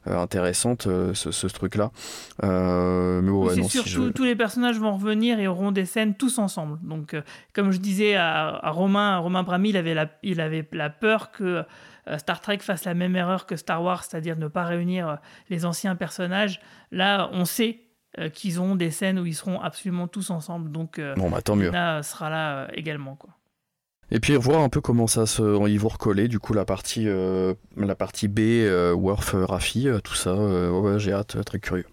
euh, 0.08 0.18
intéressante 0.22 0.88
euh, 0.88 1.14
ce, 1.14 1.32
ce 1.32 1.48
truc-là. 1.48 1.92
Mais 2.42 3.30
ouais, 3.30 3.56
c'est 3.56 3.62
non, 3.62 3.70
sûr, 3.70 3.84
si 3.84 3.94
tous- 3.96 4.06
je... 4.08 4.12
tous 4.12 4.24
les 4.24 4.36
personnages 4.36 4.80
vont 4.80 4.94
revenir 4.94 5.40
et 5.40 5.48
auront 5.48 5.72
des 5.72 5.86
scènes 5.86 6.16
tous 6.16 6.38
ensemble. 6.40 6.80
Donc, 6.84 7.16
comme 7.54 7.72
je 7.72 7.80
disais 7.80 8.16
à, 8.16 8.48
à 8.50 8.70
Romain, 8.72 9.16
à 9.16 9.18
Romain 9.20 9.44
Brami, 9.44 9.70
il 9.70 9.78
avait 9.78 9.94
la, 9.94 10.08
il 10.24 10.42
avait 10.42 10.68
la 10.72 10.90
peur 10.90 11.32
que 11.32 11.64
Star 12.18 12.42
Trek 12.42 12.60
fasse 12.60 12.84
la 12.86 12.94
même 12.94 13.16
erreur 13.16 13.46
que 13.46 13.56
Star 13.56 13.82
Wars, 13.82 14.04
c'est-à-dire 14.04 14.38
ne 14.38 14.48
pas 14.48 14.64
réunir 14.66 15.20
les 15.50 15.66
anciens 15.66 15.96
personnages. 15.96 16.60
Là, 16.92 17.30
on 17.32 17.46
sait 17.46 17.80
qu'ils 18.34 18.60
ont 18.62 18.76
des 18.76 18.92
scènes 18.92 19.18
où 19.20 19.26
ils 19.26 19.34
seront 19.36 19.60
absolument 19.62 20.08
tous 20.08 20.30
ensemble. 20.30 20.72
Donc, 20.72 21.00
Bon, 21.16 21.30
bah 21.30 21.42
tant 21.42 21.56
mieux. 21.56 21.72
Sera 22.04 22.30
là 22.30 22.68
également. 22.74 23.16
Quoi. 23.16 23.32
Et 24.16 24.20
puis 24.20 24.36
voir 24.36 24.62
un 24.62 24.70
peu 24.70 24.80
comment 24.80 25.08
ça 25.08 25.26
se, 25.26 25.42
ils 25.68 25.80
vont 25.80 25.88
recoller 25.88 26.28
du 26.28 26.40
coup 26.40 26.54
la 26.54 26.66
partie, 26.66 27.08
euh, 27.08 27.56
la 27.76 27.96
partie 27.96 28.28
B, 28.28 28.40
euh, 28.40 28.94
Worf, 28.94 29.34
euh, 29.34 29.44
Raffi, 29.44 29.88
euh, 29.90 30.00
tout 30.02 30.14
ça. 30.14 30.30
euh, 30.30 30.70
ouais, 30.70 31.00
j'ai 31.00 31.12
hâte, 31.12 31.44
très 31.44 31.60
curieux. 31.60 31.88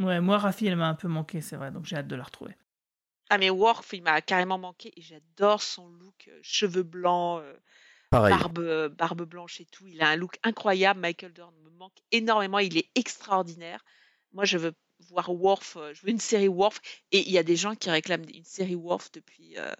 Ouais, 0.00 0.22
moi, 0.22 0.38
Rafi, 0.38 0.66
elle 0.66 0.76
m'a 0.76 0.88
un 0.88 0.94
peu 0.94 1.08
manqué, 1.08 1.42
c'est 1.42 1.56
vrai, 1.56 1.70
donc 1.70 1.84
j'ai 1.84 1.96
hâte 1.96 2.08
de 2.08 2.16
la 2.16 2.24
retrouver. 2.24 2.56
Ah, 3.28 3.36
mais 3.36 3.50
Worf, 3.50 3.92
il 3.92 4.02
m'a 4.02 4.22
carrément 4.22 4.56
manqué 4.56 4.92
et 4.96 5.02
j'adore 5.02 5.60
son 5.60 5.88
look, 5.88 6.30
cheveux 6.40 6.82
blancs, 6.84 7.42
euh, 7.42 7.54
barbe, 8.10 8.88
barbe 8.96 9.22
blanche 9.24 9.60
et 9.60 9.66
tout. 9.66 9.86
Il 9.86 10.00
a 10.02 10.08
un 10.08 10.16
look 10.16 10.38
incroyable. 10.42 11.00
Michael 11.00 11.34
Dorn 11.34 11.54
me 11.64 11.70
manque 11.70 11.96
énormément. 12.12 12.60
Il 12.60 12.78
est 12.78 12.88
extraordinaire. 12.94 13.84
Moi, 14.32 14.44
je 14.44 14.56
veux 14.58 14.72
voir 15.10 15.30
Worf. 15.34 15.76
Je 15.94 16.02
veux 16.02 16.10
une 16.10 16.18
série 16.18 16.48
Worf. 16.48 16.80
Et 17.10 17.20
il 17.26 17.32
y 17.32 17.38
a 17.38 17.42
des 17.42 17.56
gens 17.56 17.74
qui 17.74 17.90
réclament 17.90 18.26
une 18.34 18.44
série 18.44 18.74
Worf 18.74 19.10
depuis, 19.12 19.54
euh, 19.58 19.72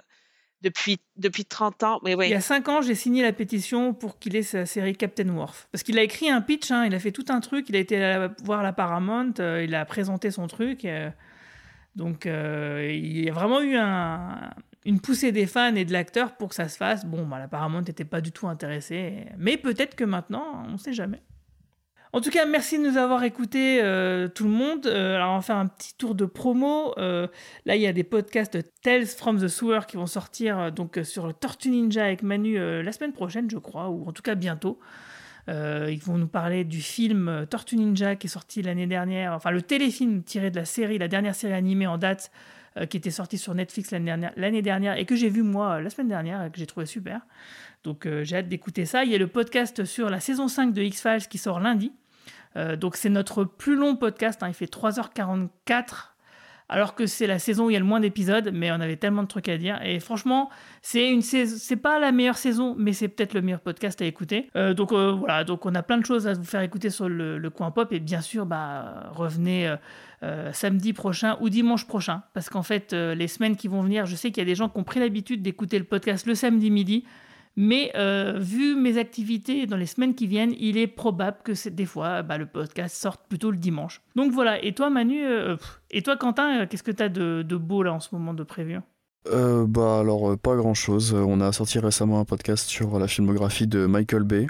depuis, 0.63 0.99
depuis 1.17 1.45
30 1.45 1.83
ans. 1.83 2.01
Mais. 2.05 2.13
Il 2.13 2.31
y 2.31 2.35
a 2.35 2.41
5 2.41 2.69
ans, 2.69 2.83
j'ai 2.83 2.95
signé 2.95 3.23
la 3.23 3.33
pétition 3.33 3.95
pour 3.95 4.19
qu'il 4.19 4.37
ait 4.37 4.43
sa 4.43 4.65
série 4.67 4.95
Captain 4.97 5.29
Worf. 5.29 5.69
Parce 5.73 5.83
qu'il 5.83 5.99
a 5.99 6.03
écrit 6.03 6.31
un 6.31 6.41
pitch, 6.41 6.71
hein, 6.71 6.85
il 6.87 6.95
a 6.95 6.99
fait 6.99 7.13
tout 7.13 7.25
un 7.29 7.41
truc, 7.41 7.69
il 7.69 7.77
a 7.77 7.79
été 7.79 8.29
voir 8.45 8.63
la 8.63 8.73
Paramount, 8.73 9.33
euh, 9.41 9.63
il 9.65 9.75
a 9.75 9.85
présenté 9.85 10.31
son 10.31 10.47
truc. 10.47 10.85
euh, 10.85 11.11
donc 11.97 12.25
euh, 12.27 12.89
il 12.91 13.23
y 13.25 13.29
a 13.29 13.33
vraiment 13.33 13.61
eu 13.61 13.77
un- 13.77 14.51
une 14.87 14.99
poussée 15.01 15.31
des 15.31 15.47
fans 15.47 15.75
et 15.77 15.85
de 15.85 15.93
l'acteur 15.93 16.37
pour 16.37 16.49
que 16.49 16.55
ça 16.55 16.69
se 16.69 16.77
fasse. 16.77 17.05
Bon, 17.05 17.27
bah, 17.27 17.39
la 17.39 17.49
Paramount 17.49 17.83
n'était 17.83 18.05
pas 18.07 18.21
du 18.21 18.33
tout 18.33 18.49
intéressée. 18.49 19.27
Mais 19.39 19.57
peut-être 19.57 19.95
que 19.95 20.05
maintenant, 20.05 20.65
on 20.69 20.73
ne 20.73 20.77
sait 20.79 20.93
jamais. 20.95 21.21
En 22.15 22.21
tout 22.21 22.29
cas, 22.29 22.45
merci 22.45 22.79
de 22.79 22.87
nous 22.87 22.99
avoir 22.99 23.25
écoutés, 23.25 23.81
euh, 23.83 24.29
tout 24.29 24.45
le 24.45 24.51
monde. 24.51 24.87
Euh, 24.87 25.17
alors, 25.17 25.33
on 25.33 25.37
va 25.37 25.41
faire 25.41 25.57
un 25.57 25.67
petit 25.67 25.95
tour 25.97 26.15
de 26.15 26.27
promo. 26.27 26.93
Euh, 26.99 27.27
là, 27.65 27.75
il 27.75 27.81
y 27.81 27.87
a 27.87 27.93
des 27.95 28.05
podcasts 28.05 28.59
Tales 28.83 29.07
from 29.07 29.41
the 29.41 29.49
Sewer 29.49 29.81
qui 29.89 29.97
vont 29.97 30.07
sortir 30.07 30.71
donc 30.73 31.01
sur 31.05 31.33
Tortue 31.33 31.71
Ninja 31.71 32.05
avec 32.05 32.23
Manu 32.23 32.59
la 32.83 32.93
semaine 32.93 33.15
prochaine, 33.15 33.49
je 33.51 33.57
crois, 33.57 33.89
ou 33.89 34.07
en 34.07 34.13
tout 34.13 34.21
cas 34.21 34.35
bientôt. 34.35 34.79
Ils 35.49 36.01
vont 36.05 36.19
nous 36.19 36.29
parler 36.29 36.65
du 36.65 36.83
film 36.83 37.47
Tortue 37.49 37.77
Ninja 37.77 38.15
qui 38.15 38.27
est 38.27 38.31
sorti 38.31 38.61
l'année 38.61 38.87
dernière, 38.87 39.33
enfin 39.33 39.51
le 39.51 39.63
téléfilm 39.63 40.23
tiré 40.23 40.51
de 40.51 40.57
la 40.57 40.65
série, 40.67 40.99
la 40.99 41.09
dernière 41.09 41.35
série 41.35 41.55
animée 41.55 41.87
en 41.87 41.99
date 41.99 42.31
qui 42.89 42.97
était 42.97 43.11
sortie 43.11 43.39
sur 43.39 43.55
Netflix 43.55 43.91
l'année 43.91 44.07
dernière, 44.07 44.33
l'année 44.37 44.63
dernière 44.63 44.97
et 44.99 45.05
que 45.05 45.17
j'ai 45.17 45.29
vu 45.29 45.43
moi 45.43 45.81
la 45.81 45.91
semaine 45.91 46.09
dernière 46.09 46.45
et 46.45 46.51
que 46.51 46.59
j'ai 46.59 46.67
trouvé 46.67 46.87
super. 46.87 47.23
Donc 47.83 48.07
j'ai 48.23 48.37
hâte 48.37 48.49
d'écouter 48.49 48.85
ça. 48.85 49.03
Il 49.05 49.11
y 49.11 49.15
a 49.15 49.19
le 49.19 49.27
podcast 49.27 49.85
sur 49.85 50.11
la 50.11 50.21
saison 50.21 50.47
5 50.47 50.73
de 50.73 50.83
X-Files 50.83 51.27
qui 51.29 51.39
sort 51.39 51.59
lundi. 51.59 51.91
Euh, 52.57 52.77
donc 52.77 52.97
c'est 52.97 53.11
notre 53.11 53.45
plus 53.45 53.77
long 53.77 53.97
podcast, 53.97 54.43
hein, 54.43 54.49
il 54.49 54.55
fait 54.55 54.71
3h44, 54.71 56.11
alors 56.69 56.95
que 56.95 57.07
c'est 57.07 57.27
la 57.27 57.39
saison 57.39 57.67
où 57.67 57.71
il 57.71 57.75
y 57.75 57.77
a 57.77 57.81
le 57.81 57.85
moins 57.85 58.01
d'épisodes, 58.01 58.51
mais 58.53 58.71
on 58.71 58.77
avait 58.81 58.97
tellement 58.97 59.23
de 59.23 59.29
trucs 59.29 59.49
à 59.49 59.59
dire. 59.59 59.81
Et 59.85 60.01
franchement, 60.01 60.49
c'est 60.81 61.11
une 61.11 61.21
c'est 61.21 61.77
pas 61.77 61.99
la 61.99 62.13
meilleure 62.13 62.39
saison, 62.39 62.75
mais 62.79 62.93
c'est 62.93 63.09
peut-être 63.09 63.35
le 63.35 63.43
meilleur 63.43 63.61
podcast 63.61 64.01
à 64.01 64.07
écouter. 64.07 64.49
Euh, 64.57 64.73
donc 64.73 64.93
euh, 64.93 65.13
voilà, 65.13 65.45
donc 65.45 65.67
on 65.67 65.75
a 65.75 65.83
plein 65.83 65.99
de 65.99 66.07
choses 66.07 66.27
à 66.27 66.35
vous 66.35 66.45
faire 66.45 66.63
écouter 66.63 66.91
sur 66.91 67.09
le, 67.09 67.51
coin 67.51 67.71
pop, 67.71 67.93
et 67.93 68.01
bien 68.01 68.21
sûr, 68.21 68.47
bah 68.47 69.11
revenez. 69.13 69.75
samedi 70.53 70.93
prochain 70.93 71.37
ou 71.41 71.49
dimanche 71.49 71.87
prochain. 71.87 72.23
Parce 72.33 72.49
qu'en 72.49 72.63
fait, 72.63 72.93
les 72.93 73.29
semaines 73.29 73.57
qui 73.57 73.69
vont 73.69 73.83
venir, 73.83 74.07
je 74.07 74.15
sais 74.15 74.31
qu'il 74.31 74.39
y 74.39 74.47
a 74.47 74.47
des 74.47 74.55
gens 74.55 74.69
qui 74.69 74.79
ont 74.79 74.85
pris 74.85 75.01
l'habitude 75.01 75.43
d'écouter 75.43 75.79
le 75.79 75.85
podcast 75.85 76.27
le 76.27 76.35
samedi 76.35 76.71
midi. 76.71 77.05
Mais 77.57 77.93
euh, 77.97 78.39
vu 78.39 78.75
mes 78.77 78.97
activités 78.99 79.67
dans 79.67 79.77
les 79.77 79.87
semaines 79.87 80.15
qui 80.15 80.27
viennent, 80.27 80.55
il 80.59 80.79
est 80.79 80.87
probable 80.87 81.39
que 81.45 81.69
des 81.69 81.87
fois 81.87 82.23
bah, 82.23 82.39
le 82.39 82.47
podcast 82.47 82.97
sorte 82.97 83.21
plutôt 83.29 83.51
le 83.51 83.59
dimanche. 83.59 84.01
Donc 84.17 84.33
voilà. 84.33 84.63
Et 84.65 84.73
toi, 84.73 84.91
Manu, 84.91 85.23
euh, 85.23 85.57
et 85.91 86.03
toi, 86.03 86.17
Quentin, 86.17 86.63
euh, 86.63 86.67
qu'est-ce 86.67 86.83
que 86.83 86.93
tu 86.93 87.03
as 87.03 87.09
de, 87.09 87.43
de 87.43 87.57
beau 87.57 87.83
là 87.83 87.93
en 87.93 88.01
ce 88.01 88.15
moment 88.15 88.35
de 88.35 88.43
prévu? 88.43 88.79
Euh, 89.29 89.67
bah 89.69 90.01
alors 90.01 90.33
euh, 90.33 90.37
pas 90.37 90.57
grand 90.57 90.75
chose. 90.75 91.15
On 91.15 91.41
a 91.41 91.53
sorti 91.53 91.79
récemment 91.79 92.19
un 92.19 92.25
podcast 92.25 92.69
sur 92.69 92.99
la 92.99 93.07
filmographie 93.07 93.67
de 93.67 93.87
Michael 93.87 94.25
Bay, 94.25 94.47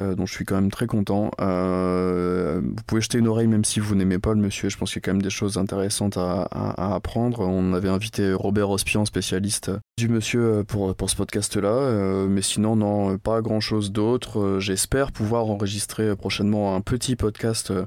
euh, 0.00 0.14
dont 0.14 0.26
je 0.26 0.32
suis 0.32 0.44
quand 0.44 0.56
même 0.56 0.70
très 0.70 0.86
content. 0.86 1.30
Euh, 1.40 2.60
vous 2.62 2.82
pouvez 2.86 3.00
jeter 3.00 3.18
une 3.18 3.28
oreille 3.28 3.46
même 3.46 3.64
si 3.64 3.80
vous 3.80 3.94
n'aimez 3.94 4.18
pas 4.18 4.34
le 4.34 4.40
monsieur. 4.40 4.68
Je 4.68 4.76
pense 4.76 4.92
qu'il 4.92 5.00
y 5.00 5.04
a 5.04 5.06
quand 5.06 5.14
même 5.14 5.22
des 5.22 5.30
choses 5.30 5.56
intéressantes 5.56 6.16
à, 6.16 6.48
apprendre. 6.94 7.40
On 7.40 7.72
avait 7.72 7.88
invité 7.88 8.32
Robert 8.32 8.70
Ospian, 8.70 9.04
spécialiste 9.04 9.70
du 9.98 10.08
monsieur, 10.08 10.58
euh, 10.58 10.64
pour, 10.64 10.94
pour 10.94 11.10
ce 11.10 11.16
podcast-là. 11.16 11.68
Euh, 11.68 12.28
mais 12.28 12.40
sinon, 12.40 12.76
non, 12.76 13.12
euh, 13.12 13.18
pas 13.18 13.42
grand-chose 13.42 13.92
d'autre. 13.92 14.38
Euh, 14.38 14.60
J'espère 14.60 15.12
pouvoir 15.12 15.46
enregistrer 15.46 16.14
prochainement 16.14 16.76
un 16.76 16.80
petit 16.80 17.16
podcast 17.16 17.72
euh, 17.72 17.84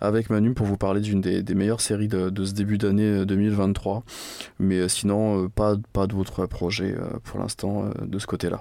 avec 0.00 0.28
Manu 0.30 0.52
pour 0.52 0.66
vous 0.66 0.76
parler 0.76 1.00
d'une 1.00 1.22
des, 1.22 1.54
meilleures 1.54 1.80
séries 1.80 2.08
de, 2.08 2.44
ce 2.44 2.52
début 2.52 2.76
d'année 2.76 3.20
euh, 3.20 3.24
2023. 3.24 4.04
Mais 4.58 4.80
euh, 4.80 4.88
sinon, 4.88 5.44
euh, 5.44 5.48
pas, 5.76 6.00
pas 6.02 6.06
d'autres 6.06 6.46
projets 6.46 6.94
euh, 6.96 7.18
pour 7.24 7.38
l'instant 7.40 7.84
euh, 7.84 7.90
de 8.04 8.18
ce 8.18 8.26
côté-là. 8.26 8.60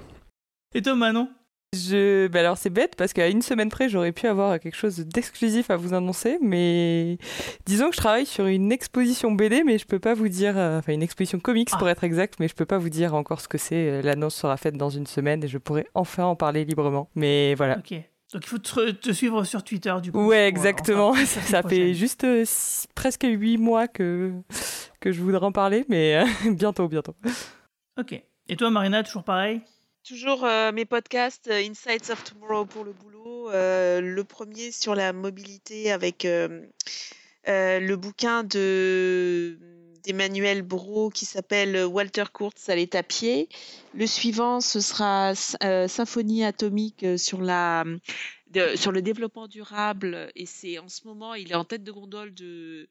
Et 0.75 0.81
toi, 0.81 0.95
Manon? 0.95 1.29
Je... 1.75 2.27
bah 2.27 2.41
alors 2.41 2.55
c'est 2.59 2.69
bête 2.69 2.95
parce 2.95 3.13
qu'à 3.13 3.29
une 3.29 3.41
semaine 3.41 3.69
près 3.69 3.89
j'aurais 3.89 4.11
pu 4.11 4.27
avoir 4.27 4.59
quelque 4.59 4.75
chose 4.75 4.99
d'exclusif 4.99 5.71
à 5.71 5.75
vous 5.75 5.95
annoncer, 5.95 6.37
mais 6.39 7.17
disons 7.65 7.89
que 7.89 7.95
je 7.95 7.97
travaille 8.01 8.27
sur 8.27 8.45
une 8.45 8.71
exposition 8.71 9.31
BD, 9.31 9.63
mais 9.63 9.79
je 9.79 9.87
peux 9.87 9.97
pas 9.97 10.13
vous 10.13 10.27
dire, 10.27 10.55
euh, 10.55 10.77
enfin 10.77 10.93
une 10.93 11.01
exposition 11.01 11.39
comics 11.39 11.71
pour 11.71 11.89
être 11.89 12.03
exact, 12.03 12.35
mais 12.39 12.47
je 12.47 12.53
peux 12.53 12.65
pas 12.67 12.77
vous 12.77 12.89
dire 12.89 13.15
encore 13.15 13.41
ce 13.41 13.47
que 13.47 13.57
c'est. 13.57 14.03
L'annonce 14.03 14.35
sera 14.35 14.55
faite 14.55 14.77
dans 14.77 14.91
une 14.91 15.07
semaine 15.07 15.43
et 15.43 15.47
je 15.47 15.57
pourrai 15.57 15.87
enfin 15.95 16.25
en 16.25 16.35
parler 16.35 16.63
librement. 16.63 17.09
Mais 17.15 17.55
voilà. 17.55 17.79
Ok. 17.79 17.99
Donc 18.33 18.43
il 18.45 18.49
faut 18.49 18.57
te, 18.59 18.91
te 18.91 19.11
suivre 19.11 19.43
sur 19.43 19.63
Twitter 19.63 19.93
du 20.01 20.11
coup. 20.11 20.27
Ouais, 20.27 20.47
exactement. 20.47 21.13
Ça, 21.25 21.63
fait 21.63 21.95
juste 21.95 22.23
euh, 22.23 22.43
six- 22.45 22.87
presque 22.93 23.25
huit 23.27 23.57
mois 23.57 23.87
que, 23.87 24.31
que 25.03 25.11
je 25.11 25.21
voudrais 25.21 25.43
en 25.45 25.51
parler, 25.51 25.83
mais 25.89 26.15
euh, 26.15 26.25
bientôt, 26.51 26.87
bientôt. 26.87 27.13
Ok. 27.99 28.13
Et 28.47 28.55
toi, 28.55 28.69
Marina, 28.71 29.03
toujours 29.03 29.23
pareil? 29.23 29.61
Toujours 30.07 30.43
euh, 30.45 30.71
mes 30.71 30.85
podcasts 30.85 31.47
euh, 31.49 31.61
Insights 31.69 32.09
of 32.09 32.23
Tomorrow 32.23 32.65
pour 32.65 32.83
le 32.85 32.93
boulot. 32.93 33.49
euh, 33.51 33.99
le 34.01 34.23
premier 34.23 34.71
sur 34.71 34.95
la 34.95 35.11
mobilité 35.13 35.91
avec 35.91 36.23
euh, 36.25 36.61
euh, 37.49 37.79
le 37.79 37.95
bouquin 37.97 38.43
de 38.43 39.57
d'Emmanuel 40.05 40.63
Bro 40.63 41.09
qui 41.11 41.23
s'appelle 41.25 41.85
Walter 41.85 42.25
Kurtz 42.33 42.67
à 42.67 42.75
l'état 42.75 43.03
pied. 43.03 43.47
Le 43.93 44.05
suivant, 44.05 44.59
ce 44.59 44.81
sera 44.81 45.31
euh, 45.63 45.87
Symphonie 45.87 46.43
atomique 46.43 47.05
sur 47.17 47.39
la 47.41 47.85
de- 48.47 48.75
sur 48.75 48.91
le 48.91 49.01
développement 49.01 49.47
durable 49.47 50.29
et 50.35 50.45
c'est 50.45 50.77
en 50.79 50.89
ce 50.89 51.07
moment 51.07 51.33
il 51.35 51.51
est 51.51 51.55
en 51.55 51.63
tête 51.63 51.83
de 51.83 51.91
gondole 51.93 52.33
de- 52.33 52.89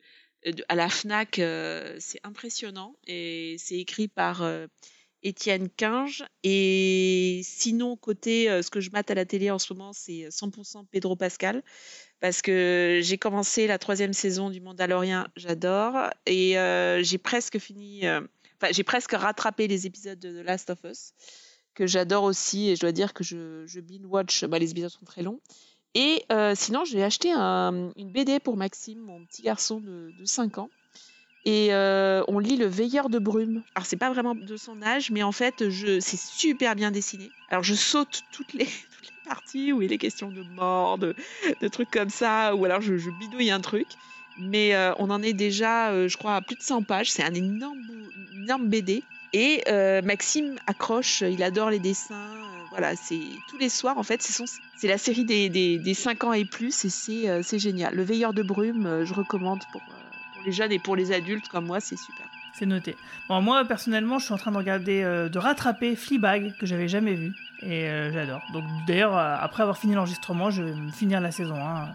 à 0.69 0.75
la 0.75 0.89
Fnac. 0.89 1.39
euh, 1.39 1.97
c'est 2.01 2.21
impressionnant 2.25 2.97
et 3.07 3.57
c'est 3.59 3.79
écrit 3.79 4.09
par 4.09 4.43
euh, 4.43 4.67
Étienne 5.23 5.69
Quinge. 5.69 6.25
Et 6.43 7.41
sinon, 7.45 7.97
côté 7.97 8.51
euh, 8.51 8.63
ce 8.63 8.71
que 8.71 8.81
je 8.81 8.91
mate 8.91 9.11
à 9.11 9.15
la 9.15 9.25
télé 9.25 9.51
en 9.51 9.59
ce 9.59 9.73
moment, 9.73 9.93
c'est 9.93 10.29
100% 10.29 10.87
Pedro 10.91 11.17
Pascal. 11.17 11.63
Parce 12.21 12.43
que 12.43 13.01
j'ai 13.03 13.19
commencé 13.19 13.67
la 13.67 13.79
troisième 13.79 14.13
saison 14.13 14.51
du 14.51 14.61
Mandalorian, 14.61 15.27
j'adore. 15.37 16.11
Et 16.27 16.59
euh, 16.59 17.03
j'ai 17.03 17.19
presque 17.19 17.59
fini, 17.59 18.07
euh, 18.07 18.21
enfin, 18.61 18.73
j'ai 18.73 18.85
presque 18.85 19.13
rattrapé 19.13 19.69
les 19.69 19.87
épisodes 19.87 20.19
de 20.19 20.43
The 20.43 20.45
Last 20.45 20.71
of 20.71 20.79
Us, 20.85 21.13
que 21.75 21.87
j'adore 21.87 22.25
aussi. 22.25 22.71
Et 22.71 22.77
je 22.77 22.81
dois 22.81 22.93
dire 22.93 23.13
que 23.13 23.25
je, 23.25 23.67
je 23.67 23.81
binge-watch, 23.81 24.45
bah, 24.45 24.59
les 24.59 24.71
épisodes 24.71 24.91
sont 24.91 25.05
très 25.05 25.23
longs. 25.23 25.41
Et 25.95 26.25
euh, 26.33 26.55
sinon, 26.57 26.85
j'ai 26.85 27.03
acheté 27.03 27.33
un- 27.33 27.93
une 27.97 28.11
BD 28.11 28.41
pour 28.41 28.57
Maxime, 28.57 29.01
mon 29.01 29.21
petit 29.25 29.43
garçon 29.43 29.81
de, 29.81 30.13
de 30.19 30.25
5 30.25 30.59
ans. 30.59 30.71
Et 31.45 31.75
euh, 31.75 32.23
on 32.29 32.39
lit 32.39 32.57
Le 32.57 32.67
Veilleur 32.67 33.11
de 33.11 33.19
brume. 33.19 33.63
Alors, 33.75 33.85
c'est 33.85 33.97
pas 33.97 34.11
vraiment 34.11 34.35
de 34.35 34.57
son 34.57 34.81
âge, 34.81 35.11
mais 35.11 35.23
en 35.23 35.33
fait, 35.33 35.69
c'est 36.01 36.17
super 36.17 36.77
bien 36.77 36.91
dessiné. 36.93 37.33
Alors, 37.49 37.65
je 37.65 37.75
saute 37.75 38.23
toutes 38.31 38.53
les, 38.53 38.69
parties 39.25 39.73
où 39.73 39.83
il 39.83 39.93
est 39.93 39.99
question 39.99 40.31
de 40.31 40.43
mort, 40.43 40.99
de, 40.99 41.15
trucs 41.71 41.91
comme 41.91 42.11
ça, 42.11 42.55
ou 42.55 42.65
alors 42.65 42.81
je, 42.81 43.11
bidouille 43.11 43.51
un 43.51 43.61
truc. 43.61 43.89
Mais 44.39 44.75
euh, 44.75 44.95
on 44.99 45.11
en 45.11 45.23
est 45.23 45.33
déjà, 45.35 46.07
je 46.09 46.17
crois, 46.17 46.37
à 46.37 46.41
plus 46.43 46.57
de 46.57 46.63
100 46.63 46.83
pages. 46.83 47.11
C'est 47.11 47.23
un 47.23 47.35
énorme, 47.35 47.83
énorme 48.35 48.69
BD. 48.69 49.03
Et 49.35 49.63
Maxime 50.05 50.57
accroche, 50.67 51.23
il 51.23 51.43
adore 51.43 51.71
les 51.71 51.81
dessins. 51.81 52.52
Voilà, 52.73 52.97
c'est 52.97 53.21
tous 53.49 53.59
les 53.59 53.69
soirs, 53.69 53.99
en 53.99 54.03
fait, 54.03 54.23
c'est 54.23 54.89
la 54.89 54.97
série 54.97 55.27
des, 55.27 55.51
des, 55.51 55.79
des 55.79 55.95
5 55.95 56.25
ans 56.25 56.33
et 56.33 56.47
plus, 56.47 56.87
et 56.87 56.89
c'est 56.89 57.29
euh, 57.29 57.43
c'est 57.43 57.59
génial. 57.59 57.95
Le 57.95 58.03
Veilleur 58.03 58.33
de 58.33 58.43
brume, 58.43 58.87
euh, 58.87 59.05
je 59.05 59.13
recommande 59.13 59.61
pour, 59.71 59.83
euh, 59.83 59.95
pour 60.35 60.43
les 60.47 60.53
jeunes 60.53 60.73
et 60.73 60.79
pour 60.79 60.97
les 60.97 61.13
adultes 61.13 61.49
comme 61.49 61.67
moi, 61.67 61.81
c'est 61.81 61.99
super. 61.99 62.27
C'est 62.55 62.65
noté. 62.65 62.97
Moi, 63.29 63.65
personnellement, 63.67 64.19
je 64.19 64.25
suis 64.25 64.35
en 64.35 64.39
train 64.39 64.53
de 64.53 64.57
regarder, 64.57 65.03
de 65.03 65.39
rattraper 65.39 65.97
Fleabag, 65.97 66.55
que 66.59 66.67
j'avais 66.67 66.87
jamais 66.87 67.15
vu. 67.15 67.33
Et 67.63 67.89
j'adore. 68.13 68.43
Donc, 68.53 68.65
d'ailleurs, 68.87 69.17
après 69.17 69.63
avoir 69.63 69.79
fini 69.79 69.95
l'enregistrement, 69.95 70.51
je 70.51 70.63
vais 70.63 70.75
finir 70.93 71.23
la 71.23 71.33
saison 71.33 71.57
1. 71.57 71.89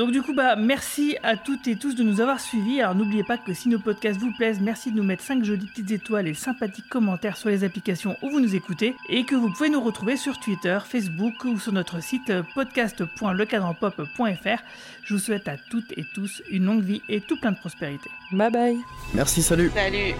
Donc, 0.00 0.10
du 0.12 0.22
coup, 0.22 0.32
bah, 0.32 0.56
merci 0.56 1.18
à 1.22 1.36
toutes 1.36 1.68
et 1.68 1.76
tous 1.76 1.94
de 1.94 2.02
nous 2.02 2.22
avoir 2.22 2.40
suivis. 2.40 2.80
Alors, 2.80 2.94
n'oubliez 2.94 3.22
pas 3.22 3.36
que 3.36 3.52
si 3.52 3.68
nos 3.68 3.78
podcasts 3.78 4.18
vous 4.18 4.32
plaisent, 4.32 4.58
merci 4.58 4.90
de 4.90 4.96
nous 4.96 5.02
mettre 5.02 5.22
5 5.22 5.44
jolies 5.44 5.66
petites 5.66 5.90
étoiles 5.90 6.26
et 6.26 6.32
sympathiques 6.32 6.88
commentaires 6.88 7.36
sur 7.36 7.50
les 7.50 7.64
applications 7.64 8.16
où 8.22 8.30
vous 8.30 8.40
nous 8.40 8.56
écoutez. 8.56 8.96
Et 9.10 9.24
que 9.24 9.34
vous 9.34 9.52
pouvez 9.52 9.68
nous 9.68 9.82
retrouver 9.82 10.16
sur 10.16 10.40
Twitter, 10.40 10.78
Facebook 10.86 11.44
ou 11.44 11.58
sur 11.58 11.72
notre 11.72 12.02
site 12.02 12.30
euh, 12.30 12.42
podcast.lecadranpop.fr. 12.54 14.62
Je 15.04 15.12
vous 15.12 15.20
souhaite 15.20 15.48
à 15.48 15.58
toutes 15.58 15.92
et 15.98 16.06
tous 16.14 16.42
une 16.50 16.64
longue 16.64 16.82
vie 16.82 17.02
et 17.10 17.20
tout 17.20 17.38
plein 17.38 17.52
de 17.52 17.58
prospérité. 17.58 18.08
Bye 18.32 18.50
bye. 18.50 18.78
Merci, 19.12 19.42
salut 19.42 19.70
Salut 19.74 20.14